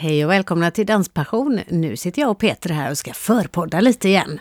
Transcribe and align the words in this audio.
Hej 0.00 0.24
och 0.24 0.30
välkomna 0.30 0.70
till 0.70 0.86
Danspassion. 0.86 1.60
Nu 1.68 1.96
sitter 1.96 2.22
jag 2.22 2.30
och 2.30 2.38
Peter 2.38 2.70
här 2.70 2.90
och 2.90 2.98
ska 2.98 3.12
förpodda 3.12 3.80
lite 3.80 4.08
igen. 4.08 4.40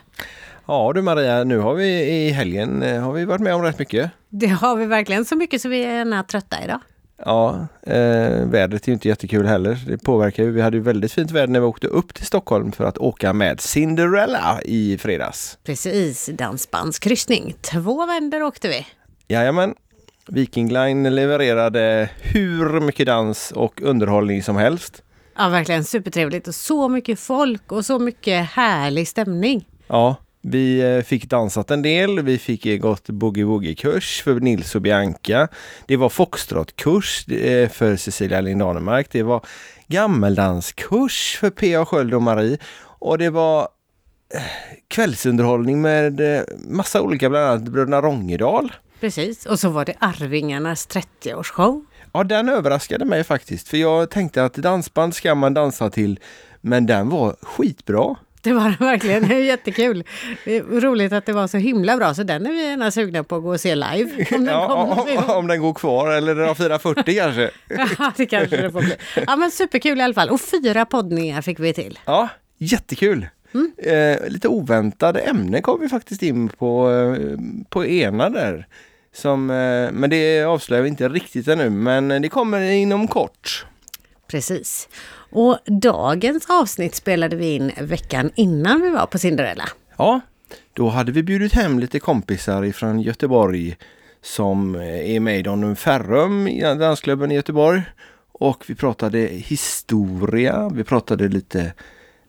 Ja 0.66 0.92
du 0.96 1.02
Maria, 1.02 1.44
nu 1.44 1.58
har 1.58 1.74
vi 1.74 1.88
i 1.88 2.30
helgen 2.30 2.84
eh, 2.84 3.02
har 3.02 3.14
vi 3.14 3.26
varit 3.26 3.42
med 3.42 3.56
om 3.56 3.62
rätt 3.62 3.80
mycket. 3.80 4.12
Det 4.30 4.48
har 4.48 4.76
vi 4.76 4.86
verkligen, 4.86 5.26
så 5.26 5.36
mycket 5.36 5.62
så 5.62 5.70
vi 5.70 5.84
är 5.84 5.94
gärna 5.94 6.24
trötta 6.24 6.64
idag. 6.64 6.80
Ja, 7.26 7.68
eh, 7.82 8.46
vädret 8.46 8.84
är 8.84 8.88
ju 8.88 8.94
inte 8.94 9.08
jättekul 9.08 9.46
heller. 9.46 9.78
Det 9.88 9.98
påverkar 9.98 10.44
ju. 10.44 10.52
Vi 10.52 10.62
hade 10.62 10.78
ju 10.78 10.84
väldigt 10.84 11.14
fint 11.14 11.32
väder 11.32 11.48
när 11.48 11.60
vi 11.60 11.66
åkte 11.66 11.88
upp 11.88 12.14
till 12.14 12.26
Stockholm 12.26 12.72
för 12.72 12.84
att 12.84 12.98
åka 12.98 13.34
med 13.34 13.62
Cinderella 13.62 14.60
i 14.66 14.98
fredags. 14.98 15.58
Precis, 15.64 16.30
dansbandskryssning. 16.34 17.56
Två 17.62 18.06
vändor 18.06 18.42
åkte 18.44 18.68
vi. 18.68 18.88
Jajamän. 19.28 19.76
Viking 20.28 20.70
Line 20.74 21.16
levererade 21.16 22.10
hur 22.22 22.80
mycket 22.80 23.08
dans 23.08 23.52
och 23.52 23.82
underhållning 23.82 24.44
som 24.44 24.56
helst. 24.56 25.04
Ja, 25.38 25.50
verkligen 25.50 25.84
supertrevligt 25.84 26.48
och 26.48 26.56
så 26.56 26.90
mycket 26.90 27.20
folk 27.20 27.72
och 27.72 27.86
så 27.86 28.00
mycket 28.00 28.50
härlig 28.50 29.08
stämning. 29.08 29.66
Ja, 29.88 30.16
vi 30.42 30.96
eh, 30.96 31.04
fick 31.04 31.30
dansat 31.30 31.72
en 31.72 31.82
del. 31.82 32.20
Vi 32.20 32.38
fick 32.38 32.66
eh, 32.66 32.78
gått 32.78 33.10
boogie-woogie-kurs 33.10 34.24
för 34.24 34.40
Nils 34.40 34.76
och 34.76 34.82
Bianca. 34.82 35.48
Det 35.86 35.98
var 35.98 36.10
foxtrot-kurs 36.10 37.28
eh, 37.28 37.70
för 37.70 37.96
Cecilia 37.96 38.42
Lindanemark. 38.42 39.08
Det 39.12 39.24
var 39.24 39.46
gammeldanskurs 39.88 41.38
för 41.40 41.50
P.A. 41.50 41.86
Sköld 41.86 42.14
och 42.14 42.22
Marie. 42.22 42.58
Och 42.84 43.18
det 43.18 43.30
var 43.30 43.68
kvällsunderhållning 44.88 45.82
med 45.82 46.22
massa 46.68 47.02
olika, 47.02 47.30
bland 47.30 47.46
annat 47.46 47.64
Bröderna 47.64 48.02
Rångedal. 48.02 48.72
Precis, 49.00 49.46
och 49.46 49.60
så 49.60 49.70
var 49.70 49.86
det 49.86 49.94
Arvingarnas 50.00 50.88
30-årsshow. 50.88 51.86
Ja, 52.18 52.24
den 52.24 52.50
överraskade 52.50 53.06
mig 53.06 53.24
faktiskt. 53.24 53.68
För 53.70 53.78
jag 53.78 54.10
tänkte 54.10 54.46
att 54.46 54.54
dansband 54.54 55.16
ska 55.16 55.36
man 55.36 55.54
dansa 55.54 55.90
till. 55.90 56.20
Men 56.62 56.86
den 56.86 57.10
var 57.10 57.36
skitbra. 57.42 58.16
Det 58.42 58.54
var 58.54 58.70
det 58.70 58.86
verkligen. 58.86 59.28
Det 59.28 59.36
är 59.36 59.40
jättekul. 59.40 60.04
Det 60.46 60.58
är 60.58 60.62
roligt 60.62 61.14
att 61.14 61.26
det 61.26 61.34
var 61.34 61.48
så 61.48 61.58
himla 61.58 61.98
bra 61.98 62.14
så 62.14 62.24
den 62.24 62.46
är 62.46 62.52
vi 62.52 62.64
gärna 62.64 62.92
sugna 62.92 63.24
på 63.24 63.36
att 63.36 63.44
gå 63.44 63.50
och 63.50 63.60
se 63.60 63.76
live. 63.76 64.26
Om 64.32 64.46
den, 64.46 64.46
ja, 64.54 65.06
om, 65.18 65.36
om 65.36 65.48
den 65.48 65.62
går 65.62 65.74
kvar 65.74 66.12
eller 66.12 66.36
den 66.36 66.48
har 66.48 66.56
440 66.56 67.16
kanske. 67.18 67.52
ja, 68.00 68.12
det 68.18 68.26
kanske 68.26 68.58
det 68.58 68.72
får 68.72 68.82
bli. 68.82 68.96
Ja, 69.28 69.36
men 69.36 69.52
superkul 69.52 70.00
i 70.00 70.02
alla 70.02 70.14
fall. 70.14 70.30
Och 70.30 70.42
fyra 70.42 70.86
poddningar 70.86 71.42
fick 71.42 71.60
vi 71.60 71.74
till. 71.74 72.00
Ja, 72.06 72.30
jättekul. 72.58 73.28
Mm. 73.54 73.72
Eh, 73.78 74.30
lite 74.30 74.48
oväntade 74.48 75.20
ämnen 75.20 75.62
kom 75.62 75.80
vi 75.80 75.90
faktiskt 75.90 76.24
in 76.24 76.50
på, 76.50 76.92
eh, 76.92 77.40
på 77.70 77.86
ena 77.86 78.30
där. 78.30 78.68
Som, 79.18 79.50
eh, 79.50 79.92
men 79.92 80.10
det 80.10 80.44
avslöjar 80.44 80.84
vi 80.84 80.90
inte 80.90 81.10
riktigt 81.10 81.48
ännu, 81.48 81.70
men 81.70 82.08
det 82.08 82.30
kommer 82.30 82.62
inom 82.62 83.08
kort. 83.08 83.66
Precis. 84.28 84.90
Och 85.32 85.58
dagens 85.66 86.50
avsnitt 86.50 86.96
spelade 86.96 87.36
vi 87.36 87.56
in 87.56 87.72
veckan 87.82 88.32
innan 88.36 88.82
vi 88.82 88.90
var 88.90 89.06
på 89.06 89.18
Cinderella. 89.18 89.70
Ja, 89.98 90.20
då 90.74 90.90
hade 90.90 91.12
vi 91.12 91.24
bjudit 91.24 91.54
hem 91.54 91.80
lite 91.80 92.00
kompisar 92.00 92.66
ifrån 92.66 93.02
Göteborg 93.02 93.78
som 94.22 94.76
är 94.76 95.20
med 95.20 95.40
i 95.40 95.42
Donum 95.42 95.76
Ferrum, 95.76 96.50
dansklubben 96.62 97.32
i 97.32 97.36
Göteborg. 97.36 97.82
Och 98.32 98.66
vi 98.68 98.76
pratade 98.76 99.20
historia, 99.20 100.70
vi 100.74 100.84
pratade 100.84 101.28
lite 101.28 101.74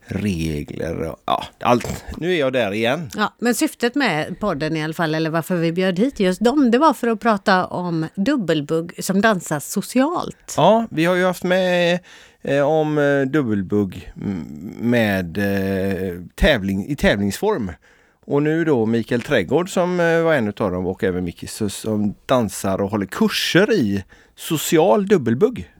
regler 0.09 1.01
och 1.01 1.19
ja, 1.25 1.43
allt. 1.59 2.05
Nu 2.17 2.33
är 2.33 2.39
jag 2.39 2.53
där 2.53 2.71
igen. 2.71 3.09
Ja, 3.15 3.33
men 3.39 3.55
syftet 3.55 3.95
med 3.95 4.39
podden 4.39 4.75
i 4.75 4.83
alla 4.83 4.93
fall, 4.93 5.15
eller 5.15 5.29
varför 5.29 5.55
vi 5.55 5.71
bjöd 5.71 5.99
hit 5.99 6.19
just 6.19 6.41
dem, 6.41 6.71
det 6.71 6.77
var 6.77 6.93
för 6.93 7.07
att 7.07 7.19
prata 7.19 7.65
om 7.65 8.07
dubbelbugg 8.15 9.03
som 9.03 9.21
dansas 9.21 9.71
socialt. 9.71 10.53
Ja, 10.57 10.85
vi 10.89 11.05
har 11.05 11.15
ju 11.15 11.25
haft 11.25 11.43
med 11.43 11.99
eh, 12.41 12.61
om 12.61 12.97
eh, 12.97 13.21
dubbelbugg 13.21 14.13
med 14.79 15.37
eh, 15.37 16.21
tävling, 16.35 16.87
i 16.87 16.95
tävlingsform. 16.95 17.71
Och 18.25 18.43
nu 18.43 18.65
då 18.65 18.85
Mikael 18.85 19.21
Trädgård 19.21 19.73
som 19.73 19.99
eh, 19.99 20.21
var 20.21 20.33
en 20.33 20.47
av 20.47 20.71
dem 20.71 20.85
och 20.85 21.03
även 21.03 21.23
Mickis 21.23 21.61
som 21.67 22.15
dansar 22.25 22.81
och 22.81 22.89
håller 22.89 23.05
kurser 23.05 23.73
i 23.73 24.03
social 24.35 25.07
dubbelbugg. 25.07 25.71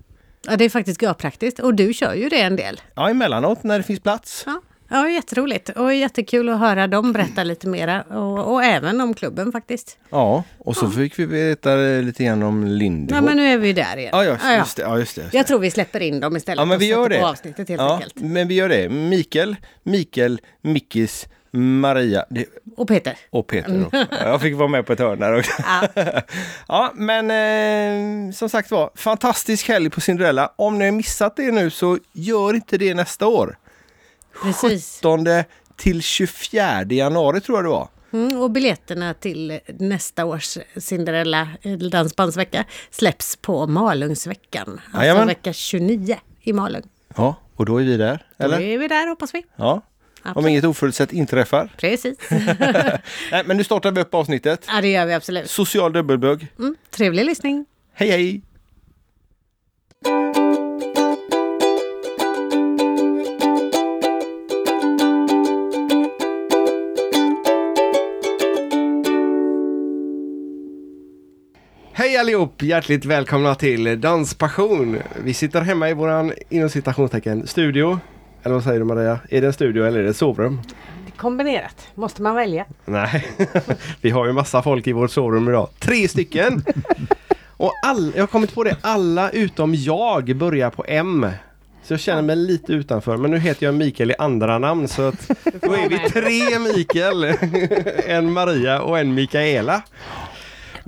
Ja, 0.47 0.57
det 0.57 0.65
är 0.65 0.69
faktiskt 0.69 1.01
görpraktiskt. 1.01 1.59
Och 1.59 1.73
du 1.73 1.93
kör 1.93 2.13
ju 2.13 2.29
det 2.29 2.41
en 2.41 2.55
del. 2.55 2.81
Ja, 2.95 3.09
emellanåt 3.09 3.63
när 3.63 3.77
det 3.77 3.83
finns 3.83 3.99
plats. 3.99 4.43
Ja. 4.45 4.61
Ja, 4.91 5.09
jätteroligt 5.09 5.69
och 5.69 5.93
jättekul 5.93 6.49
att 6.49 6.59
höra 6.59 6.87
dem 6.87 7.13
berätta 7.13 7.43
lite 7.43 7.67
mera 7.67 8.01
och, 8.01 8.53
och 8.53 8.63
även 8.63 9.01
om 9.01 9.13
klubben 9.13 9.51
faktiskt. 9.51 9.97
Ja, 10.09 10.43
och 10.57 10.75
så 10.75 10.85
ja. 10.85 10.89
fick 10.89 11.19
vi 11.19 11.25
veta 11.25 11.75
lite 11.75 12.23
grann 12.23 12.43
om 12.43 12.65
Lindebo. 12.65 13.15
Ja, 13.15 13.21
men 13.21 13.37
nu 13.37 13.45
är 13.45 13.57
vi 13.57 13.73
där 13.73 13.97
igen. 13.97 14.09
Ja, 14.13 14.23
just, 14.23 14.43
just, 14.57 14.77
det, 14.77 14.81
ja, 14.83 14.99
just 14.99 15.15
det. 15.15 15.21
Just 15.21 15.33
Jag 15.33 15.47
tror 15.47 15.59
vi 15.59 15.71
släpper 15.71 15.99
in 15.99 16.19
dem 16.19 16.37
istället 16.37 16.59
ja, 16.61 16.65
men 16.65 16.79
vi 16.79 16.85
gör 16.85 17.09
det. 17.09 17.21
avsnittet 17.25 17.69
helt 17.69 17.81
ja, 17.81 17.93
enkelt. 17.93 18.15
Men 18.15 18.47
vi 18.47 18.55
gör 18.55 18.69
det. 18.69 18.89
Mikael, 18.89 19.55
Mikael, 19.83 20.41
Mickis, 20.61 21.27
Maria. 21.51 22.25
Det... 22.29 22.45
Och 22.77 22.87
Peter. 22.87 23.17
Och 23.29 23.47
Peter 23.47 23.85
också. 23.85 24.05
Jag 24.11 24.41
fick 24.41 24.55
vara 24.55 24.67
med 24.67 24.85
på 24.85 24.93
ett 24.93 24.99
hörn 24.99 25.19
där 25.19 25.39
också. 25.39 25.51
Ja, 25.65 25.87
ja 26.67 26.91
men 26.95 27.31
eh, 27.31 28.33
som 28.33 28.49
sagt 28.49 28.71
var, 28.71 28.91
fantastisk 28.95 29.67
helg 29.67 29.89
på 29.89 30.01
Cinderella. 30.01 30.53
Om 30.55 30.77
ni 30.77 30.85
har 30.85 30.91
missat 30.91 31.35
det 31.35 31.51
nu 31.51 31.69
så 31.69 31.97
gör 32.13 32.53
inte 32.53 32.77
det 32.77 32.93
nästa 32.93 33.27
år. 33.27 33.57
Precis. 34.43 34.97
17 34.99 35.25
till 35.75 36.01
24 36.01 36.83
januari 36.83 37.41
tror 37.41 37.57
jag 37.57 37.65
det 37.65 37.69
var. 37.69 37.87
Mm, 38.13 38.41
och 38.41 38.51
biljetterna 38.51 39.13
till 39.13 39.59
nästa 39.79 40.25
års 40.25 40.57
Cinderella 40.77 41.47
dansbandsvecka 41.91 42.65
släpps 42.91 43.35
på 43.35 43.67
Malungsveckan. 43.67 44.81
Alltså 44.85 44.99
Jajamän. 45.01 45.27
vecka 45.27 45.53
29 45.53 46.17
i 46.41 46.53
Malung. 46.53 46.83
Ja, 47.15 47.35
och 47.55 47.65
då 47.65 47.81
är 47.81 47.85
vi 47.85 47.97
där, 47.97 48.25
eller? 48.37 48.57
Då 48.57 48.63
är 48.63 48.77
vi 48.77 48.87
där 48.87 49.07
hoppas 49.07 49.35
vi. 49.35 49.45
Ja, 49.55 49.81
Absolut. 50.21 50.37
Om 50.37 50.47
inget 50.47 50.63
oförutsett 50.63 51.13
inträffar. 51.13 51.69
Precis. 51.77 52.17
Nej, 53.31 53.43
men 53.45 53.57
nu 53.57 53.63
startar 53.63 53.91
vi 53.91 54.01
upp 54.01 54.13
avsnittet. 54.13 54.65
Ja, 54.67 54.81
det 54.81 54.87
gör 54.87 55.05
vi 55.05 55.13
absolut. 55.13 55.49
Social 55.49 55.93
dubbelbugg. 55.93 56.47
Mm, 56.59 56.75
trevlig 56.89 57.25
lyssning. 57.25 57.65
Hej, 57.93 58.09
hej! 58.09 58.41
Hej 71.93 72.17
allihop! 72.17 72.61
Hjärtligt 72.61 73.05
välkomna 73.05 73.55
till 73.55 74.01
Danspassion. 74.01 74.97
Vi 75.23 75.33
sitter 75.33 75.61
hemma 75.61 75.89
i 75.89 75.93
våran 75.93 76.33
inom 76.49 76.69
citationstecken 76.69 77.47
studio 77.47 77.99
eller 78.43 78.55
vad 78.55 78.63
säger 78.63 78.79
du 78.79 78.85
Maria? 78.85 79.19
Är 79.29 79.41
det 79.41 79.47
en 79.47 79.53
studio 79.53 79.85
eller 79.85 79.99
är 79.99 80.03
det 80.03 80.09
ett 80.09 80.17
sovrum? 80.17 80.61
Kombinerat. 81.17 81.87
Måste 81.95 82.21
man 82.21 82.35
välja? 82.35 82.65
Nej, 82.85 83.27
vi 84.01 84.09
har 84.09 84.25
ju 84.25 84.33
massa 84.33 84.61
folk 84.61 84.87
i 84.87 84.91
vårt 84.91 85.11
sovrum 85.11 85.49
idag. 85.49 85.69
Tre 85.79 86.07
stycken! 86.07 86.63
Och 87.47 87.71
all, 87.85 88.11
jag 88.15 88.21
har 88.21 88.27
kommit 88.27 88.55
på 88.55 88.63
det, 88.63 88.75
alla 88.81 89.29
utom 89.29 89.75
jag 89.75 90.35
börjar 90.35 90.69
på 90.69 90.85
M. 90.87 91.27
Så 91.83 91.93
jag 91.93 91.99
känner 91.99 92.21
mig 92.21 92.35
lite 92.35 92.73
utanför. 92.73 93.17
Men 93.17 93.31
nu 93.31 93.37
heter 93.39 93.65
jag 93.65 93.75
Mikael 93.75 94.11
i 94.11 94.15
andra 94.17 94.59
namn 94.59 94.87
så 94.87 95.01
att 95.01 95.27
då 95.61 95.73
är 95.73 95.89
vi 95.89 95.99
tre 96.09 96.59
Mikael. 96.59 97.23
En 98.07 98.31
Maria 98.33 98.81
och 98.81 98.99
en 98.99 99.13
Mikaela. 99.13 99.81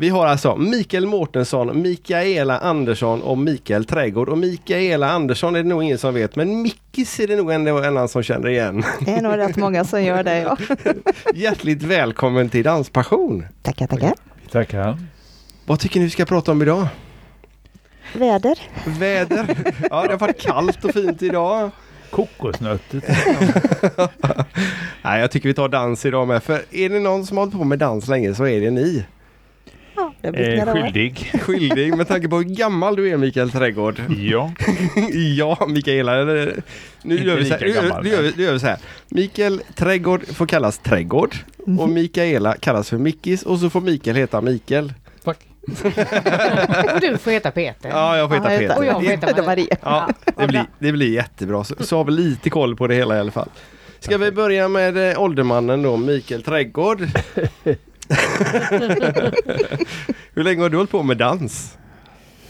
Vi 0.02 0.10
har 0.10 0.26
alltså 0.26 0.56
Mikael 0.56 1.06
Mårtensson, 1.06 1.82
Mikaela 1.82 2.60
Andersson 2.60 3.22
och 3.22 3.38
Mikael 3.38 3.86
Trädgård. 3.86 4.30
Och 4.30 4.38
Mikaela 4.38 5.12
Andersson 5.12 5.56
är 5.56 5.64
det 5.64 5.70
nog 5.70 5.84
ingen 5.84 5.98
som 5.98 6.14
vet, 6.14 6.36
men 6.36 6.62
Mickis 6.62 7.20
är 7.20 7.28
det 7.28 7.36
nog 7.36 7.52
en 7.52 7.68
annan 7.68 8.08
som 8.08 8.24
känner 8.24 8.50
igen. 8.50 8.84
Det 9.06 9.12
är 9.12 9.22
nog 9.22 9.38
rätt 9.38 9.56
många 9.56 9.86
som 9.86 10.04
gör 10.04 10.24
det, 10.24 10.38
ja. 10.38 10.58
Hjärtligt 11.34 11.84
välkommen 11.84 12.50
till 12.50 12.64
Danspassion! 12.64 13.46
Tackar, 13.62 13.88
tackar! 13.88 14.14
Tackar! 14.52 14.98
Vad 15.66 15.80
tycker 15.80 16.00
ni 16.00 16.06
vi 16.06 16.12
ska 16.12 16.26
prata 16.26 16.52
om 16.52 16.62
idag? 16.62 16.88
Väder. 18.14 18.60
Väder. 18.86 19.74
Ja, 19.90 20.02
det 20.02 20.14
har 20.14 20.20
varit 20.20 20.42
kallt 20.42 20.86
och 20.86 20.94
fint 20.94 21.22
idag. 21.22 21.72
Kokosnötter. 22.10 23.02
Nej, 25.02 25.22
jag 25.22 25.32
tycker 25.32 25.50
vi 25.50 25.54
tar 25.54 25.70
dans 25.70 26.06
idag 26.06 26.28
med. 26.28 26.44
För 26.44 26.62
är 26.72 26.90
det 26.90 27.00
någon 27.00 27.26
som 27.26 27.38
har 27.38 27.44
hållit 27.44 27.58
på 27.58 27.64
med 27.64 27.80
dans 27.80 28.08
länge 28.08 28.36
så 28.36 28.48
är 28.48 28.62
det 28.62 28.72
ni. 28.72 29.06
Eh, 30.24 30.74
skyldig. 30.74 31.32
skyldig 31.42 31.98
med 31.98 32.08
tanke 32.08 32.30
på 32.30 32.38
hur 32.38 32.44
gammal 32.44 32.96
du 32.96 33.10
är 33.10 33.18
Mikael 33.18 33.52
Trädgård. 33.52 34.02
Ja. 34.18 34.52
ja, 35.38 35.68
Mikaela. 35.68 36.24
Nu 37.04 37.24
gör, 37.24 37.36
vi 37.36 37.46
så 37.46 37.54
här, 37.54 37.68
gammal, 37.68 38.04
nu, 38.04 38.10
gör 38.10 38.22
vi, 38.22 38.34
nu 38.38 38.44
gör 38.44 38.54
vi 38.54 38.60
så 38.60 38.68
här. 38.68 38.78
Mikael 39.10 39.62
Trädgård 39.76 40.28
får 40.28 40.46
kallas 40.46 40.78
Trädgård. 40.78 41.36
Mm. 41.68 41.80
Och 41.80 41.90
Mikaela 41.90 42.56
kallas 42.60 42.90
för 42.90 42.98
Mickis 42.98 43.44
och 43.44 43.60
så 43.60 43.70
får 43.70 43.82
Mikael 43.82 44.16
heta 44.16 44.42
Mikael. 44.42 44.94
Tack. 45.24 45.40
och 46.94 47.02
du 47.02 47.18
får 47.18 47.32
heta 47.32 47.52
Peter. 47.52 47.90
Ja, 47.90 48.18
jag 48.18 48.30
får 48.30 48.36
heta 48.36 48.50
Peter. 48.50 48.78
Och 48.78 48.86
jag 48.86 48.94
får 48.94 49.02
heta 49.02 49.44
Maria. 49.44 49.78
Ja, 49.82 50.10
det, 50.38 50.48
blir, 50.48 50.66
det 50.80 50.92
blir 50.92 51.14
jättebra. 51.14 51.64
Så, 51.64 51.76
så 51.80 51.98
har 51.98 52.04
vi 52.04 52.12
lite 52.12 52.50
koll 52.50 52.76
på 52.76 52.88
det 52.88 52.96
hela 52.96 53.18
i 53.18 53.20
alla 53.20 53.32
fall. 53.32 53.50
Ska 54.00 54.18
vi 54.18 54.32
börja 54.32 54.68
med 54.68 55.12
eh, 55.12 55.22
åldermannen 55.22 55.82
då, 55.82 55.98
Mikael 55.98 56.44
Trädgård. 56.44 57.08
Hur 60.34 60.44
länge 60.44 60.62
har 60.62 60.70
du 60.70 60.78
hållit 60.78 60.92
på 60.92 61.04
med 61.04 61.18
dans? 61.18 61.78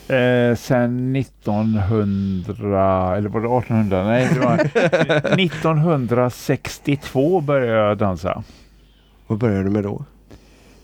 Eh, 0.07 0.55
sen 0.55 1.15
1900, 1.15 3.17
eller 3.17 3.29
var 3.29 3.41
det 3.41 3.47
1800? 3.47 4.03
Nej, 4.03 4.29
det 4.33 4.39
var 4.39 4.55
1962 5.39 7.41
började 7.41 7.71
jag 7.71 7.97
dansa. 7.97 8.43
Vad 9.27 9.39
började 9.39 9.63
du 9.63 9.69
med 9.69 9.83
då? 9.83 10.05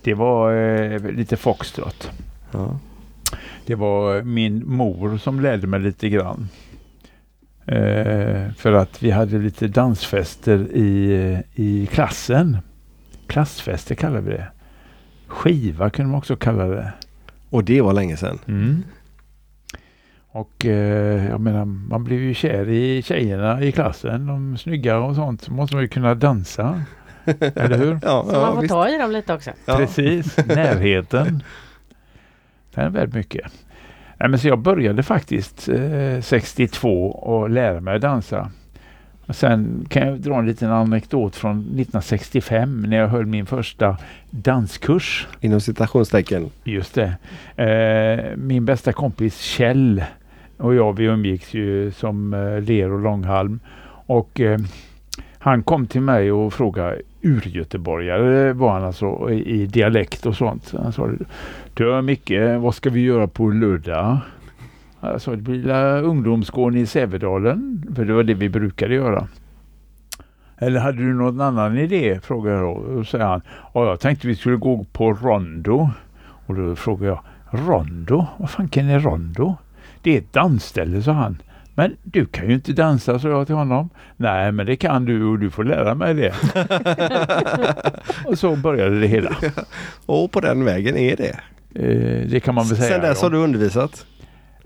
Det 0.01 0.13
var 0.13 0.53
eh, 0.53 0.99
lite 0.99 1.37
foxtrot. 1.37 2.11
Ja. 2.51 2.79
Det 3.65 3.75
var 3.75 4.21
min 4.21 4.69
mor 4.69 5.17
som 5.17 5.39
lärde 5.39 5.67
mig 5.67 5.79
lite 5.79 6.09
grann. 6.09 6.49
Eh, 7.65 8.51
för 8.57 8.73
att 8.73 9.03
vi 9.03 9.11
hade 9.11 9.37
lite 9.37 9.67
dansfester 9.67 10.67
i, 10.73 11.37
i 11.55 11.85
klassen. 11.91 12.57
Klassfester 13.27 13.95
kallar 13.95 14.21
vi 14.21 14.31
det. 14.31 14.47
Skiva 15.27 15.89
kunde 15.89 16.11
man 16.11 16.17
också 16.17 16.35
kalla 16.35 16.65
det. 16.65 16.93
Och 17.49 17.63
det 17.63 17.81
var 17.81 17.93
länge 17.93 18.17
sedan. 18.17 18.39
Mm. 18.47 18.83
Och 20.29 20.65
eh, 20.65 21.25
jag 21.29 21.41
menar, 21.41 21.65
man 21.65 22.03
blev 22.03 22.19
ju 22.19 22.33
kär 22.33 22.69
i 22.69 23.01
tjejerna 23.01 23.61
i 23.63 23.71
klassen. 23.71 24.27
De 24.27 24.57
snygga 24.57 24.97
och 24.97 25.15
sånt. 25.15 25.41
Så 25.41 25.51
måste 25.51 25.75
man 25.75 25.83
ju 25.83 25.87
kunna 25.87 26.15
dansa. 26.15 26.83
Eller 27.39 27.77
hur? 27.77 27.99
Ja, 28.03 28.25
Så 28.29 28.39
man 28.39 28.55
får 28.55 28.67
ta 28.67 28.89
i 28.89 28.97
dem 28.97 29.11
lite 29.11 29.33
också. 29.33 29.51
Ja. 29.65 29.77
Precis, 29.77 30.37
närheten. 30.47 31.43
Den 32.73 32.85
är 32.85 32.89
väldigt 32.89 33.15
mycket. 33.15 33.51
Nej, 34.19 34.29
men 34.29 34.39
så 34.39 34.47
jag 34.47 34.59
började 34.59 35.03
faktiskt 35.03 35.69
eh, 35.69 36.21
62 36.21 37.09
och 37.11 37.49
lära 37.49 37.81
mig 37.81 37.95
att 37.95 38.01
dansa. 38.01 38.51
Och 39.27 39.35
sen 39.35 39.85
kan 39.89 40.07
jag 40.07 40.19
dra 40.19 40.39
en 40.39 40.45
liten 40.45 40.71
anekdot 40.71 41.35
från 41.35 41.59
1965 41.59 42.81
när 42.81 42.97
jag 42.97 43.07
höll 43.07 43.25
min 43.25 43.45
första 43.45 43.97
danskurs. 44.29 45.27
Inom 45.41 45.61
citationstecken. 45.61 46.49
Just 46.63 46.95
det. 46.95 47.13
Eh, 47.63 48.37
min 48.37 48.65
bästa 48.65 48.93
kompis 48.93 49.41
Kjell 49.41 50.03
och 50.57 50.75
jag 50.75 50.97
vi 50.97 51.05
umgicks 51.05 51.53
ju 51.53 51.91
som 51.91 52.33
eh, 52.33 52.61
ler 52.61 52.91
och 52.91 52.99
långhalm. 52.99 53.59
Och 54.05 54.39
eh, 54.39 54.59
han 55.39 55.63
kom 55.63 55.87
till 55.87 56.01
mig 56.01 56.31
och 56.31 56.53
frågade 56.53 57.01
urgöteborgare 57.21 58.53
var 58.53 58.71
han 58.71 58.83
alltså 58.83 59.29
i, 59.31 59.65
dialekt 59.65 60.25
och 60.25 60.35
sånt. 60.35 60.73
Han 60.83 60.93
sa 60.93 61.09
Du 61.73 62.01
Micke, 62.01 62.31
vad 62.59 62.75
ska 62.75 62.89
vi 62.89 63.01
göra 63.01 63.27
på 63.27 63.49
lördag? 63.49 64.17
Sa 65.17 65.31
det 65.31 65.37
blir 65.37 65.69
ungdomsgården 66.03 66.79
i 66.79 66.85
Sävedalen. 66.85 67.85
För 67.95 68.05
det 68.05 68.13
var 68.13 68.23
det 68.23 68.33
vi 68.33 68.49
brukade 68.49 68.93
göra. 68.93 69.27
Eller 70.57 70.79
hade 70.79 70.97
du 70.97 71.13
någon 71.13 71.41
annan 71.41 71.77
idé? 71.77 72.19
frågade 72.23 72.55
jag 72.55 72.63
då. 72.63 72.71
Och 72.71 73.07
säger 73.07 73.25
han. 73.25 73.41
Ja, 73.73 73.85
jag 73.85 73.99
tänkte 73.99 74.27
vi 74.27 74.35
skulle 74.35 74.55
gå 74.57 74.85
på 74.91 75.13
Rondo. 75.13 75.89
Och 76.45 76.55
då 76.55 76.75
frågade 76.75 77.07
jag. 77.07 77.19
Rondo? 77.51 78.25
Vad 78.37 78.49
fanken 78.49 78.89
är 78.89 78.99
Rondo? 78.99 79.55
Det 80.01 80.13
är 80.13 80.17
ett 80.17 80.33
dansställe, 80.33 81.01
sa 81.01 81.11
han. 81.11 81.37
Men 81.75 81.95
du 82.03 82.25
kan 82.25 82.47
ju 82.47 82.53
inte 82.53 82.73
dansa, 82.73 83.19
sa 83.19 83.29
jag 83.29 83.47
till 83.47 83.55
honom. 83.55 83.89
Nej, 84.15 84.51
men 84.51 84.65
det 84.65 84.75
kan 84.75 85.05
du 85.05 85.23
och 85.23 85.39
du 85.39 85.49
får 85.49 85.63
lära 85.63 85.95
mig 85.95 86.13
det. 86.13 86.33
och 88.25 88.39
så 88.39 88.55
började 88.55 88.99
det 88.99 89.07
hela. 89.07 89.35
Och 90.05 90.31
på 90.31 90.39
den 90.39 90.65
vägen 90.65 90.97
är 90.97 91.15
det. 91.15 91.39
Eh, 91.75 92.29
det 92.29 92.39
kan 92.39 92.55
man 92.55 92.67
väl 92.67 92.77
säga. 92.77 92.89
Sen 92.89 93.01
dess 93.01 93.17
ja. 93.21 93.25
har 93.25 93.31
du 93.31 93.37
undervisat? 93.37 94.05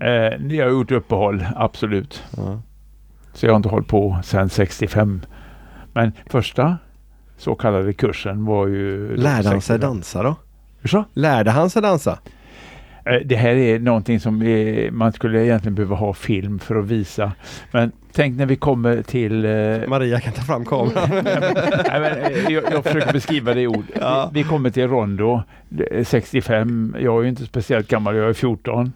Eh, 0.02 0.56
jag 0.56 0.64
har 0.66 0.70
gjort 0.72 0.90
uppehåll, 0.90 1.44
absolut. 1.56 2.22
Ja. 2.36 2.60
Så 3.32 3.46
jag 3.46 3.52
har 3.52 3.56
inte 3.56 3.68
hållit 3.68 3.88
på 3.88 4.18
sedan 4.24 4.48
65. 4.48 5.20
Men 5.92 6.12
första 6.30 6.78
så 7.36 7.54
kallade 7.54 7.92
kursen 7.92 8.44
var 8.44 8.66
ju... 8.66 9.16
Lärde 9.16 9.32
han 9.32 9.42
sig 9.42 9.60
65. 9.60 9.80
dansa 9.80 10.22
då? 10.22 10.34
Hur 10.80 10.88
så? 10.88 11.04
Lärde 11.14 11.50
han 11.50 11.70
sig 11.70 11.82
dansa? 11.82 12.18
Eh, 13.04 13.14
Det 13.24 13.36
här 13.36 13.54
är 13.54 13.78
någonting 13.78 14.20
som 14.20 14.42
är, 14.42 14.90
man 14.90 15.12
skulle 15.12 15.44
egentligen 15.44 15.74
behöva 15.74 15.96
ha 15.96 16.12
film 16.14 16.58
för 16.58 16.76
att 16.76 16.84
visa. 16.84 17.32
Men 17.72 17.92
tänk 18.12 18.36
när 18.38 18.46
vi 18.46 18.56
kommer 18.56 19.02
till... 19.02 19.44
eh, 19.44 19.88
Maria 19.88 20.20
kan 20.20 20.32
ta 20.32 20.42
fram 20.42 20.64
kameran. 20.64 21.08
Nej, 21.90 22.00
men, 22.00 22.18
eh, 22.18 22.52
jag, 22.52 22.64
jag 22.72 22.84
försöker 22.84 23.12
beskriva 23.12 23.54
det 23.54 23.60
i 23.60 23.66
ord. 23.66 23.84
Ja. 24.00 24.30
Vi, 24.32 24.42
vi 24.42 24.48
kommer 24.48 24.70
till 24.70 24.88
Rondo, 24.88 25.42
det 25.68 25.98
är 26.00 26.04
65. 26.04 26.96
Jag 27.00 27.18
är 27.18 27.22
ju 27.22 27.28
inte 27.28 27.46
speciellt 27.46 27.88
gammal, 27.88 28.16
jag 28.16 28.28
är 28.28 28.32
14. 28.32 28.92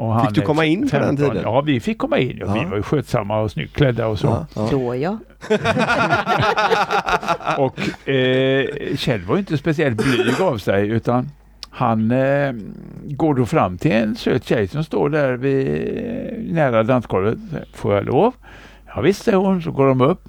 Och 0.00 0.14
han 0.14 0.26
Fick 0.26 0.34
du 0.34 0.40
komma 0.40 0.64
in 0.64 0.88
på 0.88 0.98
den 0.98 1.16
15. 1.16 1.16
tiden? 1.16 1.42
Ja, 1.42 1.60
vi 1.60 1.80
fick 1.80 1.98
komma 1.98 2.18
in. 2.18 2.36
Ja, 2.40 2.52
Vi 2.52 2.64
var 2.64 2.76
ju 2.76 2.82
skötsamma 2.82 3.40
och 3.40 3.50
snyggt 3.50 3.76
klädda 3.76 4.06
och 4.06 4.18
så. 4.18 4.46
Ja, 4.54 4.68
ja. 4.72 4.94
Ja. 4.94 5.18
Och 7.58 8.08
eh, 8.08 8.66
Kjell 8.96 9.20
var 9.20 9.34
ju 9.34 9.38
inte 9.38 9.58
speciellt 9.58 9.96
blyg 9.96 10.40
av 10.40 10.58
sig 10.58 10.88
utan 10.88 11.30
han 11.70 12.10
eh, 12.10 12.52
går 13.04 13.34
då 13.34 13.46
fram 13.46 13.78
till 13.78 13.92
en 13.92 14.16
söt 14.16 14.44
tjej 14.44 14.68
som 14.68 14.84
står 14.84 15.08
där 15.08 15.32
vid, 15.32 16.54
nära 16.54 16.82
dansgolvet. 16.82 17.38
Får 17.74 17.94
jag 17.94 18.04
lov? 18.04 18.34
Ja 18.94 19.00
visst 19.00 19.22
säger 19.22 19.38
hon, 19.38 19.62
så 19.62 19.70
går 19.70 19.88
de 19.88 20.00
upp. 20.00 20.28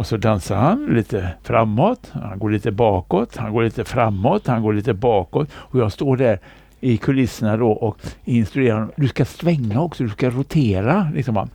Och 0.00 0.06
så 0.06 0.16
dansar 0.16 0.56
han 0.56 0.86
lite 0.86 1.28
framåt, 1.42 2.10
han 2.12 2.38
går 2.38 2.50
lite 2.50 2.70
bakåt, 2.70 3.36
han 3.36 3.52
går 3.52 3.62
lite 3.62 3.84
framåt, 3.84 4.46
han 4.46 4.62
går 4.62 4.72
lite 4.72 4.94
bakåt. 4.94 5.48
Och 5.54 5.78
jag 5.78 5.92
står 5.92 6.16
där 6.16 6.38
i 6.80 6.96
kulisserna 6.96 7.56
då 7.56 7.70
och 7.70 7.98
instruerar 8.24 8.74
honom. 8.74 8.92
Du 8.96 9.08
ska 9.08 9.24
svänga 9.24 9.80
också, 9.80 10.02
du 10.02 10.10
ska 10.10 10.30
rotera. 10.30 11.10
Liksom. 11.14 11.36
han. 11.36 11.50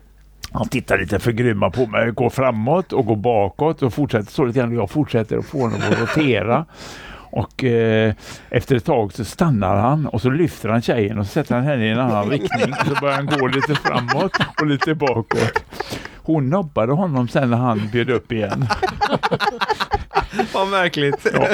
Han 0.51 0.67
tittar 0.67 0.97
lite 0.97 1.19
förgrymmad 1.19 1.73
på 1.73 1.85
mig, 1.85 2.11
går 2.11 2.29
framåt 2.29 2.93
och 2.93 3.05
går 3.05 3.15
bakåt 3.15 3.83
och 3.83 3.93
fortsätter 3.93 4.31
så 4.31 4.45
lite 4.45 4.59
grann. 4.59 4.75
Jag 4.75 4.89
fortsätter 4.89 5.37
att 5.37 5.45
få 5.45 5.59
honom 5.59 5.79
att 5.91 5.99
rotera. 5.99 6.65
Och 7.31 7.63
eh, 7.63 8.13
efter 8.49 8.75
ett 8.75 8.85
tag 8.85 9.13
så 9.13 9.25
stannar 9.25 9.75
han 9.75 10.07
och 10.07 10.21
så 10.21 10.29
lyfter 10.29 10.69
han 10.69 10.81
tjejen 10.81 11.19
och 11.19 11.25
så 11.25 11.31
sätter 11.31 11.55
han 11.55 11.63
henne 11.63 11.85
i 11.85 11.89
en 11.89 11.99
annan 11.99 12.29
riktning. 12.29 12.73
Och 12.81 12.87
så 12.87 13.01
börjar 13.01 13.15
han 13.15 13.25
gå 13.25 13.47
lite 13.47 13.75
framåt 13.75 14.31
och 14.61 14.67
lite 14.67 14.95
bakåt. 14.95 15.63
Hon 16.15 16.49
nobbade 16.49 16.93
honom 16.93 17.27
sen 17.27 17.49
när 17.49 17.57
han 17.57 17.89
bjöd 17.91 18.09
upp 18.09 18.31
igen. 18.31 18.67
Vad 20.53 20.67
märkligt. 20.67 21.27
Ja. 21.33 21.47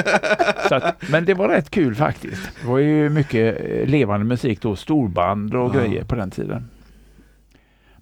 Att, 0.76 1.02
men 1.10 1.24
det 1.24 1.34
var 1.34 1.48
rätt 1.48 1.70
kul 1.70 1.94
faktiskt. 1.94 2.42
Det 2.60 2.66
var 2.68 2.78
ju 2.78 3.08
mycket 3.08 3.60
eh, 3.64 3.86
levande 3.88 4.26
musik 4.26 4.60
då, 4.62 4.76
storband 4.76 5.54
och 5.54 5.74
Ja. 5.76 5.80
grejer 5.80 6.04
på 6.04 6.14
den 6.14 6.30
tiden. 6.30 6.68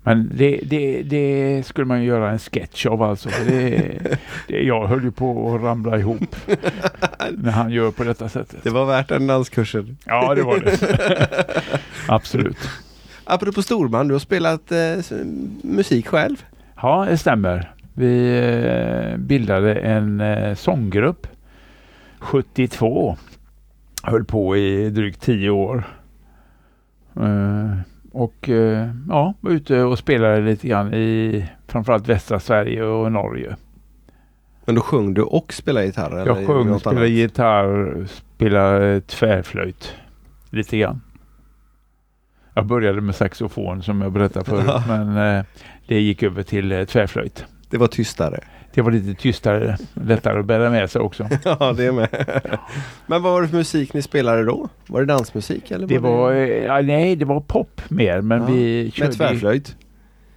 Men 0.03 0.31
det, 0.35 0.61
det, 0.65 1.03
det 1.03 1.63
skulle 1.67 1.87
man 1.87 2.01
ju 2.03 2.07
göra 2.09 2.31
en 2.31 2.39
sketch 2.39 2.87
av 2.87 3.03
alltså. 3.03 3.29
Det, 3.47 3.83
det, 4.49 4.63
jag 4.63 4.87
höll 4.87 5.05
ju 5.05 5.11
på 5.11 5.55
att 5.55 5.63
ramla 5.63 5.99
ihop 5.99 6.37
när 7.31 7.51
han 7.51 7.71
gör 7.71 7.91
på 7.91 8.05
detta 8.05 8.29
sättet. 8.29 8.61
Det 8.63 8.71
var 8.71 8.85
värt 8.87 9.09
den 9.09 9.27
danskursen. 9.27 9.97
Ja, 10.07 10.35
det 10.35 10.43
var 10.43 10.59
det. 10.59 11.61
Absolut. 12.09 12.57
Apropå 13.25 13.63
storband, 13.63 14.11
du 14.11 14.15
har 14.15 14.19
spelat 14.21 14.73
eh, 14.73 15.19
musik 15.63 16.07
själv. 16.07 16.45
Ja, 16.83 17.07
det 17.11 17.19
stämmer. 17.19 17.75
Vi 18.01 18.39
eh, 19.13 19.17
bildade 19.17 19.75
en 19.75 20.21
eh, 20.21 20.55
sånggrupp 20.55 21.27
72. 22.19 23.17
Höll 24.03 24.25
på 24.25 24.57
i 24.57 24.91
drygt 24.91 25.21
tio 25.21 25.51
år. 25.51 25.85
Eh, 27.17 27.77
och 28.13 28.49
ja, 29.09 29.35
var 29.41 29.51
ute 29.51 29.83
och 29.83 29.99
spelade 29.99 30.41
lite 30.41 30.69
grann 30.69 30.95
i 30.95 31.45
framförallt 31.67 32.09
västra 32.09 32.41
Sverige 32.41 32.85
och 32.85 33.13
Norge. 33.13 33.57
Men 34.65 34.75
då 34.75 34.81
sjöng 34.81 35.15
du 35.15 35.23
och 35.23 35.53
spelade 35.53 35.87
gitarr? 35.87 36.11
eller 36.11 36.27
Jag 36.27 36.47
sjöng, 36.47 36.67
något 36.67 36.81
spelade 36.81 37.01
annat? 37.01 37.11
gitarr, 37.11 38.07
spelade 38.07 39.01
tvärflöjt 39.01 39.95
lite 40.51 40.79
grann. 40.79 41.01
Jag 42.55 42.67
började 42.67 43.01
med 43.01 43.15
saxofon 43.15 43.83
som 43.83 44.01
jag 44.01 44.13
berättade 44.13 44.45
förut, 44.45 44.83
men 44.89 45.17
eh, 45.17 45.45
det 45.87 46.01
gick 46.01 46.23
över 46.23 46.43
till 46.43 46.73
eh, 46.73 46.85
tvärflöjt. 46.85 47.47
Det 47.71 47.79
var 47.79 47.87
tystare. 47.87 48.41
Det 48.75 48.83
var 48.83 48.91
lite 48.91 49.15
tystare, 49.23 49.77
lättare 49.95 50.39
att 50.39 50.47
bära 50.47 50.71
med 50.71 50.91
sig 50.91 51.01
också. 51.01 51.29
ja, 51.45 51.73
det 51.77 51.93
med. 51.93 52.09
Men 53.07 53.23
vad 53.23 53.33
var 53.33 53.43
det 53.43 53.49
för 53.49 53.57
musik 53.57 53.95
ni 53.95 54.03
spelade 54.03 54.45
då? 54.45 54.69
Var 54.87 55.01
det 55.01 55.07
dansmusik? 55.07 55.71
Eller 55.71 55.87
Det 55.87 55.99
var, 55.99 56.33
eh, 56.33 56.39
ja, 56.49 56.81
nej, 56.81 57.17
det 57.17 57.25
var 57.25 57.41
pop 57.41 57.81
mer, 57.89 58.21
men 58.21 58.41
Ja, 58.41 58.47
vi 58.47 58.91
körde... 58.95 59.09
Med 59.09 59.17
tvärflöjt? 59.17 59.77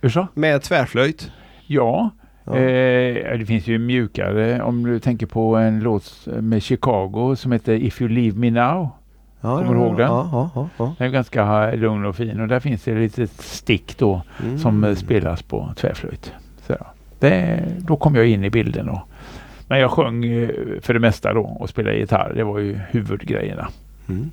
Hur 0.02 0.10
så? 0.10 0.28
Med 0.34 0.62
tvärflöjt? 0.62 1.32
Ja, 1.68 2.10
Ja. 2.46 2.56
Eh, 2.58 3.38
det 3.40 3.46
finns 3.46 3.68
ju 3.68 3.78
mjukare 3.80 4.62
om 4.62 4.84
du 4.84 5.00
tänker 5.00 5.25
på 5.25 5.56
en 5.56 5.80
låt 5.80 6.28
med 6.42 6.63
Chicago 6.63 7.36
som 7.36 7.52
heter 7.52 7.74
If 7.74 8.02
You 8.02 8.10
Leave 8.10 8.38
Me 8.38 8.52
Now. 8.52 8.90
ja, 9.42 9.58
kommer 9.58 9.74
du 9.74 9.80
ihåg 9.80 9.98
den? 9.98 10.08
Ja. 10.08 10.70
Den 10.98 11.08
är 11.08 11.12
ganska 11.12 11.72
lugn 11.72 12.06
och 12.06 12.16
fin 12.16 12.40
och 12.42 12.48
där 12.48 12.60
finns 12.60 12.84
det 12.84 12.92
ett 12.92 12.98
litet 12.98 13.32
stick 13.42 13.98
då 13.98 14.22
Mm. 14.44 14.60
som 14.60 14.84
eh, 14.84 14.96
spelas 14.96 15.42
på 15.42 15.74
tvärflöjt. 15.78 16.34
Det, 17.24 17.63
då 17.80 17.96
kom 17.96 18.15
jag 18.15 18.27
in 18.27 18.44
i 18.44 18.50
bilden. 18.50 18.89
Och, 18.89 19.00
men 19.68 19.80
jag 19.80 19.92
sjöng 19.92 20.25
eh, 20.25 20.50
för 20.82 20.94
det 20.94 21.00
mesta 21.00 21.34
då 21.34 21.42
och 21.42 21.70
spelade 21.70 21.98
gitarr. 21.98 22.34
Det 22.36 22.44
var 22.44 22.60
ju 22.60 22.80
huvudgrejerna. 22.89 23.68
Mm. 24.10 24.32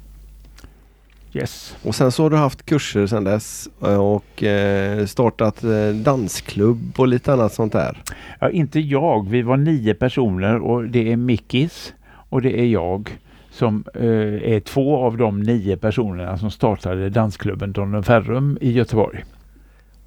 Yes. 1.32 1.76
Och 1.82 1.94
sen 1.94 2.12
så 2.12 2.22
har 2.22 2.30
du 2.30 2.36
haft 2.36 2.66
kurser 2.66 3.06
sedan 3.06 3.24
dess 3.24 3.68
eh, 3.82 4.00
och 4.00 4.42
eh, 4.42 5.06
startat 5.06 5.62
dansklubb 6.04 6.92
och 6.96 7.08
lite 7.08 7.32
annat 7.32 7.52
sånt 7.52 7.72
där. 7.72 8.02
Ja, 8.40 8.50
inte 8.50 8.80
jag. 8.80 9.28
Vi 9.28 9.42
var 9.42 9.56
nio 9.56 9.94
personer 9.94 10.62
och 10.62 10.84
det 10.84 11.12
är 11.12 11.16
Mickis 11.16 11.94
och 12.28 12.42
det 12.42 12.60
är 12.60 12.66
jag 12.66 13.18
som 13.50 13.84
eh, 13.94 14.52
är 14.52 14.60
två 14.60 14.96
av 14.96 15.16
de 15.16 15.42
nio 15.42 15.76
personerna 15.76 16.38
som 16.38 16.50
startade 16.50 17.10
dansklubben 17.10 17.72
Don 17.72 18.02
Ferrum 18.02 18.58
i 18.60 18.72
Göteborg. 18.72 19.24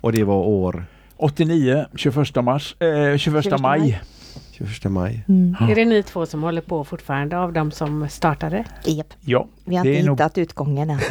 Och 0.02 0.12
det 0.12 0.24
var 0.24 0.36
år? 0.36 0.86
89, 1.24 1.86
21 1.96 2.42
mars, 2.42 2.76
eh, 2.80 3.18
21, 3.18 3.44
21 3.44 3.62
maj. 3.62 4.02
21 4.52 4.90
maj. 4.90 5.24
Mm. 5.28 5.56
Är 5.70 5.76
det 5.76 5.86
ni 5.86 6.04
två 6.04 6.26
som 6.26 6.44
håller 6.44 6.62
på 6.62 6.84
fortfarande 6.84 7.38
av 7.38 7.54
de 7.54 7.72
som 7.72 8.10
startade? 8.10 8.64
Yep. 8.88 9.08
Ja. 9.22 9.48
Vi 9.64 9.76
har 9.76 9.86
inte 9.86 10.00
hittat 10.00 10.36
nog... 10.36 10.44
utgången 10.44 10.90
än. 10.90 10.98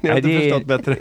ni 0.00 0.08
har 0.08 0.16
inte 0.16 0.28
det 0.28 0.40
förstått 0.40 0.66
bättre. 0.66 0.96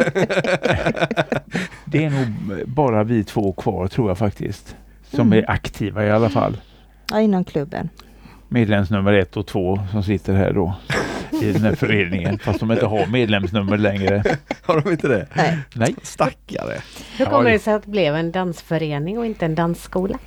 det 1.86 2.06
är 2.06 2.10
nog 2.10 2.28
bara 2.68 3.04
vi 3.04 3.24
två 3.24 3.54
kvar 3.54 3.88
tror 3.88 4.10
jag 4.10 4.18
faktiskt. 4.18 4.76
Som 5.12 5.28
mm. 5.28 5.40
är 5.40 5.52
aktiva 5.52 6.06
i 6.06 6.12
alla 6.12 6.30
fall. 6.30 6.58
Ja, 7.12 7.22
inom 7.22 7.44
klubben. 7.44 7.90
Medlemsnummer 8.48 9.14
ett 9.14 9.38
och 9.38 9.48
två 9.48 9.80
som 9.92 10.04
sitter 10.04 10.34
här 10.34 10.54
då 10.54 10.74
i 11.44 11.52
den 11.54 11.62
här 11.62 11.76
föreningen 11.76 12.40
fast 12.40 12.60
de 12.60 12.72
inte 12.72 12.86
har 12.86 13.08
medlemsnummer 13.08 13.78
längre. 13.78 14.24
Har 14.62 14.82
de 14.82 14.92
inte 14.92 15.08
det? 15.08 15.28
Nej. 15.34 15.58
Nej. 15.74 15.96
Stackare. 16.04 16.82
Hur 17.18 17.26
kommer 17.26 17.52
det 17.52 17.60
sig 17.60 17.74
att 17.74 17.84
det 17.84 17.92
blev 17.92 18.16
en 18.16 18.32
dansförening 18.32 19.18
och 19.18 19.26
inte 19.26 19.46
en 19.46 19.56
dansskola? 19.56 20.20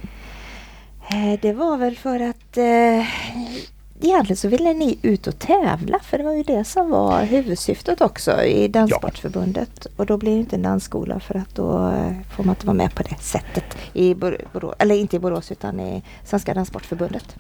Eh, 1.11 1.40
det 1.42 1.52
var 1.52 1.76
väl 1.76 1.96
för 1.96 2.20
att 2.20 2.56
eh, 2.56 3.06
egentligen 4.00 4.37
så 4.37 4.49
ville 4.49 4.73
ni 4.73 4.99
ut 5.02 5.26
och 5.26 5.38
tävla 5.38 5.99
för 5.99 6.18
det 6.18 6.25
var 6.25 6.32
ju 6.32 6.42
det 6.42 6.64
som 6.64 6.90
var 6.90 7.23
huvudsyftet 7.23 8.00
också 8.00 8.42
i 8.42 8.68
Danssportförbundet. 8.68 9.70
Ja. 9.85 9.90
Och 9.96 10.06
då 10.06 10.16
blir 10.16 10.32
det 10.32 10.38
inte 10.38 10.56
en 10.56 10.62
dansskola 10.62 11.20
för 11.20 11.35
att 11.35 11.54
då 11.54 11.88
eh, 11.90 12.12
får 12.37 12.44
man 12.44 12.54
inte 12.54 12.66
vara 12.66 12.76
med 12.76 12.94
på 12.94 13.02
det 13.02 13.20
sättet. 13.20 13.76
I 13.92 14.14
Borås, 14.14 14.75
eller 14.78 14.94
inte 14.94 15.16
i 15.16 15.18
Borås 15.18 15.52
utan 15.52 15.80
i 15.80 16.02
Svenska 16.25 16.54
Danssportförbundet. 16.54 17.37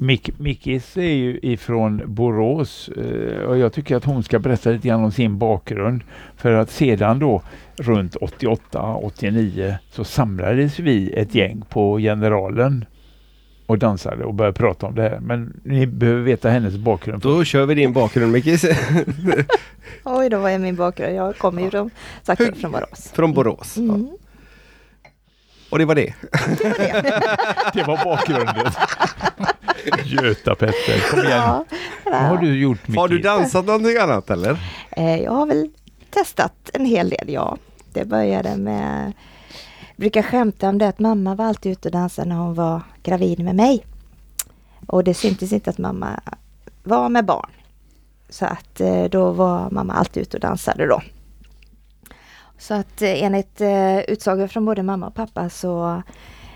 Mick, 0.00 0.38
Mickis 0.38 0.96
är 0.96 1.02
ju 1.02 1.38
ifrån 1.42 2.02
Borås 2.06 2.88
eh, 2.88 3.42
och 3.42 3.58
jag 3.58 3.72
tycker 3.72 3.96
att 3.96 4.04
hon 4.04 4.22
ska 4.22 4.38
berätta 4.38 4.70
lite 4.70 4.88
grann 4.88 5.04
om 5.04 5.12
sin 5.12 5.38
bakgrund. 5.38 6.02
För 6.36 6.52
att 6.52 6.70
sedan 6.70 7.18
då 7.18 7.42
runt 7.76 8.16
88-89 8.16 9.74
så 9.90 10.04
samlades 10.04 10.78
vi 10.78 11.12
ett 11.12 11.34
gäng 11.34 11.62
på 11.68 11.98
Generalen 11.98 12.84
och 13.66 13.78
dansade 13.78 14.24
och 14.24 14.34
började 14.34 14.58
prata 14.58 14.86
om 14.86 14.94
det 14.94 15.02
här. 15.02 15.20
Men 15.20 15.60
ni 15.64 15.86
behöver 15.86 16.22
veta 16.22 16.50
hennes 16.50 16.76
bakgrund. 16.76 17.22
Då 17.22 17.44
kör 17.44 17.66
vi 17.66 17.74
din 17.74 17.92
bakgrund 17.92 18.32
Mickis. 18.32 18.64
Oj 20.04 20.28
då, 20.28 20.38
vad 20.38 20.52
är 20.52 20.58
min 20.58 20.76
bakgrund? 20.76 21.14
Jag 21.14 21.38
kommer 21.38 21.62
ju 21.62 21.70
från, 21.70 21.90
sagt, 22.22 22.58
från 22.60 22.72
Borås. 22.72 23.12
Från 23.12 23.32
Borås. 23.32 23.76
Mm. 23.76 24.08
Ja. 24.10 24.16
Och 25.70 25.78
det 25.78 25.84
var 25.84 25.94
det. 25.94 26.14
Det 26.58 26.64
var, 26.64 27.02
det. 27.02 27.36
det 27.74 27.82
var 27.82 28.04
bakgrunden. 28.04 28.72
Göta-Petter, 30.04 31.10
kom 31.10 31.18
igen. 31.18 31.30
Ja, 31.30 31.64
Vad 32.04 32.14
har 32.14 32.36
du 32.36 32.58
gjort 32.60 32.88
Micke? 32.88 32.98
Har 32.98 33.08
du 33.08 33.18
dansat 33.18 33.66
någonting 33.66 33.96
annat 33.96 34.30
eller? 34.30 34.58
Eh, 34.90 35.16
jag 35.22 35.32
har 35.32 35.46
väl 35.46 35.70
testat 36.10 36.70
en 36.72 36.84
hel 36.84 37.10
del, 37.10 37.28
ja. 37.28 37.56
Det 37.92 38.04
började 38.04 38.56
med 38.56 39.12
jag 40.00 40.02
brukar 40.02 40.22
skämta 40.22 40.68
om 40.68 40.78
det 40.78 40.88
att 40.88 40.98
mamma 40.98 41.34
var 41.34 41.44
alltid 41.44 41.72
ute 41.72 41.88
och 41.88 41.92
dansade 41.92 42.28
när 42.28 42.36
hon 42.36 42.54
var 42.54 42.82
gravid 43.02 43.38
med 43.38 43.54
mig. 43.54 43.84
Och 44.86 45.04
det 45.04 45.14
syntes 45.14 45.52
inte 45.52 45.70
att 45.70 45.78
mamma 45.78 46.20
var 46.82 47.08
med 47.08 47.24
barn. 47.24 47.50
Så 48.28 48.44
att 48.46 48.80
eh, 48.80 49.04
då 49.04 49.30
var 49.30 49.70
mamma 49.70 49.92
alltid 49.92 50.22
ute 50.22 50.36
och 50.36 50.40
dansade 50.40 50.86
då. 50.86 51.02
Så 52.60 52.74
att 52.74 53.02
eh, 53.02 53.22
enligt 53.22 53.60
utsagor 54.08 54.46
från 54.46 54.64
både 54.64 54.82
mamma 54.82 55.06
och 55.06 55.14
pappa 55.14 55.48
så 55.48 56.02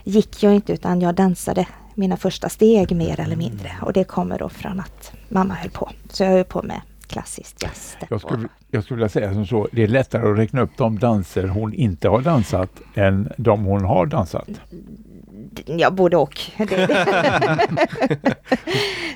gick 0.05 0.43
jag 0.43 0.55
inte 0.55 0.73
utan 0.73 1.01
jag 1.01 1.15
dansade 1.15 1.67
mina 1.95 2.17
första 2.17 2.49
steg 2.49 2.97
mer 2.97 3.21
eller 3.21 3.37
mindre. 3.37 3.71
Och 3.83 3.93
det 3.93 4.05
kommer 4.05 4.39
då 4.39 4.49
från 4.49 4.81
att 4.81 5.13
mamma 5.29 5.55
höll 5.55 5.71
på. 5.71 5.91
Så 6.11 6.23
jag 6.23 6.31
höll 6.31 6.45
på 6.45 6.63
med 6.63 6.81
klassiskt 7.07 7.63
jazz. 7.63 7.97
Jag 8.11 8.21
skulle, 8.21 8.49
jag 8.71 8.85
skulle 8.85 8.97
vilja 8.97 9.09
säga 9.09 9.33
som 9.33 9.47
så, 9.47 9.69
det 9.73 9.83
är 9.83 9.89
lättare 9.89 10.31
att 10.33 10.39
räkna 10.39 10.61
upp 10.61 10.71
de 10.77 10.99
danser 10.99 11.49
hon 11.49 11.75
inte 11.75 12.09
har 12.09 12.21
dansat 12.21 12.71
än 12.95 13.33
de 13.37 13.65
hon 13.65 13.85
har 13.85 14.07
dansat. 14.07 14.49
Ja, 15.67 15.91
både 15.91 16.17
och. 16.17 16.41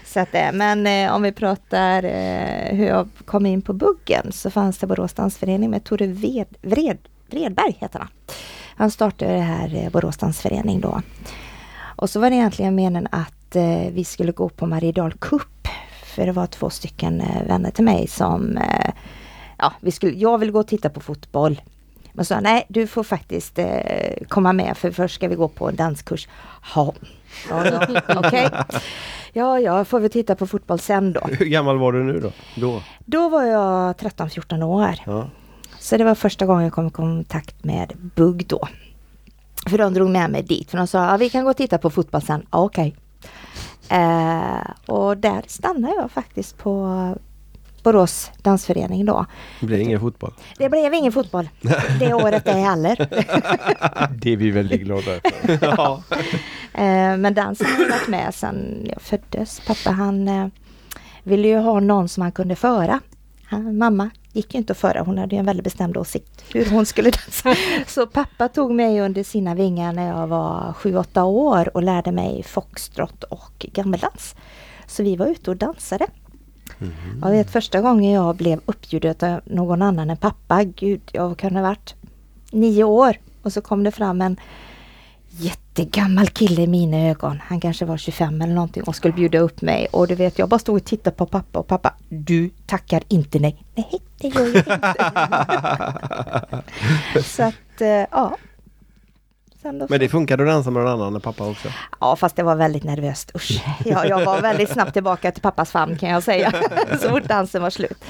så 0.04 0.20
att, 0.20 0.32
men 0.32 0.86
eh, 0.86 1.14
om 1.14 1.22
vi 1.22 1.32
pratar 1.32 2.02
eh, 2.02 2.76
hur 2.76 2.86
jag 2.86 3.08
kom 3.24 3.46
in 3.46 3.62
på 3.62 3.72
buggen 3.72 4.32
så 4.32 4.50
fanns 4.50 4.78
det 4.78 4.86
Borås 4.86 5.12
dansförening 5.12 5.70
med 5.70 5.84
Tore 5.84 6.06
Ved, 6.06 6.46
Vred, 6.62 6.98
Vredberg 7.30 7.76
heter 7.80 7.98
han. 7.98 8.08
Han 8.76 8.90
startade 8.90 9.32
det 9.32 9.40
här 9.40 9.84
eh, 9.84 9.90
Borås 9.90 10.16
dansförening 10.16 10.80
då. 10.80 11.02
Och 11.98 12.10
så 12.10 12.20
var 12.20 12.30
det 12.30 12.36
egentligen 12.36 12.74
meningen 12.74 13.08
att 13.10 13.56
eh, 13.56 13.92
vi 13.92 14.04
skulle 14.04 14.32
gå 14.32 14.48
på 14.48 14.66
Mariedal 14.66 15.12
Cup. 15.12 15.68
För 16.14 16.26
det 16.26 16.32
var 16.32 16.46
två 16.46 16.70
stycken 16.70 17.20
eh, 17.20 17.46
vänner 17.46 17.70
till 17.70 17.84
mig 17.84 18.06
som 18.08 18.56
eh, 18.56 18.92
ja, 19.58 19.72
vi 19.80 19.90
skulle, 19.90 20.12
jag 20.12 20.38
vill 20.38 20.50
gå 20.50 20.60
och 20.60 20.66
titta 20.66 20.90
på 20.90 21.00
fotboll. 21.00 21.60
Men 22.18 22.24
sa 22.24 22.40
nej, 22.40 22.66
du 22.68 22.86
får 22.86 23.02
faktiskt 23.02 23.58
eh, 23.58 24.26
komma 24.28 24.52
med 24.52 24.76
för 24.76 24.90
först 24.90 25.14
ska 25.14 25.28
vi 25.28 25.34
gå 25.34 25.48
på 25.48 25.68
en 25.68 25.76
danskurs. 25.76 26.28
Ha. 26.74 26.94
Ja, 27.50 27.66
ja, 27.66 27.86
okej. 28.16 28.46
Okay. 28.46 28.80
Ja, 29.32 29.60
ja, 29.60 29.84
får 29.84 30.00
vi 30.00 30.08
titta 30.08 30.34
på 30.34 30.46
fotboll 30.46 30.78
sen 30.78 31.12
då. 31.12 31.20
Hur 31.38 31.46
gammal 31.46 31.78
var 31.78 31.92
du 31.92 32.02
nu 32.02 32.20
då? 32.20 32.32
Då, 32.56 32.82
då 33.04 33.28
var 33.28 33.42
jag 33.42 33.94
13-14 33.96 34.62
år. 34.62 34.94
Ja. 35.06 35.30
Så 35.78 35.96
det 35.96 36.04
var 36.04 36.14
första 36.14 36.46
gången 36.46 36.64
jag 36.64 36.72
kom 36.72 36.86
i 36.86 36.90
kontakt 36.90 37.64
med 37.64 37.92
bugg 38.14 38.46
då. 38.46 38.68
För 39.66 39.78
de 39.78 39.94
drog 39.94 40.10
med 40.10 40.30
mig 40.30 40.42
dit, 40.42 40.70
för 40.70 40.78
de 40.78 40.86
sa, 40.86 41.10
ja, 41.10 41.16
vi 41.16 41.30
kan 41.30 41.44
gå 41.44 41.50
och 41.50 41.56
titta 41.56 41.78
på 41.78 41.90
fotboll 41.90 42.22
sen. 42.22 42.46
Okej. 42.50 42.96
Okay. 43.88 44.00
Eh, 44.00 44.70
och 44.86 45.16
där 45.16 45.42
stannade 45.46 45.94
jag 45.94 46.10
faktiskt 46.10 46.58
på 46.58 47.14
Borås 47.82 48.30
dansförening 48.42 49.04
då. 49.04 49.26
Det 49.60 49.66
blev 49.66 49.80
ingen 49.80 50.00
fotboll? 50.00 50.32
Det 50.58 50.68
blev 50.68 50.94
ingen 50.94 51.12
fotboll 51.12 51.48
det 51.98 52.14
året 52.14 52.44
det 52.44 52.52
heller. 52.52 52.96
det 54.20 54.32
är 54.32 54.36
vi 54.36 54.50
väldigt 54.50 54.80
glada 54.80 55.02
för. 55.02 55.58
ja. 55.62 56.02
eh, 56.72 57.16
men 57.16 57.34
dansen 57.34 57.66
har 57.66 57.90
varit 57.90 58.08
med 58.08 58.34
sedan 58.34 58.86
jag 58.92 59.02
föddes. 59.02 59.60
Pappa 59.66 59.90
han 59.90 60.28
eh, 60.28 60.46
ville 61.22 61.48
ju 61.48 61.58
ha 61.58 61.80
någon 61.80 62.08
som 62.08 62.22
han 62.22 62.32
kunde 62.32 62.56
föra. 62.56 63.00
Han, 63.44 63.78
mamma 63.78 64.10
gick 64.32 64.54
ju 64.54 64.58
inte 64.58 64.72
att 64.72 64.78
föra, 64.78 65.02
hon 65.02 65.18
hade 65.18 65.36
en 65.36 65.46
väldigt 65.46 65.64
bestämd 65.64 65.96
åsikt 65.96 66.44
hur 66.52 66.70
hon 66.70 66.86
skulle 66.86 67.10
dansa. 67.10 67.54
Så 67.86 68.06
pappa 68.06 68.48
tog 68.48 68.70
mig 68.70 69.00
under 69.00 69.22
sina 69.22 69.54
vingar 69.54 69.92
när 69.92 70.08
jag 70.08 70.26
var 70.26 70.74
7-8 70.78 71.22
år 71.22 71.76
och 71.76 71.82
lärde 71.82 72.12
mig 72.12 72.42
foxtrot 72.42 73.24
och 73.24 73.66
gammeldans. 73.72 74.34
Så 74.86 75.02
vi 75.02 75.16
var 75.16 75.26
ute 75.26 75.50
och 75.50 75.56
dansade. 75.56 76.06
Mm. 76.80 76.92
Jag 77.22 77.30
vet 77.30 77.50
första 77.50 77.80
gången 77.80 78.12
jag 78.12 78.36
blev 78.36 78.60
uppbjuden 78.66 79.14
av 79.20 79.40
någon 79.44 79.82
annan 79.82 80.10
än 80.10 80.16
pappa, 80.16 80.64
gud 80.64 81.00
jag 81.12 81.42
ha 81.42 81.62
varit 81.62 81.94
nio 82.50 82.84
år. 82.84 83.16
Och 83.42 83.52
så 83.52 83.60
kom 83.60 83.84
det 83.84 83.90
fram 83.90 84.20
en 84.20 84.36
jättegammal 85.28 86.28
kille 86.28 86.62
i 86.62 86.66
mina 86.66 86.96
ögon. 86.96 87.40
Han 87.44 87.60
kanske 87.60 87.84
var 87.84 87.96
25 87.96 88.42
eller 88.42 88.54
någonting 88.54 88.82
och 88.82 88.96
skulle 88.96 89.14
bjuda 89.14 89.38
upp 89.38 89.62
mig. 89.62 89.86
Och 89.92 90.08
du 90.08 90.14
vet, 90.14 90.38
jag 90.38 90.48
bara 90.48 90.58
stod 90.58 90.76
och 90.76 90.84
tittade 90.84 91.16
på 91.16 91.26
pappa 91.26 91.58
och 91.58 91.66
pappa, 91.66 91.94
du 92.08 92.50
tackar 92.66 93.02
inte 93.08 93.38
nej. 93.38 93.64
Nej, 93.74 94.00
det 94.20 94.28
gör 94.28 94.46
jag 94.46 94.56
inte. 94.56 94.78
så 97.24 97.42
att, 97.42 97.82
eh, 99.64 99.72
ja. 99.78 99.86
Men 99.88 100.00
det 100.00 100.08
funkade 100.08 100.42
att 100.42 100.48
dansa 100.48 100.70
med 100.70 100.82
någon 100.82 100.92
annan 100.92 101.14
än 101.14 101.20
pappa 101.20 101.46
också? 101.46 101.68
Ja, 102.00 102.16
fast 102.16 102.36
det 102.36 102.42
var 102.42 102.56
väldigt 102.56 102.84
nervöst. 102.84 103.30
Usch. 103.34 103.62
Ja, 103.84 104.06
jag 104.06 104.24
var 104.24 104.40
väldigt 104.40 104.70
snabbt 104.70 104.92
tillbaka 104.92 105.32
till 105.32 105.42
pappas 105.42 105.70
famn 105.70 105.98
kan 105.98 106.10
jag 106.10 106.22
säga. 106.22 106.52
så 107.00 107.08
fort 107.08 107.24
dansen 107.28 107.62
var 107.62 107.70
slut. 107.70 108.04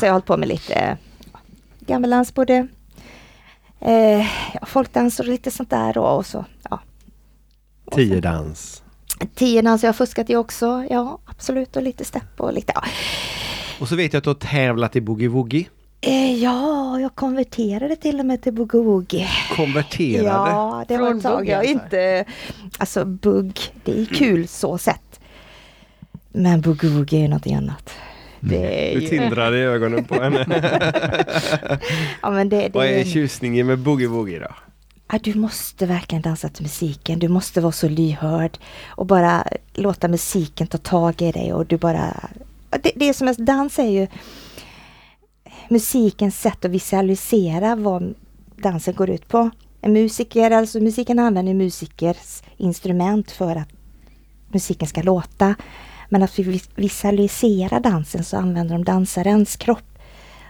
Så 0.00 0.06
jag 0.06 0.08
har 0.08 0.12
hållit 0.12 0.26
på 0.26 0.36
med 0.36 0.48
lite 0.48 0.96
gammeldans, 1.80 2.34
både 2.34 2.68
eh, 3.80 4.26
folkdans 4.66 5.20
och 5.20 5.26
lite 5.26 5.50
sånt 5.50 5.70
där 5.70 5.98
och, 5.98 6.16
och 6.16 6.26
så. 6.26 6.44
Ja. 6.70 6.80
Tiodans. 7.90 8.82
Tiodans, 9.34 9.82
jag 9.82 9.88
har 9.88 9.94
fuskat 9.94 10.30
i 10.30 10.36
också. 10.36 10.86
Ja, 10.90 11.18
absolut. 11.26 11.76
Och 11.76 11.82
lite 11.82 12.04
stepp 12.04 12.40
och 12.40 12.52
lite, 12.52 12.72
ja. 12.74 12.84
Och 13.80 13.88
så 13.88 13.96
vet 13.96 14.12
jag 14.12 14.18
att 14.18 14.24
du 14.24 14.30
har 14.30 14.34
tävlat 14.34 14.96
i 14.96 15.00
boogie-woogie. 15.00 15.66
Eh, 16.04 16.42
ja, 16.42 17.00
jag 17.00 17.14
konverterade 17.14 17.96
till 17.96 18.20
och 18.20 18.26
med 18.26 18.42
till 18.42 18.52
boogie-woogie. 18.52 19.26
Konverterade? 19.56 20.28
Ja, 20.28 20.84
det 20.88 20.98
var 20.98 21.14
ett 21.14 21.22
tag 21.22 21.48
jag 21.48 21.58
alltså. 21.58 21.72
inte... 21.72 22.24
Alltså 22.78 23.04
bugg, 23.04 23.60
det 23.84 24.00
är 24.00 24.04
kul 24.04 24.48
så 24.48 24.78
sett. 24.78 25.20
Men 26.32 26.62
boogie-woogie 26.62 27.24
är 27.24 27.28
något 27.28 27.46
annat. 27.46 27.90
Det 28.40 28.92
är 28.92 29.00
du 29.00 29.08
tindrar 29.08 29.54
i 29.54 29.60
ögonen 29.60 30.04
på 30.04 30.14
henne. 30.14 30.46
ja, 32.22 32.30
men 32.30 32.48
det, 32.48 32.56
det 32.56 32.70
Vad 32.74 32.86
är 32.86 33.04
tjusningen 33.04 33.66
med 33.66 33.78
boogie-woogie 33.78 34.40
då? 34.40 34.54
Ja, 35.12 35.18
du 35.22 35.34
måste 35.34 35.86
verkligen 35.86 36.22
dansa 36.22 36.48
till 36.48 36.62
musiken. 36.62 37.18
Du 37.18 37.28
måste 37.28 37.60
vara 37.60 37.72
så 37.72 37.88
lyhörd 37.88 38.58
och 38.86 39.06
bara 39.06 39.44
låta 39.74 40.08
musiken 40.08 40.66
ta 40.66 40.78
tag 40.78 41.22
i 41.22 41.32
dig 41.32 41.52
och 41.52 41.66
du 41.66 41.76
bara... 41.76 42.30
Det, 42.70 42.92
det 42.96 43.08
är 43.08 43.12
som 43.12 43.28
en 43.28 43.44
dans 43.44 43.78
är 43.78 43.90
ju 43.90 44.06
musikens 45.72 46.40
sätt 46.40 46.64
att 46.64 46.70
visualisera 46.70 47.76
vad 47.76 48.14
dansen 48.56 48.94
går 48.94 49.10
ut 49.10 49.28
på. 49.28 49.50
En 49.80 49.92
musiker, 49.92 50.50
alltså 50.50 50.80
musiken 50.80 51.18
använder 51.18 51.54
musikers 51.54 52.42
instrument 52.56 53.30
för 53.30 53.56
att 53.56 53.68
musiken 54.48 54.88
ska 54.88 55.02
låta. 55.02 55.54
Men 56.08 56.22
att 56.22 56.38
vi 56.38 56.60
visualiserar 56.74 57.80
dansen 57.80 58.24
så 58.24 58.36
använder 58.36 58.74
de 58.74 58.84
dansarens 58.84 59.56
kropp. 59.56 59.98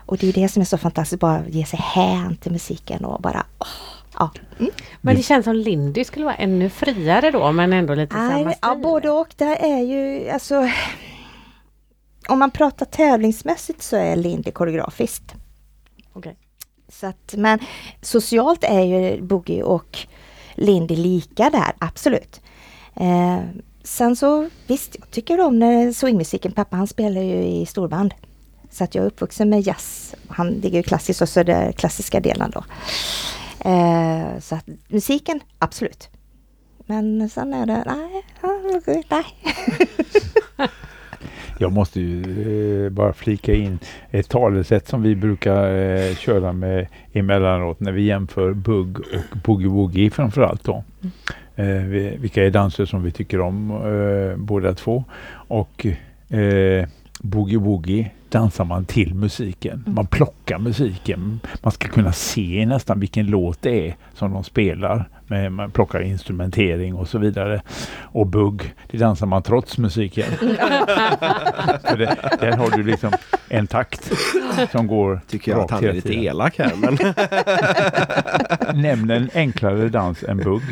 Och 0.06 0.16
det 0.16 0.28
är 0.28 0.32
det 0.32 0.48
som 0.48 0.60
är 0.60 0.64
så 0.64 0.78
fantastiskt, 0.78 1.20
bara 1.20 1.48
ge 1.48 1.64
sig 1.64 1.78
hän 1.82 2.36
till 2.36 2.52
musiken 2.52 3.04
och 3.04 3.22
bara 3.22 3.46
åh, 3.58 3.66
ja. 4.18 4.30
Mm. 4.58 4.70
Men 5.00 5.16
det 5.16 5.22
känns 5.22 5.44
som 5.44 5.56
Lindy 5.56 6.04
skulle 6.04 6.24
vara 6.24 6.34
ännu 6.34 6.70
friare 6.70 7.30
då 7.30 7.52
men 7.52 7.72
ändå 7.72 7.94
lite 7.94 8.16
Nej, 8.16 8.30
samma 8.30 8.50
stil? 8.50 8.58
Ja 8.62 8.74
både 8.74 9.10
och. 9.10 9.28
Det 9.36 9.44
är 9.44 9.78
ju 9.78 10.30
alltså 10.30 10.68
Om 12.28 12.38
man 12.38 12.50
pratar 12.50 12.86
tävlingsmässigt 12.86 13.82
så 13.82 13.96
är 13.96 14.16
Lindy 14.16 14.50
koreografiskt. 14.50 15.34
Okay. 16.14 16.34
Så 16.88 17.06
att, 17.06 17.34
men 17.36 17.58
socialt 18.00 18.64
är 18.64 18.80
ju 18.80 19.22
Boogie 19.22 19.62
och 19.62 19.98
Lindy 20.54 20.96
lika 20.96 21.50
där, 21.50 21.72
absolut. 21.78 22.40
Eh, 22.96 23.40
sen 23.82 24.16
så 24.16 24.48
visst, 24.66 24.96
jag 24.98 25.10
tycker 25.10 25.40
om 25.40 25.58
när 25.58 25.92
swingmusiken, 25.92 26.52
pappa 26.52 26.76
han 26.76 26.86
spelar 26.86 27.20
ju 27.20 27.44
i 27.44 27.66
storband. 27.66 28.14
Så 28.70 28.84
att 28.84 28.94
jag 28.94 29.02
är 29.02 29.06
uppvuxen 29.06 29.50
med 29.50 29.60
jazz. 29.60 30.14
Han 30.28 30.48
ligger 30.48 30.76
ju 30.76 30.82
klassiskt 30.82 31.22
och 31.22 31.28
så 31.28 31.42
det 31.42 31.72
klassiska 31.76 32.20
delen 32.20 32.50
då. 32.50 32.64
Eh, 33.70 34.38
så 34.40 34.54
att 34.54 34.66
musiken, 34.88 35.40
absolut. 35.58 36.08
Men 36.86 37.28
sen 37.28 37.54
är 37.54 37.66
det, 37.66 37.84
nej, 37.86 38.24
nej. 39.10 39.26
Jag 41.62 41.72
måste 41.72 42.00
ju 42.00 42.86
eh, 42.86 42.90
bara 42.90 43.12
flika 43.12 43.54
in 43.54 43.78
ett 44.10 44.28
talesätt 44.28 44.88
som 44.88 45.02
vi 45.02 45.14
brukar 45.14 45.74
eh, 45.74 46.14
köra 46.14 46.52
med 46.52 46.86
emellanåt 47.12 47.80
när 47.80 47.92
vi 47.92 48.02
jämför 48.02 48.52
bugg 48.52 48.98
och 48.98 49.36
boogie-woogie 49.44 50.10
framförallt 50.10 50.64
då. 50.64 50.84
Mm. 51.00 51.12
Eh, 51.56 51.84
vi, 51.84 52.16
vilka 52.16 52.44
är 52.44 52.50
danser 52.50 52.84
som 52.84 53.02
vi 53.02 53.10
tycker 53.10 53.40
om 53.40 53.70
eh, 53.70 54.36
båda 54.36 54.74
två. 54.74 55.04
Och 55.32 55.86
eh, 56.28 56.86
boogie-woogie 57.20 58.06
dansar 58.28 58.64
man 58.64 58.84
till 58.84 59.14
musiken. 59.14 59.82
Mm. 59.86 59.94
Man 59.94 60.06
plockar 60.06 60.58
musiken. 60.58 61.40
Man 61.62 61.72
ska 61.72 61.88
kunna 61.88 62.12
se 62.12 62.66
nästan 62.66 63.00
vilken 63.00 63.26
låt 63.26 63.62
det 63.62 63.88
är 63.88 63.96
som 64.14 64.32
de 64.32 64.44
spelar. 64.44 65.08
Med, 65.32 65.52
man 65.52 65.70
plockar 65.70 66.00
instrumentering 66.00 66.94
och 66.94 67.08
så 67.08 67.18
vidare. 67.18 67.62
Och 68.02 68.26
bugg, 68.26 68.74
det 68.90 68.98
dansar 68.98 69.26
man 69.26 69.42
trots 69.42 69.78
musiken. 69.78 70.24
För 71.82 71.96
det, 71.96 72.16
där 72.40 72.56
har 72.56 72.70
du 72.76 72.82
liksom 72.82 73.12
en 73.48 73.66
takt 73.66 74.12
som 74.72 74.86
går 74.86 75.20
Tycker 75.28 75.52
jag 75.52 75.60
att 75.60 75.70
han 75.70 75.84
är 75.84 75.92
lite 75.92 76.14
elak 76.14 76.58
här. 76.58 76.72
Men 76.76 76.98
Nämn 78.82 79.10
en 79.10 79.30
enklare 79.34 79.88
dans 79.88 80.22
än 80.22 80.36
bugg. 80.36 80.62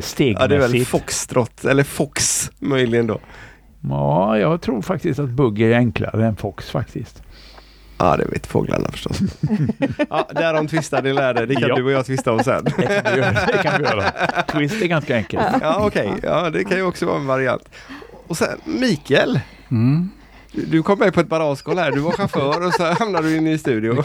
Stegmässigt. 0.00 0.20
Eh, 0.20 0.42
ja, 0.42 0.46
det 0.46 0.54
är 0.54 0.68
väl 0.68 0.84
foxtrot, 0.84 1.64
eller 1.64 1.84
fox 1.84 2.50
möjligen 2.58 3.06
då. 3.06 3.20
Ja, 3.88 4.38
jag 4.38 4.60
tror 4.60 4.82
faktiskt 4.82 5.20
att 5.20 5.28
bugg 5.28 5.60
är 5.60 5.76
enklare 5.76 6.26
än 6.26 6.36
fox 6.36 6.70
faktiskt. 6.70 7.22
Ja, 8.02 8.16
det 8.16 8.24
vet 8.24 8.46
fåglarna 8.46 8.88
förstås. 8.90 9.20
ja, 10.10 10.28
där 10.34 10.54
de 10.54 10.68
tvistar, 10.68 11.02
det 11.02 11.12
lärde. 11.12 11.46
Det 11.46 11.54
kan 11.54 11.68
ja. 11.68 11.76
du 11.76 11.84
och 11.84 11.90
jag 11.90 12.06
tvista 12.06 12.32
om 12.32 12.44
sen. 12.44 12.64
det, 12.76 13.02
kan 13.04 13.14
vi 13.14 13.20
göra. 13.20 13.46
det 13.46 13.62
kan 13.62 13.78
vi 13.78 13.84
göra. 13.84 14.12
Twist 14.42 14.82
är 14.82 14.86
ganska 14.86 15.16
enkelt. 15.16 15.46
Ja, 15.60 15.86
okej. 15.86 16.08
Okay. 16.08 16.30
Ja, 16.30 16.50
det 16.50 16.64
kan 16.64 16.76
ju 16.76 16.82
också 16.82 17.06
vara 17.06 17.16
en 17.16 17.26
variant. 17.26 17.68
Och 18.26 18.36
sen 18.36 18.58
Mikael. 18.64 19.40
Mm. 19.70 20.10
Du 20.52 20.82
kom 20.82 20.98
med 20.98 21.14
på 21.14 21.20
ett 21.20 21.28
barragegolv 21.28 21.78
här. 21.78 21.92
Du 21.92 22.00
var 22.00 22.12
chaufför 22.12 22.66
och 22.66 22.72
så 22.72 22.84
hamnade 22.84 23.28
du 23.28 23.36
inne 23.36 23.52
i 23.52 23.58
studio. 23.58 24.04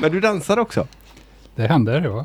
Men 0.00 0.12
du 0.12 0.20
dansar 0.20 0.58
också? 0.58 0.86
Det 1.54 1.66
händer, 1.66 2.00
ja. 2.00 2.24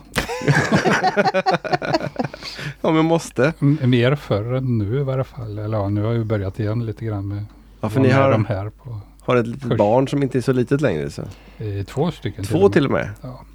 ja, 2.81 2.91
men 2.91 3.05
måste. 3.05 3.53
mer 3.59 4.15
förr 4.15 4.53
än 4.53 4.77
nu 4.77 4.99
i 4.99 5.03
varje 5.03 5.23
fall. 5.23 5.59
Eller 5.59 5.77
ja, 5.77 5.89
nu 5.89 6.03
har 6.03 6.13
jag 6.13 6.25
börjat 6.25 6.59
igen 6.59 6.85
lite 6.85 7.05
grann 7.05 7.27
med, 7.27 7.45
ja, 7.81 7.89
för 7.89 7.99
ni 7.99 8.09
har, 8.09 8.31
de 8.31 8.45
här 8.45 8.69
på 8.69 9.01
har 9.27 9.35
ett 9.35 9.47
litet 9.47 9.69
kurs. 9.69 9.77
barn 9.77 10.07
som 10.07 10.23
inte 10.23 10.37
är 10.37 10.41
så 10.41 10.53
litet 10.53 10.81
längre. 10.81 11.09
Så. 11.09 11.21
Eh, 11.57 11.85
två 11.85 12.11
stycken. 12.11 12.45
Två 12.45 12.69
till 12.69 12.85
och 12.85 12.91
med? 12.91 13.03
Till 13.21 13.29
och 13.29 13.29
med. 13.29 13.31
Ja. 13.31 13.45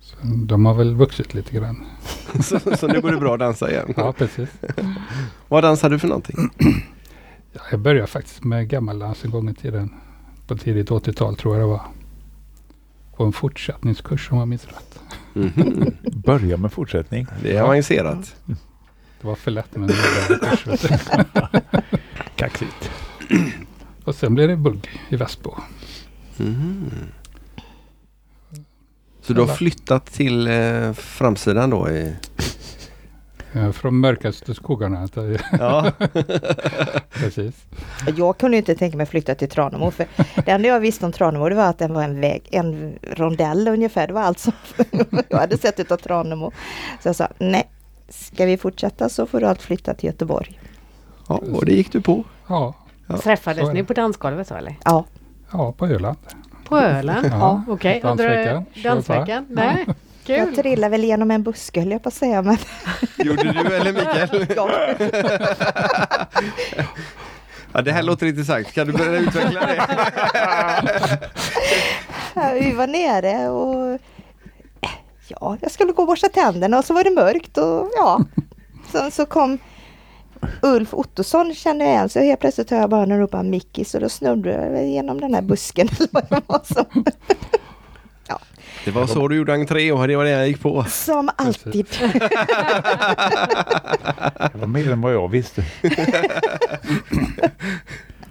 Så 0.00 0.16
de 0.22 0.66
har 0.66 0.74
väl 0.74 0.94
vuxit 0.94 1.34
lite 1.34 1.52
grann. 1.56 1.84
så, 2.42 2.76
så 2.76 2.86
nu 2.86 3.00
går 3.00 3.12
det 3.12 3.18
bra 3.18 3.34
att 3.34 3.40
dansa 3.40 3.70
igen? 3.70 3.94
ja, 3.96 4.12
precis. 4.12 4.48
Vad 5.48 5.64
dansar 5.64 5.90
du 5.90 5.98
för 5.98 6.08
någonting? 6.08 6.36
ja, 7.52 7.60
jag 7.70 7.80
började 7.80 8.06
faktiskt 8.06 8.44
med 8.44 8.68
gammaldans 8.68 9.24
en 9.24 9.30
gång 9.30 9.48
i 9.48 9.54
tiden. 9.54 9.90
På 10.46 10.56
tidigt 10.56 10.90
80-tal 10.90 11.36
tror 11.36 11.54
jag 11.56 11.62
det 11.62 11.70
var 11.70 11.82
på 13.16 13.24
en 13.24 13.32
fortsättningskurs 13.32 14.32
om 14.32 14.38
jag 14.38 14.48
minns 14.48 14.66
rätt. 14.66 15.00
Mm. 15.34 15.96
Börja 16.02 16.56
med 16.56 16.72
fortsättning. 16.72 17.26
Det 17.42 17.56
är 17.56 17.62
avancerat. 17.62 18.36
Ja. 18.44 18.54
Det 19.20 19.26
var 19.26 19.34
för 19.34 19.50
lätt 19.50 19.76
med 19.76 19.90
en 19.90 19.96
kurs. 19.96 20.86
Kaxigt. 22.36 22.90
Och 24.08 24.14
sen 24.14 24.34
blev 24.34 24.48
det 24.48 24.56
bugg 24.56 24.88
i 25.08 25.16
Västbo. 25.16 25.54
Mm. 26.38 26.90
Så 29.20 29.32
du 29.32 29.40
har 29.40 29.48
flyttat 29.48 30.06
till 30.06 30.46
eh, 30.46 30.92
framsidan 30.92 31.70
då? 31.70 31.88
I... 31.90 32.14
Från 33.72 34.00
mörkaste 34.00 34.54
skogarna. 34.54 35.08
Ja. 35.58 35.92
Precis. 37.10 37.54
Jag 38.16 38.38
kunde 38.38 38.56
inte 38.56 38.74
tänka 38.74 38.96
mig 38.96 39.06
flytta 39.06 39.34
till 39.34 39.48
Tranemo. 39.48 39.90
För 39.90 40.06
det 40.44 40.50
enda 40.50 40.68
jag 40.68 40.80
visste 40.80 41.06
om 41.06 41.12
Tranemo 41.12 41.48
det 41.48 41.54
var 41.54 41.66
att 41.66 41.78
den 41.78 41.94
var 41.94 42.02
en 42.02 42.20
väg, 42.20 42.48
en 42.50 42.98
rondell 43.02 43.68
ungefär. 43.68 44.06
Det 44.06 44.12
var 44.12 44.22
allt 44.22 44.38
som 44.38 44.52
jag 45.28 45.38
hade 45.38 45.58
sett 45.58 45.80
utav 45.80 45.96
Tranemo. 45.96 46.52
Så 47.02 47.08
jag 47.08 47.16
sa, 47.16 47.28
nej, 47.38 47.68
ska 48.08 48.44
vi 48.44 48.56
fortsätta 48.56 49.08
så 49.08 49.26
får 49.26 49.40
du 49.40 49.46
allt 49.46 49.62
flytta 49.62 49.94
till 49.94 50.06
Göteborg. 50.06 50.60
Ja, 51.28 51.42
och 51.52 51.66
det 51.66 51.72
gick 51.72 51.92
du 51.92 52.00
på. 52.00 52.24
Ja. 52.46 52.74
Ja. 53.08 53.18
Träffades 53.18 53.72
ni 53.72 53.84
på 53.84 53.92
dansgolvet 53.92 54.48
så 54.48 54.54
eller? 54.54 54.76
Ja. 54.84 55.04
Ja, 55.52 55.72
på 55.72 55.86
Öland. 55.86 56.18
På 56.64 56.78
Öland? 56.78 57.26
ja, 57.26 57.62
okej. 57.68 57.98
Okay. 57.98 58.00
Dansveckan. 58.00 58.64
Dansveckan? 58.82 59.46
Nej. 59.48 59.86
Kul. 60.28 60.36
Jag 60.36 60.54
trillade 60.54 60.90
väl 60.90 61.04
igenom 61.04 61.30
en 61.30 61.42
buske 61.42 61.80
höll 61.80 61.90
jag 61.90 62.02
på 62.02 62.08
att 62.08 62.14
säga. 62.14 62.42
Men... 62.42 62.56
Gjorde 63.16 63.52
du 63.52 63.74
eller 63.74 63.92
Mikael? 63.92 64.46
ja. 64.56 64.70
ja, 67.72 67.82
det 67.82 67.92
här 67.92 68.02
låter 68.02 68.26
intressant. 68.26 68.72
Kan 68.72 68.86
du 68.86 68.92
börja 68.92 69.20
utveckla 69.20 69.60
det? 69.66 69.86
vi 72.60 72.72
var 72.72 72.86
nere 72.86 73.48
och 73.48 73.98
ja, 75.28 75.56
jag 75.60 75.70
skulle 75.70 75.92
gå 75.92 76.02
och 76.02 76.08
borsta 76.08 76.28
tänderna 76.28 76.78
och 76.78 76.84
så 76.84 76.94
var 76.94 77.04
det 77.04 77.10
mörkt 77.10 77.58
och 77.58 77.90
ja. 77.96 78.20
Sen 78.92 79.10
så 79.10 79.26
kom 79.26 79.58
Ulf 80.62 80.94
Ottosson 80.94 81.54
kände 81.54 81.84
jag 81.84 81.92
igen 81.92 82.08
så 82.08 82.20
helt 82.20 82.40
plötsligt 82.40 82.70
hör 82.70 82.78
jag 82.78 82.90
bara 82.90 83.06
när 83.06 83.18
ropa 83.18 83.42
Mickey 83.42 83.84
så 83.84 83.98
då 83.98 84.08
snurrade 84.08 84.78
jag 84.78 84.86
igenom 84.86 85.20
den 85.20 85.34
här 85.34 85.42
busken. 85.42 85.88
Eller 85.98 86.08
vad 86.10 86.24
det 86.30 86.42
var 86.46 86.60
som. 86.64 87.04
Det 88.84 88.90
var 88.90 89.06
så 89.06 89.28
du 89.28 89.36
gjorde 89.36 89.54
entré 89.54 89.92
och 89.92 90.08
det 90.08 90.16
var 90.16 90.24
det 90.24 90.30
jag 90.30 90.48
gick 90.48 90.60
på. 90.60 90.84
Som 90.84 91.30
alltid. 91.36 91.86
det 94.52 94.54
var 94.54 94.66
mer 94.66 94.92
än 94.92 95.00
vad 95.00 95.14
jag 95.14 95.28
visste. 95.28 95.64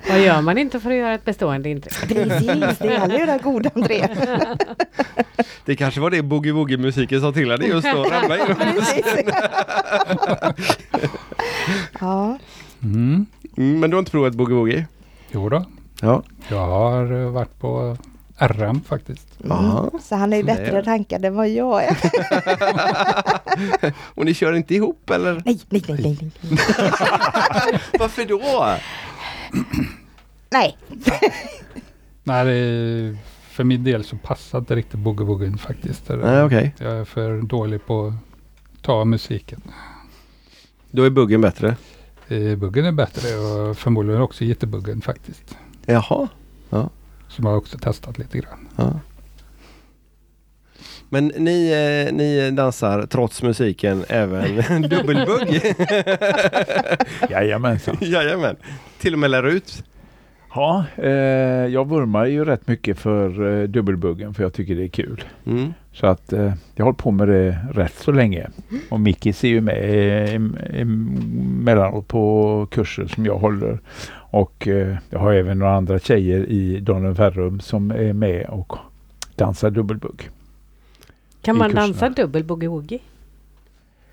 Vad 0.10 0.20
gör 0.20 0.42
man 0.42 0.58
inte 0.58 0.80
för 0.80 0.90
att 0.92 0.98
göra 0.98 1.14
ett 1.14 1.26
bestående 1.26 1.70
intryck? 1.70 2.08
Precis, 2.08 2.78
det 2.80 2.88
gäller 2.94 3.20
ju 3.20 3.26
det 3.26 3.40
goda 3.44 3.70
entré. 3.76 4.08
Det 5.66 5.76
kanske 5.76 6.00
var 6.00 6.10
det 6.10 6.22
boogie-woogie-musiken 6.22 7.22
sa 7.22 7.32
till 7.32 7.52
henne 7.52 7.66
just 7.66 7.88
då. 7.94 8.04
Ramla 8.04 8.38
Ja. 12.00 12.40
Mm. 12.84 13.26
mm. 13.58 13.80
Men 13.80 13.90
du 13.90 13.96
har 13.96 14.00
inte 14.00 14.12
provat 14.12 14.34
boogie-woogie? 14.34 14.86
Jo 15.32 15.50
då. 15.50 15.66
Ja. 16.02 16.24
Jag 16.48 16.68
har 16.68 17.30
varit 17.30 17.60
på 17.60 17.98
RM 18.38 18.82
faktiskt. 18.82 19.28
Mm. 19.44 19.90
Så 20.04 20.16
han 20.16 20.34
är 20.34 20.38
ju 20.38 20.44
bättre 20.44 20.82
rankad 20.82 21.26
än 21.26 21.36
vad 21.36 21.50
jag 21.50 21.84
är. 21.84 21.98
och 24.06 24.26
ni 24.26 24.34
kör 24.34 24.54
inte 24.54 24.76
ihop 24.76 25.10
eller? 25.10 25.42
Nej, 25.46 25.60
nej, 25.70 25.84
nej, 25.88 26.00
nej. 26.04 26.32
nej. 26.42 26.60
Varför 28.00 28.26
då? 28.26 28.42
Nej. 30.50 30.78
nej, 32.24 32.46
det, 32.46 33.18
för 33.50 33.64
min 33.64 33.84
del 33.84 34.04
så 34.04 34.18
passar 34.18 34.60
inte 34.60 34.76
riktigt 34.76 35.00
boogie 35.00 35.58
faktiskt. 35.58 36.10
Nej, 36.10 36.44
okay. 36.44 36.72
Jag 36.78 36.92
är 36.92 37.06
för 37.06 37.42
dålig 37.42 37.86
på 37.86 38.08
att 38.08 38.82
ta 38.82 39.06
musiken. 39.06 39.62
Då 40.92 41.04
är 41.04 41.10
buggen 41.10 41.42
bättre? 41.42 41.76
Eh, 42.28 42.56
buggen 42.56 42.86
är 42.86 42.92
bättre 42.92 43.38
och 43.38 43.78
förmodligen 43.78 44.22
också 44.22 44.44
jättebuggen 44.44 45.02
faktiskt. 45.02 45.58
Jaha. 45.86 46.28
Ja. 46.70 46.90
Som 47.28 47.46
jag 47.46 47.58
också 47.58 47.78
testat 47.78 48.18
lite 48.18 48.38
grann. 48.38 48.68
Ja. 48.76 49.00
Men 51.10 51.32
ni, 51.38 51.72
eh, 52.08 52.14
ni 52.16 52.52
dansar 52.52 53.06
trots 53.06 53.44
musiken 53.44 54.06
även 54.10 54.82
dubbelbugg? 54.82 55.62
Jajamensan. 57.30 57.98
Jajamän. 58.02 58.56
Till 59.00 59.14
och 59.14 59.20
med 59.20 59.32
lär 59.32 59.48
ut? 59.48 59.84
Ja, 60.56 60.86
eh, 60.96 61.10
jag 61.68 61.90
vurmar 61.90 62.26
ju 62.26 62.46
rätt 62.46 62.68
mycket 62.68 63.00
för 63.00 63.60
eh, 63.62 63.68
dubbelbuggen 63.68 64.34
för 64.34 64.44
jag 64.44 64.54
tycker 64.54 64.76
det 64.76 64.84
är 64.84 64.88
kul. 64.88 65.24
Mm. 65.46 65.74
Så 65.94 66.08
att 66.08 66.34
eh, 66.34 66.54
jag 66.76 66.86
har 66.86 66.86
hållit 66.86 66.98
på 66.98 67.12
med 67.12 67.28
det 67.28 67.58
rätt 67.74 67.96
så 67.96 68.12
länge. 68.12 68.48
Och 68.90 69.00
Mickis 69.00 69.44
är 69.44 69.48
ju 69.48 69.62
med 69.62 70.30
emellanåt 70.74 72.08
på 72.08 72.68
kurser 72.72 73.08
som 73.08 73.26
jag 73.26 73.38
håller. 73.38 73.80
Och 74.30 74.68
eh, 74.68 74.98
jag 75.10 75.20
har 75.20 75.34
även 75.34 75.60
några 75.60 75.76
andra 75.76 76.00
tjejer 76.00 76.46
i 76.50 76.80
Donen 76.80 77.16
Ferrum 77.16 77.60
som 77.60 77.92
är 77.92 78.14
med 78.14 78.46
och 78.46 78.74
dansar 79.36 79.70
dubbelbugg. 79.70 80.30
Kan 81.48 81.58
man 81.58 81.76
dansa 81.76 82.10
dubbel 82.10 82.44
boogie-woogie? 82.44 83.00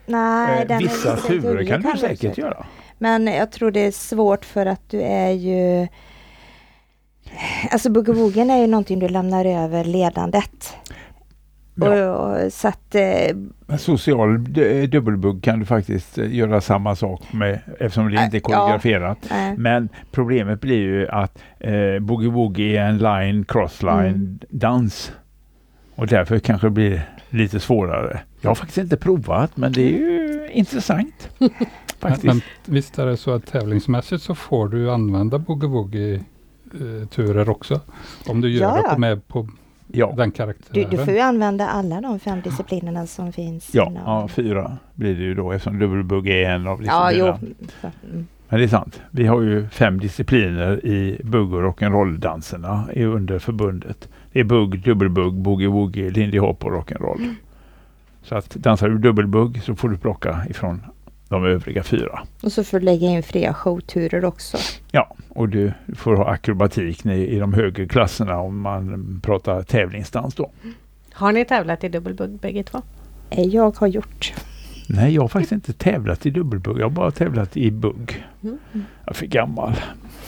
Nej, 0.07 0.63
eh, 0.63 0.69
den 0.69 0.79
vissa 0.79 1.13
är 1.13 1.17
turer 1.17 1.65
kan 1.65 1.83
du 1.83 1.99
säkert 1.99 2.39
göra. 2.39 2.67
Men 2.99 3.27
jag 3.27 3.53
tror 3.53 3.71
det 3.71 3.81
är 3.81 3.91
svårt 3.91 4.45
för 4.45 4.67
att 4.67 4.91
du 4.91 5.01
är 5.01 5.31
ju 5.31 5.89
Alltså 7.71 7.91
boogie 7.91 8.53
är 8.53 8.61
ju 8.61 8.67
någonting 8.67 8.99
du 8.99 9.09
lämnar 9.09 9.45
över 9.45 9.85
ledandet. 9.85 10.75
Ja. 11.75 12.11
Och, 12.11 12.31
och, 12.31 12.53
så 12.53 12.69
att, 12.69 12.95
eh, 12.95 13.77
social 13.79 14.45
dubbelbugg 14.89 15.43
kan 15.43 15.59
du 15.59 15.65
faktiskt 15.65 16.19
eh, 16.19 16.35
göra 16.35 16.61
samma 16.61 16.97
sak 16.97 17.33
med 17.33 17.61
eftersom 17.81 18.11
det 18.11 18.25
inte 18.25 18.37
är 18.37 18.41
koreograferat. 18.41 19.19
Ja. 19.31 19.55
Men 19.57 19.89
problemet 20.11 20.61
blir 20.61 20.79
ju 20.79 21.09
att 21.09 21.39
eh, 21.61 21.99
boogie 22.01 22.31
woogie 22.31 22.81
är 22.81 22.87
en 22.87 22.99
line 22.99 23.45
crossline 23.45 24.07
mm. 24.07 24.39
dans. 24.51 25.13
Och 25.95 26.07
därför 26.07 26.39
kanske 26.39 26.67
det 26.67 26.71
blir 26.71 27.09
lite 27.31 27.61
svårare. 27.61 28.21
Jag 28.41 28.51
har 28.51 28.55
faktiskt 28.55 28.79
inte 28.79 28.97
provat 28.97 29.57
men 29.57 29.73
det 29.73 29.83
är 29.83 29.99
ju 29.99 30.49
intressant. 30.53 31.31
faktiskt. 31.99 32.25
Men, 32.25 32.37
men 32.37 32.75
visst 32.75 32.99
är 32.99 33.07
det 33.07 33.17
så 33.17 33.31
att 33.31 33.47
tävlingsmässigt 33.47 34.23
så 34.23 34.35
får 34.35 34.69
du 34.69 34.91
använda 34.91 35.39
boogie 35.39 35.69
woogie 35.69 36.15
eh, 36.15 37.09
turer 37.09 37.49
också? 37.49 37.81
Om 38.27 38.41
du 38.41 38.51
gör 38.51 38.77
ja, 38.77 38.93
det 38.93 38.99
med 38.99 39.29
på 39.29 39.49
ja. 39.93 40.15
den 40.17 40.31
karaktären. 40.31 40.91
Du, 40.91 40.97
du, 40.97 41.05
får 41.05 41.15
ju 41.15 41.21
använda 41.21 41.69
alla 41.69 42.01
de 42.01 42.21
fem 42.21 42.41
disciplinerna 42.41 43.07
som 43.07 43.33
finns. 43.33 43.75
Ja, 43.75 43.93
ja 44.07 44.29
fyra 44.29 44.77
blir 44.95 45.15
det 45.15 45.23
ju 45.23 45.35
då 45.35 45.53
eftersom 45.53 45.79
dubbelbugg 45.79 46.29
är 46.29 46.51
en 46.51 46.67
av 46.67 46.79
disciplinerna. 46.79 47.39
Ja, 47.83 47.89
mm. 48.11 48.27
Men 48.49 48.59
det 48.59 48.65
är 48.65 48.69
sant. 48.69 49.01
Vi 49.11 49.27
har 49.27 49.43
ju 49.43 49.69
fem 49.69 50.01
discipliner 50.01 50.87
i 50.87 51.21
bugg 51.25 51.55
och 51.55 51.63
rock'n'roll-danserna 51.63 53.05
under 53.07 53.39
förbundet. 53.39 54.09
Det 54.35 54.41
är 54.41 54.45
bugg, 54.45 54.83
dubbelbugg, 54.83 55.35
boogie-woogie, 55.35 56.11
lindy 56.11 56.39
hop 56.39 56.65
och 56.65 56.71
rock'n'roll. 56.71 57.19
Mm. 57.19 57.35
Så 58.23 58.35
att 58.35 58.51
dansar 58.51 58.89
du 58.89 58.99
dubbelbugg 58.99 59.63
så 59.63 59.75
får 59.75 59.89
du 59.89 59.97
plocka 59.97 60.47
ifrån 60.51 60.83
de 61.29 61.45
övriga 61.45 61.83
fyra. 61.83 62.23
Och 62.43 62.53
så 62.53 62.65
får 62.65 62.79
du 62.79 62.85
lägga 62.85 63.09
in 63.09 63.23
fria 63.23 63.55
showturer 63.55 64.25
också. 64.25 64.59
Ja, 64.91 65.17
och 65.29 65.49
du 65.49 65.73
får 65.97 66.17
ha 66.17 66.29
akrobatik 66.31 67.07
i 67.07 67.39
de 67.39 67.55
högre 67.55 67.87
klasserna 67.87 68.41
om 68.41 68.61
man 68.61 69.21
pratar 69.25 69.63
tävlingsdans 69.63 70.35
då. 70.35 70.51
Har 71.13 71.33
ni 71.33 71.45
tävlat 71.45 71.85
i 71.85 71.89
dubbelbugg 71.89 72.39
bägge 72.39 72.63
två? 72.63 72.83
Eh, 73.31 73.45
jag 73.45 73.77
har 73.77 73.87
gjort. 73.87 74.35
Nej, 74.87 75.15
jag 75.15 75.23
har 75.23 75.29
faktiskt 75.29 75.53
inte 75.53 75.73
tävlat 75.73 76.27
i 76.27 76.31
dubbelbugg. 76.31 76.79
Jag 76.79 76.85
har 76.85 76.91
bara 76.91 77.11
tävlat 77.11 77.57
i 77.57 77.71
bugg. 77.71 78.27
Mm. 78.43 78.59
Jag 78.73 79.11
är 79.11 79.15
för 79.15 79.27
gammal. 79.27 79.75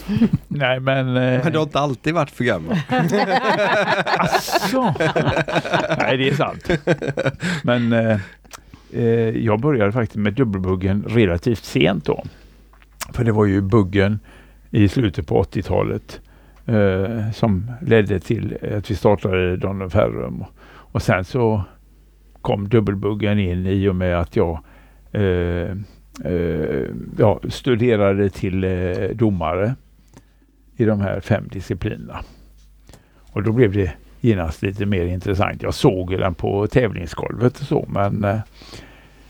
Nej 0.47 0.79
men... 0.79 1.07
Eh... 1.07 1.43
Men 1.43 1.51
du 1.51 1.57
har 1.57 1.65
inte 1.65 1.79
alltid 1.79 2.13
varit 2.13 2.31
för 2.31 2.43
gammal? 2.43 2.77
Asså? 4.17 4.93
Nej 5.97 6.17
det 6.17 6.29
är 6.29 6.33
sant. 6.33 6.69
Men 7.63 7.93
eh, 7.93 8.19
eh, 8.93 9.37
jag 9.37 9.59
började 9.59 9.91
faktiskt 9.91 10.15
med 10.15 10.33
dubbelbuggen 10.33 11.05
relativt 11.07 11.63
sent 11.63 12.05
då. 12.05 12.23
För 13.13 13.23
det 13.23 13.31
var 13.31 13.45
ju 13.45 13.61
buggen 13.61 14.19
i 14.69 14.87
slutet 14.87 15.27
på 15.27 15.43
80-talet 15.43 16.21
eh, 16.65 17.31
som 17.31 17.71
ledde 17.81 18.19
till 18.19 18.57
att 18.77 18.91
vi 18.91 18.95
startade 18.95 19.57
Don 19.57 19.89
Ferrum. 19.89 20.43
Och 20.65 21.01
sen 21.01 21.25
så 21.25 21.63
kom 22.47 22.69
dubbelbuggen 22.69 23.39
in 23.39 23.65
i 23.65 23.87
och 23.87 23.95
med 23.95 24.19
att 24.19 24.35
jag 24.35 24.59
eh, 25.11 25.71
eh, 26.23 26.85
ja, 27.17 27.39
studerade 27.49 28.29
till 28.29 28.63
eh, 28.63 29.09
domare 29.15 29.75
i 30.75 30.85
de 30.85 31.01
här 31.01 31.19
fem 31.19 31.47
disciplinerna. 31.51 32.19
Och 33.31 33.43
då 33.43 33.51
blev 33.51 33.73
det 33.73 33.93
genast 34.21 34.61
lite 34.61 34.85
mer 34.85 35.05
intressant. 35.05 35.61
Jag 35.61 35.73
såg 35.73 36.11
den 36.11 36.33
på 36.33 36.67
tävlingsgolvet 36.67 37.59
och 37.59 37.65
så 37.65 37.85
men 37.89 38.23
eh, 38.23 38.39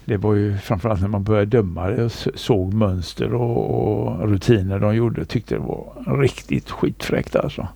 det 0.06 0.18
var 0.18 0.34
ju 0.34 0.58
framförallt 0.58 1.02
när 1.02 1.08
man 1.08 1.24
började 1.24 1.58
döma 1.58 1.88
det 1.88 2.04
och 2.04 2.12
såg 2.36 2.74
mönster 2.74 3.34
och, 3.34 3.70
och 3.70 4.30
rutiner 4.30 4.80
de 4.80 4.96
gjorde 4.96 5.26
tyckte 5.26 5.56
det 5.56 5.62
var 5.62 6.18
riktigt 6.22 6.70
skitfräckt 6.70 7.36
alltså. 7.36 7.68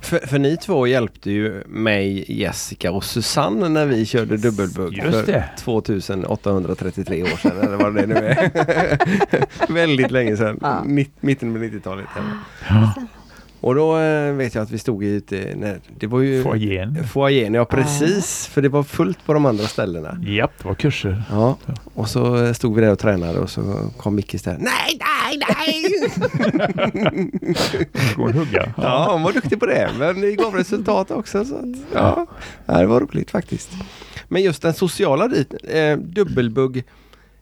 För, 0.00 0.18
för 0.18 0.38
ni 0.38 0.56
två 0.56 0.86
hjälpte 0.86 1.30
ju 1.30 1.62
mig, 1.66 2.24
Jessica 2.28 2.92
och 2.92 3.04
Susanne 3.04 3.68
när 3.68 3.86
vi 3.86 4.06
körde 4.06 4.36
dubbelbugg 4.36 5.02
för 5.02 5.44
2833 5.58 7.22
år 7.22 7.36
sedan 7.36 7.60
eller 7.60 7.76
vad 7.76 7.94
det 7.94 8.06
nu 8.06 8.14
är. 8.14 9.72
Väldigt 9.72 10.10
länge 10.10 10.36
sedan, 10.36 10.58
ja. 10.62 10.82
mitten 11.20 11.56
av 11.56 11.62
90-talet. 11.62 12.06
Ja. 12.68 12.92
Och 13.60 13.74
då 13.74 13.98
äh, 13.98 14.32
vet 14.32 14.54
jag 14.54 14.62
att 14.62 14.70
vi 14.70 14.78
stod 14.78 15.04
ute, 15.04 15.54
när, 15.56 15.80
det 15.98 16.06
var 16.06 16.20
ju 16.20 16.42
foajén. 16.42 17.04
Foajén, 17.04 17.54
ja 17.54 17.64
precis. 17.64 18.46
För 18.46 18.62
det 18.62 18.68
var 18.68 18.82
fullt 18.82 19.26
på 19.26 19.32
de 19.32 19.46
andra 19.46 19.64
ställena. 19.64 20.18
Japp, 20.22 20.52
det 20.58 20.68
var 20.68 20.74
kurser. 20.74 21.22
Ja, 21.30 21.56
och 21.94 22.08
så 22.08 22.44
eh, 22.44 22.52
stod 22.52 22.74
vi 22.74 22.80
där 22.80 22.92
och 22.92 22.98
tränade 22.98 23.38
och 23.38 23.50
så 23.50 23.90
kom 23.96 24.14
Mickis 24.14 24.42
där. 24.42 24.58
Nej, 24.60 24.98
nej, 25.00 25.40
nej! 25.48 25.84
Går 28.16 28.32
hugga. 28.32 28.74
Ja, 28.76 29.08
hon 29.12 29.22
var 29.22 29.32
duktig 29.32 29.60
på 29.60 29.66
det. 29.66 29.90
Men 29.98 30.20
det 30.20 30.34
gav 30.34 30.54
resultat 30.54 31.10
också. 31.10 31.44
Så 31.44 31.54
att, 31.56 31.64
ja, 31.94 32.26
det 32.66 32.86
var 32.86 33.00
roligt 33.00 33.30
faktiskt. 33.30 33.70
Men 34.28 34.42
just 34.42 34.62
den 34.62 34.74
sociala 34.74 35.28
biten, 35.28 35.58
eh, 35.68 35.96
dubbelbugg 35.96 36.84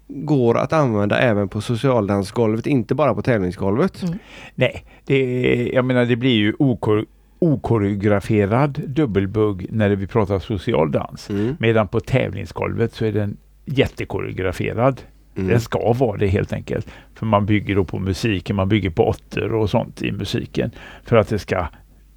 går 0.08 0.58
att 0.58 0.72
använda 0.72 1.18
även 1.18 1.48
på 1.48 1.60
socialdansgolvet, 1.60 2.66
inte 2.66 2.94
bara 2.94 3.14
på 3.14 3.22
tävlingsgolvet. 3.22 4.02
Mm. 4.02 4.18
Nej, 4.54 4.84
det, 5.06 5.70
jag 5.72 5.84
menar 5.84 6.04
det 6.04 6.16
blir 6.16 6.36
ju 6.36 6.54
okor 6.58 7.06
okoreograferad 7.38 8.82
dubbelbugg 8.86 9.66
när 9.70 9.90
vi 9.90 10.06
pratar 10.06 10.38
social 10.38 10.92
dans. 10.92 11.30
Mm. 11.30 11.56
Medan 11.60 11.88
på 11.88 12.00
tävlingsgolvet 12.00 12.92
så 12.92 13.04
är 13.04 13.12
den 13.12 13.36
jättekoreograferad. 13.64 15.00
Mm. 15.36 15.48
Den 15.48 15.60
ska 15.60 15.92
vara 15.92 16.16
det 16.16 16.26
helt 16.26 16.52
enkelt. 16.52 16.86
För 17.14 17.26
man 17.26 17.46
bygger 17.46 17.74
då 17.74 17.84
på 17.84 17.98
musiken, 17.98 18.56
man 18.56 18.68
bygger 18.68 18.90
på 18.90 19.08
åttor 19.08 19.54
och 19.54 19.70
sånt 19.70 20.02
i 20.02 20.12
musiken. 20.12 20.70
För 21.04 21.16
att 21.16 21.28
det 21.28 21.38
ska 21.38 21.66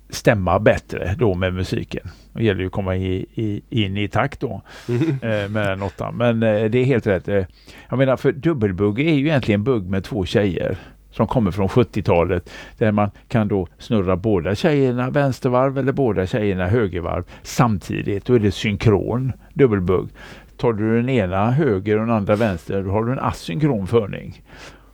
stämma 0.10 0.60
bättre 0.60 1.16
då 1.18 1.34
med 1.34 1.54
musiken. 1.54 2.10
Det 2.34 2.44
gäller 2.44 2.60
ju 2.62 2.66
att 2.66 2.72
komma 2.72 2.96
i, 2.96 3.26
i, 3.34 3.62
in 3.70 3.98
i 3.98 4.08
takt 4.08 4.40
då 4.40 4.62
mm. 4.90 5.10
eh, 5.10 5.50
med 5.50 5.68
den 5.68 5.82
åttan. 5.82 6.18
Men 6.18 6.44
eh, 6.44 6.66
det 6.66 6.80
är 6.80 6.86
helt 6.86 7.08
rätt. 7.08 7.28
Eh, 7.28 7.46
jag 7.90 7.98
menar 7.98 8.18
för 8.18 8.32
dubbelbugg 8.32 9.00
är 9.00 9.14
ju 9.14 9.28
egentligen 9.28 9.64
bugg 9.64 9.90
med 9.90 10.04
två 10.04 10.26
tjejer 10.26 10.78
som 11.12 11.28
kommer 11.28 11.52
från 11.52 11.68
70-talet 11.68 12.50
där 12.78 12.92
man 12.92 13.12
kan 13.28 13.48
då 13.48 13.68
snurra 13.78 14.16
båda 14.16 14.56
tjejerna 14.56 15.10
vänstervarv 15.10 15.78
eller 15.78 15.92
båda 15.92 16.28
tjejerna 16.28 16.68
högervarv 16.68 17.24
samtidigt. 17.44 18.26
Då 18.26 18.34
är 18.34 18.40
det 18.40 18.52
synkron 18.52 19.32
dubbelbugg. 19.54 20.10
Tar 20.58 20.74
du 20.74 20.96
den 20.96 21.10
ena 21.10 21.52
höger 21.52 21.98
och 22.00 22.06
den 22.06 22.16
andra 22.16 22.36
vänster 22.36 22.84
då 22.84 22.92
har 22.92 23.04
du 23.04 23.12
en 23.12 23.20
asynkron 23.20 23.88
förning. 23.88 24.42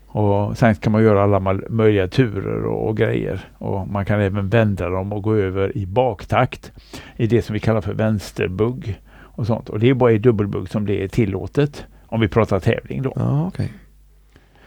Och 0.08 0.58
sen 0.58 0.76
kan 0.76 0.92
man 0.92 1.04
göra 1.04 1.24
alla 1.24 1.60
möjliga 1.70 2.08
turer 2.08 2.66
och, 2.66 2.90
och, 2.90 2.98
grejer. 2.98 3.40
Och 3.58 3.88
man 3.88 4.06
kan 4.06 4.22
även 4.22 4.50
vända 4.50 4.90
dem 4.90 5.14
och 5.14 5.24
gå 5.24 5.36
över 5.36 5.78
i 5.78 5.86
baktakt 5.86 6.72
i 7.16 7.28
det 7.28 7.42
som 7.42 7.54
vi 7.54 7.60
kallar 7.60 7.82
för 7.82 7.94
vänsterbugg. 7.94 9.02
Och 9.16 9.48
sånt. 9.48 9.70
Och 9.70 9.80
det 9.80 9.90
är 9.90 9.94
bara 9.94 10.12
i 10.12 10.18
dubbelbugg 10.18 10.70
som 10.70 10.86
det 10.86 11.04
är 11.04 11.08
tillåtet. 11.08 11.86
Om 12.08 12.22
vi 12.22 12.28
pratar 12.28 12.60
tävling 12.60 13.02
då. 13.02 13.14
Ja, 13.16 13.48
okay. 13.48 13.68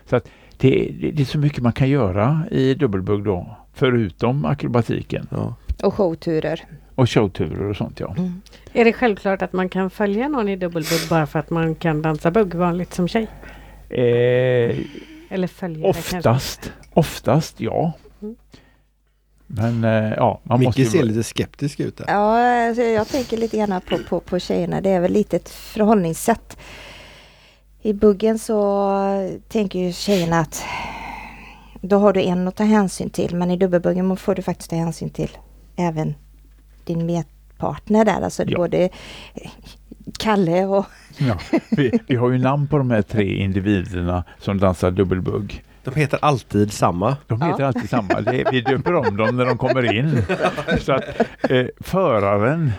Så 0.07 0.17
att 0.17 0.29
det, 0.59 0.93
det, 1.01 1.11
det, 1.11 1.23
är 1.23 1.27
så 1.27 1.39
mycket 1.39 1.63
man 1.63 1.73
kan 1.73 1.89
göra 1.89 2.43
i 2.51 2.75
dubbelbugg 2.75 3.25
då. 3.25 3.57
Förutom 3.75 4.45
akrobatiken. 4.45 5.27
Ja. 5.31 5.55
Och 5.83 5.95
showturer. 5.95 6.65
Och 6.95 7.11
showturer 7.11 7.71
och 7.71 7.77
sånt 7.77 8.01
ja. 8.01 8.15
Mm. 8.19 8.43
Är 8.73 8.85
det 8.85 8.93
självklart 8.93 9.43
att 9.43 9.53
man 9.53 9.69
kan 9.69 9.91
följa 9.91 10.29
någon 10.29 10.49
i 10.49 10.57
dubbelbugg 10.57 11.09
bara 11.11 11.27
för 11.27 11.39
att 11.39 11.51
man 11.51 11.75
kan 11.75 12.03
dansa 12.03 12.31
bugg 12.31 12.55
vanligt 12.55 12.95
som 12.95 13.09
tjej? 13.09 13.27
Eh, 13.89 14.77
eller 15.31 15.47
följare 15.47 15.91
Oftast, 15.91 16.23
kanske? 16.23 16.71
oftast 16.95 17.61
ja. 17.61 17.93
Mm. 18.23 18.37
Men 19.47 19.85
eh, 19.85 20.15
ja, 20.17 20.41
man 20.43 20.59
Micke 20.59 20.67
måste 20.67 20.83
ju... 20.83 20.89
ser 20.89 21.03
lite 21.03 21.23
skeptisk 21.23 21.81
ut 21.81 21.97
där. 21.97 22.05
Ja, 22.09 22.67
alltså, 22.69 22.83
jag 22.83 23.09
tänker 23.09 23.37
lite 23.37 23.57
grann 23.57 23.81
på, 23.89 23.99
på, 23.99 24.21
på 24.21 24.39
tjejerna. 24.39 24.81
Det 24.81 24.91
är 24.91 25.01
väl 25.01 25.13
lite 25.13 25.37
ett 25.37 25.49
förhållningssätt. 25.49 26.59
I 27.83 27.93
buggen 27.93 28.39
så 28.39 29.41
tänker 29.49 29.79
ju 29.79 29.93
tjejerna 29.93 30.41
att 30.41 30.65
då 31.81 31.99
har 31.99 32.13
du 32.13 32.23
en 32.23 32.49
att 32.49 32.57
ta 32.57 32.65
hänsyn 32.65 33.11
till. 33.11 33.37
Men 33.37 33.51
i 33.51 33.57
dubbelbuggen 33.57 34.17
får 34.17 34.35
du 34.35 34.43
faktiskt 34.43 34.71
ta 34.71 34.77
hänsyn 34.77 35.11
till 35.11 35.31
även 35.77 36.15
din 36.85 37.07
medpartner 37.07 38.05
där. 38.05 38.21
Alltså 38.21 38.45
ja. 38.47 38.57
både 38.57 38.89
Kalle 40.19 40.65
och... 40.65 40.87
Ja, 41.19 41.39
vi, 41.71 41.99
vi 42.07 42.17
har 42.17 42.31
ju 42.31 42.39
namn 42.39 42.69
på 42.69 42.79
de 42.79 42.91
här 42.91 43.03
tre 43.03 43.35
individerna 43.37 44.25
som 44.39 44.59
dansar 44.59 44.91
dubbelbugg. 44.91 45.65
De 45.85 45.95
heter 45.95 46.19
alltid 46.23 46.73
samma. 46.73 47.17
De 47.27 47.43
heter 47.43 47.61
ja. 47.61 47.67
alltid 47.67 47.91
samma. 47.91 48.21
Det, 48.21 48.45
vi 48.53 48.61
döper 48.61 48.95
om 48.95 49.17
dem 49.17 49.37
när 49.37 49.45
de 49.45 49.59
kommer 49.59 49.95
in. 49.95 50.23
Så 50.81 50.93
att 50.93 51.05
eh, 51.51 51.67
föraren 51.81 52.73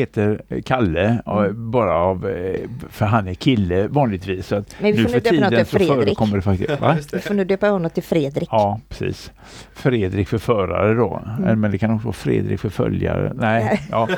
heter 0.00 0.42
Kalle, 0.64 1.18
mm. 1.26 1.70
bara 1.70 1.94
av, 1.94 2.28
eh, 2.28 2.60
för 2.90 3.04
han 3.04 3.28
är 3.28 3.34
kille 3.34 3.88
vanligtvis. 3.88 4.46
Så 4.46 4.56
att 4.56 4.76
Men 4.80 4.92
vi 4.92 5.04
får 5.04 5.10
nu 5.12 5.20
döpa 5.20 5.34
honom 5.34 5.50
till 5.50 5.66
Fredrik. 5.66 6.18
Det 6.32 6.42
faktiskt, 6.42 6.80
va? 6.80 6.96
Vi 7.12 7.18
får 7.18 7.34
nu 7.34 7.44
döpa 7.44 7.68
honom 7.68 7.90
till 7.90 8.02
Fredrik. 8.02 8.48
Ja, 8.52 8.80
precis. 8.88 9.32
Fredrik 9.74 10.28
för 10.28 10.38
förare 10.38 10.94
då. 10.94 11.22
Mm. 11.38 11.60
Men 11.60 11.70
det 11.70 11.78
kan 11.78 11.90
också 11.90 12.04
vara 12.04 12.12
Fredrik 12.12 12.60
för 12.60 12.68
följare. 12.68 13.32
Nej, 13.34 13.82
ja. 13.90 14.08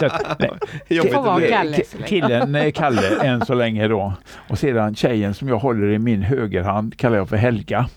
så 0.00 0.06
att, 0.06 0.38
nej. 0.38 0.50
Det 0.88 1.12
får 1.12 1.22
vara 1.22 1.40
Kalle. 1.40 1.82
Killen 2.06 2.72
Kalle 2.72 3.22
än 3.22 3.46
så 3.46 3.54
länge 3.54 3.88
då. 3.88 4.12
Och 4.48 4.58
sedan 4.58 4.94
tjejen 4.94 5.34
som 5.34 5.48
jag 5.48 5.58
håller 5.58 5.88
i 5.88 5.98
min 5.98 6.22
högerhand 6.22 6.96
kallar 6.96 7.16
jag 7.16 7.28
för 7.28 7.36
Helga 7.36 7.88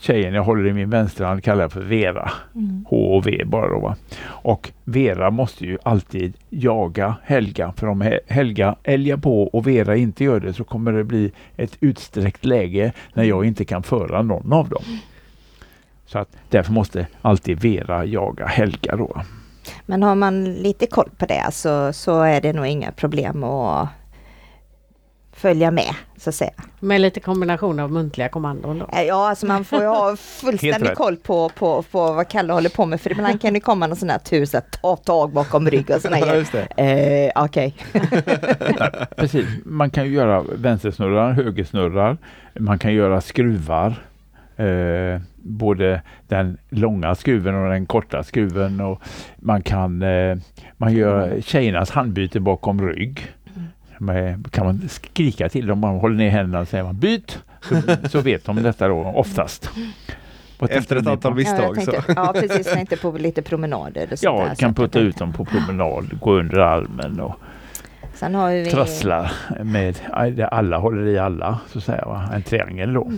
tjejen 0.00 0.34
jag 0.34 0.42
håller 0.42 0.66
i 0.66 0.72
min 0.72 0.90
vänsterhand 0.90 1.44
kallar 1.44 1.62
jag 1.62 1.72
för 1.72 1.80
Vera. 1.80 2.30
Mm. 2.54 2.84
H 2.88 3.16
och 3.16 3.26
V 3.26 3.44
bara 3.46 3.68
då. 3.68 3.78
Va? 3.78 3.96
Och 4.26 4.72
Vera 4.84 5.30
måste 5.30 5.64
ju 5.64 5.78
alltid 5.82 6.34
jaga 6.50 7.16
Helga. 7.22 7.72
För 7.76 7.86
om 7.86 8.18
Helga 8.26 8.76
älgar 8.82 9.16
på 9.16 9.42
och 9.42 9.66
Vera 9.66 9.96
inte 9.96 10.24
gör 10.24 10.40
det 10.40 10.52
så 10.52 10.64
kommer 10.64 10.92
det 10.92 11.04
bli 11.04 11.32
ett 11.56 11.76
utsträckt 11.80 12.44
läge 12.44 12.92
när 13.14 13.24
jag 13.24 13.44
inte 13.44 13.64
kan 13.64 13.82
föra 13.82 14.22
någon 14.22 14.52
av 14.52 14.68
dem. 14.68 14.82
Så 16.06 16.18
att 16.18 16.28
därför 16.48 16.72
måste 16.72 17.06
alltid 17.22 17.60
Vera 17.60 18.04
jaga 18.04 18.46
Helga 18.46 18.96
då. 18.96 19.22
Men 19.86 20.02
har 20.02 20.14
man 20.14 20.44
lite 20.44 20.86
koll 20.86 21.10
på 21.18 21.26
det 21.26 21.44
så, 21.52 21.92
så 21.92 22.22
är 22.22 22.40
det 22.40 22.52
nog 22.52 22.66
inga 22.66 22.92
problem 22.92 23.44
att 23.44 23.88
följa 25.32 25.70
med 25.70 25.94
så 26.18 26.30
att 26.30 26.34
säga. 26.34 26.50
Med 26.80 27.00
lite 27.00 27.20
kombination 27.20 27.80
av 27.80 27.92
muntliga 27.92 28.28
kommandon 28.28 28.78
då? 28.78 28.88
Eh, 28.92 29.02
ja, 29.02 29.28
alltså 29.28 29.46
man 29.46 29.64
får 29.64 29.80
ju 29.80 29.86
ha 29.86 30.16
fullständig 30.16 30.94
koll 30.94 31.16
på, 31.16 31.48
på, 31.48 31.82
på 31.82 32.12
vad 32.12 32.28
Kalle 32.28 32.52
håller 32.52 32.70
på 32.70 32.86
med 32.86 33.00
för 33.00 33.10
ibland 33.10 33.40
kan 33.40 33.54
det 33.54 33.60
komma 33.60 33.86
någon 33.86 33.96
sån 33.96 34.10
här 34.10 34.18
tur 34.18 34.44
så 34.44 34.58
att 34.58 34.72
ta 34.72 34.96
tag 34.96 35.32
bakom 35.32 35.70
ryggen 35.70 35.96
och 35.96 36.02
såna 36.02 36.20
grejer. 36.20 36.46
Eh, 36.76 37.44
Okej. 37.44 37.74
Okay. 37.94 38.10
Precis, 39.16 39.46
man 39.64 39.90
kan 39.90 40.04
ju 40.04 40.12
göra 40.12 40.42
vänstersnurrar, 40.42 41.32
högersnurrar, 41.32 42.16
man 42.58 42.78
kan 42.78 42.94
göra 42.94 43.20
skruvar. 43.20 43.94
Eh, 44.56 45.20
både 45.36 46.02
den 46.28 46.58
långa 46.68 47.14
skruven 47.14 47.54
och 47.54 47.70
den 47.70 47.86
korta 47.86 48.22
skruven 48.22 48.80
och 48.80 49.02
man 49.36 49.62
kan 49.62 50.02
eh, 50.02 50.36
man 50.76 50.92
gör 50.92 51.40
tjejernas 51.40 51.90
handbyte 51.90 52.40
bakom 52.40 52.88
rygg 52.88 53.26
med, 54.00 54.52
kan 54.52 54.66
man 54.66 54.88
skrika 54.88 55.48
till 55.48 55.66
dem, 55.66 55.78
man 55.78 55.98
håller 55.98 56.16
ner 56.16 56.30
händerna 56.30 56.60
och 56.60 56.68
säger 56.68 56.84
man 56.84 56.98
byt, 56.98 57.38
så, 57.62 57.74
så 58.08 58.20
vet 58.20 58.44
de 58.44 58.62
detta 58.62 58.88
då 58.88 59.12
oftast. 59.16 59.70
Efter 60.70 60.96
ett 60.96 61.06
antal 61.06 61.34
misstag. 61.34 61.76
Ja, 61.78 61.84
tänkte, 61.84 62.02
så. 62.02 62.12
ja 62.16 62.32
precis, 62.40 62.72
tänkte 62.72 62.96
på 62.96 63.10
lite 63.10 63.42
promenader. 63.42 64.08
Och 64.12 64.18
ja, 64.20 64.54
kan 64.58 64.74
putta 64.74 64.98
ut 64.98 65.16
dem 65.16 65.32
på 65.32 65.44
promenad, 65.44 66.18
gå 66.20 66.32
under 66.32 66.58
armen 66.58 67.20
och 67.20 67.34
Sen 68.14 68.34
har 68.34 68.50
vi... 68.50 68.70
trassla 68.70 69.30
med, 69.62 69.96
alla 70.50 70.78
håller 70.78 71.06
i 71.06 71.18
alla, 71.18 71.58
så 71.68 71.78
att 71.78 71.84
säga, 71.84 72.28
en 72.34 72.42
triangel 72.42 72.92
då. 72.92 73.12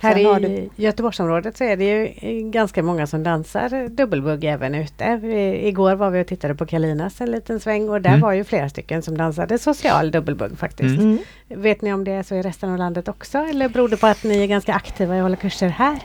Mm. 0.00 0.26
Här 0.26 0.44
i 0.44 0.70
du... 0.76 0.82
Göteborgsområdet 0.82 1.56
så 1.56 1.64
är 1.64 1.76
det 1.76 1.84
ju 1.84 2.40
ganska 2.50 2.82
många 2.82 3.06
som 3.06 3.22
dansar 3.22 3.88
dubbelbugg 3.88 4.44
även 4.44 4.74
ute. 4.74 5.16
Vi, 5.22 5.68
igår 5.68 5.94
var 5.94 6.10
vi 6.10 6.22
och 6.22 6.26
tittade 6.26 6.54
på 6.54 6.66
Kalinas 6.66 7.20
en 7.20 7.30
liten 7.30 7.60
sväng 7.60 7.88
och 7.88 8.00
där 8.00 8.10
mm. 8.10 8.20
var 8.20 8.32
ju 8.32 8.44
flera 8.44 8.68
stycken 8.68 9.02
som 9.02 9.16
dansade 9.16 9.58
social 9.58 10.10
dubbelbugg 10.10 10.58
faktiskt. 10.58 10.98
Mm. 10.98 11.18
Vet 11.48 11.82
ni 11.82 11.92
om 11.92 12.04
det 12.04 12.12
är 12.12 12.22
så 12.22 12.34
i 12.34 12.42
resten 12.42 12.70
av 12.70 12.78
landet 12.78 13.08
också 13.08 13.38
eller 13.38 13.68
beror 13.68 13.88
det 13.88 13.96
på 13.96 14.06
att 14.06 14.24
ni 14.24 14.42
är 14.42 14.46
ganska 14.46 14.74
aktiva 14.74 15.14
och 15.14 15.22
håller 15.22 15.36
kurser 15.36 15.68
här? 15.68 15.98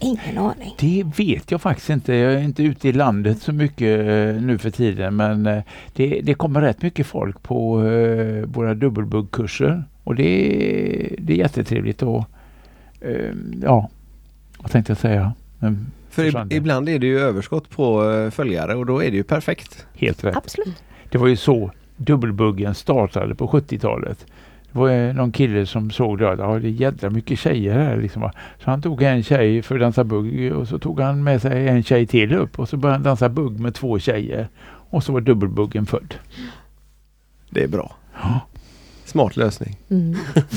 Ingen 0.00 0.38
aning. 0.38 0.74
Det 0.78 1.04
vet 1.16 1.50
jag 1.50 1.62
faktiskt 1.62 1.90
inte. 1.90 2.14
Jag 2.14 2.32
är 2.32 2.38
inte 2.38 2.62
ute 2.62 2.88
i 2.88 2.92
landet 2.92 3.42
så 3.42 3.52
mycket 3.52 4.00
eh, 4.00 4.42
nu 4.42 4.58
för 4.58 4.70
tiden 4.70 5.16
men 5.16 5.46
eh, 5.46 5.62
det, 5.92 6.20
det 6.22 6.34
kommer 6.34 6.60
rätt 6.60 6.82
mycket 6.82 7.06
folk 7.06 7.42
på 7.42 7.76
våra 8.46 8.74
dubbelbuggkurser 8.74 9.84
och 10.04 10.14
det, 10.14 11.16
det 11.18 11.32
är 11.32 11.36
jättetrevligt. 11.36 12.02
Och, 12.02 12.18
eh, 12.18 12.24
ja, 13.62 13.90
vad 14.58 14.70
tänkte 14.70 14.90
jag 14.90 14.98
säga? 14.98 15.32
Men 15.58 15.86
För 16.10 16.52
ibland 16.52 16.88
är 16.88 16.98
det 16.98 17.06
ju 17.06 17.18
överskott 17.20 17.70
på 17.70 18.10
eh, 18.10 18.30
följare 18.30 18.74
och 18.74 18.86
då 18.86 19.02
är 19.02 19.10
det 19.10 19.16
ju 19.16 19.22
perfekt. 19.22 19.86
Helt 19.94 20.24
rätt. 20.24 20.36
Absolut. 20.36 20.82
Det 21.10 21.18
var 21.18 21.26
ju 21.26 21.36
så 21.36 21.70
dubbelbuggen 21.96 22.74
startade 22.74 23.34
på 23.34 23.48
70-talet. 23.48 24.26
Det 24.72 24.78
var 24.78 25.12
någon 25.12 25.32
kille 25.32 25.66
som 25.66 25.90
såg 25.90 26.18
då 26.18 26.26
att 26.26 26.38
ja, 26.38 26.58
det 26.58 26.68
är 26.68 26.70
jädra 26.70 27.10
mycket 27.10 27.38
tjejer 27.38 27.78
här. 27.78 27.96
Liksom. 27.96 28.30
Så 28.64 28.70
han 28.70 28.82
tog 28.82 29.02
en 29.02 29.22
tjej 29.22 29.62
för 29.62 29.74
att 29.74 29.80
dansa 29.80 30.04
bugg 30.04 30.52
och 30.52 30.68
så 30.68 30.78
tog 30.78 31.00
han 31.00 31.24
med 31.24 31.42
sig 31.42 31.68
en 31.68 31.82
tjej 31.82 32.06
till 32.06 32.34
upp 32.34 32.58
och 32.58 32.68
så 32.68 32.76
började 32.76 32.96
han 32.96 33.02
dansa 33.02 33.28
bugg 33.28 33.60
med 33.60 33.74
två 33.74 33.98
tjejer. 33.98 34.48
Och 34.90 35.02
så 35.02 35.12
var 35.12 35.20
dubbelbuggen 35.20 35.86
född. 35.86 36.14
Det 37.50 37.62
är 37.62 37.68
bra. 37.68 37.94
Ja. 38.22 38.40
Smart 39.06 39.36
lösning. 39.36 39.76
Mm. 39.90 40.16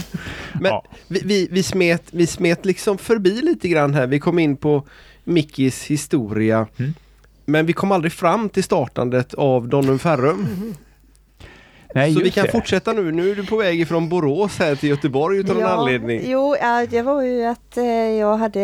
Men 0.54 0.72
ja. 0.72 0.84
vi, 1.08 1.22
vi, 1.26 1.48
vi, 1.52 1.64
smet, 1.64 2.04
vi 2.12 2.28
smet 2.28 2.66
liksom 2.66 2.98
förbi 2.98 3.42
lite 3.42 3.68
grann 3.68 3.94
här. 3.94 4.08
Vi 4.08 4.20
kom 4.20 4.40
in 4.40 4.58
på 4.58 4.88
Mickis 5.24 5.84
historia. 5.84 6.68
Mm. 6.78 6.94
Men 7.46 7.66
vi 7.66 7.74
kom 7.74 7.92
aldrig 7.92 8.12
fram 8.12 8.50
till 8.50 8.64
startandet 8.64 9.34
av 9.34 9.68
Donum 9.68 10.00
Ferrum. 10.00 10.48
Mm. 10.58 10.76
Nej, 11.96 12.14
så 12.14 12.20
vi 12.20 12.32
kan 12.32 12.46
det. 12.46 12.52
fortsätta 12.52 12.94
nu. 12.94 13.12
Nu 13.12 13.32
är 13.32 13.36
du 13.36 13.46
på 13.46 13.58
väg 13.58 13.82
ifrån 13.82 14.10
Borås 14.10 14.60
här 14.60 14.76
till 14.76 14.90
Göteborg 14.90 15.38
utan 15.38 15.60
ja, 15.60 15.68
någon 15.68 15.80
anledning. 15.80 16.22
Jo, 16.24 16.56
det 16.90 17.02
var 17.02 17.22
ju 17.22 17.44
att 17.44 17.78
eh, 17.78 17.86
jag 17.86 18.38
hade 18.38 18.62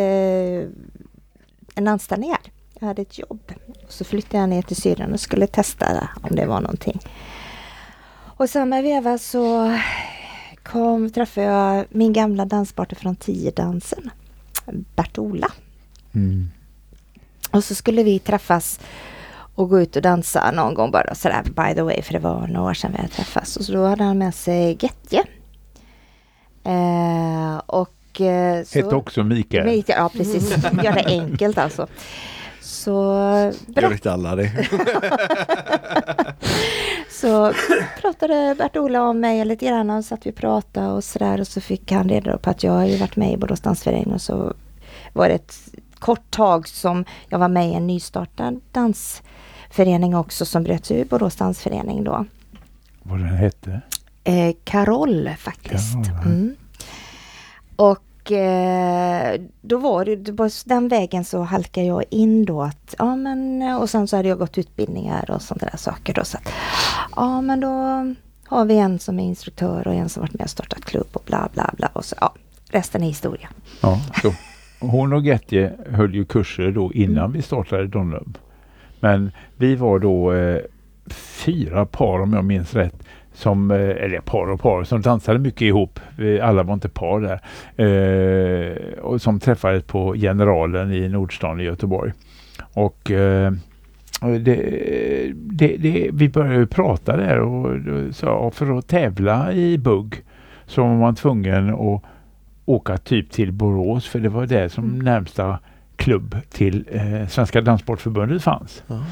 en 1.75 1.87
anställning 1.87 2.29
här. 2.29 2.51
Jag 2.79 2.87
hade 2.87 3.01
ett 3.01 3.19
jobb. 3.19 3.51
Så 3.89 4.03
flyttade 4.03 4.37
jag 4.37 4.49
ner 4.49 4.61
till 4.61 4.75
syrran 4.75 5.13
och 5.13 5.19
skulle 5.19 5.47
testa 5.47 6.09
om 6.21 6.35
det 6.35 6.45
var 6.45 6.61
någonting. 6.61 6.99
Och 8.37 8.49
samma 8.49 8.81
veva 8.81 9.17
så 9.17 9.77
kom, 10.63 11.09
träffade 11.09 11.47
jag 11.47 11.85
min 11.89 12.13
gamla 12.13 12.45
danspartner 12.45 12.99
från 12.99 13.15
Tiodansen, 13.15 14.09
Bert-Ola. 14.95 15.51
Mm. 16.15 16.49
Och 17.51 17.63
så 17.63 17.75
skulle 17.75 18.03
vi 18.03 18.19
träffas 18.19 18.79
och 19.55 19.69
gå 19.69 19.81
ut 19.81 19.95
och 19.95 20.01
dansa 20.01 20.51
någon 20.51 20.73
gång 20.73 20.91
bara 20.91 21.15
sådär 21.15 21.43
by 21.43 21.75
the 21.75 21.81
way 21.81 22.01
för 22.01 22.13
det 22.13 22.19
var 22.19 22.47
några 22.47 22.69
år 22.69 22.73
sedan 22.73 22.91
vi 22.91 22.97
hade 22.97 23.09
träffats. 23.09 23.57
Och 23.57 23.65
så 23.65 23.73
då 23.73 23.85
hade 23.85 24.03
han 24.03 24.17
med 24.17 24.35
sig 24.35 24.77
Getje. 24.79 25.23
Eh, 26.63 27.57
och 27.65 28.21
eh, 28.21 28.63
så, 28.63 28.79
Hette 28.79 28.95
också 28.95 29.23
Mikael. 29.23 29.65
Mikael. 29.65 29.99
Ja 29.99 30.09
precis, 30.09 30.49
gör 30.83 30.93
det 30.93 31.05
enkelt 31.05 31.57
alltså. 31.57 31.87
Så... 32.61 32.91
Gör 33.67 33.91
inte 33.91 34.11
alla 34.11 34.35
det? 34.35 34.51
så 37.21 37.53
pratade 38.01 38.55
Bert-Ola 38.57 39.01
om 39.09 39.19
mig 39.19 39.45
lite 39.45 39.65
grann 39.65 39.89
och 39.89 40.05
satt 40.05 40.25
vi 40.25 40.31
och 40.31 40.35
pratade 40.35 40.87
och 40.87 41.03
sådär 41.03 41.41
och 41.41 41.47
så 41.47 41.61
fick 41.61 41.91
han 41.91 42.09
reda 42.09 42.37
på 42.37 42.49
att 42.49 42.63
jag 42.63 42.71
har 42.71 42.85
ju 42.85 42.97
varit 42.97 43.15
med 43.15 43.33
i 43.33 43.37
Borås 43.37 43.61
dansförening 43.61 44.13
och 44.13 44.21
så 44.21 44.53
var 45.13 45.29
det 45.29 45.35
ett 45.35 45.55
kort 45.99 46.31
tag 46.31 46.67
som 46.67 47.05
jag 47.29 47.39
var 47.39 47.47
med 47.47 47.69
i 47.69 47.73
en 47.73 47.87
nystartad 47.87 48.61
dansförening 48.71 50.15
också 50.15 50.45
som 50.45 50.63
bröts 50.63 50.91
ur 50.91 51.05
Borås 51.05 51.35
dansförening 51.35 52.03
då. 52.03 52.25
Vad 53.03 53.19
den 53.19 53.27
hette? 53.27 53.81
Eh, 54.23 54.55
Carol 54.63 55.29
faktiskt. 55.37 55.93
Carol, 55.93 56.25
mm. 56.25 56.55
Och 57.75 58.04
eh, 58.31 59.41
då 59.61 59.77
var 59.77 60.05
det, 60.05 60.33
på 60.33 60.49
den 60.65 60.87
vägen 60.87 61.25
så 61.25 61.41
halkade 61.41 61.87
jag 61.87 62.03
in 62.09 62.45
då 62.45 62.61
att, 62.61 62.95
ja 62.97 63.15
men, 63.15 63.61
eh, 63.61 63.77
och 63.77 63.89
sen 63.89 64.07
så 64.07 64.15
hade 64.15 64.29
jag 64.29 64.39
gått 64.39 64.57
utbildningar 64.57 65.31
och 65.31 65.41
sådana 65.41 65.69
där 65.71 65.77
saker 65.77 66.13
då. 66.13 66.23
Så 66.23 66.37
att, 66.37 66.53
ja 67.15 67.41
men 67.41 67.59
då 67.59 67.67
har 68.47 68.65
vi 68.65 68.77
en 68.77 68.99
som 68.99 69.19
är 69.19 69.23
instruktör 69.23 69.87
och 69.87 69.93
en 69.93 70.09
som 70.09 70.21
varit 70.21 70.33
med 70.33 70.43
och 70.43 70.49
startat 70.49 70.85
klubb 70.85 71.07
och 71.13 71.23
bla 71.25 71.49
bla 71.53 71.73
bla. 71.77 71.89
Och 71.93 72.05
så, 72.05 72.15
ja, 72.19 72.33
resten 72.69 73.03
är 73.03 73.07
historia. 73.07 73.49
Ja, 73.81 74.01
så. 74.21 74.33
Hon 74.79 75.13
och 75.13 75.25
Getje 75.25 75.73
höll 75.89 76.15
ju 76.15 76.25
kurser 76.25 76.71
då 76.71 76.93
innan 76.93 77.17
mm. 77.17 77.31
vi 77.31 77.41
startade 77.41 77.87
Donlum. 77.87 78.33
Men 78.99 79.31
vi 79.57 79.75
var 79.75 79.99
då 79.99 80.33
eh, 80.33 80.61
fyra 81.09 81.85
par 81.85 82.21
om 82.21 82.33
jag 82.33 82.45
minns 82.45 82.73
rätt 82.73 83.03
som, 83.35 83.71
eh, 83.71 83.77
eller 83.77 84.19
par 84.19 84.51
och 84.51 84.59
par, 84.59 84.83
som 84.83 85.01
dansade 85.01 85.39
mycket 85.39 85.61
ihop. 85.61 85.99
Alla 86.41 86.63
var 86.63 86.73
inte 86.73 86.89
par 86.89 87.19
där. 87.19 87.41
Eh, 87.85 88.99
och 88.99 89.21
som 89.21 89.39
träffades 89.39 89.83
på 89.83 90.13
Generalen 90.13 90.93
i 90.93 91.09
Nordstan 91.09 91.59
i 91.59 91.63
Göteborg. 91.63 92.11
Och 92.73 93.11
eh, 93.11 93.51
det, 94.21 94.55
det, 95.35 95.77
det, 95.77 96.09
vi 96.13 96.29
började 96.29 96.67
prata 96.67 97.17
där 97.17 97.39
och 97.39 97.75
så 98.15 98.51
för 98.51 98.77
att 98.77 98.87
tävla 98.87 99.53
i 99.53 99.77
bugg 99.77 100.15
så 100.65 100.81
var 100.81 100.95
man 100.95 101.15
tvungen 101.15 101.69
att 101.69 102.03
åka 102.65 102.97
typ 102.97 103.31
till 103.31 103.51
Borås 103.51 104.07
för 104.07 104.19
det 104.19 104.29
var 104.29 104.45
det 104.45 104.69
som 104.69 104.83
mm. 104.83 104.99
närmsta 104.99 105.59
klubb 105.95 106.37
till 106.49 106.85
eh, 106.91 107.27
Svenska 107.27 107.61
Danssportförbundet 107.61 108.43
fanns. 108.43 108.83
Oh. 108.87 109.03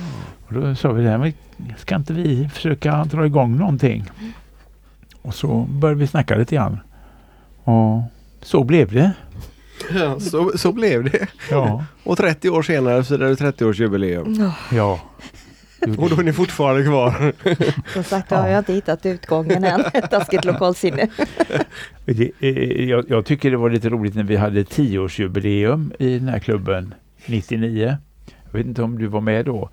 Och 0.48 0.54
då 0.54 0.76
sa 0.76 0.92
vi 0.92 1.04
det, 1.04 1.18
men 1.18 1.34
ska 1.78 1.96
inte 1.96 2.14
vi 2.14 2.50
försöka 2.54 3.04
dra 3.04 3.26
igång 3.26 3.58
någonting? 3.58 4.06
Och 5.22 5.36
så 5.36 5.68
började 5.70 6.00
vi 6.00 6.08
snacka 6.08 6.36
lite 6.36 6.56
grann. 6.56 6.80
Och 7.64 8.02
så 8.42 8.64
blev 8.64 8.94
det. 8.94 9.12
Ja, 9.94 10.20
så, 10.20 10.52
så 10.56 10.72
blev 10.72 11.04
det. 11.04 11.28
Ja. 11.52 11.86
Och 12.04 12.18
30 12.18 12.50
år 12.50 12.62
senare 12.62 13.04
så 13.04 13.14
är 13.14 13.18
det 13.18 13.36
30-årsjubileum. 13.36 14.52
Ja. 14.72 15.00
Och 15.98 16.10
då 16.10 16.20
är 16.20 16.24
ni 16.24 16.34
fortfarande 16.34 16.84
kvar? 16.84 17.34
Som 17.94 18.04
sagt 18.04 18.32
har 18.32 18.48
jag 18.48 18.60
inte 18.60 18.74
hittat 18.74 19.06
utgången 19.06 19.64
än. 19.64 19.84
Taskigt 20.10 20.46
lokalsinne. 20.46 21.08
jag, 22.90 23.06
jag 23.10 23.26
tycker 23.26 23.52
det 23.52 23.58
var 23.58 23.70
lite 23.70 23.90
roligt 23.90 24.16
när 24.16 24.24
vi 24.24 24.36
hade 24.36 24.64
tioårsjubileum 24.64 25.94
i 26.00 26.20
den 26.20 26.28
här 26.28 26.40
klubben 26.40 26.94
99. 27.26 27.98
Jag 28.46 28.58
vet 28.58 28.68
inte 28.68 28.84
om 28.84 28.98
du 28.98 29.08
var 29.08 29.22
med 29.22 29.46
då? 29.46 29.70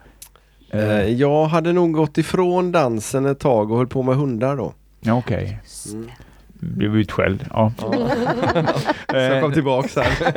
Eh, 0.70 1.04
jag 1.04 1.46
hade 1.46 1.72
nog 1.72 1.92
gått 1.92 2.18
ifrån 2.18 2.72
dansen 2.72 3.26
ett 3.26 3.38
tag 3.38 3.70
och 3.70 3.76
höll 3.76 3.86
på 3.86 4.02
med 4.02 4.16
hundar 4.16 4.56
då. 4.56 4.72
Ja, 5.00 5.14
Okej. 5.14 5.36
Okay. 5.36 5.94
Mm. 5.94 6.10
Blev 6.60 6.96
utskälld. 6.96 7.44
Ja. 7.50 7.72
ja. 7.80 7.92
Så 9.34 9.40
kom 9.40 9.52
tillbaks 9.52 9.96
här. 9.96 10.32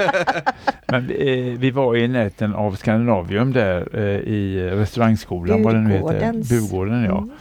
Men 0.91 1.09
eh, 1.09 1.59
vi 1.59 1.71
var 1.71 1.95
i 1.95 2.07
närheten 2.07 2.53
av 2.53 2.75
Skandinavium 2.75 3.53
där 3.53 3.87
eh, 3.93 4.19
i 4.33 4.69
restaurangskolan, 4.69 5.63
vad 5.63 5.73
den 5.73 5.83
nu 5.83 5.93
heter. 5.93 6.31
Burgården. 6.33 7.03
Ja. 7.03 7.17
Mm. 7.17 7.31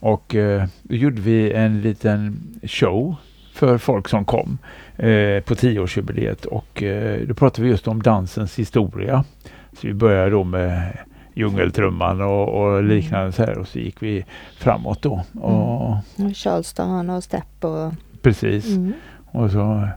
Och 0.00 0.34
eh, 0.34 0.64
då 0.82 0.94
gjorde 0.94 1.20
vi 1.20 1.52
en 1.52 1.82
liten 1.82 2.40
show 2.62 3.16
för 3.52 3.78
folk 3.78 4.08
som 4.08 4.24
kom 4.24 4.58
eh, 4.96 5.42
på 5.42 5.54
tioårsjubileet 5.54 6.44
och 6.44 6.82
eh, 6.82 7.20
då 7.26 7.34
pratade 7.34 7.62
vi 7.62 7.68
just 7.68 7.88
om 7.88 8.02
dansens 8.02 8.58
historia. 8.58 9.24
Så 9.72 9.86
vi 9.86 9.94
började 9.94 10.30
då 10.30 10.44
med 10.44 10.98
djungeltrumman 11.34 12.20
och, 12.20 12.48
och 12.48 12.78
mm. 12.78 12.88
liknande 12.88 13.32
så 13.32 13.42
här 13.44 13.58
och 13.58 13.68
så 13.68 13.78
gick 13.78 14.02
vi 14.02 14.24
framåt 14.58 15.02
då. 15.02 15.24
Och, 15.40 15.96
mm. 16.18 16.34
Charleston 16.34 17.10
och 17.10 17.24
Stepp 17.24 17.64
och... 17.64 17.92
Precis. 18.22 18.76
Mm. 18.76 18.92
Och 19.26 19.50
så 19.50 19.88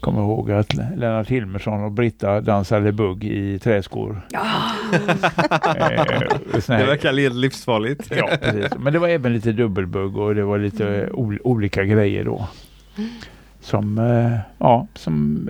kommer 0.00 0.18
jag 0.18 0.26
ihåg 0.26 0.50
att 0.50 0.74
Lennart 0.74 1.28
Hilmersson 1.28 1.84
och 1.84 1.92
Britta 1.92 2.40
dansade 2.40 2.92
bugg 2.92 3.24
i 3.24 3.58
träskor. 3.58 4.20
Ja. 4.30 4.46
eh, 4.92 6.78
det 6.78 6.86
verkar 6.86 7.12
livsfarligt. 7.30 8.12
ja, 8.16 8.28
precis. 8.42 8.78
Men 8.78 8.92
det 8.92 8.98
var 8.98 9.08
även 9.08 9.32
lite 9.32 9.52
dubbelbugg 9.52 10.16
och 10.16 10.34
det 10.34 10.44
var 10.44 10.58
lite 10.58 11.04
mm. 11.04 11.38
olika 11.44 11.84
grejer 11.84 12.24
då. 12.24 12.48
Som, 13.60 13.98
eh, 13.98 14.38
ja, 14.58 14.86
som 14.94 15.48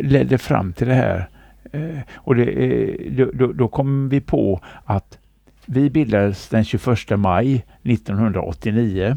ledde 0.00 0.38
fram 0.38 0.72
till 0.72 0.88
det 0.88 0.94
här 0.94 1.28
Eh, 1.72 1.98
och 2.14 2.34
det, 2.34 2.44
eh, 2.44 3.12
då, 3.12 3.30
då, 3.34 3.52
då 3.52 3.68
kom 3.68 4.08
vi 4.08 4.20
på 4.20 4.60
att 4.84 5.18
vi 5.66 5.90
bildades 5.90 6.48
den 6.48 6.64
21 6.64 7.18
maj 7.18 7.64
1989 7.82 9.16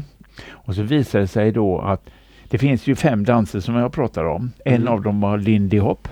och 0.50 0.74
så 0.74 0.82
visade 0.82 1.24
det 1.24 1.28
sig 1.28 1.52
då 1.52 1.80
att 1.80 2.10
det 2.48 2.58
finns 2.58 2.86
ju 2.86 2.94
fem 2.94 3.24
danser 3.24 3.60
som 3.60 3.74
jag 3.74 3.92
pratar 3.92 4.24
om. 4.24 4.52
En 4.64 4.74
mm. 4.74 4.88
av 4.88 5.02
dem 5.02 5.20
var 5.20 5.38
Lindy 5.38 5.78
Hop. 5.78 6.08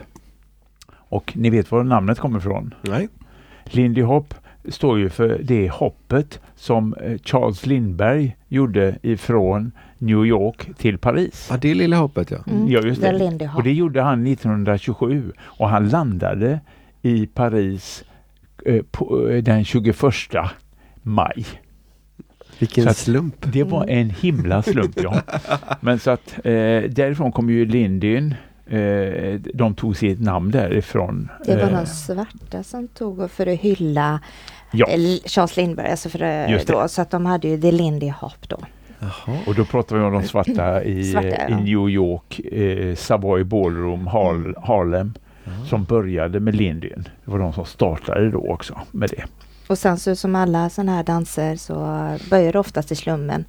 Och 0.92 1.32
ni 1.36 1.50
vet 1.50 1.70
var 1.70 1.84
namnet 1.84 2.18
kommer 2.18 2.38
ifrån? 2.38 2.74
Nej. 2.82 3.08
Lindy 3.64 4.02
Hop 4.02 4.34
står 4.68 4.98
ju 4.98 5.10
för 5.10 5.40
det 5.42 5.70
hoppet 5.70 6.40
som 6.56 6.94
eh, 6.94 7.18
Charles 7.24 7.66
Lindberg 7.66 8.36
gjorde 8.48 8.98
ifrån 9.02 9.72
New 9.98 10.26
York 10.26 10.76
till 10.78 10.98
Paris. 10.98 11.48
Ja, 11.50 11.56
det 11.56 11.74
lilla 11.74 11.96
hoppet 11.96 12.30
ja. 12.30 12.38
Mm. 12.46 12.68
ja 12.68 12.80
just 12.80 13.00
det. 13.02 13.50
Och 13.56 13.62
det 13.62 13.72
gjorde 13.72 14.02
han 14.02 14.26
1927 14.26 15.32
och 15.40 15.68
han 15.68 15.88
landade 15.88 16.60
i 17.02 17.26
Paris 17.26 18.04
eh, 18.66 18.82
på, 18.90 19.28
eh, 19.28 19.42
den 19.42 19.64
21 19.64 19.96
maj. 21.02 21.46
Vilken 22.62 22.94
slump! 22.94 23.36
Det 23.52 23.64
var 23.64 23.86
en 23.86 24.10
himla 24.10 24.62
slump 24.62 25.00
ja. 25.02 25.22
Men 25.80 25.98
så 25.98 26.10
att 26.10 26.32
eh, 26.44 26.52
därifrån 26.88 27.32
kom 27.32 27.50
ju 27.50 27.66
Lindyn 27.66 28.34
Eh, 28.66 29.40
de 29.54 29.74
tog 29.74 29.96
sitt 29.96 30.20
namn 30.20 30.50
därifrån. 30.50 31.28
Det 31.44 31.56
var 31.56 31.62
eh, 31.62 31.78
de 31.78 31.86
svarta 31.86 32.62
som 32.62 32.88
tog 32.88 33.30
för 33.30 33.46
att 33.46 33.58
hylla 33.58 34.20
ja. 34.70 34.86
Charles 35.24 35.56
Lindbergh, 35.56 35.90
alltså 35.90 36.08
för 36.08 36.72
då, 36.72 36.88
så 36.88 37.02
att 37.02 37.10
de 37.10 37.26
hade 37.26 37.48
ju 37.48 37.60
The 37.60 37.72
Lindy 37.72 38.12
Hop 38.20 38.48
då. 38.48 38.58
Jaha. 38.98 39.38
Och 39.46 39.54
då 39.54 39.64
pratar 39.64 39.96
vi 39.96 40.02
om 40.02 40.12
de 40.12 40.22
svarta 40.22 40.84
i, 40.84 41.12
svarta, 41.12 41.28
ja. 41.28 41.48
i 41.48 41.54
New 41.54 41.88
York, 41.88 42.40
eh, 42.40 42.94
Savoy 42.94 43.44
Ballroom, 43.44 44.06
Har 44.06 44.34
mm. 44.34 44.54
Harlem, 44.62 45.14
mm. 45.44 45.66
som 45.66 45.84
började 45.84 46.40
med 46.40 46.54
Lindyn. 46.54 47.08
Det 47.24 47.30
var 47.30 47.38
de 47.38 47.52
som 47.52 47.64
startade 47.64 48.30
då 48.30 48.50
också 48.50 48.80
med 48.90 49.10
det. 49.10 49.24
Och 49.72 49.78
sen 49.78 49.98
så 49.98 50.16
som 50.16 50.34
alla 50.34 50.70
sådana 50.70 50.92
här 50.92 51.02
danser 51.02 51.56
så 51.56 51.74
börjar 52.30 52.52
det 52.52 52.58
oftast 52.58 52.92
i 52.92 52.96
slummen. 52.96 53.44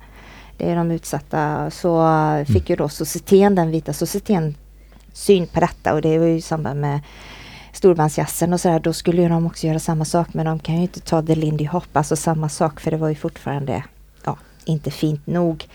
Det 0.58 0.70
är 0.70 0.76
de 0.76 0.92
utsatta. 0.92 1.72
Så 1.72 2.08
fick 2.48 2.56
mm. 2.56 2.66
ju 2.68 2.76
då 2.76 2.90
societeten, 2.90 3.56
den 3.56 3.72
vita 3.72 3.94
societeten 3.94 4.56
syn 5.14 5.48
på 5.48 5.60
detta 5.60 5.94
och 5.94 6.02
det 6.02 6.18
var 6.18 6.26
ju 6.26 6.36
i 6.36 6.42
samband 6.42 6.82
med 6.82 7.00
storbandsjazzen 7.72 8.54
och 8.54 8.60
sådär. 8.60 8.80
Då 8.80 8.94
skulle 8.94 9.22
ju 9.22 9.30
de 9.30 9.46
också 9.46 9.68
göra 9.68 9.80
samma 9.80 10.06
sak 10.06 10.34
men 10.34 10.46
de 10.46 10.60
kan 10.60 10.76
ju 10.76 10.82
inte 10.82 11.00
ta 11.00 11.22
The 11.22 11.36
Lindy 11.36 11.66
Hop, 11.66 11.98
alltså 11.98 12.16
samma 12.16 12.50
sak 12.50 12.80
för 12.80 12.92
det 12.92 12.98
var 12.98 13.10
ju 13.10 13.16
fortfarande 13.16 13.84
ja, 14.26 14.38
inte 14.66 14.92
fint 14.92 15.28
nog. 15.28 15.66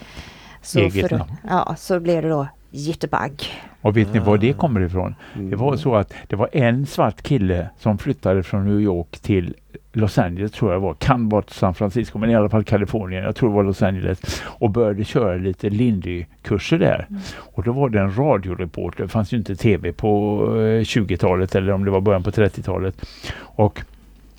Så 0.63 0.79
Eget 0.79 1.09
för, 1.09 1.19
namn. 1.19 1.33
Ja, 1.49 1.75
så 1.79 2.01
blev 2.01 2.23
det 2.23 2.29
då 2.29 2.49
Jitterbug. 2.71 3.45
Och 3.81 3.97
vet 3.97 4.15
ni 4.15 4.19
var 4.19 4.39
det 4.39 4.53
kommer 4.53 4.81
ifrån? 4.81 5.15
Det 5.35 5.57
var 5.57 5.77
så 5.77 5.95
att 5.95 6.13
det 6.27 6.37
var 6.37 6.49
en 6.53 6.87
svart 6.87 7.23
kille 7.23 7.71
som 7.79 7.99
flyttade 7.99 8.43
från 8.43 8.65
New 8.65 8.81
York 8.81 9.19
till 9.19 9.55
Los 9.99 10.19
Angeles 10.19 10.53
tror 10.53 10.73
jag 10.73 10.81
var, 10.81 10.95
kan 10.95 11.29
vara 11.29 11.45
San 11.49 11.75
Francisco 11.75 12.19
men 12.19 12.31
i 12.31 12.35
alla 12.35 12.49
fall 12.49 12.65
Kalifornien, 12.65 13.25
jag 13.25 13.37
tror 13.37 13.49
det 13.49 13.55
var 13.55 13.65
Los 13.65 13.83
Angeles 13.83 14.43
och 14.45 14.71
började 14.71 15.05
köra 15.05 15.37
lite 15.37 15.71
Lindy-kurser 15.71 16.79
där. 16.79 17.07
Mm. 17.11 17.23
Och 17.39 17.63
då 17.63 17.73
var 17.73 17.89
det 17.89 18.01
en 18.01 18.19
radioreporter, 18.19 19.03
det 19.03 19.09
fanns 19.09 19.33
ju 19.33 19.37
inte 19.37 19.57
tv 19.57 19.93
på 19.93 20.43
20-talet 20.83 21.55
eh, 21.55 21.63
eller 21.63 21.73
om 21.73 21.85
det 21.85 21.91
var 21.91 22.01
början 22.01 22.23
på 22.23 22.31
30-talet. 22.31 23.07
Och 23.41 23.83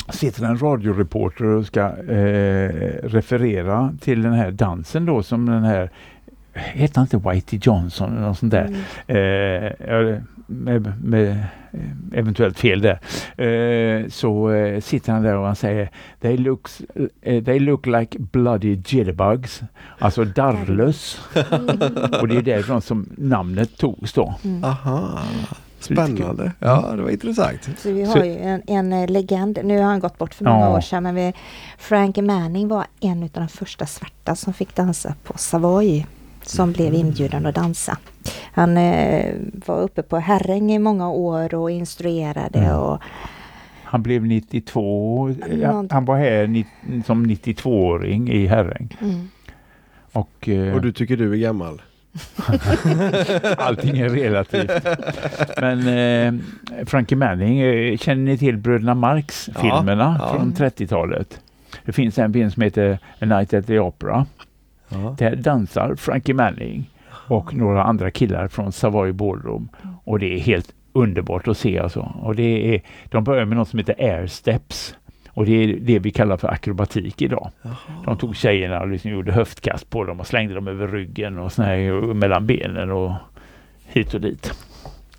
sitter 0.09 0.45
en 0.45 0.61
radioreporter 0.61 1.45
och 1.45 1.65
ska 1.65 1.81
eh, 1.87 2.69
referera 3.03 3.93
till 4.01 4.21
den 4.21 4.33
här 4.33 4.51
dansen 4.51 5.05
då 5.05 5.23
som 5.23 5.45
den 5.45 5.63
här 5.63 5.89
Heter 6.53 6.95
han 6.95 7.05
inte 7.05 7.29
Whitey 7.29 7.59
Johnson 7.63 8.11
eller 8.11 8.27
något 8.27 8.37
sånt 8.37 8.51
där? 8.51 8.75
Mm. 9.07 10.15
Eh, 10.15 10.21
med, 10.47 10.93
med, 11.03 11.43
eventuellt 12.13 12.59
fel 12.59 12.81
där. 12.81 12.99
Eh, 13.37 14.09
så 14.09 14.51
eh, 14.51 14.81
sitter 14.81 15.13
han 15.13 15.23
där 15.23 15.35
och 15.35 15.45
han 15.45 15.55
säger 15.55 15.89
They, 16.21 16.37
looks, 16.37 16.81
eh, 17.21 17.43
they 17.43 17.59
look 17.59 17.85
like 17.85 18.19
bloody 18.19 18.69
jitterbugs. 18.69 19.61
Alltså 19.99 20.25
darrlös. 20.25 21.21
och 22.21 22.27
det 22.27 22.37
är 22.37 22.41
därifrån 22.41 22.81
som 22.81 23.09
namnet 23.17 23.77
togs 23.77 24.13
då. 24.13 24.35
Mm. 24.43 24.63
Aha. 24.63 25.19
Spännande. 25.79 26.51
Ja, 26.59 26.93
det 26.95 27.01
var 27.01 27.09
intressant. 27.09 27.69
Så 27.77 27.91
vi 27.91 28.03
har 28.03 28.23
ju 28.23 28.37
en, 28.37 28.61
en 28.67 28.93
eh, 28.93 29.09
legend. 29.09 29.59
Nu 29.63 29.77
har 29.77 29.85
han 29.85 29.99
gått 29.99 30.17
bort 30.17 30.33
för 30.33 30.45
många 30.45 30.65
ja. 30.65 30.77
år 30.77 30.81
sedan 30.81 31.03
men 31.03 31.15
vi, 31.15 31.33
Frank 31.77 32.17
Manning 32.17 32.67
var 32.67 32.85
en 32.99 33.23
av 33.23 33.29
de 33.29 33.47
första 33.47 33.85
svarta 33.85 34.35
som 34.35 34.53
fick 34.53 34.75
dansa 34.75 35.13
på 35.23 35.37
Savoy 35.37 36.05
som 36.49 36.71
blev 36.71 36.93
inbjuden 36.93 37.45
att 37.45 37.55
dansa. 37.55 37.97
Han 38.51 38.77
eh, 38.77 39.33
var 39.65 39.81
uppe 39.81 40.01
på 40.03 40.17
Herräng 40.17 40.71
i 40.71 40.79
många 40.79 41.09
år 41.09 41.55
och 41.55 41.71
instruerade 41.71 42.59
mm. 42.59 42.75
och 42.75 43.01
han 43.83 44.03
blev 44.03 44.25
92, 44.25 45.29
han 45.89 46.05
var 46.05 46.17
här 46.17 46.63
som 47.05 47.25
92-åring 47.25 48.29
i 48.29 48.47
Herräng. 48.47 48.97
Mm. 49.01 49.29
Och, 50.11 50.49
eh, 50.49 50.75
och 50.75 50.81
du 50.81 50.91
tycker 50.91 51.17
du 51.17 51.33
är 51.33 51.37
gammal? 51.37 51.81
Allting 53.57 53.99
är 53.99 54.09
relativt. 54.09 54.71
Men 55.57 55.87
eh, 55.87 56.85
Frankie 56.85 57.17
Manning, 57.17 57.59
eh, 57.59 57.97
känner 57.97 58.23
ni 58.23 58.37
till 58.37 58.57
Bröderna 58.57 58.93
Marx-filmerna 58.93 60.17
ja, 60.19 60.27
ja. 60.27 60.33
från 60.33 60.53
30-talet? 60.53 61.41
Det 61.85 61.91
finns 61.91 62.17
en 62.17 62.33
film 62.33 62.51
som 62.51 62.63
heter 62.63 62.99
A 63.19 63.25
Night 63.25 63.53
at 63.53 63.67
the 63.67 63.79
Opera. 63.79 64.25
Ja. 64.89 65.15
Där 65.17 65.35
dansar 65.35 65.95
Frankie 65.95 66.35
Manning 66.35 66.89
och 67.27 67.53
några 67.53 67.83
andra 67.83 68.11
killar 68.11 68.47
från 68.47 68.71
Savoy 68.71 69.11
Ballroom. 69.11 69.69
Och 70.03 70.19
det 70.19 70.33
är 70.33 70.39
helt 70.39 70.73
underbart 70.93 71.47
att 71.47 71.57
se 71.57 71.79
alltså. 71.79 72.13
Och 72.21 72.35
det 72.35 72.75
är, 72.75 72.81
de 73.05 73.23
börjar 73.23 73.45
med 73.45 73.57
något 73.57 73.67
som 73.67 73.79
heter 73.79 73.95
Air 73.99 74.27
Steps. 74.27 74.95
Och 75.29 75.45
det 75.45 75.63
är 75.63 75.79
det 75.79 75.99
vi 75.99 76.11
kallar 76.11 76.37
för 76.37 76.47
akrobatik 76.47 77.21
idag. 77.21 77.51
Jaha. 77.61 77.75
De 78.05 78.17
tog 78.17 78.35
tjejerna 78.35 78.81
och 78.81 78.87
liksom 78.87 79.11
gjorde 79.11 79.31
höftkast 79.31 79.89
på 79.89 80.03
dem 80.03 80.19
och 80.19 80.27
slängde 80.27 80.53
dem 80.53 80.67
över 80.67 80.87
ryggen 80.87 81.39
och 81.39 81.51
såna 81.51 81.67
här, 81.67 82.13
mellan 82.13 82.45
benen 82.45 82.91
och 82.91 83.11
hit 83.85 84.13
och 84.13 84.21
dit. 84.21 84.53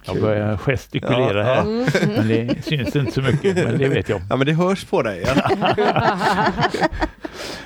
Jag 0.02 0.20
börjar 0.20 0.56
gestikulera 0.56 1.38
ja, 1.38 1.44
här. 1.44 1.60
Mm. 1.62 1.86
Men 2.16 2.28
det 2.28 2.64
syns 2.64 2.96
inte 2.96 3.12
så 3.12 3.22
mycket, 3.22 3.56
men 3.56 3.78
det 3.78 3.88
vet 3.88 4.08
jag. 4.08 4.20
Ja, 4.31 4.37
men 4.37 4.46
det 4.46 4.52
hörs 4.52 4.85
på 4.85 5.02
dig. 5.02 5.25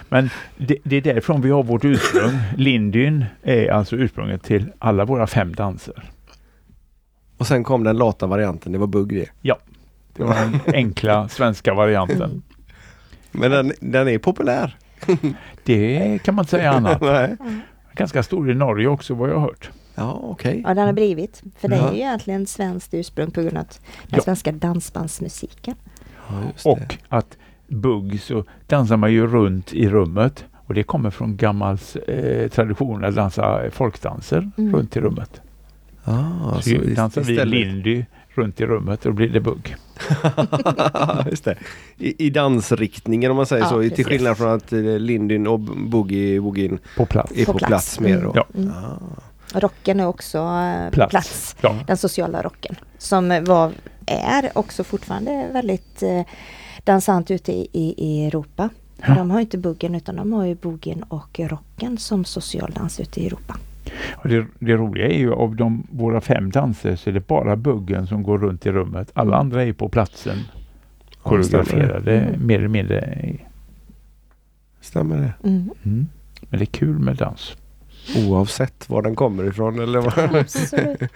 men 0.09 0.31
det, 0.57 0.79
det, 0.83 0.97
är 0.97 1.01
därifrån 1.01 1.41
vi 1.41 1.51
har 1.51 1.63
vårt 1.63 1.85
ursprung. 1.85 2.39
Lindyn 2.57 3.25
är 3.43 3.71
alltså 3.71 3.97
ursprunget 3.97 4.43
till 4.43 4.73
alla 4.79 5.05
våra 5.05 5.27
fem 5.27 5.55
danser. 5.55 6.11
Och 7.39 7.47
sen 7.47 7.65
kom 7.65 7.85
den 7.85 7.97
lata 7.97 8.27
varianten, 8.27 8.73
det 8.73 8.79
var 8.79 8.87
bugg 8.87 9.09
det? 9.09 9.29
Ja, 9.41 9.59
det 10.17 10.25
var 10.25 10.35
den 10.35 10.61
enkla 10.75 11.29
svenska 11.29 11.75
varianten. 11.75 12.43
Men 13.33 13.51
den, 13.51 13.73
den 13.81 14.09
är 14.09 14.19
populär? 14.19 14.77
det 15.65 16.19
kan 16.25 16.35
man 16.35 16.43
inte 16.43 16.51
säga 16.51 16.73
annat. 16.73 17.01
Nej. 17.01 17.37
Ganska 17.95 18.23
stor 18.23 18.51
i 18.51 18.55
Norge 18.55 18.89
också 18.89 19.15
vad 19.15 19.31
jag 19.31 19.35
har 19.35 19.41
hört. 19.41 19.71
Ja, 19.95 20.21
okej. 20.23 20.51
Okay. 20.51 20.63
Ja, 20.63 20.75
den 20.75 20.87
har 20.87 20.93
blivit. 20.93 21.43
För 21.57 21.69
det 21.69 21.77
är 21.77 21.93
ju 21.93 21.99
egentligen 21.99 22.47
svenskt 22.47 22.95
ursprung 22.95 23.31
på 23.31 23.43
grund 23.43 23.59
av 23.59 23.65
den 23.65 24.17
ja. 24.17 24.21
svenska 24.21 24.53
dansbandsmusiken. 24.53 25.75
Ja, 26.29 26.71
och 26.71 26.97
att 27.09 27.37
bugg 27.67 28.21
så 28.21 28.45
dansar 28.67 28.97
man 28.97 29.13
ju 29.13 29.27
runt 29.27 29.73
i 29.73 29.89
rummet. 29.89 30.45
Och 30.67 30.75
det 30.75 30.83
kommer 30.83 31.11
från 31.11 31.37
gammal 31.37 31.79
eh, 32.07 32.49
tradition 32.49 33.05
att 33.05 33.15
dansa 33.15 33.71
folkdanser 33.71 34.51
mm. 34.57 34.77
runt 34.77 34.97
i 34.97 35.01
rummet. 35.01 35.41
Ah, 36.05 36.61
så, 36.61 36.71
så 36.71 36.77
dansar 36.97 37.23
vi 37.23 37.45
lindy 37.45 38.05
runt 38.29 38.61
i 38.61 38.67
rummet 38.67 39.07
och 39.07 39.13
då 39.13 39.17
blir 39.17 39.29
det 39.29 39.41
bugg. 39.41 39.77
Just 41.31 41.45
det. 41.45 41.57
I, 41.97 42.27
I, 42.27 42.31
dansriktningen 42.31 43.31
om 43.31 43.37
man 43.37 43.47
säger 43.47 43.63
ja, 43.63 43.69
så, 43.69 43.79
precis. 43.79 43.95
till 43.95 44.05
skillnad 44.05 44.37
från 44.37 44.49
att 44.49 44.73
eh, 44.73 44.81
lindyn 44.81 45.47
och 45.47 45.61
boogie, 45.61 46.41
boogien 46.41 46.79
på 46.97 47.07
plats. 47.07 47.33
är 47.37 47.45
på, 47.45 47.53
på 47.53 47.59
plats. 47.59 47.71
plats 47.71 48.01
mer. 48.01 48.19
Mm. 48.19 48.33
Ja. 48.35 48.47
Mm. 48.55 48.71
Ah. 48.71 48.99
Rocken 49.53 50.01
är 50.01 50.07
också 50.07 50.39
eh, 50.39 50.91
plats. 50.91 51.11
plats. 51.11 51.57
Ja. 51.61 51.77
Den 51.87 51.97
sociala 51.97 52.43
rocken. 52.43 52.77
Som 52.99 53.45
var, 53.45 53.73
är 54.07 54.51
också 54.55 54.85
fortfarande 54.85 55.49
väldigt 55.53 56.03
eh, 56.03 56.23
dansant 56.85 57.31
ute 57.31 57.53
i, 57.53 57.69
i, 57.73 57.95
i 57.99 58.27
Europa. 58.27 58.69
Ja. 59.07 59.15
De 59.15 59.31
har 59.31 59.41
inte 59.41 59.59
buggen 59.59 59.95
utan 59.95 60.17
de 60.17 60.33
har 60.33 60.45
ju 60.45 60.55
bogen 60.55 61.03
och 61.03 61.41
rocken 61.41 61.99
som 61.99 62.25
social 62.25 62.73
dans 62.75 63.01
ute 63.01 63.21
i 63.21 63.27
Europa. 63.27 63.57
Och 64.13 64.29
det, 64.29 64.47
det, 64.59 64.77
roliga 64.77 65.07
är 65.07 65.19
ju 65.19 65.33
av 65.33 65.57
de, 65.57 65.87
våra 65.91 66.21
fem 66.21 66.51
danser 66.51 66.97
så 66.97 67.11
är 67.11 67.15
det 67.15 67.27
bara 67.27 67.57
buggen 67.57 68.07
som 68.07 68.23
går 68.23 68.39
runt 68.39 68.67
i 68.67 68.73
rummet. 68.73 69.11
Alla 69.15 69.37
mm. 69.37 69.41
andra 69.41 69.65
är 69.65 69.73
på 69.73 69.89
platsen 69.89 70.39
koreograferade 71.23 72.21
mm. 72.21 72.47
mer 72.47 72.59
eller 72.59 72.69
mindre. 72.69 73.19
Stämmer 74.81 75.17
det? 75.17 75.49
Mm. 75.49 75.71
Mm. 75.85 76.07
Men 76.41 76.59
det 76.59 76.65
är 76.65 76.67
kul 76.67 76.99
med 76.99 77.17
dans. 77.17 77.57
Oavsett 78.17 78.89
var 78.89 79.03
den 79.03 79.17
kommer 79.17 79.45
ifrån 79.45 79.81
eller 79.81 80.01
vad? 80.01 80.49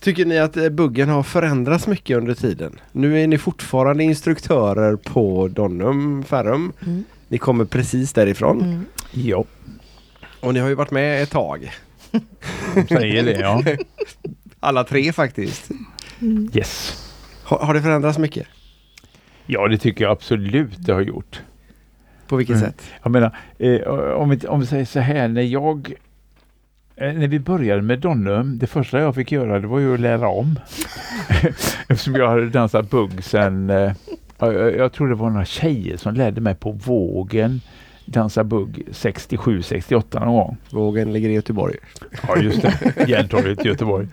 Tycker 0.00 0.24
ni 0.24 0.38
att 0.38 0.56
eh, 0.56 0.68
buggen 0.68 1.08
har 1.08 1.22
förändrats 1.22 1.86
mycket 1.86 2.16
under 2.16 2.34
tiden? 2.34 2.80
Nu 2.92 3.22
är 3.22 3.26
ni 3.26 3.38
fortfarande 3.38 4.04
instruktörer 4.04 4.96
på 4.96 5.48
Donum 5.48 6.24
Ferrum. 6.24 6.72
Mm. 6.86 7.04
Ni 7.28 7.38
kommer 7.38 7.64
precis 7.64 8.12
därifrån. 8.12 8.62
Mm. 8.62 8.84
Ja. 9.12 9.44
Och 10.40 10.54
ni 10.54 10.60
har 10.60 10.68
ju 10.68 10.74
varit 10.74 10.90
med 10.90 11.22
ett 11.22 11.30
tag. 11.30 11.72
De 12.74 12.86
säger 12.88 13.22
det 13.22 13.40
ja. 13.40 13.62
Alla 14.60 14.84
tre 14.84 15.12
faktiskt. 15.12 15.70
Mm. 16.20 16.50
Yes. 16.54 17.06
Har, 17.44 17.58
har 17.58 17.74
det 17.74 17.82
förändrats 17.82 18.18
mycket? 18.18 18.46
Ja 19.46 19.68
det 19.68 19.78
tycker 19.78 20.04
jag 20.04 20.12
absolut 20.12 20.70
det 20.78 20.92
har 20.92 21.00
gjort. 21.00 21.40
På 22.30 22.36
vilket 22.36 22.56
mm. 22.56 22.68
sätt? 22.70 22.82
Jag 23.02 23.12
menar, 23.12 23.36
eh, 23.58 23.80
om, 24.16 24.30
vi, 24.30 24.46
om 24.46 24.60
vi 24.60 24.66
säger 24.66 24.84
så 24.84 25.00
här, 25.00 25.28
när 25.28 25.42
jag 25.42 25.94
eh, 26.96 27.12
när 27.12 27.28
vi 27.28 27.38
började 27.38 27.82
med 27.82 27.98
Donnum, 27.98 28.58
det 28.58 28.66
första 28.66 29.00
jag 29.00 29.14
fick 29.14 29.32
göra 29.32 29.58
det 29.58 29.66
var 29.66 29.78
ju 29.78 29.94
att 29.94 30.00
lära 30.00 30.28
om. 30.28 30.58
Eftersom 31.88 32.14
jag 32.14 32.28
hade 32.28 32.50
dansat 32.50 32.90
bugg 32.90 33.24
sen, 33.24 33.70
eh, 33.70 33.92
jag, 34.38 34.76
jag 34.76 34.92
tror 34.92 35.08
det 35.08 35.14
var 35.14 35.30
några 35.30 35.44
tjejer 35.44 35.96
som 35.96 36.14
lärde 36.14 36.40
mig 36.40 36.54
på 36.54 36.70
vågen 36.72 37.60
dansa 38.12 38.44
bugg 38.44 38.82
67, 38.90 39.62
68 39.62 40.24
någon 40.24 40.34
gång. 40.34 40.56
Vågen 40.70 41.12
ligger 41.12 41.28
i 41.28 41.32
Göteborg. 41.32 41.76
Ja 42.28 42.36
just 42.36 42.62
det, 42.62 42.94
Järntorget 43.08 43.64
i 43.64 43.68
Göteborg. 43.68 44.08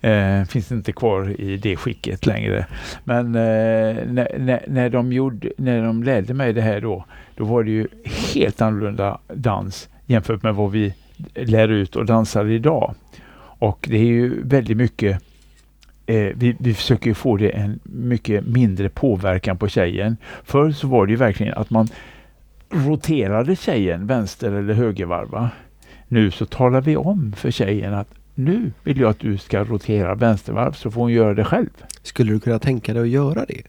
Eh, 0.00 0.44
finns 0.44 0.72
inte 0.72 0.92
kvar 0.92 1.40
i 1.40 1.56
det 1.56 1.76
skicket 1.76 2.26
längre. 2.26 2.66
Men 3.04 3.26
eh, 3.26 3.96
när, 4.06 4.38
när, 4.38 4.64
när, 4.68 4.90
de 4.90 5.12
gjorde, 5.12 5.52
när 5.56 5.82
de 5.82 6.02
lärde 6.02 6.34
mig 6.34 6.52
det 6.52 6.62
här 6.62 6.80
då, 6.80 7.04
då 7.34 7.44
var 7.44 7.64
det 7.64 7.70
ju 7.70 7.88
helt 8.34 8.60
annorlunda 8.60 9.18
dans 9.26 9.88
jämfört 10.06 10.42
med 10.42 10.54
vad 10.54 10.70
vi 10.70 10.94
lär 11.34 11.68
ut 11.68 11.96
och 11.96 12.06
dansar 12.06 12.46
idag. 12.46 12.94
Och 13.60 13.86
det 13.90 13.96
är 13.96 14.04
ju 14.04 14.42
väldigt 14.42 14.76
mycket 14.76 15.22
Eh, 16.08 16.32
vi, 16.34 16.56
vi, 16.58 16.74
försöker 16.74 17.14
få 17.14 17.36
det 17.36 17.50
en 17.50 17.80
mycket 17.82 18.46
mindre 18.46 18.88
påverkan 18.88 19.58
på 19.58 19.68
tjejen. 19.68 20.16
Förr 20.44 20.70
så 20.70 20.88
var 20.88 21.06
det 21.06 21.10
ju 21.10 21.16
verkligen 21.16 21.54
att 21.54 21.70
man 21.70 21.88
roterade 22.70 23.56
tjejen 23.56 24.06
vänster 24.06 24.52
eller 24.52 24.74
högervarva. 24.74 25.50
Nu 26.08 26.30
så 26.30 26.46
talar 26.46 26.80
vi 26.80 26.96
om 26.96 27.32
för 27.36 27.50
tjejen 27.50 27.94
att 27.94 28.08
nu 28.34 28.72
vill 28.82 29.00
jag 29.00 29.10
att 29.10 29.18
du 29.18 29.38
ska 29.38 29.64
rotera 29.64 30.14
vänstervarv 30.14 30.72
så 30.72 30.90
får 30.90 31.00
hon 31.00 31.12
göra 31.12 31.34
det 31.34 31.44
själv. 31.44 31.70
Skulle 32.02 32.32
du 32.32 32.40
kunna 32.40 32.58
tänka 32.58 32.92
dig 32.92 33.02
att 33.02 33.08
göra 33.08 33.44
det? 33.44 33.62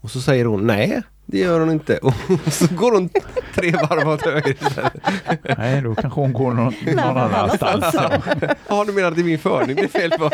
Och 0.00 0.10
så 0.10 0.20
säger 0.20 0.44
hon 0.44 0.66
nej, 0.66 1.02
det 1.26 1.38
gör 1.38 1.60
hon 1.60 1.70
inte. 1.70 1.98
Och 1.98 2.14
så 2.52 2.74
går 2.74 2.92
hon 2.92 3.08
tre 3.54 3.70
varv 3.70 4.08
åt 4.08 4.22
höger. 4.22 4.56
Nej, 5.58 5.82
då 5.82 5.94
kanske 5.94 6.20
hon 6.20 6.32
går 6.32 6.52
någon, 6.52 6.74
någon 6.86 7.16
annanstans. 7.16 7.96
Ja, 8.68 8.84
du 8.84 8.92
menar 8.92 9.08
att 9.08 9.14
det 9.14 9.20
är 9.20 9.24
min 9.24 9.38
förning 9.38 9.76
det 9.76 9.82
är 9.82 9.88
fel 9.88 10.10
på? 10.10 10.30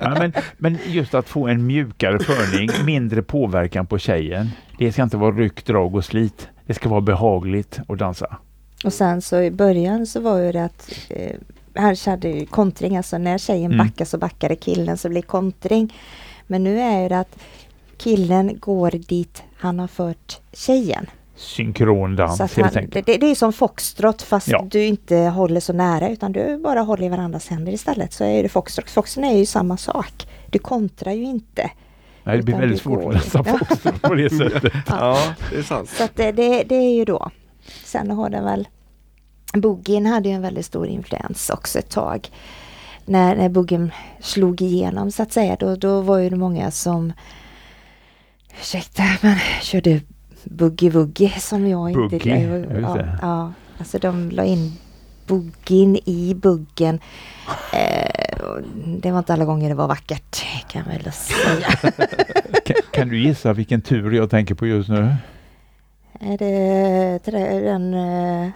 Ja, 0.00 0.14
men, 0.18 0.32
men 0.58 0.78
just 0.86 1.14
att 1.14 1.28
få 1.28 1.48
en 1.48 1.66
mjukare 1.66 2.18
förning, 2.18 2.70
mindre 2.84 3.22
påverkan 3.22 3.86
på 3.86 3.98
tjejen. 3.98 4.50
Det 4.78 4.92
ska 4.92 5.02
inte 5.02 5.16
vara 5.16 5.32
ryck, 5.36 5.66
drag 5.66 5.94
och 5.94 6.04
slit. 6.04 6.48
Det 6.66 6.74
ska 6.74 6.88
vara 6.88 7.00
behagligt 7.00 7.80
att 7.88 7.98
dansa. 7.98 8.36
Och 8.84 8.92
sen 8.92 9.22
så 9.22 9.40
i 9.40 9.50
början 9.50 10.06
så 10.06 10.20
var 10.20 10.38
ju 10.38 10.52
det 10.52 10.64
att 10.64 10.90
eh, 11.10 11.36
här 11.74 11.94
körde 11.94 12.28
ju 12.28 12.46
kontring, 12.46 12.96
alltså 12.96 13.18
när 13.18 13.38
tjejen 13.38 13.72
mm. 13.72 13.86
backar 13.86 14.04
så 14.04 14.18
backade 14.18 14.56
killen 14.56 14.96
så 14.96 15.08
blir 15.08 15.22
kontring. 15.22 15.94
Men 16.46 16.64
nu 16.64 16.80
är 16.80 17.08
det 17.08 17.18
att 17.18 17.38
killen 17.98 18.58
går 18.60 18.90
dit 18.90 19.42
han 19.56 19.78
har 19.78 19.88
fört 19.88 20.40
tjejen. 20.52 21.06
Synkrondans 21.36 22.40
helt 22.40 22.56
han, 22.56 22.84
enkelt. 22.84 23.06
Det, 23.06 23.16
det, 23.16 23.30
är 23.30 23.34
som 23.34 23.52
foxtrot 23.52 24.22
fast 24.22 24.48
ja. 24.48 24.66
du 24.70 24.84
inte 24.84 25.16
håller 25.16 25.60
så 25.60 25.72
nära 25.72 26.08
utan 26.08 26.32
du 26.32 26.58
bara 26.58 26.80
håller 26.80 27.06
i 27.06 27.08
varandras 27.08 27.48
händer 27.48 27.72
istället 27.72 28.12
så 28.12 28.24
är 28.24 28.42
det 28.42 28.48
foxtrot. 28.48 28.90
Foxen 28.90 29.24
är 29.24 29.38
ju 29.38 29.46
samma 29.46 29.76
sak. 29.76 30.28
Du 30.50 30.58
kontrar 30.58 31.12
ju 31.12 31.22
inte. 31.22 31.70
Nej, 32.24 32.36
det 32.36 32.42
blir 32.42 32.56
väldigt 32.56 32.82
svårt 32.82 33.04
att 33.04 33.14
läsa 33.14 33.44
foxtrot 33.44 34.02
på 34.02 34.14
det 34.14 34.30
sättet. 34.30 34.72
ja, 34.86 35.34
det 35.50 35.56
är 35.56 35.62
sant. 35.62 35.88
Så 35.88 36.08
det, 36.14 36.32
det, 36.32 36.62
det, 36.62 36.74
är 36.74 36.94
ju 36.94 37.04
då. 37.04 37.30
Sen 37.84 38.10
har 38.10 38.30
den 38.30 38.44
väl 38.44 38.68
Boogien 39.54 40.06
hade 40.06 40.28
ju 40.28 40.34
en 40.34 40.42
väldigt 40.42 40.66
stor 40.66 40.86
influens 40.86 41.50
också 41.50 41.78
ett 41.78 41.90
tag. 41.90 42.28
När, 43.04 43.36
när 43.36 43.48
boogien 43.48 43.90
slog 44.20 44.62
igenom 44.62 45.10
så 45.10 45.22
att 45.22 45.32
säga, 45.32 45.56
då, 45.60 45.76
då 45.76 46.00
var 46.00 46.18
ju 46.18 46.30
det 46.30 46.36
många 46.36 46.70
som 46.70 47.12
ursäkta, 48.60 49.02
men 49.20 49.36
körde 49.62 50.00
boogie-woogie 50.44 51.38
som 51.38 51.66
jag 51.66 51.90
inte... 51.90 52.00
Boogie, 52.00 52.80
ja, 52.80 52.98
ja, 53.22 53.52
alltså 53.78 53.98
de 53.98 54.30
la 54.30 54.44
in 54.44 54.72
boogien 55.26 55.96
i 56.08 56.34
buggen. 56.34 57.00
Eh, 57.72 58.58
det 58.86 59.10
var 59.10 59.18
inte 59.18 59.32
alla 59.32 59.44
gånger 59.44 59.68
det 59.68 59.74
var 59.74 59.88
vackert 59.88 60.44
kan 60.68 60.82
jag 60.86 60.98
väl 60.98 61.12
säga. 61.12 61.66
kan, 62.64 62.76
kan, 62.90 63.08
du 63.08 63.18
gissa 63.18 63.52
vilken 63.52 63.82
tur 63.82 64.10
jag 64.10 64.30
tänker 64.30 64.54
på 64.54 64.66
just 64.66 64.88
nu? 64.88 65.14
Är 66.20 66.38
det 66.38 67.20
den 67.60 67.94
eh, 67.94 68.50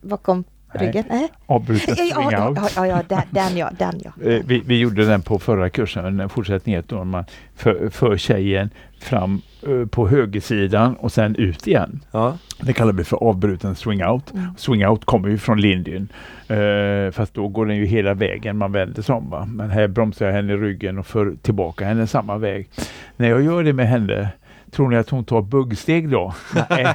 bakom 0.00 0.44
Ryggen? 0.72 1.04
Nej. 1.08 1.28
Avbruten 1.46 1.96
swing 1.96 2.28
ja, 2.30 2.48
out. 2.48 2.58
Ja, 2.76 2.86
ja, 2.86 3.02
den, 3.08 3.22
den 3.30 3.56
ja. 3.56 3.70
Den, 3.78 4.00
ja. 4.04 4.30
Eh, 4.30 4.42
vi, 4.46 4.62
vi 4.66 4.78
gjorde 4.78 5.04
den 5.04 5.22
på 5.22 5.38
förra 5.38 5.70
kursen, 5.70 6.20
en 6.20 6.28
fortsättning 6.28 6.82
då 6.86 7.04
man 7.04 7.24
för, 7.56 7.90
för 7.90 8.16
tjejen 8.16 8.70
fram 9.00 9.42
uh, 9.68 9.86
på 9.86 10.08
högersidan 10.08 10.94
och 10.94 11.12
sen 11.12 11.36
ut 11.36 11.66
igen. 11.66 12.00
Ja. 12.10 12.38
Det 12.60 12.72
kallar 12.72 12.92
vi 12.92 13.04
för 13.04 13.16
avbruten 13.16 13.74
swing 13.74 14.04
out. 14.04 14.34
Mm. 14.34 14.54
Swing 14.56 14.86
out 14.86 15.04
kommer 15.04 15.28
ju 15.28 15.38
från 15.38 15.60
Lindyn. 15.60 16.08
Uh, 16.50 17.10
fast 17.10 17.34
då 17.34 17.48
går 17.48 17.66
den 17.66 17.76
ju 17.76 17.86
hela 17.86 18.14
vägen, 18.14 18.56
man 18.56 18.72
vänder 18.72 19.02
sig 19.02 19.14
om. 19.14 19.30
Va? 19.30 19.44
Men 19.44 19.70
här 19.70 19.88
bromsar 19.88 20.26
jag 20.26 20.32
henne 20.32 20.52
i 20.52 20.56
ryggen 20.56 20.98
och 20.98 21.06
för 21.06 21.34
tillbaka 21.42 21.84
henne 21.84 22.06
samma 22.06 22.38
väg. 22.38 22.68
När 23.16 23.28
jag 23.28 23.42
gör 23.42 23.62
det 23.62 23.72
med 23.72 23.88
henne 23.88 24.28
Tror 24.70 24.88
ni 24.88 24.96
att 24.96 25.10
hon 25.10 25.24
tar 25.24 25.42
buggsteg 25.42 26.08
då? 26.08 26.34
Nej. 26.70 26.94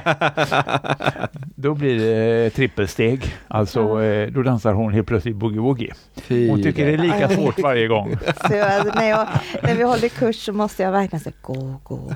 då 1.54 1.74
blir 1.74 1.98
det 1.98 2.50
trippelsteg. 2.50 3.34
Alltså 3.48 4.02
eh, 4.02 4.32
då 4.32 4.42
dansar 4.42 4.72
hon 4.72 4.92
helt 4.92 5.06
plötsligt 5.06 5.36
boogie-woogie. 5.36 5.92
Hon 6.28 6.62
tycker 6.62 6.86
det 6.86 6.92
är 6.92 6.98
lika 6.98 7.28
svårt 7.28 7.58
varje 7.58 7.86
gång. 7.88 8.18
Så, 8.48 8.62
alltså, 8.62 8.94
när, 8.94 9.08
jag, 9.08 9.28
när 9.62 9.74
vi 9.74 9.82
håller 9.82 10.08
kurs 10.08 10.36
så 10.36 10.52
måste 10.52 10.82
jag 10.82 10.92
verkligen 10.92 11.20
säga 11.20 11.36
gå, 11.42 11.54
gå, 11.54 11.96
gå. 11.96 12.14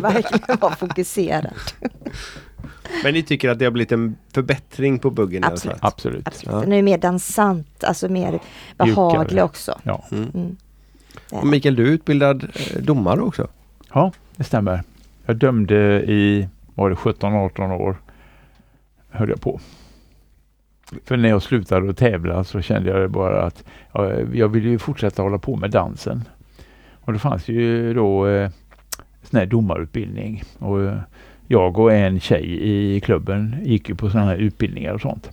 Verkligen 0.00 0.58
vara 0.60 0.74
fokuserad. 0.74 1.54
Men 3.04 3.14
ni 3.14 3.22
tycker 3.22 3.48
att 3.48 3.58
det 3.58 3.64
har 3.64 3.72
blivit 3.72 3.92
en 3.92 4.16
förbättring 4.32 4.98
på 4.98 5.10
buggen? 5.10 5.44
Absolut. 5.44 5.78
Absolut. 5.80 6.26
Absolut. 6.26 6.54
Ja. 6.54 6.60
Den 6.60 6.72
är 6.72 6.82
mer 6.82 6.98
dansant, 6.98 7.84
alltså 7.84 8.08
mer 8.08 8.40
behaglig 8.76 9.44
också. 9.44 9.78
Ja. 9.82 10.04
Mm. 10.10 10.30
Mm. 10.34 10.56
Och 11.30 11.46
Mikael, 11.46 11.76
du 11.76 11.86
är 11.86 11.90
utbildad 11.90 12.44
eh, 12.44 12.82
domare 12.82 13.20
också? 13.20 13.48
Ja, 13.92 14.12
det 14.36 14.44
stämmer. 14.44 14.82
Jag 15.26 15.36
dömde 15.36 16.02
i, 16.02 16.48
var 16.74 16.90
det 16.90 16.96
17-18 16.96 17.72
år, 17.72 17.96
höll 19.10 19.28
jag 19.28 19.40
på. 19.40 19.60
För 21.04 21.16
när 21.16 21.28
jag 21.28 21.42
slutade 21.42 21.90
att 21.90 21.96
tävla 21.96 22.44
så 22.44 22.60
kände 22.60 22.90
jag 22.90 23.10
bara 23.10 23.42
att 23.42 23.64
ja, 23.92 24.12
jag 24.32 24.48
ville 24.48 24.68
ju 24.68 24.78
fortsätta 24.78 25.22
hålla 25.22 25.38
på 25.38 25.56
med 25.56 25.70
dansen. 25.70 26.22
Och 27.00 27.12
det 27.12 27.18
fanns 27.18 27.48
ju 27.48 27.94
då 27.94 28.26
eh, 28.26 28.50
sån 29.22 29.38
här 29.38 29.46
domarutbildning. 29.46 30.42
Och 30.58 30.82
eh, 30.82 30.98
jag 31.46 31.78
och 31.78 31.92
en 31.92 32.20
tjej 32.20 32.62
i 32.62 33.00
klubben 33.00 33.56
gick 33.62 33.88
ju 33.88 33.94
på 33.94 34.10
sådana 34.10 34.30
här 34.30 34.36
utbildningar 34.36 34.92
och 34.92 35.00
sånt. 35.00 35.30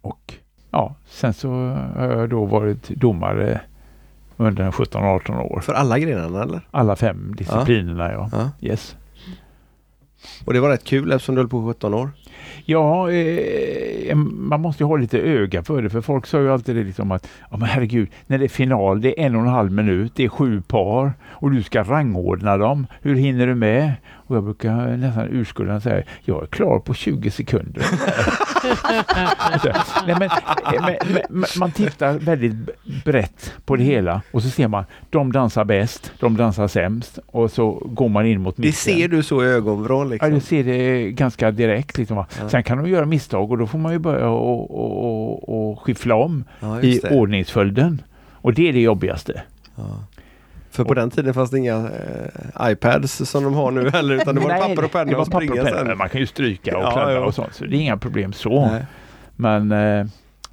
Och 0.00 0.34
ja, 0.70 0.94
sen 1.06 1.34
så 1.34 1.50
har 1.96 2.08
jag 2.08 2.28
då 2.30 2.44
varit 2.44 2.88
domare 2.88 3.60
under 4.36 4.70
17-18 4.70 5.40
år. 5.40 5.60
För 5.60 5.72
alla 5.72 5.98
grenarna 5.98 6.42
eller? 6.42 6.60
Alla 6.70 6.96
fem 6.96 7.34
disciplinerna 7.36 8.12
ja. 8.12 8.30
ja. 8.32 8.50
Yes. 8.60 8.96
Och 10.44 10.52
det 10.52 10.60
var 10.60 10.68
rätt 10.68 10.84
kul 10.84 11.12
eftersom 11.12 11.34
du 11.34 11.40
höll 11.40 11.48
på 11.48 11.68
17 11.68 11.94
år. 11.94 12.10
Ja, 12.64 13.10
eh, 13.10 14.16
man 14.16 14.60
måste 14.60 14.82
ju 14.82 14.86
ha 14.86 14.96
lite 14.96 15.18
öga 15.18 15.62
för 15.62 15.82
det, 15.82 15.90
för 15.90 16.00
folk 16.00 16.26
sa 16.26 16.40
ju 16.40 16.52
alltid 16.52 16.76
det 16.76 16.84
liksom 16.84 17.12
att 17.12 17.28
ja 17.50 17.56
men 17.56 17.68
herregud, 17.68 18.08
när 18.26 18.38
det 18.38 18.44
är 18.44 18.48
final, 18.48 19.00
det 19.00 19.20
är 19.20 19.26
en 19.26 19.36
och 19.36 19.42
en 19.42 19.48
halv 19.48 19.72
minut, 19.72 20.12
det 20.14 20.24
är 20.24 20.28
sju 20.28 20.62
par 20.62 21.12
och 21.28 21.50
du 21.50 21.62
ska 21.62 21.82
rangordna 21.82 22.56
dem. 22.56 22.86
Hur 23.00 23.14
hinner 23.14 23.46
du 23.46 23.54
med? 23.54 23.92
Och 24.10 24.36
jag 24.36 24.44
brukar 24.44 24.96
nästan 24.96 25.28
urskulda 25.30 25.80
säga, 25.80 26.02
jag 26.24 26.42
är 26.42 26.46
klar 26.46 26.78
på 26.78 26.94
20 26.94 27.30
sekunder. 27.30 27.84
Nej, 30.06 30.16
men, 30.18 30.30
men, 30.80 31.22
men, 31.28 31.44
man 31.58 31.72
tittar 31.72 32.18
väldigt 32.18 32.54
brett 33.04 33.52
på 33.64 33.76
det 33.76 33.84
hela 33.84 34.22
och 34.30 34.42
så 34.42 34.50
ser 34.50 34.68
man, 34.68 34.84
de 35.10 35.32
dansar 35.32 35.64
bäst, 35.64 36.12
de 36.20 36.36
dansar 36.36 36.68
sämst 36.68 37.18
och 37.26 37.50
så 37.50 37.70
går 37.84 38.08
man 38.08 38.26
in 38.26 38.40
mot 38.40 38.58
mitten. 38.58 38.70
Det 38.70 38.76
ser 38.76 39.08
du 39.08 39.22
så 39.22 39.44
i 39.44 39.46
ögonvrån? 39.46 40.08
Liksom. 40.08 40.28
Ja, 40.28 40.34
du 40.34 40.40
ser 40.40 40.64
det 40.64 41.10
ganska 41.10 41.50
direkt. 41.50 41.98
Liksom. 41.98 42.16
Ja. 42.16 42.48
Sen 42.48 42.62
kan 42.62 42.78
de 42.78 42.90
göra 42.90 43.06
misstag 43.06 43.50
och 43.50 43.58
då 43.58 43.66
får 43.66 43.78
man 43.78 43.92
ju 43.92 43.98
börja 43.98 44.28
och, 44.28 44.70
och, 44.70 45.04
och, 45.04 45.70
och 45.70 45.80
skiffla 45.80 46.14
om 46.14 46.44
ja, 46.60 46.82
i 46.82 47.00
ordningsföljden. 47.10 48.02
Och 48.32 48.54
det 48.54 48.68
är 48.68 48.72
det 48.72 48.80
jobbigaste. 48.80 49.42
Ja. 49.74 50.04
För 50.72 50.84
på 50.84 50.94
den 50.94 51.10
tiden 51.10 51.34
fanns 51.34 51.50
det 51.50 51.58
inga 51.58 51.76
eh, 51.76 52.70
iPads 52.70 53.30
som 53.30 53.44
de 53.44 53.54
har 53.54 53.70
nu 53.70 53.90
heller 53.92 54.14
utan 54.14 54.34
det 54.34 54.40
var 54.40 54.48
Nej, 54.48 54.60
papper 54.60 54.84
och 54.84 54.92
penna 54.92 55.18
och 55.18 55.26
springa 55.26 55.64
sen. 55.64 55.98
Man 55.98 56.08
kan 56.08 56.20
ju 56.20 56.26
stryka 56.26 56.78
och 56.78 56.84
ja, 56.84 56.90
kladda 56.90 57.20
och 57.20 57.34
sånt 57.34 57.54
så 57.54 57.64
det 57.64 57.76
är 57.76 57.80
inga 57.80 57.96
problem 57.96 58.32
så. 58.32 58.66
Nej. 58.66 58.86
Men 59.36 59.72
eh, 59.72 60.06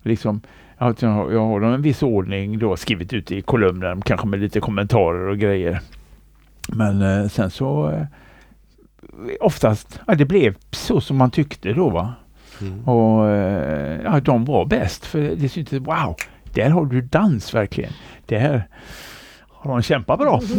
liksom 0.04 0.42
jag 0.80 1.46
har, 1.46 1.62
en 1.62 1.82
viss 1.82 2.04
ordning 2.04 2.60
då 2.60 2.78
skrivit 2.78 3.14
ut 3.14 3.32
i 3.32 3.42
kolumnen 3.42 4.02
kanske 4.02 4.28
med 4.28 4.40
lite 4.40 4.60
kommentarer 4.60 5.28
och 5.28 5.38
grejer. 5.38 5.80
Men 6.68 7.02
eh, 7.02 7.28
sen 7.28 7.50
så 7.50 7.90
eh, 7.90 8.06
oftast, 9.40 10.00
ja, 10.08 10.16
det 10.16 10.26
blev 10.26 10.56
så 10.72 11.02
som 11.02 11.18
man 11.18 11.32
tyckte 11.32 11.74
då 11.74 11.90
va. 11.90 12.14
Mm. 12.62 12.88
Och 12.88 13.30
eh, 13.30 14.02
ja, 14.04 14.20
de 14.20 14.46
var 14.46 14.66
bäst 14.66 15.06
för 15.06 15.20
det 15.20 15.50
syntes 15.50 15.80
wow, 15.80 16.16
där 16.54 16.70
har 16.70 16.86
du 16.86 17.02
dans 17.02 17.54
verkligen. 17.54 17.92
Där 18.26 18.68
har 19.60 19.72
de 19.72 19.82
kämpat 19.82 20.20
bra. 20.20 20.42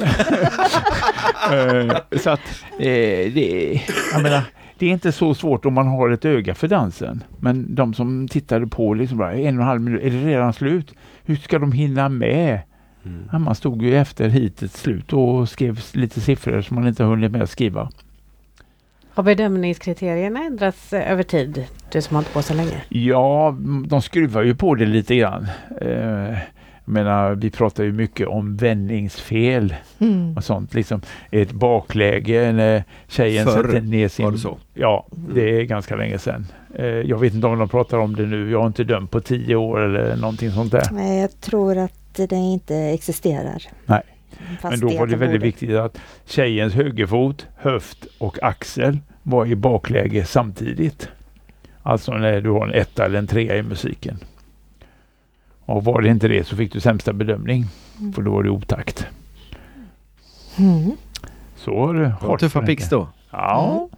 uh, 1.52 1.92
så 2.20 2.30
att 2.30 2.40
eh, 2.78 3.32
det, 3.34 3.80
jag 4.12 4.22
menar, 4.22 4.42
det 4.78 4.86
är 4.86 4.90
inte 4.90 5.12
så 5.12 5.34
svårt 5.34 5.64
om 5.64 5.74
man 5.74 5.86
har 5.86 6.10
ett 6.10 6.24
öga 6.24 6.54
för 6.54 6.68
dansen. 6.68 7.24
Men 7.38 7.74
de 7.74 7.94
som 7.94 8.28
tittade 8.28 8.66
på 8.66 8.94
liksom 8.94 9.18
bara, 9.18 9.32
en 9.32 9.56
och 9.56 9.62
en 9.62 9.68
halv 9.68 9.80
minut, 9.80 10.02
är 10.02 10.10
det 10.10 10.26
redan 10.26 10.52
slut? 10.52 10.94
Hur 11.24 11.36
ska 11.36 11.58
de 11.58 11.72
hinna 11.72 12.08
med? 12.08 12.60
Mm. 13.04 13.28
Ja, 13.32 13.38
man 13.38 13.54
stod 13.54 13.82
ju 13.82 13.96
efter 13.96 14.28
hitets 14.28 14.80
slut 14.80 15.12
och 15.12 15.48
skrev 15.48 15.80
lite 15.92 16.20
siffror 16.20 16.60
som 16.60 16.74
man 16.74 16.88
inte 16.88 17.04
hunnit 17.04 17.32
med 17.32 17.42
att 17.42 17.50
skriva. 17.50 17.90
Har 19.14 19.22
bedömningskriterierna 19.22 20.40
ändrats 20.40 20.92
eh, 20.92 21.12
över 21.12 21.22
tid? 21.22 21.64
Du 21.92 22.02
som 22.02 22.16
har 22.16 22.22
hållit 22.22 22.32
på 22.32 22.42
så 22.42 22.54
länge. 22.54 22.82
Ja, 22.88 23.56
de 23.86 24.02
skruvar 24.02 24.42
ju 24.42 24.54
på 24.54 24.74
det 24.74 24.86
lite 24.86 25.16
grann. 25.16 25.46
Eh, 25.80 26.38
menar, 26.90 27.34
vi 27.34 27.50
pratar 27.50 27.84
ju 27.84 27.92
mycket 27.92 28.28
om 28.28 28.56
vändningsfel 28.56 29.74
mm. 29.98 30.36
och 30.36 30.44
sånt. 30.44 30.74
Liksom 30.74 31.00
ett 31.30 31.52
bakläge 31.52 32.52
när 32.52 32.84
tjejen 33.08 33.46
Förr 33.46 33.62
sätter 33.62 33.80
ner 33.80 34.08
sin... 34.08 34.24
var 34.24 34.32
det 34.32 34.38
så? 34.38 34.58
Ja, 34.74 35.06
det 35.34 35.60
är 35.60 35.62
ganska 35.62 35.96
länge 35.96 36.18
sedan. 36.18 36.46
Eh, 36.74 36.84
jag 36.84 37.18
vet 37.18 37.34
inte 37.34 37.46
om 37.46 37.58
de 37.58 37.68
pratar 37.68 37.98
om 37.98 38.16
det 38.16 38.26
nu. 38.26 38.50
Jag 38.50 38.58
har 38.58 38.66
inte 38.66 38.84
dömt 38.84 39.10
på 39.10 39.20
tio 39.20 39.56
år 39.56 39.80
eller 39.80 40.16
någonting 40.16 40.50
sånt 40.50 40.72
där. 40.72 40.88
Nej, 40.92 41.20
jag 41.20 41.40
tror 41.40 41.78
att 41.78 42.14
det 42.14 42.32
inte 42.32 42.76
existerar. 42.76 43.62
Nej. 43.86 44.02
Fast 44.60 44.70
Men 44.70 44.90
då 44.90 44.98
var 44.98 45.06
det 45.06 45.16
väldigt 45.16 45.42
viktigt 45.42 45.76
att 45.76 45.98
tjejens 46.26 46.74
högerfot, 46.74 47.46
höft 47.56 48.06
och 48.18 48.42
axel 48.42 48.98
var 49.22 49.46
i 49.46 49.56
bakläge 49.56 50.24
samtidigt. 50.24 51.08
Alltså 51.82 52.12
när 52.12 52.40
du 52.40 52.50
har 52.50 52.66
en 52.66 52.74
etta 52.74 53.04
eller 53.04 53.18
en 53.18 53.26
trea 53.26 53.56
i 53.56 53.62
musiken. 53.62 54.18
Och 55.70 55.84
var 55.84 56.02
det 56.02 56.08
inte 56.08 56.28
det 56.28 56.44
så 56.44 56.56
fick 56.56 56.72
du 56.72 56.80
sämsta 56.80 57.12
bedömning. 57.12 57.66
Mm. 57.98 58.12
För 58.12 58.22
då 58.22 58.30
var 58.30 58.42
det 58.42 58.50
otakt. 58.50 59.06
Mm. 60.58 60.90
Så 61.56 61.74
var 61.74 61.94
det. 61.94 62.08
Hårt 62.20 62.40
Tuffa 62.40 62.62
pix 62.62 62.88
då? 62.88 63.08
Ja. 63.30 63.76
Mm. 63.78 63.88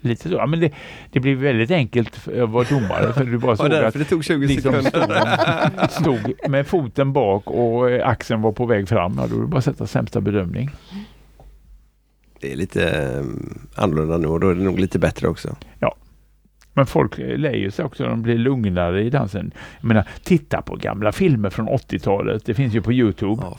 Lite 0.00 0.28
så. 0.28 0.34
Ja, 0.34 0.46
men 0.46 0.60
det, 0.60 0.72
det 1.10 1.20
blev 1.20 1.38
väldigt 1.38 1.70
enkelt 1.70 2.28
att 2.28 2.50
vara 2.50 2.64
domare 2.64 3.12
för 3.12 3.24
du 3.24 3.38
bara 3.38 3.56
såg 3.56 3.72
att 3.72 3.94
det 3.94 4.04
tog 4.04 4.24
20 4.24 4.46
liksom 4.46 4.82
sekunder. 4.82 5.88
Stod, 5.88 6.18
stod, 6.18 6.50
med 6.50 6.66
foten 6.66 7.12
bak 7.12 7.50
och 7.50 7.90
eh, 7.90 8.08
axeln 8.08 8.42
var 8.42 8.52
på 8.52 8.66
väg 8.66 8.88
fram. 8.88 9.14
Ja, 9.18 9.26
då 9.26 9.34
var 9.36 9.42
det 9.42 9.48
bara 9.48 9.58
att 9.58 9.64
sätta 9.64 9.86
sämsta 9.86 10.20
bedömning. 10.20 10.70
Det 12.40 12.52
är 12.52 12.56
lite 12.56 13.08
um, 13.18 13.68
annorlunda 13.74 14.18
nu 14.18 14.26
och 14.26 14.40
då 14.40 14.48
är 14.48 14.54
det 14.54 14.62
nog 14.62 14.78
lite 14.78 14.98
bättre 14.98 15.28
också. 15.28 15.56
Ja. 15.78 15.96
Men 16.72 16.86
folk 16.86 17.18
lägger 17.18 17.70
sig 17.70 17.84
också, 17.84 18.04
de 18.04 18.22
blir 18.22 18.38
lugnare 18.38 19.02
i 19.04 19.10
dansen. 19.10 19.52
Jag 19.80 19.88
menar, 19.88 20.08
titta 20.24 20.62
på 20.62 20.76
gamla 20.76 21.12
filmer 21.12 21.50
från 21.50 21.68
80-talet. 21.68 22.44
Det 22.44 22.54
finns 22.54 22.74
ju 22.74 22.82
på 22.82 22.92
Youtube. 22.92 23.42
Oh, 23.42 23.56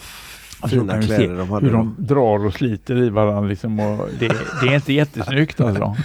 alltså, 0.59 0.80
fina 0.80 1.01
kläder 1.01 1.38
de 1.38 1.49
hade 1.49 1.66
Hur 1.66 1.74
de 1.74 1.95
drar 1.97 2.45
och 2.45 2.53
sliter 2.53 2.97
i 2.97 3.09
varandra 3.09 3.49
liksom. 3.49 3.80
Och 3.80 4.09
det, 4.20 4.28
det 4.62 4.68
är 4.68 4.76
inte 4.76 4.93
jättesnyggt 4.93 5.62
alltså. 5.62 5.95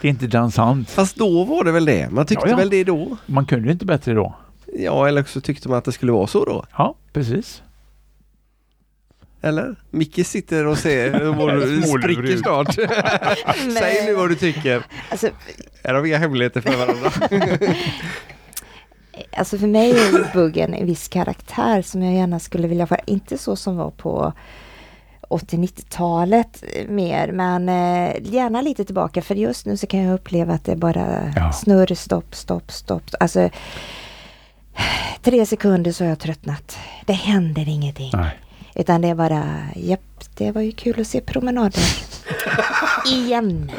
Det 0.00 0.08
är 0.08 0.10
inte 0.10 0.26
dansant. 0.26 0.90
Fast 0.90 1.16
då 1.16 1.44
var 1.44 1.64
det 1.64 1.72
väl 1.72 1.84
det? 1.84 2.10
Man 2.10 2.26
tyckte 2.26 2.46
ja, 2.46 2.50
ja. 2.50 2.56
väl 2.56 2.70
det 2.70 2.84
då? 2.84 3.16
Man 3.26 3.46
kunde 3.46 3.72
inte 3.72 3.86
bättre 3.86 4.14
då. 4.14 4.34
Ja, 4.78 5.08
eller 5.08 5.22
så 5.22 5.40
tyckte 5.40 5.68
man 5.68 5.78
att 5.78 5.84
det 5.84 5.92
skulle 5.92 6.12
vara 6.12 6.26
så 6.26 6.44
då. 6.44 6.64
Ja, 6.76 6.94
precis. 7.12 7.62
Eller? 9.42 9.76
Micke 9.90 10.26
sitter 10.26 10.66
och 10.66 10.78
ser 10.78 11.28
och 11.28 11.88
spricker 11.88 12.36
snart. 12.36 12.74
Säg 13.78 14.06
nu 14.06 14.14
vad 14.14 14.28
du 14.28 14.34
tycker. 14.34 14.82
Alltså, 15.08 15.30
har 15.84 16.00
vi 16.00 16.08
inga 16.08 16.18
hemligheter 16.18 16.60
för 16.60 16.76
varandra. 16.76 17.10
alltså 19.36 19.58
för 19.58 19.66
mig 19.66 19.90
är 19.90 20.32
buggen 20.34 20.74
en 20.74 20.86
viss 20.86 21.08
karaktär 21.08 21.82
som 21.82 22.02
jag 22.02 22.14
gärna 22.14 22.38
skulle 22.38 22.68
vilja 22.68 22.86
få. 22.86 22.96
Inte 23.06 23.38
så 23.38 23.56
som 23.56 23.76
var 23.76 23.90
på 23.90 24.32
80-90-talet 25.28 26.64
mer, 26.88 27.32
men 27.32 27.68
eh, 27.68 28.16
gärna 28.22 28.60
lite 28.60 28.84
tillbaka 28.84 29.22
för 29.22 29.34
just 29.34 29.66
nu 29.66 29.76
så 29.76 29.86
kan 29.86 30.00
jag 30.00 30.14
uppleva 30.14 30.54
att 30.54 30.64
det 30.64 30.72
är 30.72 30.76
bara 30.76 31.32
ja. 31.36 31.52
snurr, 31.52 31.94
stopp, 31.94 32.34
stopp, 32.34 32.72
stopp. 32.72 33.02
Alltså 33.20 33.50
tre 35.22 35.46
sekunder 35.46 35.92
så 35.92 36.04
har 36.04 36.08
jag 36.08 36.18
tröttnat. 36.18 36.78
Det 37.06 37.12
händer 37.12 37.68
ingenting. 37.68 38.10
Nej. 38.14 38.38
Utan 38.76 39.00
det 39.00 39.08
är 39.08 39.14
bara, 39.14 39.44
japp, 39.76 40.24
det 40.34 40.52
var 40.52 40.62
ju 40.62 40.72
kul 40.72 41.00
att 41.00 41.06
se 41.06 41.20
promenader. 41.20 41.82
igen. 43.06 43.70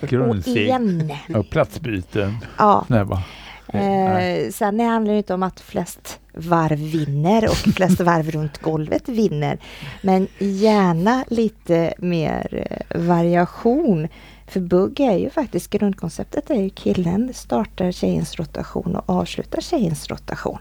Grundsteg. 0.00 0.52
Och 0.52 0.58
igen. 0.58 1.12
Och 1.34 1.50
platsbyten. 1.50 2.36
Ja. 2.58 2.84
Snäva. 2.86 3.22
Eh, 3.68 4.50
sen 4.50 4.80
handlar 4.80 5.12
det 5.12 5.18
inte 5.18 5.34
om 5.34 5.42
att 5.42 5.60
flest 5.60 6.18
varv 6.34 6.78
vinner 6.78 7.44
och 7.44 7.56
flest 7.56 8.00
varv 8.00 8.30
runt 8.30 8.58
golvet 8.58 9.08
vinner. 9.08 9.58
Men 10.02 10.28
gärna 10.38 11.24
lite 11.28 11.94
mer 11.98 12.66
eh, 12.70 13.00
variation. 13.00 14.08
För 14.46 14.60
bugg 14.60 15.00
är 15.00 15.18
ju 15.18 15.30
faktiskt 15.30 15.70
grundkonceptet 15.70 16.50
är 16.50 16.62
ju 16.62 16.70
killen 16.70 17.34
startar 17.34 17.92
tjejens 17.92 18.36
rotation 18.36 18.96
och 18.96 19.10
avslutar 19.10 19.60
tjejens 19.60 20.08
rotation. 20.08 20.58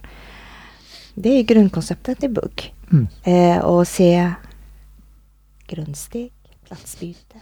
Det 1.15 1.29
är 1.29 1.43
grundkonceptet 1.43 2.23
i 2.23 2.29
bugg. 2.29 2.73
Mm. 2.91 3.07
Eh, 3.23 3.65
och 3.65 3.87
se 3.87 4.33
grundsteg, 5.67 6.31
platsbyte, 6.67 7.35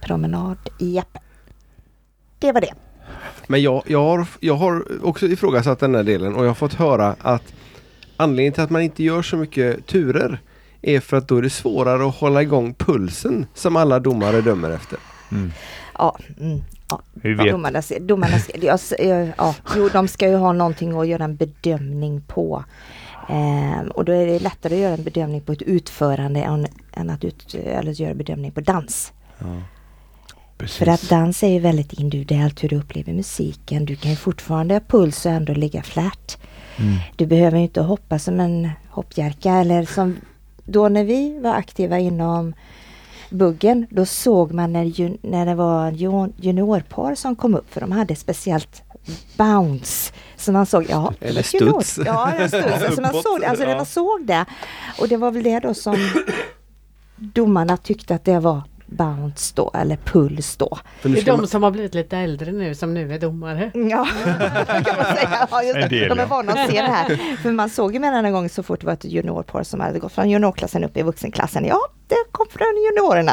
promenad, 0.00 0.58
japp. 0.78 1.18
Det 2.38 2.52
var 2.52 2.60
det. 2.60 2.74
Men 3.46 3.62
jag, 3.62 3.82
jag, 3.86 4.02
har, 4.04 4.26
jag 4.40 4.54
har 4.54 5.04
också 5.06 5.26
ifrågasatt 5.26 5.78
den 5.78 5.94
här 5.94 6.02
delen 6.02 6.34
och 6.34 6.44
jag 6.44 6.50
har 6.50 6.54
fått 6.54 6.74
höra 6.74 7.16
att 7.20 7.54
anledningen 8.16 8.52
till 8.52 8.62
att 8.62 8.70
man 8.70 8.82
inte 8.82 9.02
gör 9.02 9.22
så 9.22 9.36
mycket 9.36 9.86
turer 9.86 10.40
är 10.82 11.00
för 11.00 11.16
att 11.16 11.28
då 11.28 11.36
är 11.36 11.42
det 11.42 11.50
svårare 11.50 12.08
att 12.08 12.14
hålla 12.14 12.42
igång 12.42 12.74
pulsen 12.74 13.46
som 13.54 13.76
alla 13.76 14.00
domare 14.00 14.40
dömer 14.40 14.70
efter. 14.70 14.98
Mm. 15.32 15.52
Ja, 15.98 16.18
mm, 16.40 16.60
ja. 16.88 17.00
Domarna, 17.50 17.82
domarna, 18.00 18.36
ja, 18.60 18.78
ja, 19.36 19.54
jo, 19.76 19.88
de 19.92 20.08
ska 20.08 20.28
ju 20.28 20.36
ha 20.36 20.52
någonting 20.52 20.98
att 20.98 21.08
göra 21.08 21.24
en 21.24 21.36
bedömning 21.36 22.20
på. 22.20 22.64
Eh, 23.28 23.88
och 23.88 24.04
då 24.04 24.12
är 24.12 24.26
det 24.26 24.38
lättare 24.38 24.74
att 24.74 24.80
göra 24.80 24.94
en 24.94 25.04
bedömning 25.04 25.40
på 25.40 25.52
ett 25.52 25.62
utförande 25.62 26.42
än, 26.42 26.66
än 26.92 27.10
att 27.10 27.24
ut, 27.24 27.54
eller 27.54 27.92
göra 27.92 28.14
bedömning 28.14 28.52
på 28.52 28.60
dans. 28.60 29.12
Ja. 29.38 29.46
För 30.66 30.88
att 30.88 31.08
dans 31.08 31.42
är 31.42 31.48
ju 31.48 31.58
väldigt 31.58 31.92
individuellt 31.92 32.64
hur 32.64 32.68
du 32.68 32.76
upplever 32.76 33.12
musiken. 33.12 33.84
Du 33.84 33.96
kan 33.96 34.10
ju 34.10 34.16
fortfarande 34.16 34.74
ha 34.74 34.80
puls 34.80 35.26
och 35.26 35.32
ändå 35.32 35.52
ligga 35.52 35.82
flärt. 35.82 36.38
Mm. 36.76 36.96
Du 37.16 37.26
behöver 37.26 37.58
inte 37.58 37.80
hoppa 37.80 38.18
som 38.18 38.40
en 38.40 38.70
hoppjerka 38.88 39.52
eller 39.52 39.84
som 39.84 40.16
då 40.64 40.88
när 40.88 41.04
vi 41.04 41.38
var 41.38 41.54
aktiva 41.54 41.98
inom 41.98 42.54
buggen, 43.30 43.86
då 43.90 44.06
såg 44.06 44.52
man 44.52 44.72
när, 44.72 45.26
när 45.26 45.46
det 45.46 45.54
var 45.54 45.90
juniorpar 46.40 47.14
som 47.14 47.36
kom 47.36 47.54
upp, 47.54 47.72
för 47.72 47.80
de 47.80 47.92
hade 47.92 48.16
speciellt 48.16 48.82
bounce. 49.36 50.12
Så 50.36 50.52
man 50.52 50.66
såg, 50.66 50.86
ja, 50.88 51.12
Eller 51.20 51.42
studs. 51.42 51.98
Ja, 52.06 52.32
studs. 52.48 52.54
Alltså 52.54 53.00
man, 53.00 53.22
såg, 53.22 53.44
alltså 53.44 53.64
ja. 53.64 53.76
man 53.76 53.86
såg 53.86 54.26
det. 54.26 54.44
Och 54.98 55.08
det 55.08 55.16
var 55.16 55.30
väl 55.30 55.42
det 55.42 55.60
då 55.60 55.74
som 55.74 55.96
domarna 57.16 57.76
tyckte 57.76 58.14
att 58.14 58.24
det 58.24 58.38
var 58.38 58.62
bounce 58.86 59.52
då 59.56 59.70
eller 59.74 59.96
puls 59.96 60.56
då. 60.56 60.78
Det 61.02 61.08
är 61.08 61.24
de 61.24 61.46
som 61.46 61.62
har 61.62 61.70
blivit 61.70 61.94
lite 61.94 62.16
äldre 62.18 62.52
nu 62.52 62.74
som 62.74 62.94
nu 62.94 63.14
är 63.14 63.18
domare. 63.18 63.70
Ja, 63.74 64.08
kan 64.84 64.96
man 64.96 65.16
säga. 65.16 65.48
Ja, 65.50 65.62
just 65.62 65.90
det. 65.90 66.08
De 66.08 66.18
är 66.18 66.26
vana 66.26 66.52
att 66.52 66.70
se 66.70 66.82
det 66.82 66.88
här. 66.88 67.36
För 67.36 67.52
man 67.52 67.70
såg 67.70 67.94
ju 67.94 68.00
med 68.00 68.24
en 68.24 68.32
gång 68.32 68.48
så 68.48 68.62
fort 68.62 68.80
det 68.80 68.86
var 68.86 68.92
ett 68.92 69.04
juniorpar 69.04 69.62
som 69.62 69.80
hade 69.80 69.98
gått 69.98 70.12
från 70.12 70.30
juniorklassen 70.30 70.84
upp 70.84 70.96
i 70.96 71.02
vuxenklassen. 71.02 71.64
Ja, 71.64 71.80
det 72.06 72.24
kom 72.32 72.46
från 72.50 72.66
juniorerna. 72.66 73.32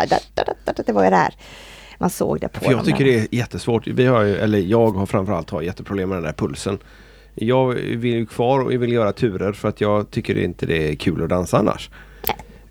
Det 0.85 0.91
var 0.93 1.03
ju 1.03 1.09
det 1.09 1.15
här. 1.15 1.35
Man 1.97 2.09
såg 2.09 2.39
det 2.39 2.47
på 2.49 2.59
För 2.59 2.71
Jag 2.71 2.85
tycker 2.85 3.05
det 3.05 3.19
är 3.19 3.27
jättesvårt. 3.31 3.87
Vi 3.87 4.05
har 4.05 4.21
ju, 4.21 4.35
eller 4.35 4.59
jag 4.59 4.91
har 4.91 5.05
framförallt 5.05 5.49
har 5.49 5.61
jätteproblem 5.61 6.09
med 6.09 6.17
den 6.17 6.23
där 6.23 6.33
pulsen. 6.33 6.77
Jag 7.35 7.73
vill 7.73 8.27
kvar 8.27 8.59
och 8.59 8.71
vill 8.71 8.91
göra 8.91 9.11
turer 9.11 9.53
för 9.53 9.69
att 9.69 9.81
jag 9.81 10.11
tycker 10.11 10.37
inte 10.37 10.65
det 10.65 10.91
är 10.91 10.95
kul 10.95 11.23
att 11.23 11.29
dansa 11.29 11.57
annars. 11.57 11.89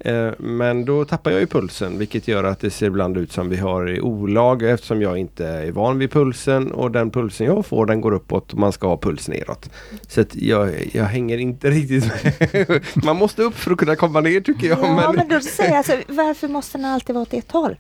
Eh, 0.05 0.31
men 0.39 0.85
då 0.85 1.05
tappar 1.05 1.31
jag 1.31 1.41
ju 1.41 1.47
pulsen 1.47 1.99
vilket 1.99 2.29
gör 2.29 2.45
att 2.45 2.61
det 2.61 2.71
ser 2.71 2.87
ibland 2.87 3.17
ut 3.17 3.33
som 3.33 3.49
vi 3.49 3.57
har 3.57 3.91
i 3.91 4.01
olag 4.01 4.63
eftersom 4.63 5.03
jag 5.03 5.19
inte 5.19 5.47
är 5.47 5.73
van 5.73 5.99
vid 5.99 6.11
pulsen 6.11 6.73
och 6.73 6.91
den 6.91 7.11
pulsen 7.11 7.47
jag 7.47 7.67
får 7.67 7.87
den 7.87 8.01
går 8.01 8.13
uppåt 8.13 8.53
och 8.53 8.59
man 8.59 8.73
ska 8.73 8.87
ha 8.87 8.97
puls 8.97 9.29
neråt. 9.29 9.71
Så 10.09 10.25
jag, 10.33 10.71
jag 10.93 11.05
hänger 11.05 11.39
inte 11.39 11.71
riktigt 11.71 12.05
med. 12.07 12.83
Man 13.05 13.17
måste 13.17 13.43
upp 13.43 13.55
för 13.55 13.71
att 13.71 13.79
kunna 13.79 13.97
komma 13.97 14.21
ner 14.21 14.41
tycker 14.41 14.69
jag. 14.69 14.79
Ja 14.79 14.95
men, 14.95 15.17
men 15.17 15.29
då 15.29 15.41
säger 15.41 15.71
jag 15.71 15.79
alltså, 15.79 15.97
varför 16.09 16.49
måste 16.49 16.79
den 16.79 16.85
alltid 16.85 17.15
vara 17.15 17.23
åt 17.23 17.35
ett 17.35 17.53
håll? 17.53 17.77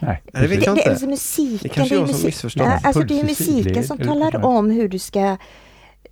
Nej, 0.00 0.22
det 0.32 0.46
vet 0.46 0.50
jag 0.50 0.60
inte. 0.60 0.72
Det, 0.74 0.86
är 0.86 0.90
alltså 0.90 1.06
musiken, 1.06 1.58
det 1.62 1.68
kanske 1.68 1.94
är 1.94 1.98
jag 1.98 2.10
som 2.10 2.24
missförstår. 2.24 2.64
Alltså 2.82 3.02
det 3.02 3.20
är 3.20 3.24
musiken 3.24 3.84
som 3.84 3.98
talar 3.98 4.44
om 4.44 4.70
hur 4.70 4.88
du 4.88 4.98
ska 4.98 5.36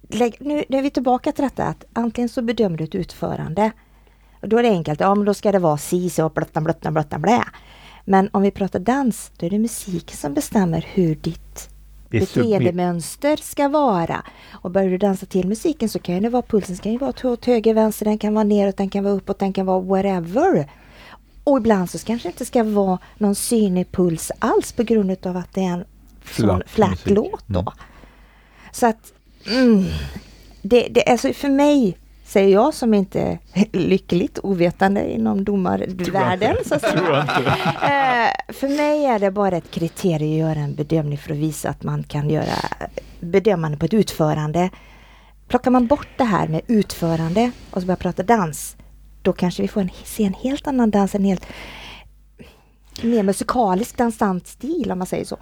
lägga, 0.09 0.37
nu, 0.41 0.65
nu 0.69 0.79
är 0.79 0.83
vi 0.83 0.91
tillbaka 0.91 1.33
till 1.33 1.45
detta 1.45 1.65
att 1.65 1.85
antingen 1.93 2.29
så 2.29 2.43
bedömer 2.43 2.79
du 2.79 2.85
ett 2.85 2.95
utförande 2.95 3.71
och 4.41 4.49
då 4.49 4.59
är 4.59 4.63
det 4.63 4.69
enkelt, 4.69 5.01
ja 5.01 5.15
men 5.15 5.25
då 5.25 5.35
ska 5.35 5.53
det 5.53 5.59
vara 5.59 5.77
si, 5.77 6.11
så, 6.11 6.29
blötta, 6.29 6.61
blötta, 6.61 6.91
blötta, 6.91 7.19
blä. 7.19 7.45
Men 8.05 8.29
om 8.33 8.43
vi 8.43 8.51
pratar 8.51 8.79
dans, 8.79 9.31
då 9.37 9.47
är 9.47 9.51
det 9.51 9.59
musiken 9.59 10.17
som 10.17 10.35
bestämmer 10.35 10.87
hur 10.93 11.15
ditt 11.15 11.71
beteendemönster 12.11 13.37
ska 13.37 13.69
vara. 13.69 14.23
Och 14.53 14.71
börjar 14.71 14.91
du 14.91 14.99
dansa 14.99 15.27
till 15.27 15.49
musiken 15.49 15.89
så 15.89 15.99
kan 15.99 16.23
det 16.23 16.29
vara 16.29 16.43
pulsen 16.43 16.77
kan 16.77 16.93
ju 16.93 16.99
vara 16.99 17.13
åt 17.25 17.45
höger, 17.45 17.75
vänster, 17.75 18.05
den 18.05 18.19
kan 18.19 18.35
vara 18.35 18.45
neråt, 18.45 18.77
den 18.77 18.91
kan 18.91 19.05
vara 19.05 19.15
uppåt, 19.15 19.39
den 19.39 19.53
kan 19.53 19.67
vara 19.67 19.81
whatever. 19.81 20.71
Och 21.47 21.59
ibland 21.59 21.91
så 21.91 21.99
kanske 21.99 22.29
det 22.29 22.31
inte 22.31 22.45
ska 22.45 22.65
vara 22.65 22.99
någon 23.19 23.35
synlig 23.35 23.93
puls 23.93 24.33
alls 24.39 24.73
på 24.73 24.83
grund 24.83 25.27
av 25.27 25.37
att 25.37 25.55
det 25.55 25.61
är 25.61 25.73
en 25.73 25.85
sån 26.31 26.63
flat 26.67 27.11
låt 27.11 27.45
då. 27.47 27.61
Mm. 27.61 27.73
Så 28.73 28.87
att 28.87 29.13
mm, 29.47 29.85
det, 30.63 30.89
det, 30.91 31.05
alltså 31.05 31.33
för 31.33 31.49
mig 31.49 31.99
säger 32.25 32.53
jag 32.53 32.75
som 32.75 32.95
inte 32.95 33.39
är 33.53 33.67
lyckligt 33.73 34.39
ovetande 34.43 35.13
inom 35.13 35.45
domarvärlden. 35.45 36.57
Så 36.67 36.75
eh, 36.75 36.81
för 38.49 38.77
mig 38.77 39.05
är 39.05 39.19
det 39.19 39.31
bara 39.31 39.57
ett 39.57 39.71
kriterium 39.71 40.33
att 40.33 40.39
göra 40.39 40.65
en 40.65 40.75
bedömning 40.75 41.19
för 41.19 41.33
att 41.33 41.39
visa 41.39 41.69
att 41.69 41.83
man 41.83 42.03
kan 42.03 42.31
göra 42.31 42.55
bedömande 43.21 43.79
på 43.79 43.87
ett 43.87 43.95
utförande. 43.95 44.71
Plockar 45.49 45.71
man 45.71 45.87
bort 45.87 46.09
det 46.17 46.25
här 46.25 46.49
med 46.49 46.61
utförande 46.67 47.51
och 47.71 47.81
så 47.81 47.87
börjar 47.87 47.97
prata 47.97 48.23
dans, 48.23 48.77
då 49.27 49.33
kanske 49.33 49.63
vi 49.63 49.69
får 49.69 49.81
en, 49.81 49.91
se 50.05 50.25
en 50.25 50.35
helt 50.35 50.67
annan 50.67 50.91
dans, 50.91 51.15
en 51.15 51.25
helt 51.25 51.47
mer 53.03 53.23
musikalisk 53.23 53.97
dansant 53.97 54.47
stil 54.47 54.93
om 54.93 54.99
man 54.99 55.07
säger 55.07 55.25
så. 55.25 55.37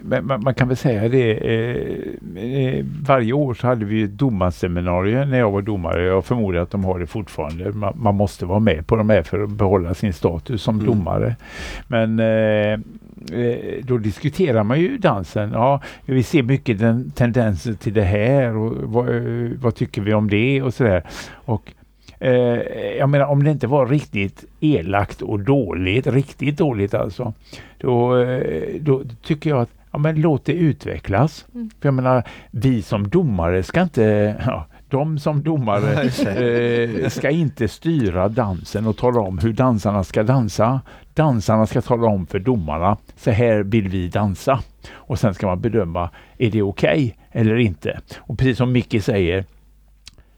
Man, 0.00 0.42
man, 0.44 0.54
kan 0.54 0.68
väl 0.68 0.76
säga 0.76 1.08
det, 1.08 1.32
eh, 1.32 2.44
eh, 2.44 2.84
varje 3.02 3.32
år 3.32 3.54
så 3.54 3.66
hade 3.66 3.84
vi 3.84 4.06
domarseminarier 4.06 5.24
när 5.24 5.38
jag 5.38 5.50
var 5.50 5.62
domare. 5.62 6.04
Jag 6.04 6.24
förmodar 6.24 6.60
att 6.60 6.70
de 6.70 6.84
har 6.84 6.98
det 6.98 7.06
fortfarande. 7.06 7.72
Man, 7.72 7.92
man 7.96 8.14
måste 8.14 8.46
vara 8.46 8.60
med 8.60 8.86
på 8.86 8.96
de 8.96 9.10
här 9.10 9.22
för 9.22 9.42
att 9.42 9.50
behålla 9.50 9.94
sin 9.94 10.12
status 10.12 10.62
som 10.62 10.74
mm. 10.74 10.86
domare. 10.86 11.36
Men 11.86 12.20
eh, 12.20 12.72
eh 13.38 13.82
då 13.82 13.98
diskuterar 13.98 14.64
man 14.64 14.80
ju 14.80 14.98
dansen. 14.98 15.50
Ja, 15.52 15.80
vi 16.04 16.22
ser 16.22 16.42
mycket 16.42 16.78
den, 16.78 17.10
tendenser 17.10 17.74
till 17.74 17.92
det 17.92 18.04
här 18.04 18.56
och 18.56 18.92
vad, 18.92 19.06
vad 19.60 19.74
tycker 19.74 20.02
vi 20.02 20.14
om 20.14 20.30
det 20.30 20.62
och 20.62 20.74
sådär. 20.74 21.02
Och 21.32 21.72
Eh, 22.22 22.96
jag 22.98 23.08
menar 23.08 23.26
om 23.26 23.44
det 23.44 23.50
inte 23.50 23.66
var 23.66 23.86
riktigt 23.86 24.44
elakt 24.60 25.22
och 25.22 25.40
dåligt, 25.40 26.06
riktigt 26.06 26.56
dåligt 26.56 26.94
alltså. 26.94 27.32
Då, 27.78 28.18
eh, 28.18 28.80
då 28.80 29.02
tycker 29.22 29.50
jag 29.50 29.60
att 29.60 29.70
ja, 29.92 29.98
men 29.98 30.20
låt 30.20 30.44
det 30.44 30.52
utvecklas. 30.52 31.46
Mm. 31.54 31.70
För 31.80 31.88
jag 31.88 31.94
menar, 31.94 32.22
vi 32.50 32.82
som 32.82 33.08
domare 33.08 33.62
ska 33.62 33.82
inte, 33.82 34.36
ja, 34.46 34.66
de 34.88 35.18
som 35.18 35.42
domare 35.42 36.02
eh, 36.02 37.08
ska 37.08 37.30
inte 37.30 37.68
styra 37.68 38.28
dansen 38.28 38.86
och 38.86 38.96
tala 38.96 39.20
om 39.20 39.38
hur 39.38 39.52
dansarna 39.52 40.04
ska 40.04 40.22
dansa. 40.22 40.80
Dansarna 41.14 41.66
ska 41.66 41.82
tala 41.82 42.06
om 42.06 42.26
för 42.26 42.38
domarna, 42.38 42.96
så 43.16 43.30
här 43.30 43.62
vill 43.62 43.88
vi 43.88 44.08
dansa. 44.08 44.60
Och 44.92 45.18
sen 45.18 45.34
ska 45.34 45.46
man 45.46 45.60
bedöma, 45.60 46.10
är 46.38 46.50
det 46.50 46.62
okej 46.62 46.90
okay 46.90 47.12
eller 47.32 47.56
inte? 47.56 48.00
Och 48.18 48.38
precis 48.38 48.58
som 48.58 48.72
Micke 48.72 49.02
säger, 49.02 49.44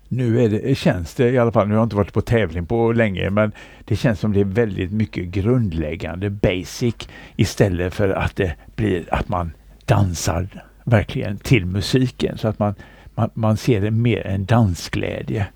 nu 0.08 0.48
det, 0.48 0.74
känns 0.74 1.14
det 1.14 1.30
i 1.30 1.38
alla 1.38 1.52
fall, 1.52 1.68
nu 1.68 1.74
har 1.74 1.80
jag 1.80 1.86
inte 1.86 1.96
varit 1.96 2.12
på 2.12 2.20
tävling 2.20 2.66
på 2.66 2.92
länge, 2.92 3.30
men 3.30 3.52
det 3.84 3.96
känns 3.96 4.20
som 4.20 4.32
det 4.32 4.40
är 4.40 4.44
väldigt 4.44 4.92
mycket 4.92 5.24
grundläggande, 5.24 6.30
basic, 6.30 6.94
istället 7.36 7.94
för 7.94 8.08
att 8.08 8.36
det 8.36 8.54
blir 8.76 9.14
att 9.14 9.28
man 9.28 9.52
dansar 9.84 10.64
verkligen 10.84 11.38
till 11.38 11.66
musiken 11.66 12.38
så 12.38 12.48
att 12.48 12.58
man, 12.58 12.74
man, 13.14 13.30
man 13.34 13.56
ser 13.56 13.80
det 13.80 13.90
mer 13.90 14.26
en 14.26 14.44
dansglädje. 14.44 15.46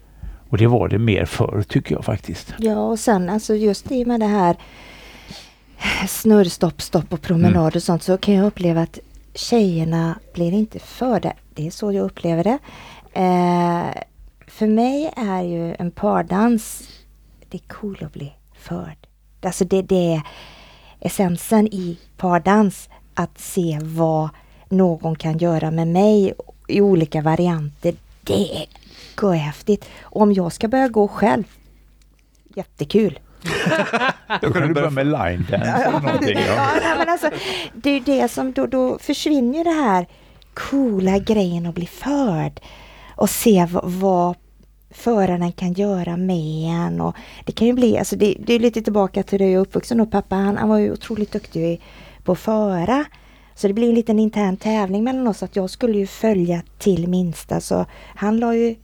Och 0.50 0.58
det 0.58 0.66
var 0.66 0.88
det 0.88 0.98
mer 0.98 1.24
förr 1.24 1.64
tycker 1.68 1.94
jag 1.94 2.04
faktiskt. 2.04 2.54
Ja 2.58 2.76
och 2.76 2.98
sen 2.98 3.28
alltså 3.28 3.54
just 3.54 3.92
i 3.92 4.04
med 4.04 4.20
det 4.20 4.26
här 4.26 4.56
snurr, 6.08 6.44
stopp, 6.44 6.82
stopp 6.82 7.12
och 7.12 7.22
promenad 7.22 7.56
mm. 7.56 7.72
och 7.74 7.82
sånt 7.82 8.02
så 8.02 8.16
kan 8.16 8.34
jag 8.34 8.46
uppleva 8.46 8.80
att 8.80 8.98
tjejerna 9.34 10.18
blir 10.34 10.52
inte 10.52 10.78
förda. 10.78 11.32
Det 11.54 11.66
är 11.66 11.70
så 11.70 11.92
jag 11.92 12.04
upplever 12.04 12.44
det. 12.44 12.58
Eh, 13.12 14.02
för 14.58 14.66
mig 14.66 15.12
är 15.16 15.42
ju 15.42 15.74
en 15.78 15.90
pardans, 15.90 16.88
det 17.48 17.56
är 17.56 17.68
cool 17.68 17.98
att 18.04 18.12
bli 18.12 18.32
förd. 18.58 19.06
Alltså 19.42 19.64
det, 19.64 19.82
det 19.82 20.14
är 20.14 20.22
essensen 21.00 21.66
i 21.66 21.98
pardans, 22.16 22.88
att 23.14 23.38
se 23.38 23.78
vad 23.82 24.28
någon 24.68 25.16
kan 25.16 25.38
göra 25.38 25.70
med 25.70 25.88
mig 25.88 26.32
i 26.68 26.80
olika 26.80 27.22
varianter. 27.22 27.94
Det 28.22 28.66
är 29.20 29.32
häftigt. 29.32 29.88
Om 30.02 30.32
jag 30.32 30.52
ska 30.52 30.68
börja 30.68 30.88
gå 30.88 31.08
själv, 31.08 31.44
jättekul. 32.54 33.18
då 34.40 34.52
kan 34.52 34.68
du 34.68 34.74
börja 34.74 34.90
med 34.90 35.06
line 35.06 35.46
dance 35.50 35.82
ja, 35.84 36.00
någonting. 36.00 36.38
Ja. 36.46 36.70
ja, 36.82 36.94
men 36.98 37.08
alltså, 37.08 37.30
det 37.74 37.90
är 37.90 38.00
det 38.00 38.28
som 38.28 38.52
då, 38.52 38.66
då 38.66 38.98
försvinner 38.98 39.64
det 39.64 39.82
här 39.82 40.06
coola 40.54 41.18
grejen 41.18 41.66
att 41.66 41.74
bli 41.74 41.86
förd 41.86 42.60
och 43.16 43.30
se 43.30 43.66
vad, 43.70 43.84
vad 43.84 44.36
föraren 44.90 45.52
kan 45.52 45.72
göra 45.72 46.16
med 46.16 46.70
en. 46.70 47.00
Och 47.00 47.16
det 47.44 47.52
kan 47.52 47.66
ju 47.66 47.72
bli, 47.72 47.98
alltså 47.98 48.16
det, 48.16 48.36
det 48.46 48.54
är 48.54 48.58
lite 48.58 48.82
tillbaka 48.82 49.22
till 49.22 49.38
det 49.38 49.44
jag 49.44 49.52
är 49.54 49.58
uppvuxen 49.58 50.00
och 50.00 50.10
pappa 50.10 50.36
han, 50.36 50.56
han 50.56 50.68
var 50.68 50.78
ju 50.78 50.92
otroligt 50.92 51.32
duktig 51.32 51.80
på 52.24 52.32
att 52.32 52.38
föra. 52.38 53.04
Så 53.54 53.68
det 53.68 53.74
blir 53.74 53.88
en 53.88 53.94
liten 53.94 54.18
intern 54.18 54.56
tävling 54.56 55.04
mellan 55.04 55.26
oss 55.26 55.42
att 55.42 55.56
jag 55.56 55.70
skulle 55.70 55.98
ju 55.98 56.06
följa 56.06 56.62
till 56.78 57.08
minsta 57.08 57.60
så 57.60 57.86
han 58.14 58.36
la 58.36 58.54
ju 58.54 58.76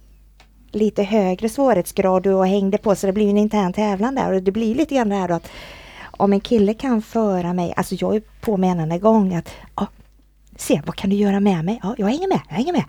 lite 0.71 1.03
högre 1.03 1.49
svårighetsgrad 1.49 2.27
och 2.27 2.47
hängde 2.47 2.79
på 2.79 2.95
så 2.95 3.07
det 3.07 3.13
blir 3.13 3.31
en 3.31 3.39
intern 3.39 3.73
tävlan 3.73 4.15
där 4.15 4.33
och 4.33 4.43
det 4.43 4.53
blir 4.53 4.75
lite 4.75 4.95
grann 4.95 5.09
det 5.09 5.15
här 5.15 5.29
då 5.29 5.35
att 5.35 5.51
om 6.17 6.33
en 6.33 6.41
kille 6.41 6.75
kan 6.75 7.03
föra 7.03 7.53
mig, 7.53 7.75
alltså 7.77 7.95
jag 7.95 8.17
är 8.17 8.23
på 8.41 8.57
med 8.57 8.71
en 8.71 8.81
enda 8.81 8.99
gång 8.99 9.35
att 9.35 9.49
ah, 9.75 9.87
se 10.57 10.83
vad 10.87 10.97
kan 10.97 11.11
du 11.11 11.17
göra 11.17 11.41
med 11.41 11.65
mig? 11.65 11.81
Ja, 11.83 11.95
jag 11.99 12.07
hänger 12.07 12.29
med, 12.29 12.41
jag 12.49 12.57
hänger 12.57 12.73
med. 12.73 12.85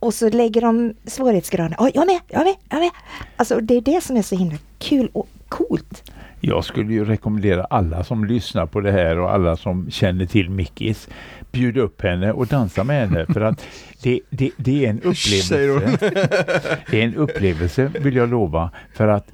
Och 0.00 0.14
så 0.14 0.28
lägger 0.28 0.60
de 0.60 0.94
svårighetsgraden. 1.04 1.74
Oh, 1.78 1.88
jag 1.94 2.06
med, 2.06 2.20
jag 2.28 2.44
med, 2.44 2.54
jag 2.68 2.80
med. 2.80 2.90
Alltså 3.36 3.60
det 3.60 3.74
är 3.74 3.80
det 3.80 4.00
som 4.00 4.16
är 4.16 4.22
så 4.22 4.36
himla 4.36 4.56
kul 4.78 5.10
och 5.12 5.28
coolt. 5.48 6.10
Jag 6.40 6.64
skulle 6.64 6.92
ju 6.92 7.04
rekommendera 7.04 7.64
alla 7.64 8.04
som 8.04 8.24
lyssnar 8.24 8.66
på 8.66 8.80
det 8.80 8.92
här 8.92 9.18
och 9.18 9.32
alla 9.32 9.56
som 9.56 9.90
känner 9.90 10.26
till 10.26 10.50
Mickis 10.50 11.08
bjuda 11.52 11.80
upp 11.80 12.02
henne 12.02 12.32
och 12.32 12.46
dansa 12.46 12.84
med 12.84 13.08
henne 13.08 13.26
för 13.26 13.40
att 13.40 13.66
det, 14.02 14.20
det, 14.30 14.50
det 14.56 14.84
är 14.86 14.90
en 14.90 15.00
upplevelse. 15.00 15.98
det 16.90 17.00
är 17.00 17.04
en 17.04 17.14
upplevelse 17.14 17.92
vill 18.00 18.16
jag 18.16 18.28
lova 18.28 18.70
för 18.94 19.08
att 19.08 19.28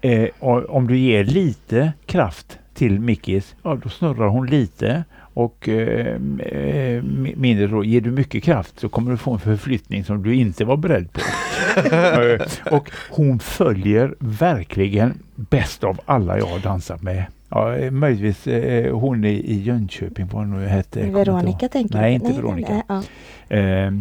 eh, 0.00 0.28
om 0.68 0.86
du 0.86 0.98
ger 0.98 1.24
lite 1.24 1.92
kraft 2.06 2.58
till 2.74 3.00
Mickis, 3.00 3.54
ja 3.62 3.78
då 3.82 3.88
snurrar 3.88 4.28
hon 4.28 4.46
lite 4.46 5.04
och 5.36 5.68
eh, 5.68 6.16
eh 6.38 7.02
mindre 7.36 7.66
då, 7.66 7.84
ger 7.84 8.00
du 8.00 8.10
mycket 8.10 8.44
kraft 8.44 8.80
så 8.80 8.88
kommer 8.88 9.10
du 9.10 9.16
få 9.16 9.32
en 9.32 9.38
förflyttning 9.38 10.04
som 10.04 10.22
du 10.22 10.34
inte 10.34 10.64
var 10.64 10.76
beredd 10.76 11.12
på. 11.12 11.20
Eh, 11.76 12.40
och 12.72 12.90
hon 13.10 13.38
följer 13.38 14.14
verkligen 14.18 15.18
bäst 15.34 15.84
av 15.84 16.00
alla 16.06 16.38
jag 16.38 16.46
har 16.46 16.58
dansat 16.58 17.02
med. 17.02 17.24
Ja, 17.48 17.76
eh, 17.76 17.90
möjligtvis 17.90 18.46
eh, 18.46 18.96
hon 18.96 19.24
i, 19.24 19.28
i 19.28 19.62
Jönköping, 19.62 20.26
vad 20.26 20.46
hon 20.46 20.60
nu 20.60 20.66
hette. 20.66 21.10
Veronica 21.10 21.68
tänker 21.68 21.94
du? 21.94 22.00
Nej, 22.00 22.14
inte 22.14 22.28
nej, 22.28 22.36
Veronica. 22.36 22.72
Nej, 22.72 22.82
ja. 23.48 23.56
Eh, 23.56 23.92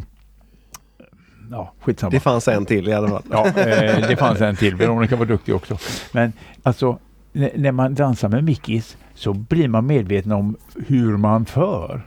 ja, 1.51 1.73
skitsamma. 1.81 2.11
Det 2.11 2.19
fanns 2.19 2.47
en 2.47 2.65
till 2.65 2.87
i 2.87 2.93
alla 2.93 3.07
fall. 3.07 3.23
ja, 3.31 3.47
eh, 3.47 4.07
det 4.07 4.15
fanns 4.19 4.41
en 4.41 4.55
till. 4.55 4.75
Veronica 4.75 5.15
var 5.15 5.25
duktig 5.25 5.55
också. 5.55 5.77
Men 6.11 6.33
alltså 6.63 6.99
när 7.33 7.71
man 7.71 7.95
dansar 7.95 8.29
med 8.29 8.43
Mickis 8.43 8.97
så 9.15 9.33
blir 9.33 9.67
man 9.67 9.85
medveten 9.85 10.31
om 10.31 10.55
hur 10.87 11.17
man 11.17 11.45
för. 11.45 12.01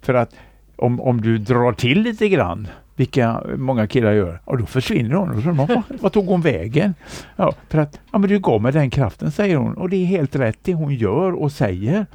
För 0.00 0.14
att 0.14 0.34
om, 0.76 1.00
om 1.00 1.20
du 1.20 1.38
drar 1.38 1.72
till 1.72 2.02
lite 2.02 2.28
grann, 2.28 2.68
vilka 2.96 3.42
många 3.56 3.86
killar 3.86 4.12
gör, 4.12 4.40
och 4.44 4.58
då 4.58 4.66
försvinner 4.66 5.14
hon. 5.14 5.30
Och 5.30 5.42
så, 5.42 5.50
vad, 5.50 5.82
vad 6.00 6.12
tog 6.12 6.26
hon 6.26 6.40
vägen? 6.40 6.94
Ja, 7.36 7.54
för 7.68 7.78
att 7.78 8.00
ja, 8.12 8.18
men 8.18 8.30
du 8.30 8.38
gav 8.38 8.62
mig 8.62 8.72
den 8.72 8.90
kraften, 8.90 9.30
säger 9.30 9.56
hon. 9.56 9.74
Och 9.74 9.88
det 9.88 9.96
är 9.96 10.04
helt 10.06 10.36
rätt 10.36 10.58
det 10.62 10.74
hon 10.74 10.94
gör 10.94 11.32
och 11.32 11.52
säger. 11.52 12.06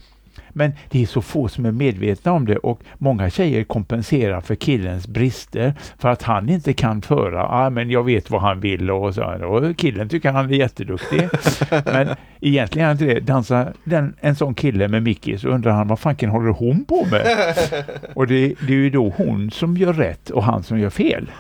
Men 0.50 0.72
det 0.90 1.02
är 1.02 1.06
så 1.06 1.22
få 1.22 1.48
som 1.48 1.66
är 1.66 1.72
medvetna 1.72 2.32
om 2.32 2.46
det 2.46 2.58
och 2.58 2.82
många 2.98 3.30
tjejer 3.30 3.64
kompenserar 3.64 4.42
för 4.42 4.56
killens 4.56 5.08
brister 5.08 5.74
för 5.98 6.10
att 6.10 6.24
han 6.24 6.50
inte 6.50 6.74
kan 6.74 7.02
föra. 7.02 7.48
Ah, 7.48 7.70
men 7.70 7.90
jag 7.90 8.04
vet 8.04 8.30
vad 8.30 8.42
han 8.42 8.60
vill 8.60 8.92
och 8.92 9.16
så. 9.16 9.24
Och 9.24 9.78
killen 9.78 10.10
tycker 10.10 10.32
han 10.32 10.54
är 10.54 10.58
jätteduktig. 10.58 11.30
men 11.86 12.16
egentligen 12.42 12.84
är 12.84 12.88
han 12.88 13.02
inte 13.02 13.14
det. 13.14 13.20
Dansar 13.20 13.74
den, 13.84 14.16
en 14.20 14.36
sån 14.36 14.54
kille 14.54 14.88
med 14.88 15.04
Mickey 15.04 15.38
så 15.38 15.48
undrar 15.48 15.72
han 15.72 15.88
vad 15.88 16.00
fanken 16.00 16.30
håller 16.30 16.52
hon 16.52 16.86
på 16.86 17.06
med? 17.12 17.56
och 18.14 18.28
det, 18.28 18.56
det 18.68 18.74
är 18.74 18.78
ju 18.78 18.90
då 18.90 19.10
hon 19.10 19.52
som 19.52 19.78
gör 19.78 19.94
rätt 19.94 20.30
och 20.30 20.44
han 20.44 20.64
som 20.64 20.80
gör 20.80 20.90
fel. 20.90 21.32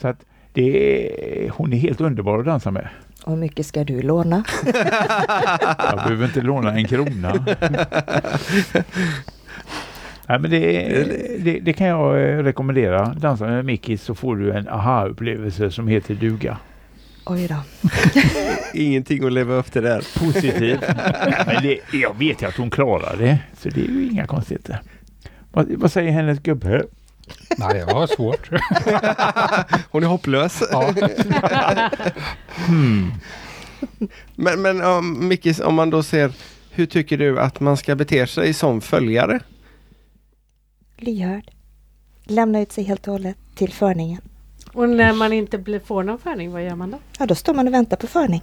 Så 0.00 0.08
att 0.08 0.24
det 0.52 1.50
hon 1.52 1.72
är 1.72 1.76
helt 1.76 2.00
underbar 2.00 2.38
att 2.38 2.44
dansa 2.44 2.70
med. 2.70 2.88
Och 3.24 3.32
hur 3.32 3.38
mycket 3.40 3.66
ska 3.66 3.84
du 3.84 4.02
låna? 4.02 4.44
jag 5.78 5.96
behöver 5.96 6.24
inte 6.24 6.40
låna 6.40 6.72
en 6.72 6.84
krona. 6.84 7.32
Nej, 10.26 10.38
men 10.38 10.50
det, 10.50 10.58
det, 11.44 11.60
det, 11.60 11.72
kan 11.72 11.86
jag 11.86 12.22
eh, 12.22 12.38
rekommendera. 12.42 13.14
Dansa 13.14 13.46
med 13.46 13.64
Mickey 13.64 13.96
så 13.96 14.14
får 14.14 14.36
du 14.36 14.52
en 14.52 14.68
aha-upplevelse 14.68 15.70
som 15.70 15.88
heter 15.88 16.14
duga. 16.14 16.58
Oj 17.26 17.48
då. 17.48 17.56
Ingenting 18.80 19.24
att 19.24 19.32
leva 19.32 19.54
upp 19.54 19.72
till 19.72 19.82
där. 19.82 20.04
Positivt. 20.18 20.80
men 21.46 21.62
det, 21.62 21.78
jag 21.92 22.18
vet 22.18 22.42
ju 22.42 22.46
att 22.46 22.56
hon 22.56 22.70
klarar 22.70 23.16
det, 23.16 23.38
så 23.58 23.68
det 23.68 23.80
är 23.80 23.88
ju 23.88 24.08
inga 24.10 24.26
konstigheter. 24.26 24.80
Vad, 25.52 25.72
vad 25.72 25.92
säger 25.92 26.12
hennes 26.12 26.38
gubbe? 26.38 26.82
Nej, 27.56 27.76
jag 27.76 27.94
har 27.94 28.06
svårt. 28.06 28.50
Hon 29.90 30.02
är 30.02 30.06
hopplös. 30.06 30.62
Ja. 30.70 30.94
hmm. 32.66 33.12
Men, 34.34 34.62
men 34.62 34.82
um, 34.82 35.28
Mickis, 35.28 35.60
om 35.60 35.74
man 35.74 35.90
då 35.90 36.02
ser, 36.02 36.32
hur 36.70 36.86
tycker 36.86 37.18
du 37.18 37.40
att 37.40 37.60
man 37.60 37.76
ska 37.76 37.94
bete 37.94 38.26
sig 38.26 38.54
som 38.54 38.80
följare? 38.80 39.40
Lyhörd. 40.96 41.50
Lämna 42.24 42.60
ut 42.60 42.72
sig 42.72 42.84
helt 42.84 43.08
och 43.08 43.12
hållet 43.12 43.36
till 43.54 43.72
förningen. 43.72 44.20
Och 44.72 44.88
när 44.88 45.12
man 45.12 45.32
inte 45.32 45.58
blir, 45.58 45.80
får 45.80 46.02
någon 46.02 46.18
förning, 46.18 46.52
vad 46.52 46.64
gör 46.64 46.74
man 46.74 46.90
då? 46.90 46.98
Ja, 47.18 47.26
då 47.26 47.34
står 47.34 47.54
man 47.54 47.68
och 47.68 47.74
väntar 47.74 47.96
på 47.96 48.06
förning. 48.06 48.42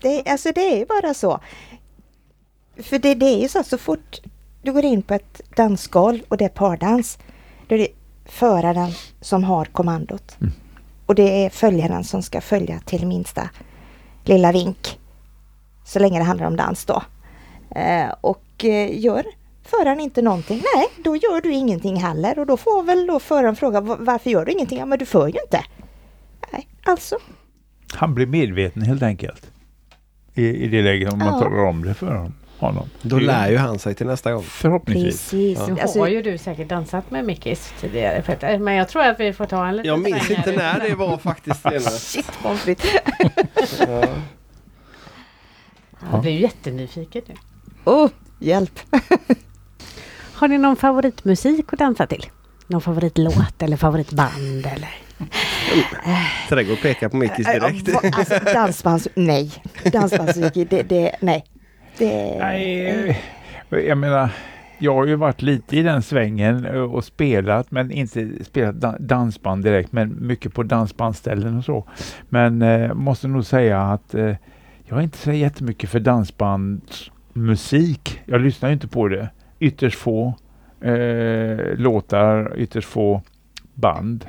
Det, 0.00 0.22
alltså 0.26 0.52
det 0.54 0.80
är 0.80 0.86
bara 0.86 1.14
så. 1.14 1.40
För 2.76 2.98
det, 2.98 3.14
det 3.14 3.26
är 3.26 3.42
ju 3.42 3.48
så 3.48 3.58
att 3.58 3.66
så 3.66 3.78
fort 3.78 4.20
du 4.62 4.72
går 4.72 4.84
in 4.84 5.02
på 5.02 5.14
ett 5.14 5.40
dansgolv 5.56 6.20
och 6.28 6.36
det 6.36 6.44
är 6.44 6.48
pardans. 6.48 7.18
Då 7.66 7.74
är 7.74 7.78
det 7.78 7.88
föraren 8.24 8.90
som 9.20 9.44
har 9.44 9.64
kommandot. 9.64 10.36
Mm. 10.40 10.52
Och 11.06 11.14
det 11.14 11.44
är 11.44 11.50
följaren 11.50 12.04
som 12.04 12.22
ska 12.22 12.40
följa 12.40 12.80
till 12.80 13.06
minsta 13.06 13.50
lilla 14.24 14.52
vink. 14.52 14.98
Så 15.84 15.98
länge 15.98 16.18
det 16.18 16.24
handlar 16.24 16.46
om 16.46 16.56
dans 16.56 16.84
då. 16.84 17.02
Eh, 17.76 18.14
och 18.20 18.64
eh, 18.64 19.00
gör 19.00 19.24
föraren 19.62 20.00
inte 20.00 20.22
någonting, 20.22 20.62
nej 20.74 20.86
då 21.04 21.16
gör 21.16 21.40
du 21.40 21.52
ingenting 21.52 21.96
heller 21.96 22.38
och 22.38 22.46
då 22.46 22.56
får 22.56 22.82
väl 22.82 23.06
då 23.06 23.20
föraren 23.20 23.56
fråga 23.56 23.80
varför 23.80 24.30
gör 24.30 24.44
du 24.44 24.52
ingenting? 24.52 24.78
Ja 24.78 24.86
men 24.86 24.98
du 24.98 25.06
för 25.06 25.26
ju 25.26 25.38
inte. 25.44 25.64
Nej, 26.52 26.68
alltså. 26.82 27.16
Han 27.94 28.14
blir 28.14 28.26
medveten 28.26 28.82
helt 28.82 29.02
enkelt. 29.02 29.50
I, 30.34 30.46
i 30.46 30.68
det 30.68 30.82
läget 30.82 31.12
om 31.12 31.18
man 31.18 31.28
ja. 31.28 31.40
talar 31.40 31.64
om 31.64 31.84
det 31.84 31.94
för 31.94 32.14
honom 32.14 32.34
honom. 32.58 32.90
Då 33.02 33.18
lär 33.18 33.50
ju 33.50 33.56
han 33.56 33.78
sig 33.78 33.94
till 33.94 34.06
nästa 34.06 34.32
gång. 34.32 34.42
Förhoppningsvis. 34.42 35.30
Precis. 35.30 35.58
Ja. 35.68 35.82
Alltså, 35.82 35.98
har 35.98 36.08
ju 36.08 36.22
du 36.22 36.38
säkert 36.38 36.68
dansat 36.68 37.10
med 37.10 37.24
Mickis 37.24 37.72
tidigare 37.80 38.22
Peter. 38.22 38.58
Men 38.58 38.74
jag 38.74 38.88
tror 38.88 39.02
att 39.02 39.20
vi 39.20 39.32
får 39.32 39.46
ta 39.46 39.66
en 39.66 39.76
liten 39.76 39.88
Jag 39.88 40.00
minns 40.00 40.30
inte 40.30 40.52
när 40.52 40.80
det 40.88 40.94
var 40.94 41.16
faktiskt. 41.16 41.62
Shit 42.12 42.32
pommes 42.42 42.60
frites. 42.60 42.92
ja. 43.78 44.04
Jag 46.12 46.20
blir 46.20 46.32
jättenyfiken 46.32 47.22
nu. 47.26 47.34
Oh, 47.84 48.10
hjälp! 48.38 48.80
har 50.34 50.48
ni 50.48 50.58
någon 50.58 50.76
favoritmusik 50.76 51.72
att 51.72 51.78
dansa 51.78 52.06
till? 52.06 52.26
Någon 52.66 52.80
favoritlåt 52.80 53.62
eller 53.62 53.76
favoritband 53.76 54.66
eller? 54.66 54.98
Trädgård 56.48 56.82
pekar 56.82 57.08
på 57.08 57.16
Mickis 57.16 57.46
direkt. 57.46 58.18
Alltså, 58.18 58.38
dansbands... 58.44 59.08
Nej. 59.14 59.52
Dansbandsmusik, 59.84 60.70
det, 60.70 60.82
det, 60.82 61.16
nej. 61.20 61.44
Det... 61.98 62.38
Nej, 62.38 62.88
eh, 63.70 63.78
jag 63.78 63.98
menar, 63.98 64.30
jag 64.78 64.94
har 64.94 65.06
ju 65.06 65.16
varit 65.16 65.42
lite 65.42 65.76
i 65.76 65.82
den 65.82 66.02
svängen 66.02 66.66
eh, 66.66 66.80
och 66.80 67.04
spelat, 67.04 67.70
men 67.70 67.90
inte 67.90 68.44
spelat 68.44 68.98
dansband 68.98 69.64
direkt, 69.64 69.92
men 69.92 70.26
mycket 70.26 70.54
på 70.54 70.62
dansbandställen 70.62 71.58
och 71.58 71.64
så. 71.64 71.84
Men 72.28 72.62
eh, 72.62 72.94
måste 72.94 73.28
nog 73.28 73.44
säga 73.44 73.82
att 73.82 74.14
eh, 74.14 74.34
jag 74.84 74.98
är 74.98 75.02
inte 75.02 75.18
så 75.18 75.32
jättemycket 75.32 75.90
för 75.90 76.00
dansbandsmusik. 76.00 78.20
Jag 78.24 78.40
lyssnar 78.40 78.70
inte 78.70 78.88
på 78.88 79.08
det. 79.08 79.28
Ytterst 79.58 79.98
få 79.98 80.34
eh, 80.80 81.58
låtar, 81.76 82.52
ytterst 82.56 82.88
få 82.88 83.22
band. 83.74 84.26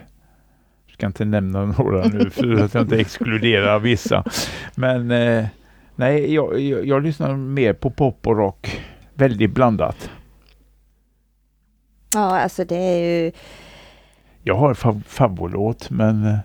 Jag 0.88 0.94
ska 0.94 1.06
inte 1.06 1.26
nämna 1.26 1.66
några 1.78 2.08
nu 2.08 2.30
för 2.30 2.64
att 2.64 2.74
jag 2.74 2.84
inte 2.84 3.00
exkluderar 3.00 3.80
vissa. 3.80 4.24
Men 4.76 5.12
eh, 5.12 5.46
Nej, 6.00 6.34
jag, 6.34 6.60
jag, 6.60 6.86
jag 6.86 7.04
lyssnar 7.04 7.36
mer 7.36 7.74
på 7.74 7.90
pop 7.90 8.28
och 8.28 8.38
rock. 8.38 8.82
Väldigt 9.14 9.52
blandat. 9.52 10.12
Ja, 12.14 12.40
alltså 12.40 12.66
det 12.66 12.76
är 12.76 13.00
ju... 13.00 13.32
Jag 14.44 14.56
har 14.56 14.74
fav 14.74 15.04
favoritlåt, 15.08 15.90
men 15.90 16.26
eh, 16.26 16.38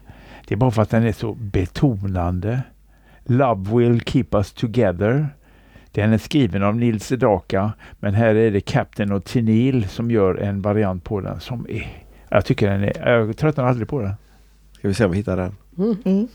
det 0.47 0.55
är 0.55 0.57
bara 0.57 0.71
för 0.71 0.83
att 0.83 0.91
den 0.91 1.07
är 1.07 1.13
så 1.13 1.35
betonande. 1.35 2.63
Love 3.25 3.77
will 3.79 4.01
keep 4.01 4.27
us 4.33 4.53
together. 4.53 5.29
Den 5.93 6.13
är 6.13 6.19
skriven 6.19 6.63
av 6.63 6.77
Nils 6.77 7.07
Sedaka, 7.07 7.73
men 8.01 8.15
här 8.15 8.35
är 8.35 8.51
det 8.51 8.61
Captain 8.61 9.13
och 9.13 9.25
Tinil 9.25 9.89
som 9.89 10.11
gör 10.11 10.35
en 10.35 10.63
variant 10.63 11.05
på 11.05 11.21
den 11.21 11.41
som 11.41 11.67
är... 11.69 12.05
Jag 12.29 12.45
tycker 12.45 12.71
den 12.71 12.85
är... 12.85 13.11
Jag 13.11 13.37
tröttnar 13.37 13.65
aldrig 13.65 13.89
på 13.89 14.01
den. 14.01 14.15
Ska 14.73 14.89
vi 14.89 14.95
se 14.95 15.05
om 15.05 15.11
vi 15.11 15.17
hittar 15.17 15.37
den. 15.37 15.57
Mm. 15.79 15.97
Mm. 16.05 16.29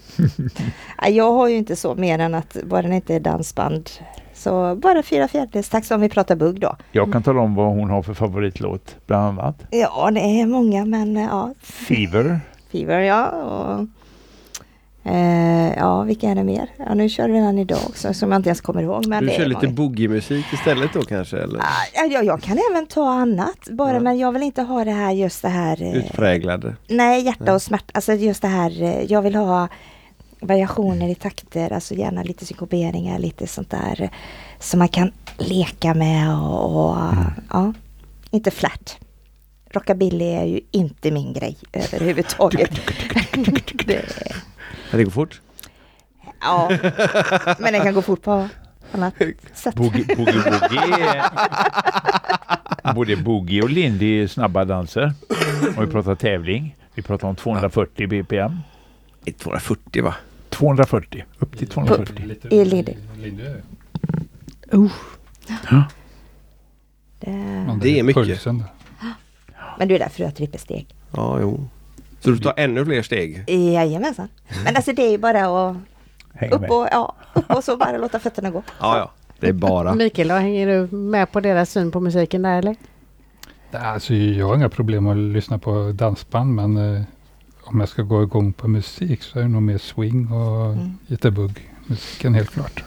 jag 1.15 1.31
har 1.31 1.47
ju 1.47 1.57
inte 1.57 1.75
så 1.75 1.95
mer 1.95 2.19
än 2.19 2.35
att 2.35 2.57
bara 2.63 2.81
den 2.81 2.93
inte 2.93 3.15
är 3.15 3.19
dansband. 3.19 3.89
Så 4.33 4.75
bara 4.75 5.03
fyra 5.03 5.27
fjärdedels 5.27 5.69
tack 5.69 5.91
om 5.91 6.01
vi 6.01 6.09
pratar 6.09 6.35
bugg 6.35 6.59
då. 6.59 6.75
Jag 6.91 7.13
kan 7.13 7.23
tala 7.23 7.41
om 7.41 7.55
vad 7.55 7.67
hon 7.67 7.89
har 7.89 8.01
för 8.01 8.13
favoritlåt 8.13 8.95
bland 9.07 9.39
annat. 9.39 9.63
Ja 9.71 10.11
det 10.11 10.19
är 10.19 10.45
många 10.45 10.85
men 10.85 11.15
ja. 11.15 11.53
Fever. 11.61 12.39
Fever 12.71 12.99
ja. 12.99 13.27
Och, 13.27 13.87
eh, 15.03 15.77
ja 15.77 16.03
vilka 16.03 16.29
är 16.29 16.35
det 16.35 16.43
mer? 16.43 16.69
Ja 16.77 16.93
nu 16.93 17.09
kör 17.09 17.29
vi 17.29 17.39
den 17.39 17.57
idag 17.57 17.79
också 17.87 18.13
som 18.13 18.31
jag 18.31 18.39
inte 18.39 18.49
ens 18.49 18.61
kommer 18.61 18.81
ihåg. 18.81 19.07
Men 19.07 19.25
du 19.25 19.31
kör 19.31 19.45
lite 19.45 19.67
boogie-musik 19.67 20.45
istället 20.53 20.93
då 20.93 21.01
kanske? 21.01 21.37
Eller? 21.37 21.61
Ja, 21.93 22.21
jag, 22.23 22.41
kan 22.41 22.59
även 22.71 22.87
ta 22.87 23.09
annat 23.09 23.69
bara 23.69 23.93
ja. 23.93 23.99
men 23.99 24.17
jag 24.17 24.31
vill 24.31 24.43
inte 24.43 24.61
ha 24.61 24.83
det 24.83 24.91
här 24.91 25.11
just 25.11 25.41
det 25.41 25.49
här 25.49 25.81
eh, 25.81 25.97
Utpräglade? 25.97 26.75
Nej 26.87 27.25
hjärta 27.25 27.53
och 27.53 27.61
smärta, 27.61 27.91
alltså 27.93 28.13
just 28.13 28.41
det 28.41 28.47
här 28.47 28.83
eh, 28.83 29.03
jag 29.03 29.21
vill 29.21 29.35
ha 29.35 29.67
variationer 30.41 31.09
i 31.09 31.15
takter, 31.15 31.73
alltså 31.73 31.93
gärna 31.93 32.23
lite 32.23 32.45
synkoperingar, 32.45 33.19
lite 33.19 33.47
sånt 33.47 33.69
där 33.69 34.09
som 34.59 34.79
man 34.79 34.87
kan 34.87 35.11
leka 35.37 35.93
med 35.93 36.35
och, 36.39 36.89
och 36.89 37.01
mm. 37.01 37.23
ja, 37.49 37.73
inte 38.31 38.51
flat. 38.51 38.97
Rockabilly 39.71 40.25
är 40.25 40.45
ju 40.45 40.61
inte 40.71 41.11
min 41.11 41.33
grej 41.33 41.57
överhuvudtaget. 41.73 42.71
Det, 44.97 45.03
går 45.03 45.11
fort? 45.11 45.41
Ja, 46.41 46.69
men 47.59 47.73
den 47.73 47.83
kan 47.83 47.93
gå 47.93 48.01
fort 48.01 48.21
på 48.21 48.49
annat 48.91 49.13
sätt. 49.53 49.75
Boogie, 49.75 50.05
boogie, 50.15 50.43
boogie. 50.43 51.23
Både 52.95 53.15
Boogie 53.15 53.61
och 53.61 53.69
Lindy 53.69 54.23
är 54.23 54.27
snabba 54.27 54.65
danser. 54.65 55.13
Och 55.77 55.83
vi 55.83 55.87
pratar 55.87 56.15
tävling. 56.15 56.75
Vi 56.93 57.01
pratar 57.01 57.27
om 57.27 57.35
240 57.35 58.07
bpm. 58.07 58.59
240 59.37 60.03
va? 60.03 60.15
240, 60.49 61.23
upp 61.39 61.57
till 61.57 61.67
240. 61.67 62.37
I 62.51 62.65
Lindy. 62.65 62.93
Uh. 64.73 64.91
Ja. 65.69 65.83
Det, 67.19 67.79
det 67.81 67.99
är 67.99 68.03
mycket. 68.03 68.45
Men 69.77 69.87
du 69.87 69.95
är 69.95 69.99
därför 69.99 70.17
du 70.17 70.23
har 70.23 70.31
trippelsteg. 70.31 70.95
Ja, 71.11 71.39
jo. 71.41 71.67
Så 72.19 72.29
du 72.29 72.37
tar 72.37 72.53
ännu 72.57 72.85
fler 72.85 73.01
steg? 73.01 73.43
Jajamensan. 73.47 74.27
Men 74.65 74.75
alltså 74.75 74.93
det 74.93 75.01
är 75.01 75.11
ju 75.11 75.17
bara 75.17 75.69
att 75.69 75.75
upp 76.51 76.69
och, 76.69 76.87
ja, 76.91 77.15
upp 77.33 77.49
och 77.49 77.63
så 77.63 77.77
bara 77.77 77.97
låta 77.97 78.19
fötterna 78.19 78.49
gå. 78.49 78.63
Ja, 78.79 78.97
ja. 78.97 79.11
Det 79.39 79.47
är 79.47 79.53
bara. 79.53 79.95
Mikael, 79.95 80.31
hänger 80.31 80.67
du 80.67 80.95
med 80.95 81.31
på 81.31 81.39
deras 81.39 81.71
syn 81.71 81.91
på 81.91 81.99
musiken 81.99 82.41
där 82.41 82.57
eller? 82.57 82.75
Alltså, 83.71 84.13
jag 84.13 84.47
har 84.47 84.55
inga 84.55 84.69
problem 84.69 85.07
att 85.07 85.17
lyssna 85.17 85.59
på 85.59 85.91
dansband 85.91 86.55
men 86.55 86.77
eh, 86.77 87.01
om 87.63 87.79
jag 87.79 87.89
ska 87.89 88.01
gå 88.01 88.23
igång 88.23 88.53
på 88.53 88.67
musik 88.67 89.23
så 89.23 89.39
är 89.39 89.43
det 89.43 89.49
nog 89.49 89.61
mer 89.61 89.77
swing 89.77 90.31
och 90.31 90.73
mm. 90.73 90.97
jitterbug 91.07 91.69
musiken 91.85 92.33
helt 92.33 92.49
klart. 92.49 92.83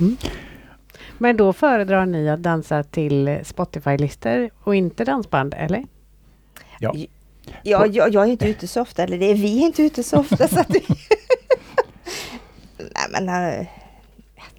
Mm. 0.00 0.16
Men 1.18 1.36
då 1.36 1.52
föredrar 1.52 2.06
ni 2.06 2.30
att 2.30 2.42
dansa 2.42 2.82
till 2.82 3.38
Spotify-listor 3.44 4.50
och 4.62 4.74
inte 4.74 5.04
dansband, 5.04 5.54
eller? 5.56 5.84
Ja. 6.78 6.94
Ja, 7.62 7.86
jag, 7.86 8.14
jag 8.14 8.24
är 8.24 8.30
inte 8.30 8.48
ute 8.48 8.68
så 8.68 8.80
ofta, 8.80 9.02
eller 9.02 9.18
det 9.18 9.30
är 9.30 9.34
vi 9.34 9.62
är 9.62 9.66
inte 9.66 9.82
ute 9.82 10.02
så 10.02 10.18
ofta. 10.18 10.48
så 10.48 10.60
att 10.60 10.68
Nej, 12.78 13.08
men, 13.10 13.28
äh, 13.28 13.66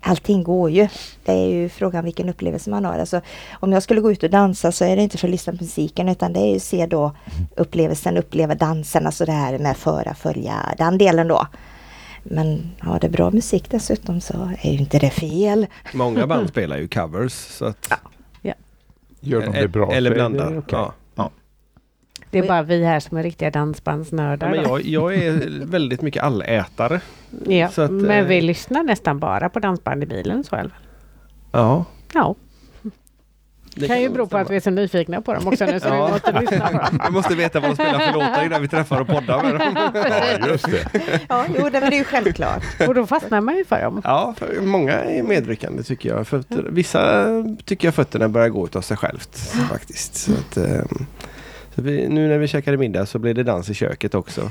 allting 0.02 0.44
går 0.44 0.70
ju. 0.70 0.88
Det 1.26 1.32
är 1.32 1.46
ju 1.46 1.70
frågan 1.70 2.06
vilken 2.06 2.30
upplevelse 2.30 2.70
man 2.70 2.86
har. 2.86 3.00
Alltså, 3.00 3.22
om 3.60 3.72
jag 3.72 3.84
skulle 3.84 4.02
gå 4.02 4.12
ut 4.12 4.24
och 4.24 4.30
dansa 4.30 4.72
så 4.72 4.86
är 4.86 4.96
det 4.96 5.02
inte 5.02 5.18
för 5.18 5.28
att 5.28 5.32
lyssna 5.32 5.54
på 5.54 5.64
musiken 5.64 6.10
utan 6.10 6.34
det 6.34 6.40
är 6.40 6.50
ju 6.50 6.56
att 6.56 6.64
se 6.64 6.86
då 6.86 7.16
upplevelsen, 7.56 8.18
uppleva 8.18 8.56
dansen, 8.56 9.06
alltså 9.06 9.26
det 9.26 9.32
här 9.32 9.60
med 9.60 9.78
föra, 9.78 10.14
följa 10.14 10.76
den 10.78 10.98
delen 10.98 11.28
då. 11.28 11.48
Men 12.24 12.72
har 12.80 13.00
det 13.00 13.10
bra 13.10 13.32
musik 13.32 13.70
dessutom 13.70 14.22
så 14.22 14.52
är 14.62 14.72
ju 14.72 14.78
inte 14.78 15.00
det 15.00 15.10
fel. 15.10 15.68
Många 15.94 16.28
band 16.28 16.50
spelar 16.50 16.78
ju 16.78 16.88
covers. 16.88 17.34
Så 17.34 17.66
att... 17.66 17.88
ja. 17.90 18.54
Gör 19.20 19.42
de 19.42 19.52
det 19.52 19.68
bra 19.68 19.92
Eller 19.92 20.12
blandar. 20.12 20.58
Okay. 20.58 20.80
Ja. 20.80 20.94
Det 22.34 22.40
är 22.40 22.48
bara 22.48 22.64
vi 22.64 22.84
här 22.84 23.00
som 23.00 23.18
är 23.18 23.24
riktiga 23.24 23.52
dansbandsnördar. 23.52 24.48
Ja, 24.48 24.56
men 24.56 24.64
jag, 24.64 24.82
jag 24.82 25.16
är 25.16 25.66
väldigt 25.66 26.02
mycket 26.02 26.24
allätare. 26.24 27.02
Ja, 27.48 27.68
att, 27.68 27.92
men 27.92 28.28
vi 28.28 28.38
eh, 28.38 28.44
lyssnar 28.44 28.84
nästan 28.84 29.20
bara 29.20 29.50
på 29.50 29.60
dansband 29.60 30.04
i 30.04 30.06
bilen 30.06 30.44
så 30.44 30.70
Ja. 31.52 31.86
Ja. 32.14 32.36
Det 33.76 33.88
kan 33.88 34.02
ju 34.02 34.10
bero 34.10 34.28
på 34.28 34.38
att 34.38 34.50
vi 34.50 34.56
är 34.56 34.60
så 34.60 34.70
nyfikna 34.70 35.22
på 35.22 35.34
dem 35.34 35.48
också 35.48 35.66
nu 35.66 35.80
så 35.80 35.88
ja. 35.88 36.06
vi 36.06 36.12
måste 36.12 36.40
lyssna 36.40 36.68
på 36.68 36.78
dem. 36.78 37.00
Vi 37.08 37.12
måste 37.12 37.36
veta 37.36 37.60
vad 37.60 37.70
de 37.70 37.76
spelar 37.76 38.00
för 38.00 38.14
låtar 38.14 38.46
innan 38.46 38.62
vi 38.62 38.68
träffar 38.68 39.02
och 39.02 39.08
poddar 39.08 39.44
med 39.44 39.60
dem. 39.60 39.92
ja, 40.42 40.48
just 40.48 40.72
det. 40.72 41.20
Ja, 41.30 41.46
jo, 41.60 41.70
det 41.70 41.78
är 41.78 41.92
ju 41.92 42.04
självklart. 42.04 42.64
Och 42.88 42.96
då 42.96 43.06
fastnar 43.06 43.42
man 43.42 43.58
ju 43.58 43.66
för 43.66 43.82
dem. 43.82 44.02
Ja, 44.04 44.34
för 44.38 44.62
många 44.62 44.94
är 44.94 45.24
medryckande 45.24 45.84
tycker 45.84 46.10
jag. 46.10 46.28
Fötter, 46.28 46.66
vissa 46.70 47.26
tycker 47.66 47.88
jag 47.88 47.96
fötterna 47.96 48.30
börjar 48.30 48.50
gå 48.50 48.68
av 48.74 48.82
sig 48.82 48.98
självt 48.98 49.38
faktiskt. 49.70 50.16
Så 50.16 50.32
att, 50.32 50.58
um, 50.58 51.06
vi, 51.76 52.10
nu 52.10 52.28
när 52.28 52.38
vi 52.38 52.48
käkade 52.48 52.78
middag 52.78 53.06
så 53.06 53.20
blir 53.20 53.34
det 53.34 53.44
dans 53.44 53.70
i 53.70 53.74
köket 53.74 54.16
också. 54.16 54.42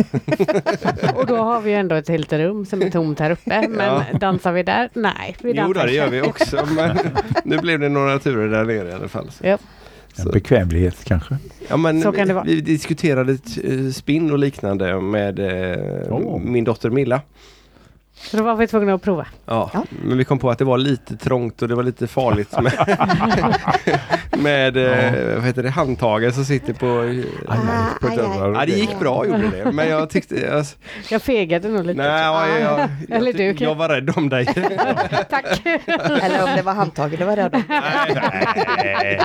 och 1.14 1.26
då 1.26 1.36
har 1.36 1.60
vi 1.60 1.72
ändå 1.72 1.94
ett 1.94 2.08
helt 2.08 2.32
rum 2.32 2.66
som 2.66 2.82
är 2.82 2.90
tomt 2.90 3.18
här 3.18 3.30
uppe. 3.30 3.68
Men 3.68 4.02
ja. 4.12 4.18
dansar 4.18 4.52
vi 4.52 4.62
där? 4.62 4.90
Nej. 4.92 5.36
Vi 5.40 5.52
jo, 5.56 5.72
det 5.72 5.92
gör 5.92 6.08
vi 6.08 6.22
också. 6.22 6.66
Men 6.76 6.98
nu 7.44 7.58
blev 7.58 7.80
det 7.80 7.88
några 7.88 8.18
turer 8.18 8.48
där 8.48 8.64
nere 8.64 8.88
i 8.88 8.92
alla 8.92 9.08
fall. 9.08 9.30
Ja. 9.42 9.58
Bekvämlighet 10.32 11.04
kanske? 11.04 11.36
Ja, 11.68 11.76
men 11.76 12.02
så 12.02 12.12
kan 12.12 12.28
det 12.28 12.34
vara. 12.34 12.44
Vi 12.44 12.60
diskuterade 12.60 13.32
eh, 13.64 13.90
spinn 13.92 14.30
och 14.30 14.38
liknande 14.38 15.00
med 15.00 15.40
oh. 16.10 16.40
min 16.40 16.64
dotter 16.64 16.90
Milla. 16.90 17.20
Så 18.22 18.36
då 18.36 18.42
var 18.42 18.56
vi 18.56 18.66
tvungna 18.66 18.94
att 18.94 19.02
prova. 19.02 19.26
Ja, 19.46 19.70
ja, 19.74 19.84
men 20.04 20.18
vi 20.18 20.24
kom 20.24 20.38
på 20.38 20.50
att 20.50 20.58
det 20.58 20.64
var 20.64 20.78
lite 20.78 21.16
trångt 21.16 21.62
och 21.62 21.68
det 21.68 21.74
var 21.74 21.82
lite 21.82 22.06
farligt 22.06 22.60
med, 22.60 22.98
med 24.42 24.76
ja. 24.76 24.82
eh, 24.82 25.34
vad 25.34 25.44
heter 25.44 25.62
det, 25.62 25.70
handtagen 25.70 26.32
som 26.32 26.44
sitter 26.44 26.72
på, 26.72 27.00
aj, 27.00 27.24
på 28.00 28.06
aj, 28.06 28.18
aj, 28.20 28.52
Ja, 28.54 28.66
det 28.66 28.72
gick 28.72 28.98
bra 28.98 29.26
gjorde 29.26 29.50
det. 29.50 29.72
Men 29.72 29.88
jag 29.88 30.10
tyckte... 30.10 30.40
Jag, 30.40 30.66
jag 31.10 31.22
fegade 31.22 31.68
nog 31.68 31.86
lite. 31.86 32.02
Nej, 32.02 32.22
ja, 32.22 32.48
jag, 32.48 32.60
jag, 32.60 33.16
Eller 33.18 33.32
du, 33.32 33.64
jag 33.64 33.74
var 33.74 33.88
rädd 33.88 34.12
om 34.16 34.28
dig. 34.28 34.46
Tack. 35.30 35.62
Eller 36.22 36.42
om 36.42 36.56
det 36.56 36.62
var 36.62 36.74
handtagen 36.74 37.18
du 37.18 37.24
var 37.24 37.36
rädd 37.36 37.54
om. 37.54 37.62
Nej, 37.68 39.20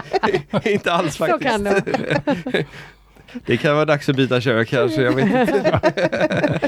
nej, 0.51 0.73
inte 0.73 0.93
alls 0.93 1.17
faktiskt. 1.17 1.41
Så 1.43 1.49
kan 1.49 1.63
det 1.63 2.65
det 3.45 3.57
kan 3.57 3.75
vara 3.75 3.85
dags 3.85 4.09
att 4.09 4.15
byta 4.15 4.41
kök 4.41 4.69
kanske, 4.69 5.01
jag 5.01 5.11
vet 5.11 5.25
inte. 5.25 5.79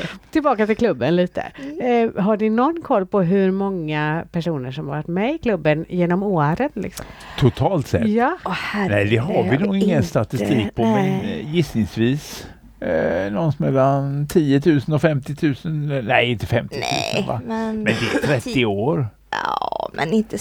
Tillbaka 0.32 0.68
till 0.68 0.78
klubben 0.78 1.16
lite. 1.16 1.41
Eh, 1.82 2.24
har 2.24 2.38
ni 2.38 2.49
någon 2.49 2.82
koll 2.82 3.05
på 3.05 3.22
hur 3.22 3.51
många 3.51 4.26
personer 4.32 4.72
som 4.72 4.86
varit 4.86 5.07
med 5.07 5.36
i 5.36 5.38
klubben 5.38 5.86
genom 5.89 6.24
åren? 6.24 6.70
Liksom? 6.74 7.05
Totalt 7.39 7.88
sett? 7.88 8.07
Ja. 8.07 8.38
Oh, 8.45 8.88
nej, 8.89 9.05
det 9.05 9.18
har 9.18 9.43
vi 9.43 9.57
nog 9.57 9.78
ingen 9.78 10.03
statistik 10.03 10.76
på, 10.76 10.84
nej. 10.84 11.22
men 11.22 11.32
eh, 11.32 11.55
gissningsvis 11.55 12.47
Eh, 12.82 13.32
någonstans 13.32 13.60
mellan 13.60 14.28
10 14.28 14.62
000 14.66 14.82
och 14.88 15.01
50 15.01 15.55
000. 15.66 16.03
Nej, 16.03 16.32
inte 16.32 16.45
50 16.45 16.76
000 16.76 16.84
nej, 17.14 17.26
va? 17.28 17.41
Men, 17.45 17.84
men 17.84 17.93
det 18.24 18.34
är 18.34 18.39
30 18.39 18.66
år. 18.66 19.07
Ja, 19.32 19.89
men 19.93 20.14
inte... 20.14 20.38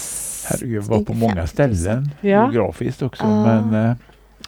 Herregud, 0.49 0.83
var 0.83 1.03
på 1.03 1.13
många 1.13 1.47
ställen 1.47 2.09
ja. 2.21 2.51
geografiskt 2.51 3.01
också. 3.01 3.23
Uh. 3.23 3.43
Men, 3.43 3.85
eh, 3.85 3.95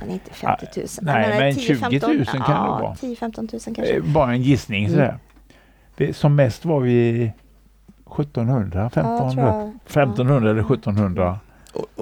men 0.02 0.12
inte 0.12 0.34
50 0.34 0.66
000. 0.76 0.88
Nej, 1.02 1.30
men, 1.30 1.39
men 1.39 1.56
10, 1.56 1.62
20 1.62 2.08
000 2.08 2.26
kan 2.26 2.41
ja, 2.47 2.78
det 2.78 2.84
vara. 2.84 2.93
10-15 2.93 3.68
000 3.68 3.76
kanske. 3.76 4.02
Bara 4.02 4.32
en 4.32 4.41
gissning 4.41 4.86
mm. 4.86 4.91
sådär. 4.91 6.14
Som 6.14 6.36
mest 6.36 6.66
var 6.66 6.80
vi 6.80 7.32
1700, 8.20 8.86
1500, 8.86 9.43
ja, 9.43 9.72
1500 9.86 10.49
eller 10.52 10.62
1700. 10.62 11.39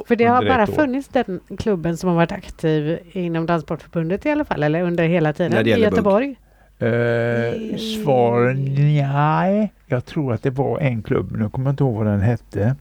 För 0.07 0.15
det 0.15 0.25
har 0.25 0.45
bara 0.45 0.67
funnits 0.67 1.07
den 1.07 1.39
klubben 1.57 1.97
som 1.97 2.09
har 2.09 2.15
varit 2.15 2.31
aktiv 2.31 2.99
inom 3.11 3.45
Danssportförbundet 3.45 4.25
i 4.25 4.29
alla 4.29 4.45
fall, 4.45 4.63
eller 4.63 4.81
under 4.81 5.03
hela 5.07 5.33
tiden 5.33 5.67
i 5.67 5.69
Göteborg? 5.69 6.35
Uh, 6.81 7.77
svar 7.77 8.53
nej. 8.53 9.73
Jag 9.87 10.05
tror 10.05 10.33
att 10.33 10.43
det 10.43 10.49
var 10.49 10.79
en 10.79 11.03
klubb, 11.03 11.31
nu 11.31 11.49
kommer 11.49 11.67
jag 11.67 11.73
inte 11.73 11.83
ihåg 11.83 11.95
vad 11.95 12.05
den 12.05 12.21
hette, 12.21 12.75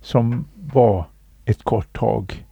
som 0.00 0.44
var 0.72 1.04
ett 1.44 1.62
kort 1.62 1.98
tag 1.98 2.44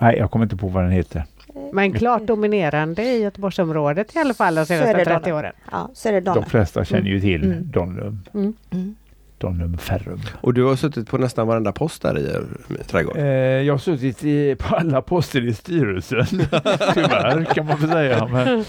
Nej, 0.00 0.16
jag 0.18 0.30
kommer 0.30 0.44
inte 0.44 0.56
på 0.56 0.68
vad 0.68 0.82
den 0.82 0.92
heter. 0.92 1.24
Men 1.72 1.92
klart 1.92 2.22
dominerande 2.22 3.02
i 3.02 3.22
Göteborgsområdet 3.22 4.16
i 4.16 4.18
alla 4.18 4.34
fall 4.34 4.54
de 4.54 4.66
senaste 4.66 5.04
30 5.04 5.32
åren. 5.32 5.52
Ja, 5.70 5.90
så 5.94 6.08
är 6.08 6.12
det 6.12 6.20
De 6.20 6.44
flesta 6.44 6.84
känner 6.84 7.08
ju 7.08 7.20
till 7.20 7.44
mm. 7.44 7.70
Donlum. 7.70 8.22
Mm. 8.34 8.54
Mm. 8.70 8.94
Donlum 9.38 9.78
Ferrum. 9.78 10.20
Och 10.40 10.54
du 10.54 10.64
har 10.64 10.76
suttit 10.76 11.08
på 11.08 11.18
nästan 11.18 11.46
varenda 11.46 11.72
post 11.72 12.02
där 12.02 12.18
i 12.18 12.84
trädgården? 12.86 13.26
Eh, 13.26 13.32
jag 13.32 13.74
har 13.74 13.78
suttit 13.78 14.24
i, 14.24 14.56
på 14.58 14.76
alla 14.76 15.02
poster 15.02 15.46
i 15.46 15.54
styrelsen. 15.54 16.26
Tyvärr 16.94 17.44
kan 17.54 17.66
man 17.66 17.80
väl 17.80 17.90
säga. 17.90 18.26
Men, 18.26 18.64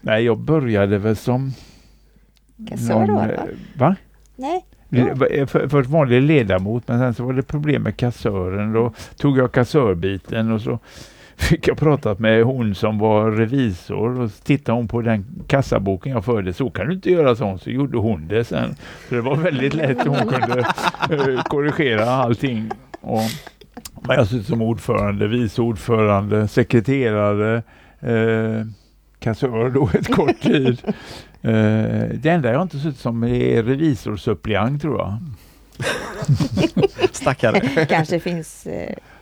nej, 0.00 0.24
jag 0.24 0.38
började 0.38 0.98
väl 0.98 1.16
som... 1.16 1.52
Kassör 2.68 3.06
då? 3.06 3.14
Va? 3.14 3.46
va? 3.76 3.96
Nej. 4.36 4.64
Ja. 4.96 5.26
Eh, 5.26 5.46
först 5.46 5.90
vanlig 5.90 6.22
ledamot 6.22 6.88
men 6.88 6.98
sen 6.98 7.14
så 7.14 7.24
var 7.24 7.32
det 7.32 7.42
problem 7.42 7.82
med 7.82 7.96
kassören. 7.96 8.72
Då 8.72 8.92
tog 9.16 9.38
jag 9.38 9.52
kassörbiten 9.52 10.52
och 10.52 10.60
så 10.60 10.78
fick 11.36 11.68
jag 11.68 11.78
pratat 11.78 12.18
med 12.18 12.44
hon 12.44 12.74
som 12.74 12.98
var 12.98 13.30
revisor 13.30 14.20
och 14.20 14.30
tittade 14.44 14.78
hon 14.78 14.88
på 14.88 15.00
den 15.00 15.26
kassaboken 15.46 16.12
jag 16.12 16.24
förde. 16.24 16.52
Så 16.52 16.70
kan 16.70 16.86
du 16.86 16.94
inte 16.94 17.10
göra 17.10 17.36
sånt. 17.36 17.62
Så 17.62 17.70
gjorde 17.70 17.98
hon 17.98 18.28
det 18.28 18.44
sen. 18.44 18.76
Så 19.08 19.14
det 19.14 19.20
var 19.20 19.36
väldigt 19.36 19.74
lätt. 19.74 20.06
Hon 20.06 20.28
kunde 20.28 20.60
eh, 21.10 21.42
korrigera 21.42 22.10
allting. 22.10 22.70
Och, 23.00 23.22
men 24.08 24.16
jag 24.16 24.26
suttit 24.26 24.46
som 24.46 24.62
ordförande, 24.62 25.28
vice 25.28 25.62
ordförande, 25.62 26.48
sekreterare, 26.48 27.62
Eh, 28.00 28.66
kassör 29.20 29.70
då 29.70 29.90
ett 29.94 30.14
kort 30.14 30.40
tid. 30.40 30.82
Uh, 30.86 30.92
det 32.14 32.26
enda 32.26 32.52
jag 32.52 32.62
inte 32.62 32.78
suttit 32.78 33.00
som 33.00 33.24
är 33.24 33.62
revisorsuppleant 33.62 34.82
tror 34.82 34.98
jag. 34.98 35.18
Stackare. 37.12 37.86
Kanske 37.86 38.20
finns 38.20 38.66
uh, 38.66 38.72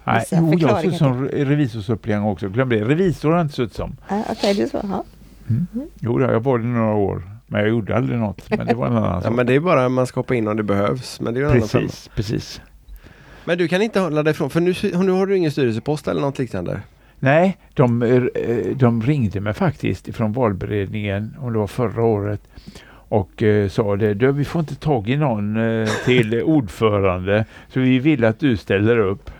Nej, 0.04 0.24
jo, 0.32 0.54
jag 0.58 0.68
har 0.68 0.82
suttit 0.82 0.98
som 0.98 1.28
revisorsuppleant 1.28 2.26
också. 2.26 2.48
Glöm 2.48 2.68
det. 2.68 2.84
Revisor 2.84 3.28
har 3.30 3.36
jag 3.36 3.44
inte 3.44 3.54
suttit 3.54 3.76
som. 3.76 3.90
Uh, 3.90 3.96
Okej, 4.06 4.24
okay, 4.32 4.54
det 4.54 4.68
så. 4.70 4.80
Ja. 4.82 5.04
Mm. 5.48 5.66
Jo, 6.00 6.20
jag 6.20 6.40
var 6.40 6.58
det 6.58 6.64
några 6.64 6.94
år. 6.94 7.22
Men 7.46 7.60
jag 7.60 7.70
gjorde 7.70 7.96
aldrig 7.96 8.18
något. 8.18 8.50
Men 8.50 8.66
det 8.66 8.74
var 8.74 8.86
en 8.86 8.96
annan 8.96 9.22
ja, 9.24 9.30
men 9.30 9.46
det 9.46 9.54
är 9.54 9.60
bara 9.60 9.88
man 9.88 10.06
ska 10.06 10.20
hoppa 10.20 10.34
in 10.34 10.48
om 10.48 10.56
det 10.56 10.62
behövs. 10.62 11.20
Men 11.20 11.34
det 11.34 11.40
är 11.40 11.52
precis, 11.52 11.74
annan 11.74 11.90
precis. 12.14 12.60
Men 13.44 13.58
du 13.58 13.68
kan 13.68 13.82
inte 13.82 14.00
hålla 14.00 14.22
dig 14.22 14.30
ifrån, 14.30 14.50
för 14.50 14.60
nu, 14.60 14.74
nu 15.04 15.12
har 15.12 15.26
du 15.26 15.36
ingen 15.36 15.50
styrelsepost 15.50 16.08
eller 16.08 16.20
något 16.20 16.38
liknande? 16.38 16.80
Nej, 17.24 17.56
de, 17.74 18.02
eh, 18.02 18.22
de 18.76 19.02
ringde 19.02 19.40
mig 19.40 19.54
faktiskt 19.54 20.16
från 20.16 20.32
valberedningen, 20.32 21.36
om 21.40 21.52
det 21.52 21.58
var 21.58 21.66
förra 21.66 22.04
året, 22.04 22.40
och 22.86 23.42
eh, 23.42 23.68
sa 23.68 23.96
det, 23.96 24.14
du, 24.14 24.32
vi 24.32 24.44
får 24.44 24.60
inte 24.60 24.74
tag 24.74 25.08
i 25.08 25.16
någon 25.16 25.56
eh, 25.56 25.88
till 26.04 26.42
ordförande, 26.42 27.44
så 27.68 27.80
vi 27.80 27.98
vill 27.98 28.24
att 28.24 28.40
du 28.40 28.56
ställer 28.56 28.98
upp. 28.98 29.30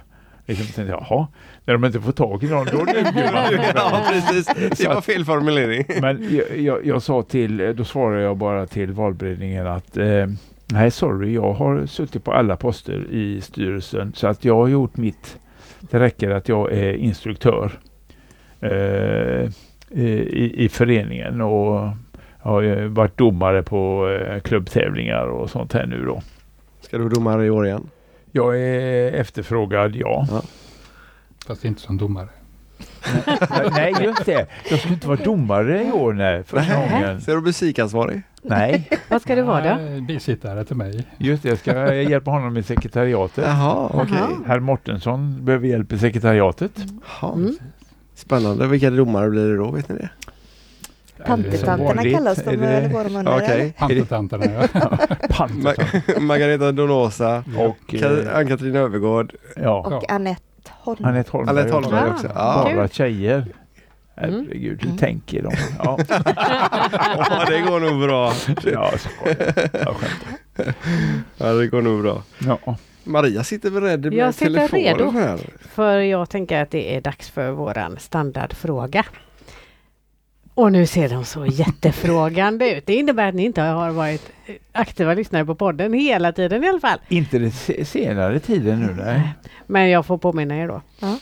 Liksom, 0.46 0.66
tänkte, 0.66 0.92
Jaha, 1.00 1.26
när 1.64 1.74
de 1.74 1.84
inte 1.84 2.00
får 2.00 2.12
tag 2.12 2.44
i 2.44 2.50
någon, 2.50 2.66
då 2.66 2.84
duger 2.84 3.32
man. 3.32 3.72
ja, 3.74 4.06
precis. 4.10 4.46
Det 4.78 4.88
var 4.88 5.00
fel 5.00 5.24
formulering. 5.24 5.84
Men 6.00 6.36
jag, 6.36 6.58
jag, 6.60 6.86
jag, 6.86 7.02
sa 7.02 7.22
till, 7.22 7.74
då 7.76 7.84
svarade 7.84 8.22
jag 8.22 8.36
bara 8.36 8.66
till 8.66 8.92
valberedningen 8.92 9.66
att 9.66 9.96
eh, 9.96 10.26
nej, 10.66 10.90
sorry, 10.90 11.34
jag 11.34 11.52
har 11.52 11.86
suttit 11.86 12.24
på 12.24 12.32
alla 12.32 12.56
poster 12.56 13.06
i 13.10 13.40
styrelsen, 13.40 14.12
så 14.16 14.26
att 14.26 14.44
jag 14.44 14.56
har 14.56 14.68
gjort 14.68 14.96
mitt 14.96 15.38
det 15.90 16.00
räcker 16.00 16.30
att 16.30 16.48
jag 16.48 16.72
är 16.72 16.92
instruktör 16.92 17.72
eh, 18.60 19.50
i, 19.90 20.52
i 20.56 20.68
föreningen 20.68 21.40
och 21.40 21.90
har 22.38 22.86
varit 22.86 23.16
domare 23.16 23.62
på 23.62 24.08
eh, 24.08 24.40
klubbtävlingar 24.40 25.26
och 25.26 25.50
sånt 25.50 25.72
här 25.72 25.86
nu 25.86 26.04
då. 26.04 26.22
Ska 26.80 26.98
du 26.98 27.08
domare 27.08 27.46
i 27.46 27.50
år 27.50 27.66
igen? 27.66 27.90
Jag 28.32 28.60
är 28.60 29.12
efterfrågad, 29.12 29.96
ja. 29.96 30.26
ja. 30.30 30.42
Fast 31.46 31.64
inte 31.64 31.80
som 31.80 31.96
domare. 31.96 32.28
Nej, 33.70 33.94
just 34.00 34.24
det. 34.24 34.46
Jag 34.70 34.78
skulle 34.78 34.94
inte 34.94 35.08
vara 35.08 35.24
domare 35.24 35.84
i 35.84 35.92
år 35.92 36.12
nej, 36.12 36.42
första 36.42 36.74
gången. 36.74 37.20
Så 37.20 37.30
är 37.30 37.34
du 37.34 37.42
musikansvarig? 37.42 38.22
Nej. 38.42 38.90
Vad 39.08 39.22
ska 39.22 39.34
du 39.34 39.42
vara 39.42 39.76
då? 39.76 40.00
Bisittare 40.00 40.64
till 40.64 40.76
mig. 40.76 41.06
Just 41.18 41.42
det, 41.42 41.48
jag 41.48 41.58
ska 41.58 41.94
hjälpa 41.94 42.30
honom 42.30 42.52
med 42.52 42.66
sekretariatet. 42.66 43.44
Jaha, 43.46 43.90
okej. 43.92 44.02
Okay. 44.02 44.36
Herr 44.46 44.60
Mortensson 44.60 45.44
behöver 45.44 45.68
hjälp 45.68 45.92
i 45.92 45.98
sekretariatet. 45.98 46.72
Mm. 47.22 47.56
Spännande. 48.14 48.66
Vilka 48.66 48.90
domare 48.90 49.30
blir 49.30 49.48
det 49.48 49.56
då? 49.56 49.70
Vet 49.70 49.88
ni 49.88 49.94
det? 49.94 50.08
Pantetanterna 51.26 52.02
kallas 52.02 52.44
de, 52.44 52.56
det... 52.56 52.66
eller 52.66 53.04
de 53.04 53.16
under? 53.16 53.36
Okay. 53.36 53.72
Pantetanterna, 53.72 54.44
ja. 54.72 54.98
Margareta 56.20 56.72
Donosa 56.72 57.44
och 57.58 57.94
eh, 57.94 58.36
Ann-Katrin 58.36 58.76
Övergård. 58.76 59.34
Ja. 59.56 59.80
Och 59.80 60.12
Anette 60.12 60.53
Holm. 60.84 61.04
Anette 61.04 61.30
Holmberg, 61.30 61.58
Anette 61.58 61.74
Holmberg 61.74 62.10
också. 62.10 62.26
Ja. 62.34 62.70
Bara 62.76 62.88
tjejer. 62.88 63.46
Herregud, 64.16 64.80
hur 64.80 64.86
mm. 64.86 64.98
tänker 64.98 65.42
de? 65.42 65.52
Ja. 65.78 65.98
ja, 67.28 67.44
det 67.48 67.60
går 67.60 67.80
nog 67.80 68.00
bra. 68.00 68.32
Ja, 68.72 68.92
jag 69.72 69.96
Ja, 71.36 71.52
det 71.52 71.66
går 71.66 71.82
nog 71.82 72.02
bra. 72.02 72.22
Ja. 72.38 72.76
Maria 73.04 73.44
sitter 73.44 73.70
beredd 73.70 74.04
med 74.04 74.14
jag 74.14 74.36
telefonen 74.36 74.68
sitter 74.68 74.78
redo, 74.78 75.10
här. 75.10 75.40
För 75.60 75.98
jag 75.98 76.30
tänker 76.30 76.62
att 76.62 76.70
det 76.70 76.96
är 76.96 77.00
dags 77.00 77.30
för 77.30 77.50
våran 77.50 77.96
standardfråga. 77.98 79.04
Och 80.54 80.72
nu 80.72 80.86
ser 80.86 81.08
de 81.08 81.24
så 81.24 81.46
jättefrågande 81.46 82.76
ut. 82.76 82.86
Det 82.86 82.94
innebär 82.94 83.28
att 83.28 83.34
ni 83.34 83.44
inte 83.44 83.62
har 83.62 83.90
varit 83.90 84.32
aktiva 84.72 85.14
lyssnare 85.14 85.44
på 85.44 85.54
podden 85.54 85.92
hela 85.92 86.32
tiden 86.32 86.64
i 86.64 86.68
alla 86.68 86.80
fall. 86.80 86.98
Inte 87.08 87.38
den 87.38 87.52
senare 87.84 88.40
tiden 88.40 88.80
nu 88.80 88.94
nej. 88.94 89.34
Men 89.66 89.90
jag 89.90 90.06
får 90.06 90.18
påminna 90.18 90.56
er 90.56 90.68
då. 90.68 90.82
Ja. 91.00 91.18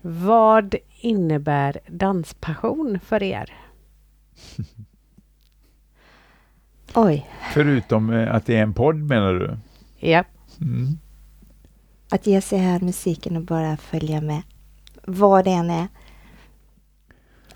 Vad 0.00 0.74
innebär 1.00 1.78
danspassion 1.86 3.00
för 3.04 3.22
er? 3.22 3.52
Oj. 6.94 7.26
Förutom 7.52 8.10
eh, 8.10 8.34
att 8.34 8.46
det 8.46 8.56
är 8.56 8.62
en 8.62 8.74
podd 8.74 8.96
menar 8.96 9.34
du? 9.34 9.56
Ja. 9.98 10.24
Mm. 10.60 10.98
Att 12.10 12.26
ge 12.26 12.40
sig 12.40 12.58
här 12.58 12.80
musiken 12.80 13.36
och 13.36 13.42
bara 13.42 13.76
följa 13.76 14.20
med. 14.20 14.42
Vad 15.04 15.44
det 15.44 15.50
än 15.50 15.70
är. 15.70 15.86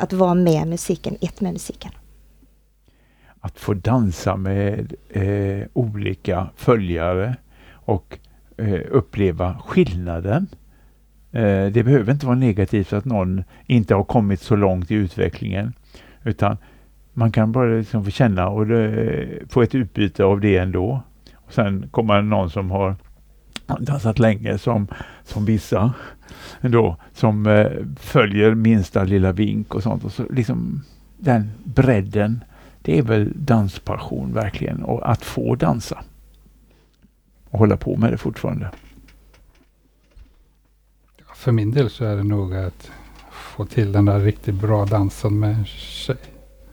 Att 0.00 0.12
vara 0.12 0.34
med 0.34 0.68
musiken, 0.68 1.16
ett 1.20 1.40
med 1.40 1.52
musiken. 1.52 1.90
Att 3.40 3.58
få 3.58 3.74
dansa 3.74 4.36
med 4.36 4.94
eh, 5.08 5.66
olika 5.72 6.50
följare 6.56 7.36
och 7.72 8.18
eh, 8.56 8.80
uppleva 8.90 9.58
skillnaden. 9.66 10.46
Eh, 11.32 11.66
det 11.66 11.84
behöver 11.84 12.12
inte 12.12 12.26
vara 12.26 12.36
negativt 12.36 12.92
att 12.92 13.04
någon 13.04 13.44
inte 13.66 13.94
har 13.94 14.04
kommit 14.04 14.40
så 14.40 14.56
långt 14.56 14.90
i 14.90 14.94
utvecklingen. 14.94 15.72
Utan 16.24 16.56
man 17.12 17.32
kan 17.32 17.52
bara 17.52 17.74
liksom 17.74 18.04
få 18.04 18.10
känna 18.10 18.48
och 18.48 18.66
det, 18.66 19.28
få 19.48 19.62
ett 19.62 19.74
utbyte 19.74 20.24
av 20.24 20.40
det 20.40 20.56
ändå. 20.56 21.02
Och 21.34 21.52
sen 21.52 21.88
kommer 21.90 22.22
någon 22.22 22.50
som 22.50 22.70
har 22.70 22.96
dansat 23.78 24.18
länge 24.18 24.58
som, 24.58 24.86
som 25.24 25.44
vissa 25.44 25.92
då, 26.60 26.96
som 27.12 27.46
eh, 27.46 27.66
följer 27.96 28.54
minsta 28.54 29.04
lilla 29.04 29.32
vink 29.32 29.74
och 29.74 29.82
sånt. 29.82 30.04
Och 30.04 30.12
så 30.12 30.24
liksom 30.30 30.82
den 31.16 31.50
bredden, 31.64 32.44
det 32.82 32.98
är 32.98 33.02
väl 33.02 33.32
danspassion 33.34 34.32
verkligen 34.32 34.82
och 34.82 35.10
att 35.10 35.24
få 35.24 35.54
dansa. 35.54 36.04
Och 37.50 37.58
hålla 37.58 37.76
på 37.76 37.96
med 37.96 38.12
det 38.12 38.18
fortfarande. 38.18 38.70
För 41.34 41.52
min 41.52 41.70
del 41.70 41.90
så 41.90 42.04
är 42.04 42.16
det 42.16 42.24
nog 42.24 42.54
att 42.54 42.90
få 43.30 43.66
till 43.66 43.92
den 43.92 44.04
där 44.04 44.20
riktigt 44.20 44.54
bra 44.54 44.84
dansen 44.84 45.38
med 45.38 45.66
tjej. 45.66 46.16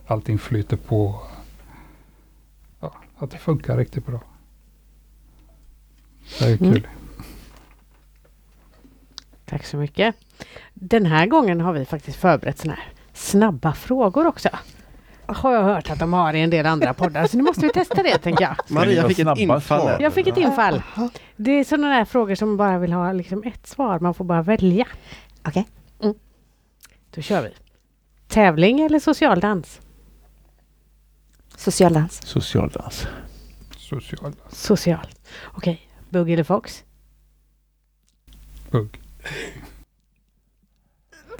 Allting 0.07 0.39
flyter 0.39 0.77
på. 0.77 1.21
Ja, 2.79 2.93
att 3.17 3.31
det 3.31 3.37
funkar 3.37 3.77
riktigt 3.77 4.05
bra. 4.05 4.21
Det 6.39 6.45
är 6.45 6.57
kul. 6.57 6.67
Mm. 6.67 6.96
Tack 9.49 9.65
så 9.65 9.77
mycket. 9.77 10.15
Den 10.73 11.05
här 11.05 11.25
gången 11.25 11.61
har 11.61 11.73
vi 11.73 11.85
faktiskt 11.85 12.17
förberett 12.19 12.57
såna 12.57 12.73
här 12.73 12.93
snabba 13.13 13.73
frågor 13.73 14.27
också. 14.27 14.49
Har 15.25 15.53
jag 15.53 15.63
hört 15.63 15.89
att 15.89 15.99
de 15.99 16.13
har 16.13 16.33
i 16.33 16.41
en 16.41 16.49
del 16.49 16.65
andra 16.65 16.93
poddar, 16.93 17.27
så 17.27 17.37
nu 17.37 17.43
måste 17.43 17.61
vi 17.61 17.69
testa 17.69 18.03
det 18.03 18.17
tänker 18.17 18.43
jag. 18.43 18.55
Maria 18.67 19.07
fick 19.07 19.19
ett 19.19 19.37
infall. 19.37 20.01
Jag 20.01 20.13
fick 20.13 20.27
ett 20.27 20.37
infall. 20.37 20.81
Det 21.35 21.51
är 21.51 21.63
sådana 21.63 21.89
där 21.89 22.05
frågor 22.05 22.35
som 22.35 22.57
bara 22.57 22.77
vill 22.77 22.93
ha 22.93 23.11
liksom 23.11 23.43
ett 23.43 23.67
svar, 23.67 23.99
man 23.99 24.13
får 24.13 24.25
bara 24.25 24.41
välja. 24.41 24.87
Okej. 25.43 25.49
Okay. 25.49 26.09
Mm. 26.09 26.19
Då 27.15 27.21
kör 27.21 27.41
vi. 27.41 27.49
Tävling 28.27 28.79
eller 28.79 28.99
socialdans? 28.99 29.81
Socialdans. 31.57 32.21
Socialdans. 32.25 33.07
Socialdans. 33.77 34.65
Social. 34.65 35.07
Okej. 35.45 35.73
Okay. 35.73 35.77
Bugg 36.09 36.31
eller 36.31 36.43
Fox? 36.43 36.83
Bugg. 38.71 39.06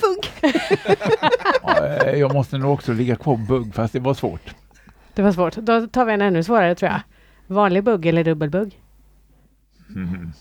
Bugg. 0.02 0.52
jag 2.20 2.34
måste 2.34 2.58
nog 2.58 2.74
också 2.74 2.94
ligga 2.94 3.16
kvar 3.16 3.36
på 3.36 3.42
bugg 3.42 3.76
fast 3.76 3.94
det 3.94 4.00
var 4.00 4.14
svårt. 4.14 4.56
Det 5.14 5.22
var 5.22 5.32
svårt. 5.32 5.56
Då 5.56 5.88
tar 5.88 6.06
vi 6.06 6.14
en 6.14 6.22
ännu 6.22 6.44
svårare 6.44 6.76
tror 6.76 6.92
jag. 6.92 7.02
Vanlig 7.48 7.84
bugg 7.84 8.06
eller 8.06 8.24
dubbelbugg? 8.24 8.82
Mm. 9.96 10.32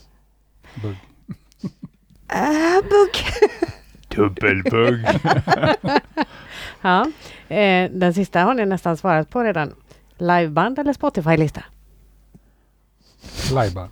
Bugg. 0.81 0.95
Uh, 2.33 2.81
bugg. 2.89 3.15
Dubbelbugg. 4.07 5.05
ja. 6.81 7.11
Eh, 7.47 7.91
den 7.91 8.13
sista 8.13 8.39
har 8.41 8.53
ni 8.53 8.65
nästan 8.65 8.97
svarat 8.97 9.29
på 9.29 9.43
redan. 9.43 9.73
Liveband 10.17 10.79
eller 10.79 10.93
Spotify-lista? 10.93 11.63
Liveband 13.49 13.91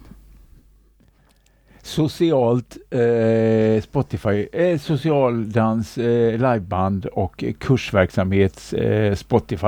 socialt 1.86 2.78
eh, 2.92 3.82
Spotify, 3.82 4.48
eh, 4.54 4.80
socialdans, 4.80 5.98
eh, 5.98 6.32
liveband 6.32 7.06
och 7.06 7.44
kursverksamhet 7.60 8.74
eh, 8.78 9.16
Spotify. 9.16 9.68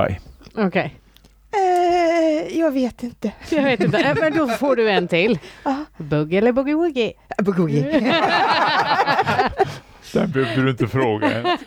Okej. 0.55 0.65
Okay. 0.65 0.89
Eh, 1.51 2.59
jag 2.59 2.71
vet 2.71 3.03
inte. 3.03 3.31
Jag 3.49 3.63
vet 3.63 3.83
inte, 3.83 3.99
eh, 3.99 4.15
men 4.19 4.37
då 4.37 4.47
får 4.47 4.75
du 4.75 4.89
en 4.89 5.07
till. 5.07 5.39
Bugg 5.97 6.33
eller 6.33 6.51
boogie-woogie? 6.51 7.13
Boogie-woogie. 7.37 8.13
Den 10.13 10.31
behövde 10.31 10.61
du 10.63 10.69
inte 10.69 10.87
fråga. 10.87 11.57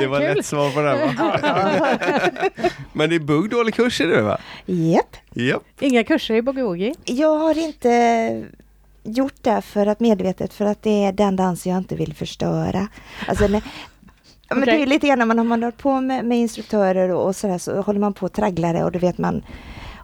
det 0.00 0.06
var 0.06 0.20
lätt 0.20 0.46
svar 0.46 0.70
på 0.70 0.80
den 0.80 0.98
va? 0.98 1.38
Men 2.92 3.10
det 3.10 3.16
är 3.16 3.20
bugg 3.20 3.50
dålig 3.50 3.74
kurs 3.74 4.00
är 4.00 4.06
det 4.06 4.22
va? 4.22 4.38
Japp. 4.66 5.16
Yep. 5.34 5.62
Inga 5.80 6.04
kurser 6.04 6.34
i 6.34 6.40
boogie-woogie? 6.40 6.94
Jag 7.04 7.38
har 7.38 7.58
inte 7.58 7.88
gjort 9.02 9.42
det 9.42 9.62
för 9.62 9.86
att 9.86 10.00
medvetet 10.00 10.54
för 10.54 10.64
att 10.64 10.82
det 10.82 11.04
är 11.04 11.12
den 11.12 11.36
dans 11.36 11.66
jag 11.66 11.78
inte 11.78 11.96
vill 11.96 12.14
förstöra. 12.14 12.88
Alltså, 13.28 13.46
när, 13.46 13.62
men 14.50 14.60
det 14.60 14.82
är 14.82 14.86
lite 14.86 15.06
grann 15.06 15.18
när 15.18 15.26
man 15.26 15.38
har 15.38 15.46
hållit 15.46 15.76
på 15.76 16.00
med, 16.00 16.24
med 16.24 16.38
instruktörer 16.38 17.08
och, 17.08 17.26
och 17.26 17.36
sådär 17.36 17.58
så 17.58 17.80
håller 17.80 18.00
man 18.00 18.14
på 18.14 18.26
och 18.26 18.32
tragglar 18.32 18.74
det 18.74 18.84
och 18.84 18.92
då 18.92 18.98
vet 18.98 19.18
man 19.18 19.42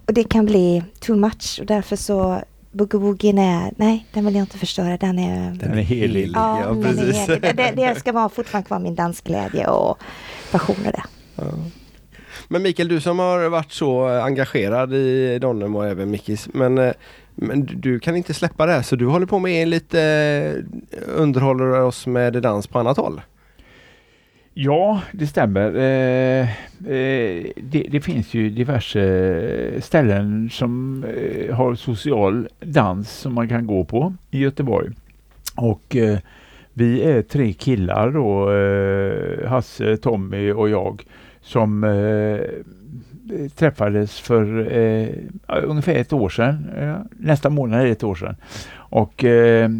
och 0.07 0.14
det 0.14 0.24
kan 0.24 0.47
bli 0.47 0.82
too 1.01 1.16
much 1.16 1.59
och 1.61 1.66
därför 1.66 1.97
så 1.97 2.42
Boogie 2.72 3.30
är, 3.30 3.72
nej 3.76 4.07
den 4.12 4.24
vill 4.24 4.34
jag 4.34 4.42
inte 4.42 4.59
förstöra, 4.59 4.97
den 4.97 5.18
är... 5.18 5.55
Den 5.55 5.78
är 5.78 5.82
helig. 5.82 6.30
Ja, 6.34 6.61
ja 6.61 6.82
precis. 6.82 7.26
Det, 7.26 7.72
det, 7.76 7.95
ska 7.99 8.12
vara 8.12 8.28
fortfarande 8.28 8.66
kvar 8.66 8.78
min 8.78 8.95
dansglädje 8.95 9.66
och 9.66 9.99
passion 10.53 10.76
och 10.86 10.92
det. 10.92 11.05
Ja. 11.36 11.45
Men 12.49 12.62
Mikael, 12.62 12.88
du 12.88 13.01
som 13.01 13.18
har 13.18 13.49
varit 13.49 13.72
så 13.72 14.07
engagerad 14.07 14.95
i 14.95 15.38
Donnem 15.38 15.76
och 15.76 15.86
även 15.86 16.11
Mickis, 16.11 16.49
men 16.53 16.78
eh, 16.78 16.92
men 17.35 17.66
du 17.66 17.99
kan 17.99 18.16
inte 18.16 18.35
släppa 18.35 18.66
det 18.66 18.72
här 18.72 18.82
så 18.82 18.97
du 18.97 19.07
håller 19.07 19.26
på 19.26 19.39
med 19.39 19.68
lite 19.68 20.01
eh, 20.91 20.99
underhåller 21.07 21.80
oss 21.80 22.07
med 22.07 22.32
dans 22.32 22.66
på 22.66 22.78
annat 22.78 22.97
håll? 22.97 23.20
Ja, 24.57 25.01
det 25.12 25.26
stämmer. 25.26 25.76
Eh, 25.76 26.49
eh, 26.93 27.47
det, 27.57 27.87
det, 27.91 28.01
finns 28.01 28.35
ju 28.35 28.51
diverse 28.51 29.80
ställen 29.80 30.51
som 30.51 31.05
eh, 31.05 31.55
har 31.55 31.74
social 31.74 32.49
dans 32.61 33.11
som 33.11 33.35
man 33.35 33.49
kan 33.49 33.66
gå 33.66 33.85
på 33.85 34.14
i 34.30 34.39
Göteborg. 34.39 34.91
Och 35.57 35.97
eh, 35.97 36.18
vi 36.72 37.03
är 37.03 37.22
tre 37.22 37.53
killar 37.53 38.11
då, 38.11 38.53
eh, 38.53 39.49
Hasse, 39.49 39.97
Tommy 39.97 40.53
och 40.53 40.68
jag, 40.68 41.03
som 41.41 41.85
eh, 41.85 42.41
träffades 43.56 44.20
för 44.20 44.72
eh, 44.72 45.08
ungefär 45.62 45.94
ett 45.94 46.12
år 46.12 46.28
sedan. 46.28 46.70
Eh, 46.76 46.96
nästa 47.10 47.50
månad 47.50 47.80
är 47.80 47.84
det 47.84 47.90
ett 47.90 48.04
år 48.04 48.14
sedan. 48.14 48.36
Och 48.74 49.24
eh, 49.24 49.70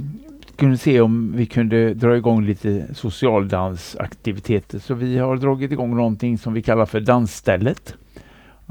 kunde 0.57 0.79
se 0.79 1.01
om 1.01 1.33
vi 1.37 1.47
kunde 1.47 1.95
dra 1.95 2.17
igång 2.17 2.47
lite 2.47 2.95
socialdansaktiviteter. 2.95 4.79
Så 4.79 4.95
vi 4.95 5.19
har 5.19 5.37
dragit 5.37 5.73
igång 5.73 5.97
någonting 5.97 6.39
som 6.39 6.53
vi 6.53 6.63
kallar 6.63 6.87
för 6.87 7.01
Dansstället. 7.01 7.95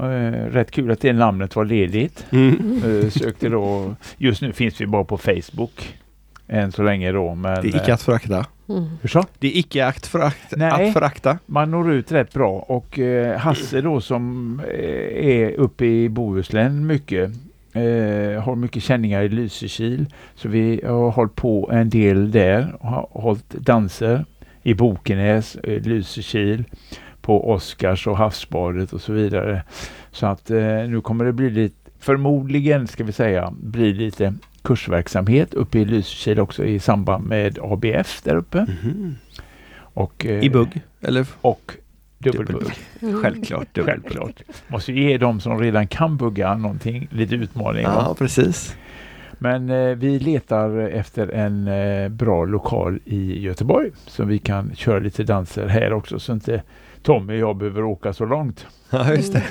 Uh, 0.00 0.06
rätt 0.30 0.70
kul 0.70 0.90
att 0.90 1.00
det 1.00 1.12
namnet 1.12 1.56
var 1.56 1.64
ledigt. 1.64 2.26
Mm. 2.30 2.82
Uh, 2.84 3.10
sökte 3.10 3.48
då, 3.48 3.94
just 4.16 4.42
nu 4.42 4.52
finns 4.52 4.80
vi 4.80 4.86
bara 4.86 5.04
på 5.04 5.18
Facebook. 5.18 5.94
Än 6.48 6.72
så 6.72 6.82
länge 6.82 7.12
då. 7.12 7.34
Men, 7.34 7.62
Det 7.62 7.68
är 7.68 7.76
icke 7.76 7.94
att 7.94 8.02
förakta. 8.02 8.46
Mm. 8.68 8.88
Hur 9.02 9.08
så? 9.08 9.24
Det 9.38 9.46
är 9.46 9.58
icke 9.58 9.86
att, 9.86 10.06
förakt, 10.06 10.56
Nej. 10.56 10.88
att 10.88 10.92
förakta. 10.92 11.38
Man 11.46 11.70
når 11.70 11.92
ut 11.92 12.12
rätt 12.12 12.32
bra 12.32 12.58
och 12.58 12.98
eh, 12.98 13.38
Hasse 13.38 13.80
då 13.80 14.00
som 14.00 14.60
eh, 14.68 15.26
är 15.26 15.50
uppe 15.50 15.86
i 15.86 16.08
Bohuslän 16.08 16.86
mycket 16.86 17.30
eh, 17.74 18.42
har 18.42 18.54
mycket 18.56 18.82
känningar 18.82 19.22
i 19.22 19.28
Lysekil. 19.28 20.06
Så 20.34 20.48
vi 20.48 20.80
har 20.84 21.10
hållit 21.10 21.34
på 21.34 21.70
en 21.72 21.90
del 21.90 22.30
där 22.30 22.76
och 22.80 22.88
har 22.88 23.08
hållit 23.10 23.50
danser 23.50 24.24
i 24.62 24.74
Bokenäs, 24.74 25.56
eh, 25.56 25.82
Lysekil, 25.82 26.64
på 27.20 27.50
Oscars 27.50 28.06
och 28.06 28.16
Havsbadet 28.16 28.92
och 28.92 29.00
så 29.00 29.12
vidare. 29.12 29.62
Så 30.10 30.26
att 30.26 30.50
eh, 30.50 30.58
nu 30.64 31.00
kommer 31.00 31.24
det 31.24 31.32
bli 31.32 31.50
lite, 31.50 31.83
förmodligen 32.04 32.86
ska 32.86 33.04
vi 33.04 33.12
säga, 33.12 33.52
bli 33.62 33.92
lite 33.92 34.34
kursverksamhet 34.62 35.54
uppe 35.54 35.78
i 35.78 35.84
Lysekil 35.84 36.40
också 36.40 36.64
i 36.64 36.78
samband 36.78 37.26
med 37.26 37.58
ABF 37.62 38.22
där 38.22 38.36
uppe. 38.36 38.66
Och, 39.76 40.26
eh, 40.26 40.44
I 40.44 40.50
bugg. 40.50 40.80
Eller 41.00 41.26
och 41.40 41.74
dubbelbugg. 42.18 42.72
Mm. 43.02 43.22
självklart. 43.22 43.74
dubbel. 43.74 43.94
Självklart. 43.94 44.42
Måste 44.68 44.92
ge 44.92 45.18
de 45.18 45.40
som 45.40 45.60
redan 45.60 45.86
kan 45.86 46.16
bugga 46.16 46.54
någonting, 46.54 47.08
lite 47.10 47.34
utmaning. 47.34 47.84
va? 47.84 48.04
Ja, 48.08 48.14
precis. 48.18 48.76
Men 49.38 49.70
eh, 49.70 49.96
vi 49.96 50.18
letar 50.18 50.78
efter 50.78 51.28
en 51.28 51.68
eh, 51.68 52.08
bra 52.08 52.44
lokal 52.44 53.00
i 53.04 53.40
Göteborg 53.40 53.90
så 54.06 54.24
vi 54.24 54.38
kan 54.38 54.74
köra 54.74 54.98
lite 54.98 55.22
danser 55.22 55.66
här 55.66 55.92
också 55.92 56.18
så 56.18 56.32
inte 56.32 56.62
Tommy 57.02 57.32
och 57.34 57.48
jag 57.48 57.56
behöver 57.56 57.82
åka 57.84 58.12
så 58.12 58.24
långt. 58.24 58.66
Ja, 58.94 59.14
just 59.14 59.32
det. 59.32 59.42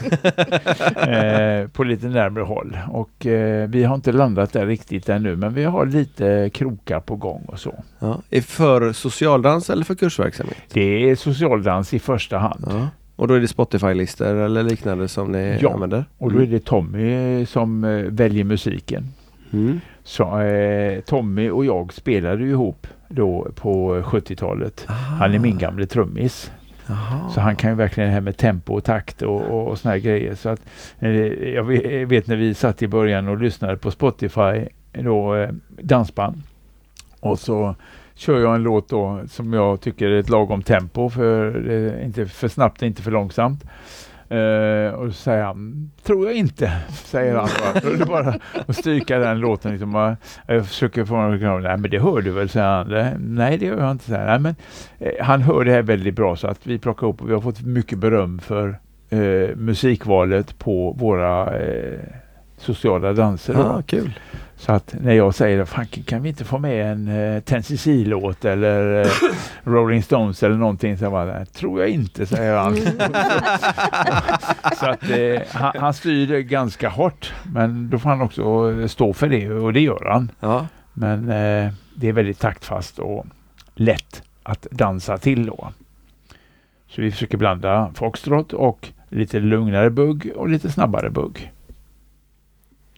eh, 1.63 1.67
på 1.67 1.83
lite 1.83 2.07
närmare 2.07 2.43
håll. 2.43 2.77
Och 2.89 3.25
eh, 3.25 3.69
vi 3.69 3.83
har 3.83 3.95
inte 3.95 4.11
landat 4.11 4.53
där 4.53 4.65
riktigt 4.65 5.09
ännu 5.09 5.35
men 5.35 5.53
vi 5.53 5.63
har 5.63 5.85
lite 5.85 6.49
krokar 6.53 6.99
på 6.99 7.15
gång 7.15 7.43
och 7.47 7.59
så. 7.59 7.83
Ja. 7.99 8.21
Är 8.29 8.41
för 8.41 8.93
socialdans 8.93 9.69
eller 9.69 9.83
för 9.83 9.95
kursverksamhet? 9.95 10.57
Det 10.73 11.09
är 11.09 11.15
socialdans 11.15 11.93
i 11.93 11.99
första 11.99 12.37
hand. 12.37 12.65
Ja. 12.69 12.87
Och 13.15 13.27
då 13.27 13.33
är 13.33 13.39
det 13.39 13.47
Spotify-listor 13.47 14.35
eller 14.35 14.63
liknande 14.63 15.07
som 15.07 15.31
ni 15.31 15.57
Ja. 15.61 15.73
använder? 15.73 16.05
Och 16.17 16.31
då 16.33 16.41
är 16.41 16.45
det 16.45 16.65
Tommy 16.65 17.45
som 17.45 17.83
eh, 17.83 17.89
väljer 18.03 18.43
musiken. 18.43 19.07
Mm. 19.53 19.79
Så, 20.03 20.39
eh, 20.39 20.99
Tommy 21.01 21.49
och 21.49 21.65
jag 21.65 21.93
spelade 21.93 22.43
ju 22.43 22.49
ihop 22.49 22.87
då 23.09 23.47
på 23.55 24.01
70-talet. 24.01 24.85
Han 25.19 25.33
är 25.33 25.39
min 25.39 25.57
gamle 25.57 25.85
trummis. 25.85 26.51
Jaha. 26.87 27.29
Så 27.29 27.41
han 27.41 27.55
kan 27.55 27.69
ju 27.69 27.75
verkligen 27.75 28.09
det 28.09 28.13
här 28.13 28.21
med 28.21 28.37
tempo 28.37 28.73
och 28.73 28.83
takt 28.83 29.21
och, 29.21 29.41
och, 29.41 29.67
och 29.67 29.79
såna 29.79 29.91
här 29.91 29.99
grejer. 29.99 30.35
Så 30.35 30.49
att, 30.49 30.61
eh, 30.99 31.11
jag 31.53 32.01
eh, 32.01 32.07
vet, 32.07 32.27
när 32.27 32.35
vi 32.35 32.53
satt 32.53 32.81
i 32.81 32.87
början 32.87 33.27
och 33.27 33.41
lyssnade 33.41 33.77
på 33.77 33.91
Spotify, 33.91 34.67
då, 34.91 35.35
eh, 35.35 35.49
dansband. 35.69 36.41
Och 37.19 37.39
så 37.39 37.75
kör 38.15 38.39
jag 38.39 38.55
en 38.55 38.63
låt 38.63 38.89
då 38.89 39.21
som 39.27 39.53
jag 39.53 39.81
tycker 39.81 40.09
är 40.09 40.19
ett 40.19 40.29
lagom 40.29 40.63
tempo, 40.63 41.09
för 41.09 41.51
det 41.51 41.73
är 41.73 42.03
inte 42.03 42.25
för 42.25 42.47
snabbt, 42.47 42.81
inte 42.81 43.01
för 43.01 43.11
långsamt. 43.11 43.63
Uh, 44.33 44.93
och 44.93 45.07
så 45.07 45.13
säger 45.13 45.43
han, 45.43 45.91
tror 46.03 46.25
jag 46.25 46.35
inte, 46.35 46.71
säger 46.89 47.35
han. 47.35 47.49
bara. 47.83 48.05
Bara 48.05 48.35
och 48.65 48.75
stryka 48.75 49.19
den 49.19 49.39
låten. 49.39 49.71
Liksom. 49.71 49.95
Och 49.95 50.15
Jag 50.47 50.67
försöker 50.67 51.05
få 51.05 51.15
honom 51.15 51.33
att 51.33 51.63
nej 51.63 51.77
men 51.77 51.91
det 51.91 51.99
hör 51.99 52.21
du 52.21 52.31
väl, 52.31 52.49
säger 52.49 52.67
han. 52.67 53.17
Nej 53.19 53.57
det 53.57 53.65
gör 53.65 53.79
jag 53.79 53.91
inte, 53.91 54.05
säger 54.05 54.27
han. 54.27 54.41
Men, 54.41 54.55
eh, 54.99 55.11
han 55.25 55.41
hör 55.41 55.65
det 55.65 55.71
här 55.71 55.81
väldigt 55.81 56.15
bra 56.15 56.35
så 56.35 56.47
att 56.47 56.67
vi 56.67 56.79
plockar 56.79 57.07
upp 57.07 57.21
och 57.21 57.29
vi 57.29 57.33
har 57.33 57.41
fått 57.41 57.61
mycket 57.61 57.97
beröm 57.97 58.39
för 58.39 58.79
eh, 59.09 59.55
musikvalet 59.55 60.59
på 60.59 60.91
våra 60.91 61.59
eh, 61.59 61.99
sociala 62.57 63.13
danser. 63.13 63.55
Ah, 63.55 63.81
kul. 63.81 64.19
Så 64.65 64.71
att 64.71 64.95
när 65.01 65.13
jag 65.13 65.35
säger 65.35 65.65
fan 65.65 65.85
kan 65.85 66.21
vi 66.21 66.29
inte 66.29 66.45
få 66.45 66.57
med 66.57 66.91
en 66.91 67.07
uh, 67.07 67.41
Ten 67.41 67.63
låt 68.03 68.45
eller 68.45 69.01
eh, 69.01 69.07
Rolling 69.63 70.03
Stones 70.03 70.43
eller 70.43 70.55
någonting 70.55 70.97
så 70.97 71.03
jag 71.03 71.11
bara, 71.11 71.45
tror 71.45 71.79
jag 71.79 71.89
inte 71.89 72.25
säger 72.25 72.57
han. 72.57 72.77
så 74.79 74.85
att 74.85 75.09
eh, 75.09 75.41
han, 75.51 75.73
han 75.79 75.93
styr 75.93 76.39
ganska 76.39 76.89
hårt 76.89 77.33
men 77.53 77.89
då 77.89 77.99
får 77.99 78.09
han 78.09 78.21
också 78.21 78.73
eh, 78.81 78.87
stå 78.87 79.13
för 79.13 79.27
det 79.27 79.51
och 79.51 79.73
det 79.73 79.81
gör 79.81 80.09
han. 80.11 80.31
Ja. 80.39 80.67
Men 80.93 81.29
eh, 81.29 81.71
det 81.95 82.07
är 82.07 82.13
väldigt 82.13 82.39
taktfast 82.39 82.99
och 82.99 83.25
lätt 83.75 84.23
att 84.43 84.67
dansa 84.71 85.17
till 85.17 85.45
då. 85.45 85.73
Så 86.87 87.01
vi 87.01 87.11
försöker 87.11 87.37
blanda 87.37 87.91
foxtrot 87.95 88.53
och 88.53 88.89
lite 89.09 89.39
lugnare 89.39 89.89
bugg 89.89 90.31
och 90.35 90.49
lite 90.49 90.71
snabbare 90.71 91.09
bugg. 91.09 91.52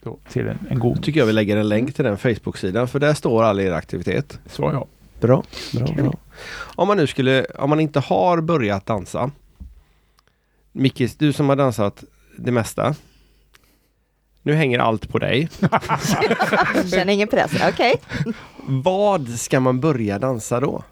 Då, 0.06 0.18
till 0.28 0.48
en, 0.48 0.58
en 0.70 0.78
Då 0.78 0.88
god 0.88 1.02
tycker 1.02 1.20
jag 1.20 1.26
vi 1.26 1.32
lägger 1.32 1.56
en 1.56 1.68
länk 1.68 1.94
till 1.94 2.04
den 2.04 2.18
Facebook-sidan 2.18 2.88
för 2.88 2.98
där 2.98 3.14
står 3.14 3.42
all 3.42 3.60
er 3.60 3.72
aktivitet. 3.72 4.38
Så 4.46 4.62
ja. 4.62 4.86
Bra, 5.20 5.42
bra, 5.72 5.86
bra. 5.86 6.14
Om 6.58 6.88
man 6.88 6.96
nu 6.96 7.06
skulle, 7.06 7.44
om 7.44 7.70
man 7.70 7.80
inte 7.80 8.00
har 8.00 8.40
börjat 8.40 8.86
dansa. 8.86 9.30
Micke, 10.72 11.18
du 11.18 11.32
som 11.32 11.48
har 11.48 11.56
dansat 11.56 12.04
det 12.38 12.52
mesta. 12.52 12.94
Nu 14.42 14.54
hänger 14.54 14.78
allt 14.78 15.08
på 15.08 15.18
dig. 15.18 15.48
Känner 16.90 17.08
ingen 17.08 17.28
press, 17.28 17.52
okej. 17.68 17.94
Vad 18.66 19.28
ska 19.28 19.60
man 19.60 19.80
börja 19.80 20.18
dansa 20.18 20.60
då? 20.60 20.82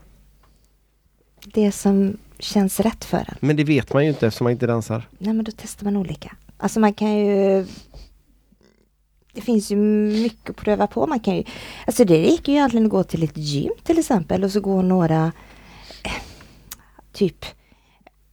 Det 1.45 1.73
som 1.73 2.17
känns 2.39 2.81
rätt 2.81 3.05
för 3.05 3.19
en. 3.19 3.37
Men 3.41 3.57
det 3.57 3.65
vet 3.65 3.93
man 3.93 4.03
ju 4.05 4.09
inte 4.09 4.27
eftersom 4.27 4.45
man 4.45 4.53
inte 4.53 4.67
dansar. 4.67 5.09
Nej 5.19 5.35
men 5.35 5.45
då 5.45 5.53
testar 5.57 5.85
man 5.85 5.97
olika. 5.97 6.37
Alltså 6.57 6.81
man 6.81 6.95
kan 6.95 7.17
ju 7.19 7.67
det 9.35 9.41
finns 9.41 9.71
ju 9.71 9.77
mycket 9.77 10.51
att 10.51 10.57
pröva 10.57 10.87
på. 10.87 11.07
Man 11.07 11.21
kan 11.21 11.37
ju 11.37 11.45
Alltså 11.87 12.05
det 12.05 12.23
räcker 12.23 12.53
ju 12.53 12.59
egentligen 12.59 12.87
att 12.87 12.91
gå 12.91 13.05
till 13.05 13.23
ett 13.23 13.37
gym 13.37 13.73
till 13.83 13.99
exempel 13.99 14.45
och 14.45 14.51
så 14.51 14.61
gå 14.61 14.83
några 14.83 15.33
eh, 16.03 16.13
Typ 17.13 17.45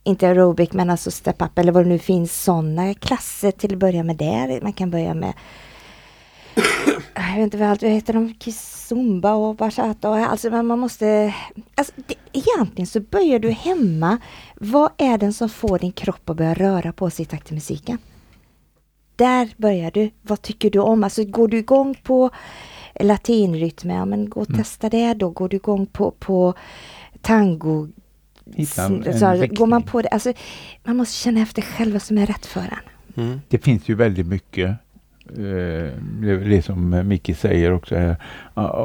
Inte 0.04 0.28
aerobic 0.28 0.72
men 0.72 0.90
alltså 0.90 1.12
step 1.12 1.42
up 1.42 1.60
eller 1.60 1.72
vad 1.72 1.86
det 1.86 1.90
nu 1.90 2.00
finns 2.00 2.44
sådana 2.44 2.94
klasser 2.94 3.52
till 3.52 3.74
att 3.74 3.80
börja 3.80 4.04
med 4.04 4.18
där. 4.18 4.62
Man 4.62 4.74
kan 4.74 4.92
börja 4.92 5.14
med 5.14 5.34
jag 7.16 7.36
vet 7.36 7.44
inte 7.44 7.58
vad 7.58 7.70
allt 7.70 7.82
vad 7.82 7.92
heter 7.92 8.14
de? 8.14 8.34
Kizumba 8.40 9.34
och 9.34 9.56
bachata 9.56 10.10
och 10.10 10.16
alltså 10.18 10.50
men 10.50 10.66
man 10.66 10.80
måste 10.80 11.34
alltså, 11.76 11.94
det, 11.96 12.16
Egentligen 12.34 12.88
så 12.88 13.00
börjar 13.00 13.40
du 13.40 13.52
hemma. 13.52 14.18
Vad 14.56 14.92
är 14.98 15.18
det 15.18 15.34
som 15.34 15.50
får 15.50 15.80
din 15.80 15.92
kropp 15.92 16.30
att 16.30 16.38
börja 16.38 16.54
röra 16.54 16.94
på 16.94 17.10
sig 17.10 17.24
i 17.24 17.26
takt 17.26 17.46
till 17.46 17.56
musiken? 17.56 17.98
Där 19.22 19.50
börjar 19.58 19.92
du. 19.92 20.10
Vad 20.22 20.42
tycker 20.42 20.70
du 20.70 20.80
om? 20.80 21.04
Alltså 21.04 21.26
går 21.26 21.48
du 21.48 21.58
igång 21.58 21.96
på 22.04 22.30
latinrytm, 23.00 23.90
ja 23.90 24.06
men 24.06 24.30
gå 24.30 24.42
och 24.42 24.48
testa 24.48 24.90
det 24.90 25.14
då. 25.14 25.30
Går 25.30 25.50
du 25.50 25.58
igång 25.58 25.86
på, 25.86 26.12
på 26.12 26.54
tango, 27.22 27.88
så, 28.68 29.48
går 29.50 29.66
man 29.66 29.84
på 29.84 30.02
det, 30.02 30.08
alltså 30.08 30.34
man 30.84 30.98
måste 30.98 31.16
känna 31.16 31.42
efter 31.42 31.62
själv 31.62 31.94
vad 31.94 32.02
som 32.02 32.18
är 32.18 32.26
rätt 32.26 32.46
för 32.46 32.62
en. 32.62 33.24
Mm. 33.24 33.42
Det 33.48 33.58
finns 33.58 33.90
ju 33.90 33.96
väldigt 33.96 34.28
mycket 34.28 34.70
eh, 35.30 35.38
det, 36.22 36.32
är 36.32 36.50
det 36.50 36.62
som 36.62 37.08
Micke 37.08 37.38
säger 37.38 37.72
också. 37.72 37.96
Här. 37.96 38.16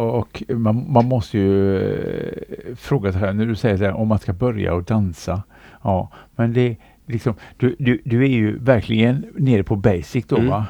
Och 0.01 0.43
man, 0.49 0.93
man 0.93 1.05
måste 1.05 1.39
ju 1.39 1.77
eh, 1.77 2.75
fråga 2.77 3.13
sig 3.13 3.21
här, 3.21 3.33
när 3.33 3.47
du 3.47 3.57
säger 3.57 3.77
så 3.77 3.85
här, 3.85 3.93
om 3.93 4.09
man 4.09 4.19
ska 4.19 4.33
börja 4.33 4.75
och 4.75 4.85
dansa. 4.85 5.43
Ja, 5.83 6.11
men 6.37 6.53
det 6.53 6.77
liksom, 7.07 7.35
du, 7.57 7.77
du, 7.79 8.01
du 8.05 8.23
är 8.25 8.29
ju 8.29 8.59
verkligen 8.59 9.27
nere 9.37 9.63
på 9.63 9.77
basic 9.77 10.25
då 10.27 10.37
Mm. 10.37 10.49
va? 10.51 10.67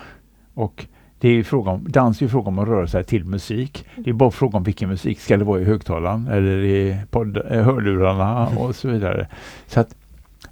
Och 0.55 0.87
det 1.19 1.29
är 1.29 1.33
ju 1.33 1.45
fråga 1.45 1.71
om, 1.71 1.87
dans 1.89 2.21
är 2.21 2.25
ju 2.25 2.29
fråga 2.31 2.49
om 2.49 2.59
att 2.59 2.69
röra 2.69 2.87
sig 2.87 3.05
till 3.05 3.25
musik. 3.25 3.87
Det 3.97 4.11
är 4.11 4.15
bara 4.15 4.31
fråga 4.31 4.57
om 4.59 4.63
vilken 4.65 4.89
musik. 4.89 5.21
Ska 5.21 5.37
det 5.37 5.45
vara 5.45 5.61
i 5.61 5.65
högtalaren 5.65 6.27
eller 6.29 6.59
i 6.65 6.97
podd, 7.11 7.37
eh, 7.37 7.63
hörlurarna 7.63 8.47
och 8.59 8.77
så 8.77 8.89
vidare. 8.89 9.29
Så 9.67 9.81
att 9.81 9.97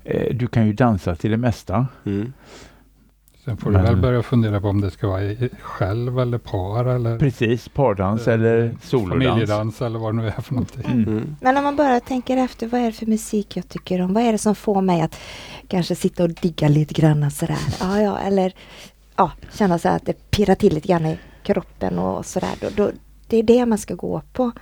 eh, 0.04 0.34
du 0.36 0.46
kan 0.46 0.66
ju 0.66 0.72
dansa 0.72 1.14
till 1.14 1.30
det 1.30 1.36
mesta. 1.36 1.86
Mm. 2.06 2.32
Sen 3.44 3.56
får 3.56 3.70
du 3.70 3.76
Men- 3.76 3.84
väl 3.84 3.96
börja 3.96 4.22
fundera 4.22 4.60
på 4.60 4.68
om 4.68 4.80
det 4.80 4.90
ska 4.90 5.08
vara 5.08 5.22
i- 5.22 5.50
själv 5.60 6.18
eller 6.18 6.38
par 6.38 6.84
eller 6.84 7.18
Precis, 7.18 7.68
pardans 7.68 8.28
eller 8.28 8.74
solodans. 8.82 9.24
familjedans 9.24 9.82
eller 9.82 9.98
vad 9.98 10.14
det 10.16 10.22
nu 10.22 10.26
är 10.28 10.40
för 10.40 10.54
någonting. 10.54 10.84
Mm. 10.86 11.08
Mm. 11.08 11.36
Men 11.40 11.56
om 11.56 11.64
man 11.64 11.76
bara 11.76 12.00
tänker 12.00 12.36
efter, 12.36 12.66
vad 12.66 12.80
är 12.80 12.86
det 12.86 12.92
för 12.92 13.06
musik 13.06 13.56
jag 13.56 13.68
tycker 13.68 14.00
om? 14.02 14.14
Vad 14.14 14.22
är 14.22 14.32
det 14.32 14.38
som 14.38 14.54
får 14.54 14.82
mig 14.82 15.00
att 15.02 15.20
kanske 15.68 15.94
sitta 15.94 16.22
och 16.22 16.30
digga 16.30 16.68
lite 16.68 16.94
grann 16.94 17.30
sådär? 17.30 17.58
Ja, 17.80 18.00
ja, 18.00 18.18
eller 18.18 18.52
ja, 19.16 19.30
känna 19.52 19.78
så 19.78 19.88
att 19.88 20.06
det 20.06 20.30
pirrar 20.30 20.54
till 20.54 20.74
lite 20.74 20.88
grann 20.88 21.06
i 21.06 21.18
kroppen 21.42 21.98
och 21.98 22.26
sådär. 22.26 22.50
Då, 22.60 22.68
då, 22.76 22.90
det 23.26 23.36
är 23.36 23.42
det 23.42 23.66
man 23.66 23.78
ska 23.78 23.94
gå 23.94 24.22
på. 24.32 24.52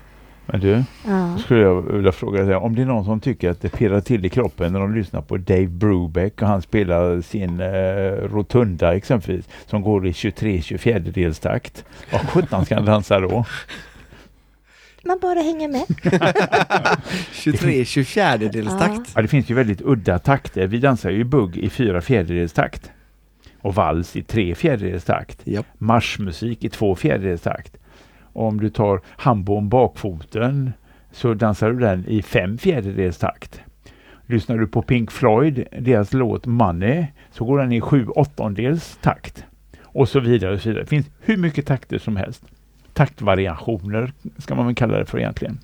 Men 0.47 0.61
du, 0.61 0.85
Ja. 1.07 1.39
skulle 1.39 1.61
jag 1.61 1.83
vilja 1.83 2.13
fråga 2.13 2.43
dig, 2.43 2.57
om 2.57 2.75
det 2.75 2.83
är 2.83 2.87
någon 2.87 3.05
som 3.05 3.21
tycker 3.21 3.51
att 3.51 3.61
det 3.61 3.69
pirrar 3.69 4.01
till 4.01 4.25
i 4.25 4.29
kroppen 4.29 4.73
när 4.73 4.81
de 4.81 4.95
lyssnar 4.95 5.21
på 5.21 5.37
Dave 5.37 5.67
Brubeck 5.67 6.43
och 6.43 6.49
han 6.49 6.63
spelar 6.63 7.21
sin 7.21 7.61
eh, 7.61 8.29
rotunda 8.35 8.97
exempelvis 8.97 9.49
som 9.67 9.83
går 9.83 10.07
i 10.07 10.11
23-24 10.13 10.99
delstakt. 10.99 11.85
Vad 12.13 12.21
sjutton 12.21 12.65
ska 12.65 12.75
han 12.75 12.85
dansa 12.85 13.21
då? 13.21 13.45
Man 15.05 15.19
bara 15.23 15.41
hänger 15.41 15.69
med. 15.69 15.85
23 17.33 17.85
24 17.85 18.37
delstakt. 18.37 19.13
Ja, 19.15 19.23
det 19.23 19.29
finns 19.29 19.51
ju 19.51 19.55
väldigt 19.55 19.83
udda 19.83 20.19
takter. 20.19 20.67
Vi 20.67 20.79
dansar 20.79 21.11
ju 21.11 21.25
bugg 21.25 21.57
i 21.57 21.71
fyra 21.71 22.01
fjärdedels 22.01 22.53
takt 22.53 22.91
och 23.61 23.75
vals 23.75 24.17
i 24.17 24.23
tre 24.23 24.55
fjärdedels 24.55 25.05
takt. 25.05 25.47
Japp. 25.47 25.67
Marschmusik 25.79 26.65
i 26.65 26.69
två 26.69 26.95
fjärdedels 26.95 27.43
takt. 27.43 27.77
Och 28.33 28.47
om 28.47 28.61
du 28.61 28.71
tar 28.71 29.01
handbom 29.07 29.69
bakfoten 29.69 30.73
så 31.13 31.35
dansar 31.35 31.71
du 31.71 31.79
den 31.79 32.05
i 32.09 32.23
fem 32.23 32.59
fjärdedels 32.59 33.19
takt. 33.19 33.61
Lyssnar 34.27 34.59
du 34.59 34.67
på 34.67 34.83
Pink 34.83 35.11
Floyd, 35.11 35.67
deras 35.81 36.13
låt 36.13 36.47
Money, 36.47 37.07
så 37.31 37.45
går 37.45 37.59
den 37.59 37.73
i 37.73 37.81
sju 37.81 38.07
åttondels 38.07 38.99
takt. 39.03 39.45
Och 39.83 40.09
så 40.09 40.21
vidare. 40.21 40.55
Och 40.55 40.61
så 40.61 40.69
vidare. 40.69 40.85
Det 40.85 40.89
finns 40.89 41.07
hur 41.21 41.37
mycket 41.37 41.67
takter 41.67 41.99
som 41.99 42.17
helst. 42.17 42.45
Taktvariationer 42.95 44.13
ska 44.39 44.55
man 44.55 44.67
väl 44.67 44.75
kalla 44.75 44.99
det 44.99 45.07
för 45.07 45.19
egentligen. 45.19 45.59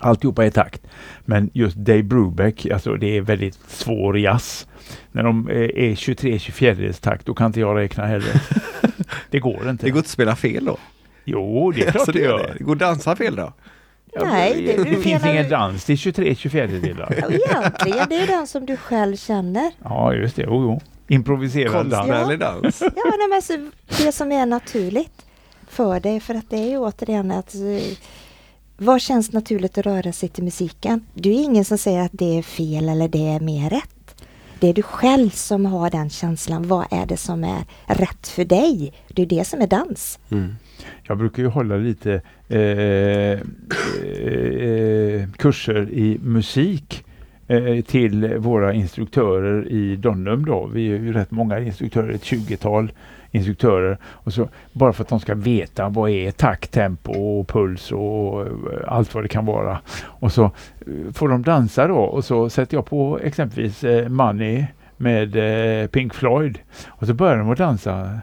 Alltihopa 0.00 0.44
är 0.46 0.50
takt. 0.50 0.82
Men 1.24 1.50
just 1.52 1.76
Dave 1.76 2.02
Brubeck, 2.02 2.66
alltså 2.66 2.94
det 2.96 3.16
är 3.16 3.20
väldigt 3.20 3.54
svår 3.68 4.18
jazz. 4.18 4.66
När 5.12 5.22
de 5.22 5.48
eh, 5.48 5.56
är 5.56 5.94
23-24 5.94 6.92
takt, 7.02 7.26
då 7.26 7.34
kan 7.34 7.46
inte 7.46 7.60
jag 7.60 7.76
räkna 7.76 8.06
heller. 8.06 8.42
Det 9.30 9.38
går 9.38 9.70
inte. 9.70 9.86
Det 9.86 9.90
går 9.90 9.98
inte 9.98 10.06
att 10.06 10.10
spela 10.10 10.36
fel 10.36 10.64
då? 10.64 10.76
Jo, 11.24 11.70
det 11.70 11.80
är 11.80 11.82
klart 11.82 11.96
Alltså, 11.96 12.12
det 12.12 12.18
det, 12.18 12.24
gör. 12.24 12.38
det. 12.38 12.54
det 12.58 12.64
går 12.64 12.72
att 12.72 12.78
dansa 12.78 13.16
fel 13.16 13.36
då? 13.36 13.52
Ja, 14.12 14.24
Nej, 14.24 14.64
det- 14.66 14.84
det, 14.84 14.90
du 14.90 15.02
finns 15.02 15.22
menar- 15.22 15.32
ingen 15.34 15.48
dans 15.50 15.84
till 15.84 15.96
23-24 15.96 16.80
delar. 16.80 17.14
Ja, 17.18 17.26
Egentligen, 17.30 18.06
det 18.08 18.16
är 18.16 18.26
den 18.26 18.46
som 18.46 18.66
du 18.66 18.76
själv 18.76 19.16
känner. 19.16 19.70
Ja, 19.84 20.14
just 20.14 20.36
det. 20.36 20.42
Jo, 20.42 20.62
jo. 20.62 20.80
Improviserad 21.14 21.72
dans. 21.72 21.94
Konstnärlig 21.94 22.38
dans. 22.38 22.80
Ja, 22.82 22.88
nej, 22.94 23.28
men 23.28 23.36
alltså, 23.36 23.52
det 24.04 24.12
som 24.12 24.32
är 24.32 24.46
naturligt 24.46 25.24
för 25.78 26.00
dig, 26.00 26.20
för 26.20 26.34
att 26.34 26.50
det 26.50 26.56
är 26.56 26.68
ju 26.68 26.78
återigen 26.78 27.30
att 27.30 27.54
eh, 27.54 27.98
vad 28.76 29.00
känns 29.00 29.32
naturligt 29.32 29.78
att 29.78 29.86
röra 29.86 30.12
sig 30.12 30.28
till 30.28 30.44
musiken? 30.44 31.06
Du 31.14 31.30
är 31.30 31.42
ingen 31.42 31.64
som 31.64 31.78
säger 31.78 32.00
att 32.00 32.12
det 32.12 32.38
är 32.38 32.42
fel 32.42 32.88
eller 32.88 33.08
det 33.08 33.28
är 33.28 33.40
mer 33.40 33.70
rätt. 33.70 34.24
Det 34.60 34.68
är 34.68 34.74
du 34.74 34.82
själv 34.82 35.30
som 35.30 35.66
har 35.66 35.90
den 35.90 36.10
känslan. 36.10 36.68
Vad 36.68 36.86
är 36.90 37.06
det 37.06 37.16
som 37.16 37.44
är 37.44 37.64
rätt 37.86 38.28
för 38.28 38.44
dig? 38.44 38.92
Det 39.08 39.22
är 39.22 39.26
det 39.26 39.46
som 39.46 39.60
är 39.60 39.66
dans. 39.66 40.18
Mm. 40.30 40.54
Jag 41.02 41.18
brukar 41.18 41.42
ju 41.42 41.48
hålla 41.48 41.76
lite 41.76 42.20
eh, 42.48 42.60
eh, 42.60 43.40
kurser 45.36 45.90
i 45.90 46.18
musik 46.22 47.04
eh, 47.48 47.84
till 47.84 48.38
våra 48.38 48.72
instruktörer 48.72 49.68
i 49.68 49.96
Donnum 49.96 50.44
då. 50.44 50.66
Vi 50.66 50.92
är 50.92 50.98
ju 50.98 51.12
rätt 51.12 51.30
många 51.30 51.60
instruktörer, 51.60 52.10
ett 52.10 52.24
20-tal 52.24 52.92
instruktörer. 53.30 53.98
Och 54.04 54.32
så, 54.32 54.48
bara 54.72 54.92
för 54.92 55.02
att 55.02 55.08
de 55.08 55.20
ska 55.20 55.34
veta 55.34 55.88
vad 55.88 56.10
är 56.10 56.30
takt, 56.30 56.70
tempo 56.70 57.12
och 57.12 57.48
puls 57.48 57.92
och 57.92 58.46
eh, 58.46 58.52
allt 58.86 59.14
vad 59.14 59.24
det 59.24 59.28
kan 59.28 59.46
vara. 59.46 59.80
Och 60.02 60.32
så 60.32 60.44
eh, 60.44 61.12
får 61.14 61.28
de 61.28 61.42
dansa 61.42 61.86
då 61.86 61.98
och 61.98 62.24
så 62.24 62.50
sätter 62.50 62.76
jag 62.76 62.86
på 62.86 63.18
exempelvis 63.22 63.84
eh, 63.84 64.08
Money 64.08 64.64
med 65.00 65.36
Pink 65.92 66.14
Floyd 66.14 66.58
och 66.88 67.06
så 67.06 67.14
börjar 67.14 67.36
de 67.36 67.50
att 67.50 67.58
dansa. 67.58 68.20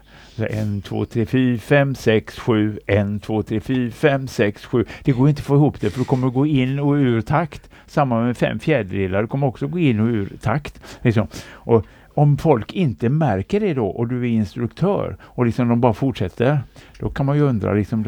En, 0.50 0.82
två, 0.82 1.04
tre, 1.04 1.26
fyra, 1.26 1.58
fem, 1.58 1.94
sex, 1.94 2.38
sju. 2.38 2.78
En, 2.86 3.20
två, 3.20 3.42
tre, 3.42 3.60
fyra, 3.60 3.90
fem, 3.90 4.28
sex, 4.28 4.64
sju. 4.64 4.84
Det 5.02 5.12
går 5.12 5.28
inte 5.28 5.40
att 5.40 5.46
få 5.46 5.54
ihop 5.54 5.80
det 5.80 5.90
för 5.90 5.98
du 5.98 6.04
kommer 6.04 6.26
att 6.26 6.34
gå 6.34 6.46
in 6.46 6.78
och 6.78 6.92
ur 6.92 7.20
takt. 7.20 7.70
Samma 7.86 8.22
med 8.22 8.36
fem 8.36 8.58
fjärdedelar. 8.58 9.22
Du 9.22 9.28
kommer 9.28 9.46
också 9.46 9.66
gå 9.66 9.78
in 9.78 10.00
och 10.00 10.06
ur 10.06 10.28
takt. 10.40 10.80
Liksom. 11.02 11.26
Och 11.52 11.86
om 12.16 12.38
folk 12.38 12.72
inte 12.72 13.08
märker 13.08 13.60
det 13.60 13.74
då 13.74 13.86
och 13.86 14.08
du 14.08 14.20
är 14.22 14.28
instruktör 14.28 15.16
och 15.22 15.46
liksom 15.46 15.68
de 15.68 15.80
bara 15.80 15.92
fortsätter. 15.94 16.60
Då 17.00 17.10
kan 17.10 17.26
man 17.26 17.36
ju 17.36 17.42
undra, 17.42 17.72
liksom, 17.72 18.04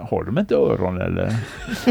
har 0.00 0.24
de 0.24 0.38
inte 0.38 0.54
öron 0.54 1.00
eller? 1.00 1.26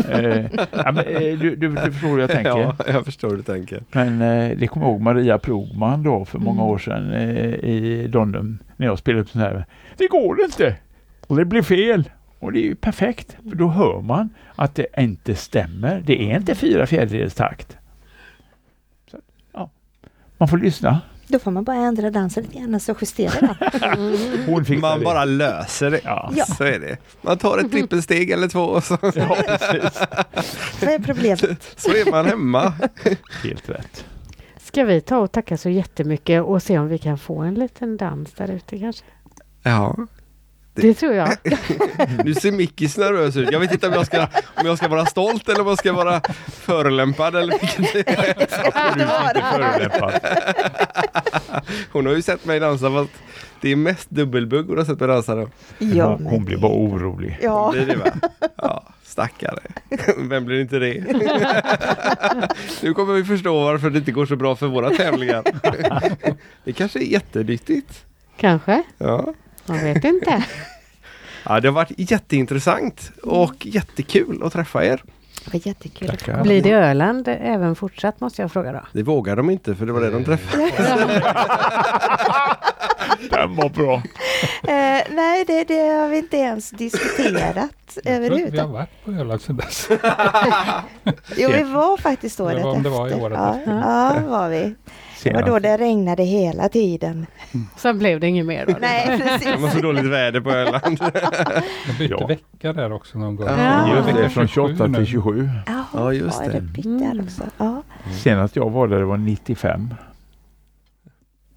eh, 0.10 0.46
ja, 0.72 0.92
men, 0.92 0.98
eh, 0.98 1.20
du, 1.40 1.56
du, 1.56 1.56
du 1.56 1.76
förstår 1.92 2.08
hur 2.10 2.20
jag 2.20 2.30
tänker. 2.30 2.50
Ja, 2.50 2.76
jag 2.88 3.06
förstår 3.06 3.30
hur 3.30 3.38
du 3.38 3.44
tänker. 3.44 3.84
Men 3.92 4.22
eh, 4.22 4.58
det 4.58 4.68
kommer 4.68 4.86
jag 4.86 4.92
ihåg 4.94 5.02
Maria 5.02 5.38
Progman 5.38 6.04
då 6.04 6.26
för 6.26 6.40
många 6.40 6.62
Mm. 6.62 6.72
år 6.72 6.78
sedan 6.78 7.14
eh, 7.14 7.54
i 7.70 8.08
Donnum 8.08 8.58
när 8.78 8.88
jag 8.88 9.00
spelade 9.00 9.22
upp 9.22 9.30
sån 9.30 9.42
här. 9.42 9.66
Det 9.98 10.08
går 10.08 10.44
inte! 10.44 10.76
Och 11.28 11.36
det 11.38 11.46
blir 11.46 11.62
fel! 11.62 12.10
Och 12.40 12.52
det 12.52 12.60
är 12.60 12.64
ju 12.68 12.76
perfekt, 12.76 13.38
för 13.50 13.56
då 13.56 13.68
hör 13.68 14.02
man 14.02 14.30
att 14.56 14.76
det 14.76 14.86
inte 14.98 15.36
stämmer. 15.36 16.04
Det 16.06 16.22
är 16.32 16.38
inte 16.38 16.56
fyra 16.56 16.86
fjärdedels 16.88 17.34
takt. 17.36 17.78
Så, 19.12 19.18
ja. 19.54 19.70
Man 20.38 20.48
får 20.48 20.58
lyssna. 20.58 21.02
Då 21.28 21.40
får 21.40 21.52
man 21.52 21.64
bara 21.64 21.78
ändra 21.78 22.10
dansen 22.12 22.44
lite 22.44 22.58
grann 22.58 22.76
och 22.76 22.82
så 22.82 22.96
justera 23.02 23.32
den. 23.40 24.80
Man 24.82 25.00
det. 25.00 25.06
bara 25.06 25.26
löser 25.26 25.92
det. 25.92 26.02
Ja. 26.04 26.32
Ja. 26.36 26.46
Så 26.46 26.64
är 26.64 26.80
det. 26.80 26.98
Man 27.22 27.38
tar 27.38 27.58
ett 27.58 27.72
trippelsteg 27.72 28.32
eller 28.32 28.48
två 28.48 28.60
och 28.60 28.84
så, 28.84 28.98
ja, 29.02 29.38
precis. 29.48 30.02
Är 30.82 31.00
problemet? 31.04 31.74
så 31.78 31.90
är 31.90 32.12
man 32.12 32.26
hemma. 32.26 32.74
Helt 33.44 33.70
rätt. 33.70 34.06
Ska 34.64 34.84
vi 34.84 35.02
ta 35.02 35.18
och 35.18 35.32
tacka 35.32 35.58
så 35.58 35.70
jättemycket 35.70 36.44
och 36.44 36.64
se 36.64 36.80
om 36.80 36.88
vi 36.88 36.98
kan 36.98 37.18
få 37.18 37.40
en 37.40 37.54
liten 37.54 37.98
dans 37.98 38.32
där 38.34 38.52
ute 38.52 38.80
kanske? 38.80 39.06
Ja. 39.64 39.96
Det 40.76 40.94
tror 40.94 41.14
jag. 41.14 41.30
Nu 42.26 42.34
ser 42.34 42.52
Mickis 42.52 42.98
nervös 42.98 43.36
ut. 43.36 43.52
Jag 43.52 43.60
vet 43.60 43.72
inte 43.72 43.88
om 43.88 43.94
jag, 43.94 44.06
ska, 44.06 44.22
om 44.56 44.66
jag 44.66 44.78
ska 44.78 44.88
vara 44.88 45.06
stolt 45.06 45.50
eller 45.50 45.62
om 45.62 45.68
jag 45.68 45.78
ska 45.78 45.94
vara 45.94 46.22
förolämpad 46.48 47.36
eller 47.36 47.60
vilket 47.62 47.94
det 48.06 48.10
är. 48.10 48.34
Hon 51.92 52.06
har 52.06 52.14
ju 52.14 52.22
sett 52.22 52.46
mig 52.46 52.60
dansa 52.60 52.92
fast 52.92 53.12
det 53.62 53.72
är 53.72 53.76
mest 53.76 54.10
dubbelbugg 54.10 54.68
hon 54.68 54.78
har 54.78 54.86
sett 54.86 55.00
mig 55.00 55.08
dansa 55.10 55.36
då. 55.36 55.50
Ja, 55.78 56.06
Hon, 56.08 56.24
men 56.24 56.32
hon 56.32 56.46
blir 56.46 56.56
det- 56.56 56.62
bara 56.62 56.74
orolig. 56.74 57.40
Ja, 57.42 57.70
Blir 57.74 57.86
det 57.86 57.96
va? 57.96 58.06
Ja, 58.56 58.84
stackare. 59.04 59.60
Vem 60.18 60.46
blir 60.46 60.62
inte 60.62 60.80
det? 60.80 60.94
Nu 62.82 62.94
kommer 62.94 63.14
vi 63.14 63.24
förstå 63.24 63.64
varför 63.64 63.90
det 63.90 63.98
inte 63.98 64.12
går 64.12 64.26
så 64.26 64.36
bra 64.36 64.56
för 64.56 64.68
våra 64.68 64.90
tävlingar. 64.90 65.44
Det 66.64 66.74
kanske 66.74 67.00
är 67.00 67.04
jättenyttigt. 67.04 68.06
Kanske. 68.38 68.84
Ja. 68.98 69.34
Man 69.66 69.80
vet 69.84 70.04
inte. 70.04 70.44
ja, 71.46 71.60
det 71.60 71.68
har 71.68 71.74
varit 71.74 71.92
jätteintressant 72.12 73.12
och 73.24 73.66
jättekul 73.66 74.44
att 74.44 74.54
träffa 74.54 74.86
er. 74.86 75.04
det 75.46 75.54
var 75.54 75.68
jättekul. 75.68 76.08
Tackar. 76.08 76.44
Blir 76.44 76.62
det 76.64 76.72
Öland 76.72 77.28
även 77.28 77.76
fortsatt 77.76 78.20
måste 78.20 78.42
jag 78.42 78.52
fråga 78.52 78.72
då? 78.72 78.82
Det 78.92 79.04
vågar 79.04 79.36
de 79.36 79.50
inte 79.50 79.76
för 79.76 79.86
det 79.86 79.92
var 79.94 80.02
det 80.02 80.10
de 80.12 80.24
träffade. 80.26 80.64
Den 83.30 83.56
var 83.56 83.70
bra. 83.70 83.96
Eh, 84.74 85.02
nej, 85.10 85.46
det, 85.48 85.64
det 85.64 85.80
har 85.88 86.08
vi 86.10 86.18
inte 86.18 86.38
ens 86.38 86.70
diskuterat 86.70 87.56
Jag 87.56 87.66
inte 87.96 88.02
vi 88.04 88.10
har 88.12 88.16
överhuvudtaget. 88.16 88.72
varit 88.74 89.06
på 89.06 89.12
Öland 89.12 89.42
sedan 89.42 89.56
dess. 89.58 89.88
Jo, 91.38 91.50
vi 91.52 91.64
var 91.64 91.98
faktiskt 91.98 92.40
året 92.40 92.58
Det 92.58 92.64
var 92.64 92.72
om 92.72 92.84
det 92.84 92.90
var 92.90 93.08
i 93.08 93.12
efter. 93.12 93.24
året 93.26 93.38
ja, 93.38 93.58
efter. 93.60 93.72
ja, 93.72 94.20
var 94.28 94.50
vi. 94.50 94.76
Det 95.24 95.34
var 95.34 95.44
då 95.44 95.60
det 95.60 95.78
regnade 95.78 96.24
hela 96.24 96.70
tiden. 96.70 97.26
Sen 97.78 98.00
blev 98.00 98.20
det 98.20 98.28
inget 98.28 98.46
mer 98.46 98.66
då? 98.66 98.74
Nej, 98.82 99.06
Det 99.18 99.24
var 99.24 99.38
precis. 99.58 99.74
så 99.74 99.80
dåligt 99.80 100.06
väder 100.06 100.42
på 100.42 100.52
Öland. 100.52 101.00
Jag 101.88 101.98
bytte 102.00 102.16
Ja. 102.20 102.28
vecka 102.28 102.74
där 102.74 102.92
också 102.92 103.18
någon 103.20 103.36
gång. 103.36 103.48
Ja. 103.48 103.96
Just 103.96 104.18
det, 104.18 104.30
från 104.30 104.48
28 104.48 104.88
nu. 104.88 104.98
till 104.98 105.06
27. 105.08 105.50
Jaha, 105.66 105.84
Ja, 105.94 106.14
just 106.14 106.42
ja, 106.46 106.52
det. 106.52 106.60
där 107.00 107.22
också. 107.24 107.44
Ja. 107.58 107.84
Senast 108.24 108.56
jag 108.56 108.70
var 108.70 108.88
där 108.88 109.00
det 109.00 109.06
var 109.06 109.18
95. 109.18 109.94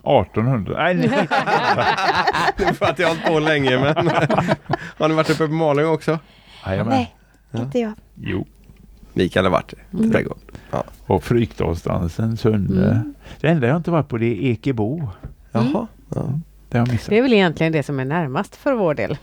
1800. 0.02 0.74
Nej, 0.82 0.94
nej. 0.94 1.28
för 2.74 2.86
att 2.86 2.98
jag 2.98 3.08
har 3.08 3.14
hållit 3.14 3.26
på 3.26 3.38
länge 3.38 3.78
men 3.78 4.10
Har 4.98 5.08
ni 5.08 5.14
varit 5.14 5.30
uppe 5.30 5.46
på 5.46 5.52
Malung 5.52 5.86
också? 5.88 6.18
Jajamän. 6.66 6.94
Nej, 6.94 7.14
Ja. 7.50 7.58
inte 7.62 7.78
jag. 7.78 7.92
Jo. 8.14 8.46
Mikael 9.16 9.44
har 9.44 9.52
varit 9.52 9.74
det. 9.90 9.98
Mm. 9.98 10.10
Trädgård. 10.10 10.38
Och 11.06 11.24
Frykdalsdansen, 11.24 12.36
Sunne. 12.36 12.90
Mm. 12.90 13.14
Det 13.40 13.48
enda 13.48 13.66
jag 13.66 13.76
inte 13.76 13.90
varit 13.90 14.08
på 14.08 14.18
det 14.18 14.26
är 14.26 14.50
Ekebo. 14.50 15.08
Jaha. 15.52 15.86
Ja. 16.14 16.40
Det 16.68 16.78
har 16.78 16.86
jag 16.86 16.92
missat. 16.92 17.10
Det 17.10 17.18
är 17.18 17.22
väl 17.22 17.32
egentligen 17.32 17.72
det 17.72 17.82
som 17.82 18.00
är 18.00 18.04
närmast 18.04 18.56
för 18.56 18.72
vår 18.74 18.94
del. 18.94 19.18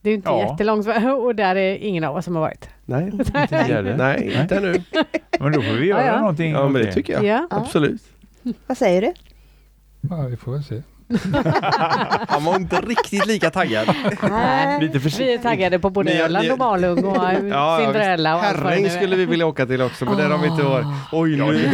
Det 0.00 0.08
är 0.08 0.10
ju 0.10 0.16
inte 0.16 0.28
Ja. 0.28 0.50
jättelångt 0.50 0.86
och 1.22 1.34
där 1.34 1.56
är 1.56 1.76
ingen 1.76 2.04
av 2.04 2.16
oss 2.16 2.24
som 2.24 2.34
har 2.34 2.42
varit. 2.42 2.68
Nej. 2.84 3.04
Inte? 3.12 3.94
Nej, 3.98 4.36
inte 4.42 4.60
nu. 4.60 4.82
Men 5.40 5.52
då 5.52 5.62
får 5.62 5.72
vi 5.72 5.86
göra 5.86 6.00
Ja, 6.06 6.12
ja. 6.12 6.20
någonting 6.20 6.50
Ja 6.52 6.68
men 6.68 6.82
det 6.82 6.92
tycker 6.92 7.12
jag. 7.12 7.24
Ja. 7.24 7.46
Ja. 7.50 7.56
Absolut. 7.56 8.02
Vad 8.66 8.78
säger 8.78 9.02
du? 9.02 9.12
Ja, 10.00 10.16
vi 10.22 10.36
får 10.36 10.52
väl 10.52 10.64
se. 10.64 10.82
Han 12.28 12.44
var 12.44 12.56
inte 12.56 12.80
riktigt 12.80 13.26
lika 13.26 13.50
taggad. 13.50 13.88
Nej. 14.30 14.80
Lite 14.80 14.98
Vi 14.98 15.34
är 15.34 15.38
taggade 15.38 15.78
på 15.78 15.90
både 15.90 16.10
Ni- 16.14 16.20
Öland 16.20 16.44
ni- 16.46 16.52
och 16.52 16.58
Malung 16.58 17.04
och 17.04 17.16
Ja, 17.50 17.78
Cinderella 17.82 18.36
och 18.36 18.44
allt 18.44 18.56
vad 18.56 18.64
det 18.66 18.68
Herräng 18.70 18.84
är. 18.86 18.88
skulle 18.90 19.16
vi 19.16 19.26
vilja 19.26 19.46
åka 19.46 19.66
till 19.66 19.82
också 19.82 20.04
men 20.04 20.16
där 20.16 20.30
har 20.30 20.38
vi 20.38 20.46
inte 20.48 20.62
varit. 20.62 20.86
Oj 21.12 21.36
nu, 21.36 21.44
nu 21.44 21.68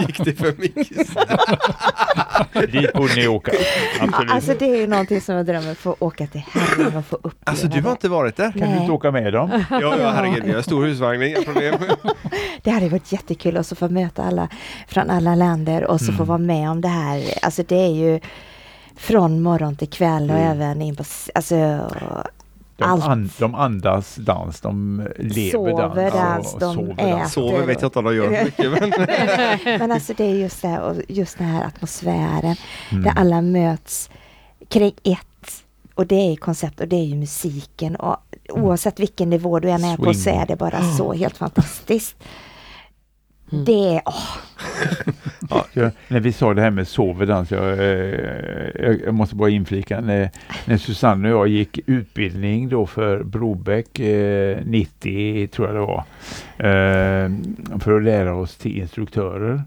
gick 0.06 0.24
det 0.24 0.34
för 0.34 0.54
mycket. 0.58 1.08
Dit 2.72 2.92
borde 2.92 3.14
ni 3.14 3.28
åka. 3.28 3.52
Absolut. 4.00 4.30
alltså 4.30 4.54
det 4.58 4.64
är 4.70 4.76
ju 4.76 4.86
någonting 4.86 5.20
som 5.20 5.34
jag 5.34 5.46
drömmer 5.46 5.74
få 5.74 5.96
åka 5.98 6.26
till 6.26 6.42
Herren 6.52 6.96
och 6.96 7.06
få 7.06 7.16
uppleva 7.16 7.34
Alltså 7.44 7.66
du 7.66 7.80
har 7.82 7.90
inte 7.90 8.08
varit 8.08 8.36
där? 8.36 8.52
kan 8.52 8.70
du 8.72 8.78
inte 8.80 8.92
åka 8.92 9.10
med 9.10 9.32
dem? 9.32 9.64
Ja, 9.70 9.96
ja 10.00 10.10
herregud 10.10 10.44
vi 10.44 10.52
har 10.52 10.62
stor 10.62 10.84
husvagn, 10.86 11.22
inga 11.22 11.42
problem. 11.42 11.74
Det 12.62 12.70
hade 12.70 12.88
varit 12.88 13.12
jättekul 13.12 13.56
att 13.56 13.66
så 13.66 13.74
få 13.76 13.88
möta 13.88 14.22
alla 14.22 14.48
från 14.88 15.10
alla 15.10 15.34
länder 15.34 15.84
och 15.84 16.00
så 16.00 16.06
få 16.06 16.12
Mm. 16.12 16.26
vara 16.26 16.38
med 16.38 16.70
om 16.70 16.80
det 16.80 16.88
här. 16.88 17.22
Alltså 17.42 17.62
det 17.62 17.76
är 17.76 17.90
ju 17.94 18.20
från 18.96 19.42
morgon 19.42 19.76
till 19.76 19.88
kväll 19.88 20.30
och 20.30 20.36
Mm. 20.36 20.50
även 20.50 20.82
in 20.82 20.96
på... 20.96 21.04
Alltså, 21.34 21.54
De, 22.78 22.84
Allt. 22.84 23.04
an, 23.04 23.30
de 23.38 23.54
andas 23.54 24.14
dans, 24.16 24.60
de 24.60 25.02
lever 25.18 25.50
Sover 25.50 26.10
dans. 26.10 26.12
dans, 26.12 26.54
och 26.54 26.60
de 26.60 26.74
sover 26.74 26.92
äter. 26.92 27.10
dans. 27.18 27.32
Sover 27.32 27.66
vet 27.66 27.82
jag 27.82 27.88
inte 27.88 27.98
om 27.98 28.04
de 28.04 28.16
gör 28.16 28.44
mycket 28.44 28.70
men 28.70 28.92
men 29.78 29.92
alltså 29.92 30.12
det 30.16 30.24
är 30.24 30.34
just 30.34 30.62
det 30.62 30.80
och 30.80 30.94
just 31.08 31.38
den 31.38 31.46
här 31.46 31.66
atmosfären 31.66 32.56
Mm. 32.90 33.04
där 33.04 33.12
alla 33.16 33.40
möts 33.42 34.10
kring 34.68 34.92
ett 35.04 35.62
Och 35.94 36.06
det 36.06 36.14
är 36.32 36.36
koncept 36.36 36.80
och 36.80 36.88
det 36.88 36.96
är 36.96 37.04
ju 37.04 37.16
musiken 37.16 37.96
och 37.96 38.16
oavsett 38.48 39.00
vilken 39.00 39.30
nivå 39.30 39.58
du 39.60 39.70
än 39.70 39.84
är 39.84 39.96
på 39.96 40.14
så 40.14 40.30
är 40.30 40.46
det 40.46 40.56
bara 40.56 40.82
så 40.82 41.12
helt 41.12 41.36
fantastiskt. 41.36 42.16
Mm. 43.52 43.64
Det 43.64 43.94
är, 43.94 44.02
åh, 44.06 44.36
Jag, 45.72 45.90
när 46.08 46.20
vi 46.20 46.32
sa 46.32 46.54
det 46.54 46.62
här 46.62 46.70
med 46.70 46.88
soverdans, 46.88 47.50
jag, 47.50 47.78
eh, 47.78 47.84
jag, 48.74 49.00
jag 49.04 49.14
måste 49.14 49.36
bara 49.36 49.50
inflika, 49.50 50.00
när, 50.00 50.30
när 50.64 50.76
Susanne 50.76 51.32
och 51.32 51.40
jag 51.40 51.48
gick 51.48 51.80
utbildning 51.86 52.68
då 52.68 52.86
för 52.86 53.22
Brobeck 53.22 53.98
eh, 53.98 54.58
90 54.64 55.48
tror 55.48 55.68
jag 55.68 55.76
det 55.76 55.80
var, 55.80 56.04
eh, 56.58 57.30
för 57.80 57.96
att 57.96 58.02
lära 58.02 58.34
oss 58.34 58.56
till 58.56 58.78
instruktörer. 58.78 59.62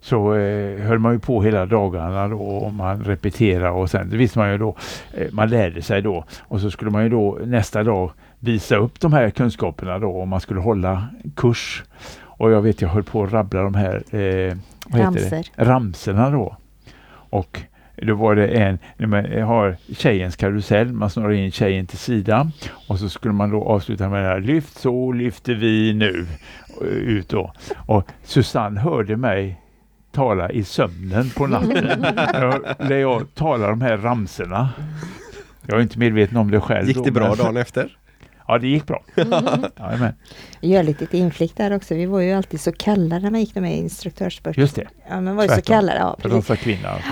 Så 0.00 0.34
eh, 0.34 0.80
höll 0.80 0.98
man 0.98 1.12
ju 1.12 1.18
på 1.18 1.42
hela 1.42 1.66
dagarna 1.66 2.28
då 2.28 2.40
och 2.40 2.72
man 2.72 3.04
repeterade 3.04 3.70
och 3.70 3.90
sen 3.90 4.10
det 4.10 4.16
visste 4.16 4.38
man 4.38 4.52
ju 4.52 4.58
då, 4.58 4.76
eh, 5.14 5.26
man 5.32 5.48
lärde 5.48 5.82
sig 5.82 6.02
då 6.02 6.24
och 6.40 6.60
så 6.60 6.70
skulle 6.70 6.90
man 6.90 7.02
ju 7.02 7.08
då 7.08 7.38
nästa 7.44 7.82
dag 7.82 8.12
visa 8.38 8.76
upp 8.76 9.00
de 9.00 9.12
här 9.12 9.30
kunskaperna 9.30 9.98
då 9.98 10.10
och 10.10 10.28
man 10.28 10.40
skulle 10.40 10.60
hålla 10.60 11.06
kurs. 11.36 11.84
Och 12.40 12.50
jag 12.50 12.62
vet 12.62 12.82
jag 12.82 12.88
höll 12.88 13.02
på 13.02 13.24
att 13.24 13.32
rabbla 13.32 13.62
de 13.62 13.74
här 13.74 13.94
eh, 13.94 14.56
vad 14.86 15.00
heter 15.00 15.30
det? 15.30 15.36
Ramsor. 15.36 15.64
ramserna 15.64 16.30
då. 16.30 16.56
Och 17.12 17.60
då 17.96 18.14
var 18.14 18.34
det 18.34 18.48
en, 18.48 18.78
när 18.96 19.06
man 19.06 19.42
har 19.42 19.76
tjejens 19.96 20.36
karusell, 20.36 20.92
man 20.92 21.10
snurrar 21.10 21.32
in 21.32 21.52
tjejen 21.52 21.86
till 21.86 21.98
sidan 21.98 22.52
och 22.88 22.98
så 22.98 23.08
skulle 23.08 23.34
man 23.34 23.50
då 23.50 23.64
avsluta 23.64 24.08
med 24.08 24.22
det 24.22 24.28
här, 24.28 24.40
lyft 24.40 24.78
så 24.78 25.12
lyfter 25.12 25.54
vi 25.54 25.92
nu 25.94 26.26
eh, 26.80 26.86
ut 26.86 27.28
då. 27.28 27.52
Och 27.86 28.08
Susanne 28.24 28.80
hörde 28.80 29.16
mig 29.16 29.60
tala 30.12 30.50
i 30.50 30.64
sömnen 30.64 31.30
på 31.30 31.46
natten 31.46 32.00
när 32.78 32.96
jag 32.96 33.34
talar 33.34 33.70
de 33.70 33.80
här 33.80 33.96
ramserna. 33.96 34.68
Jag 35.66 35.78
är 35.78 35.82
inte 35.82 35.98
medveten 35.98 36.36
om 36.36 36.50
det 36.50 36.60
själv. 36.60 36.86
Gick 36.86 36.96
då, 36.96 37.04
det 37.04 37.10
bra 37.10 37.28
men- 37.28 37.38
dagen 37.38 37.56
efter? 37.56 37.96
Ja, 38.50 38.58
det 38.58 38.68
gick 38.68 38.86
bra. 38.86 39.04
Jajamän, 39.78 40.14
gör 40.60 40.82
lite 40.82 41.18
inflick 41.18 41.56
där 41.56 41.72
också. 41.72 41.94
Vi 41.94 42.06
var 42.06 42.20
ju 42.20 42.32
alltid 42.32 42.60
så 42.60 42.72
kallade 42.72 43.22
när 43.22 43.30
man 43.30 43.40
gick 43.40 43.54
med 43.54 43.76
instruktörsböcker. 43.76 44.60
just 44.60 44.74
det. 44.76 44.86
Ja, 45.08 45.20
men 45.20 45.36
var 45.36 45.42
ju 45.42 45.48
så 45.48 45.62
kallade. 45.62 45.98
Ja, 45.98 46.16
För 46.20 46.28
precis. 46.28 46.32
dansa 46.48 46.56
kvinna 46.56 46.88
alltså. 46.88 47.10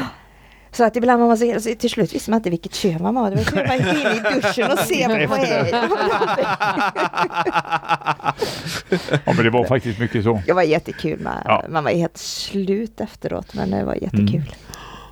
Så 0.73 0.85
att 0.85 0.97
ibland 0.97 1.21
var 1.21 1.29
man 1.29 1.39
så, 1.39 1.61
så 1.61 1.75
till 1.75 1.91
slut 1.91 2.15
visste 2.15 2.31
man 2.31 2.39
inte 2.39 2.51
vilket 2.51 2.75
kön 2.75 3.03
man 3.03 3.15
var. 3.15 3.31
Det 3.31 3.37
var 3.37 3.45
som 3.45 3.59
man 3.67 3.77
gick 3.77 4.05
in 4.05 4.11
i 4.11 4.21
duschen 4.41 4.71
och 4.73 4.79
se 4.79 5.27
vad 5.29 5.39
är 5.41 5.65
det? 5.65 5.71
Ja, 9.25 9.33
men 9.33 9.45
det 9.45 9.51
var 9.51 9.65
faktiskt 9.65 9.99
mycket 9.99 10.25
så. 10.25 10.43
Det 10.47 10.53
var 10.53 10.63
jättekul. 10.63 11.21
Man, 11.21 11.43
Ja. 11.45 11.65
man 11.69 11.85
var 11.85 11.91
helt 11.91 12.17
slut 12.17 13.01
efteråt 13.01 13.55
men 13.55 13.71
det 13.71 13.85
var 13.85 13.95
jättekul. 13.95 14.55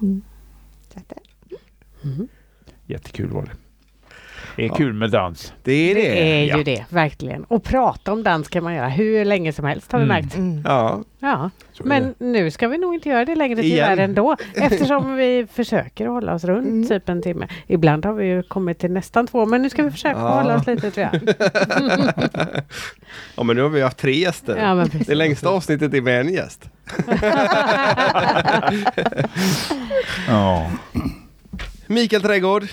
Mm. 0.03 0.23
Så 0.95 0.99
att, 0.99 1.13
Mm. 2.05 2.29
Jättekul 2.87 3.31
var 3.31 3.43
det. 3.43 3.51
Det 4.57 4.65
är 4.65 4.69
kul 4.69 4.93
med 4.93 5.11
dans. 5.11 5.53
Det 5.63 5.73
är 5.91 5.95
det. 5.95 6.01
Det 6.01 6.41
är 6.43 6.45
ja. 6.45 6.57
ju 6.59 6.63
det, 6.65 6.85
verkligen. 6.89 7.45
Och 7.45 7.65
prata 7.65 8.13
om 8.13 8.23
dans 8.23 8.49
kan 8.49 8.65
man 8.65 8.75
göra 8.75 8.89
hur 8.89 9.25
länge 9.25 9.53
som 9.53 9.65
helst 9.65 9.93
har 9.93 9.99
vi 9.99 10.05
Mm. 10.05 10.17
märkt. 10.23 10.37
mm. 10.37 10.63
Ja, 10.65 11.03
Ja, 11.19 11.51
men 11.85 12.15
nu 12.19 12.51
ska 12.51 12.69
vi 12.69 12.79
nog 12.79 12.95
inte 12.95 13.09
göra 13.09 13.25
det 13.25 13.35
längre 13.35 13.63
tyvärr 13.63 13.97
ändå. 13.97 14.37
Eftersom 14.55 15.17
vi 15.17 15.47
försöker 15.53 16.07
hålla 16.07 16.35
oss 16.35 16.45
runt 16.45 16.67
Mm. 16.67 16.89
typ 16.89 17.09
en 17.09 17.23
timme. 17.23 17.49
Ibland 17.67 18.05
har 18.05 18.13
vi 18.13 18.27
ju 18.27 18.43
kommit 18.43 18.79
till 18.79 18.91
nästan 18.93 19.27
två 19.27 19.47
men 19.47 19.63
nu 19.63 19.71
ska 19.71 19.83
vi 19.83 19.91
försöka 19.91 20.19
Ja. 20.19 20.29
hålla 20.43 20.57
oss 20.57 20.67
lite 20.67 20.91
tror 20.91 21.09
jag. 21.13 21.21
ja, 23.37 23.43
men 23.43 23.57
nu 23.57 23.63
har 23.63 23.69
vi 23.69 23.83
haft 23.83 23.99
tre 23.99 24.13
gäster. 24.13 24.57
Ja, 24.57 24.87
det 25.07 25.15
längsta 25.15 25.49
avsnittet 25.49 25.95
är 25.95 26.01
med 26.01 26.21
en 26.21 26.33
gäst. 26.35 26.71
Ja. 30.29 30.71
Mikael 31.87 32.23
Trädgård, 32.23 32.65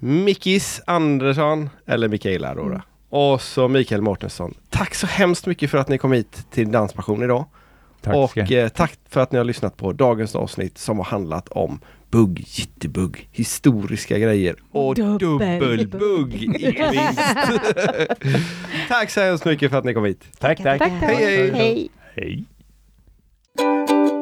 Mickis 0.00 0.80
Andersson 0.86 1.70
eller 1.86 2.08
Mikaela 2.08 2.54
då. 2.54 2.68
då. 2.68 2.80
Och 3.18 3.40
så 3.42 3.68
Mikael 3.68 4.02
Mårtensson. 4.02 4.54
Tack 4.70 4.94
så 4.94 5.06
hemskt 5.06 5.46
mycket 5.46 5.70
för 5.70 5.78
att 5.78 5.88
ni 5.88 5.98
kom 5.98 6.12
hit 6.12 6.46
till 6.50 6.72
Danspassion 6.72 7.22
idag. 7.22 7.44
Tack 8.02 8.14
och 8.16 8.38
eh, 8.38 8.68
tack 8.68 8.98
för 9.08 9.20
att 9.20 9.32
ni 9.32 9.38
har 9.38 9.44
lyssnat 9.44 9.76
på 9.76 9.92
dagens 9.92 10.36
avsnitt 10.36 10.78
som 10.78 10.98
har 10.98 11.04
handlat 11.04 11.48
om 11.48 11.80
bugg, 12.10 12.44
jittebugg, 12.46 13.28
historiska 13.32 14.18
grejer 14.18 14.56
och 14.72 14.94
Dubbelbugg. 14.94 16.42
inte 16.42 16.90
minst. 16.90 17.20
tack 18.88 19.10
så 19.10 19.20
hemskt 19.20 19.44
mycket 19.44 19.70
för 19.70 19.78
att 19.78 19.84
ni 19.84 19.94
kom 19.94 20.04
hit. 20.04 20.24
Tack, 20.38 20.62
tack. 20.62 20.78
Tack, 20.78 20.92
tack. 21.00 21.12
Hej, 21.18 21.50
hej. 21.50 21.90
Hej! 22.14 22.44
Hej. 23.56 24.19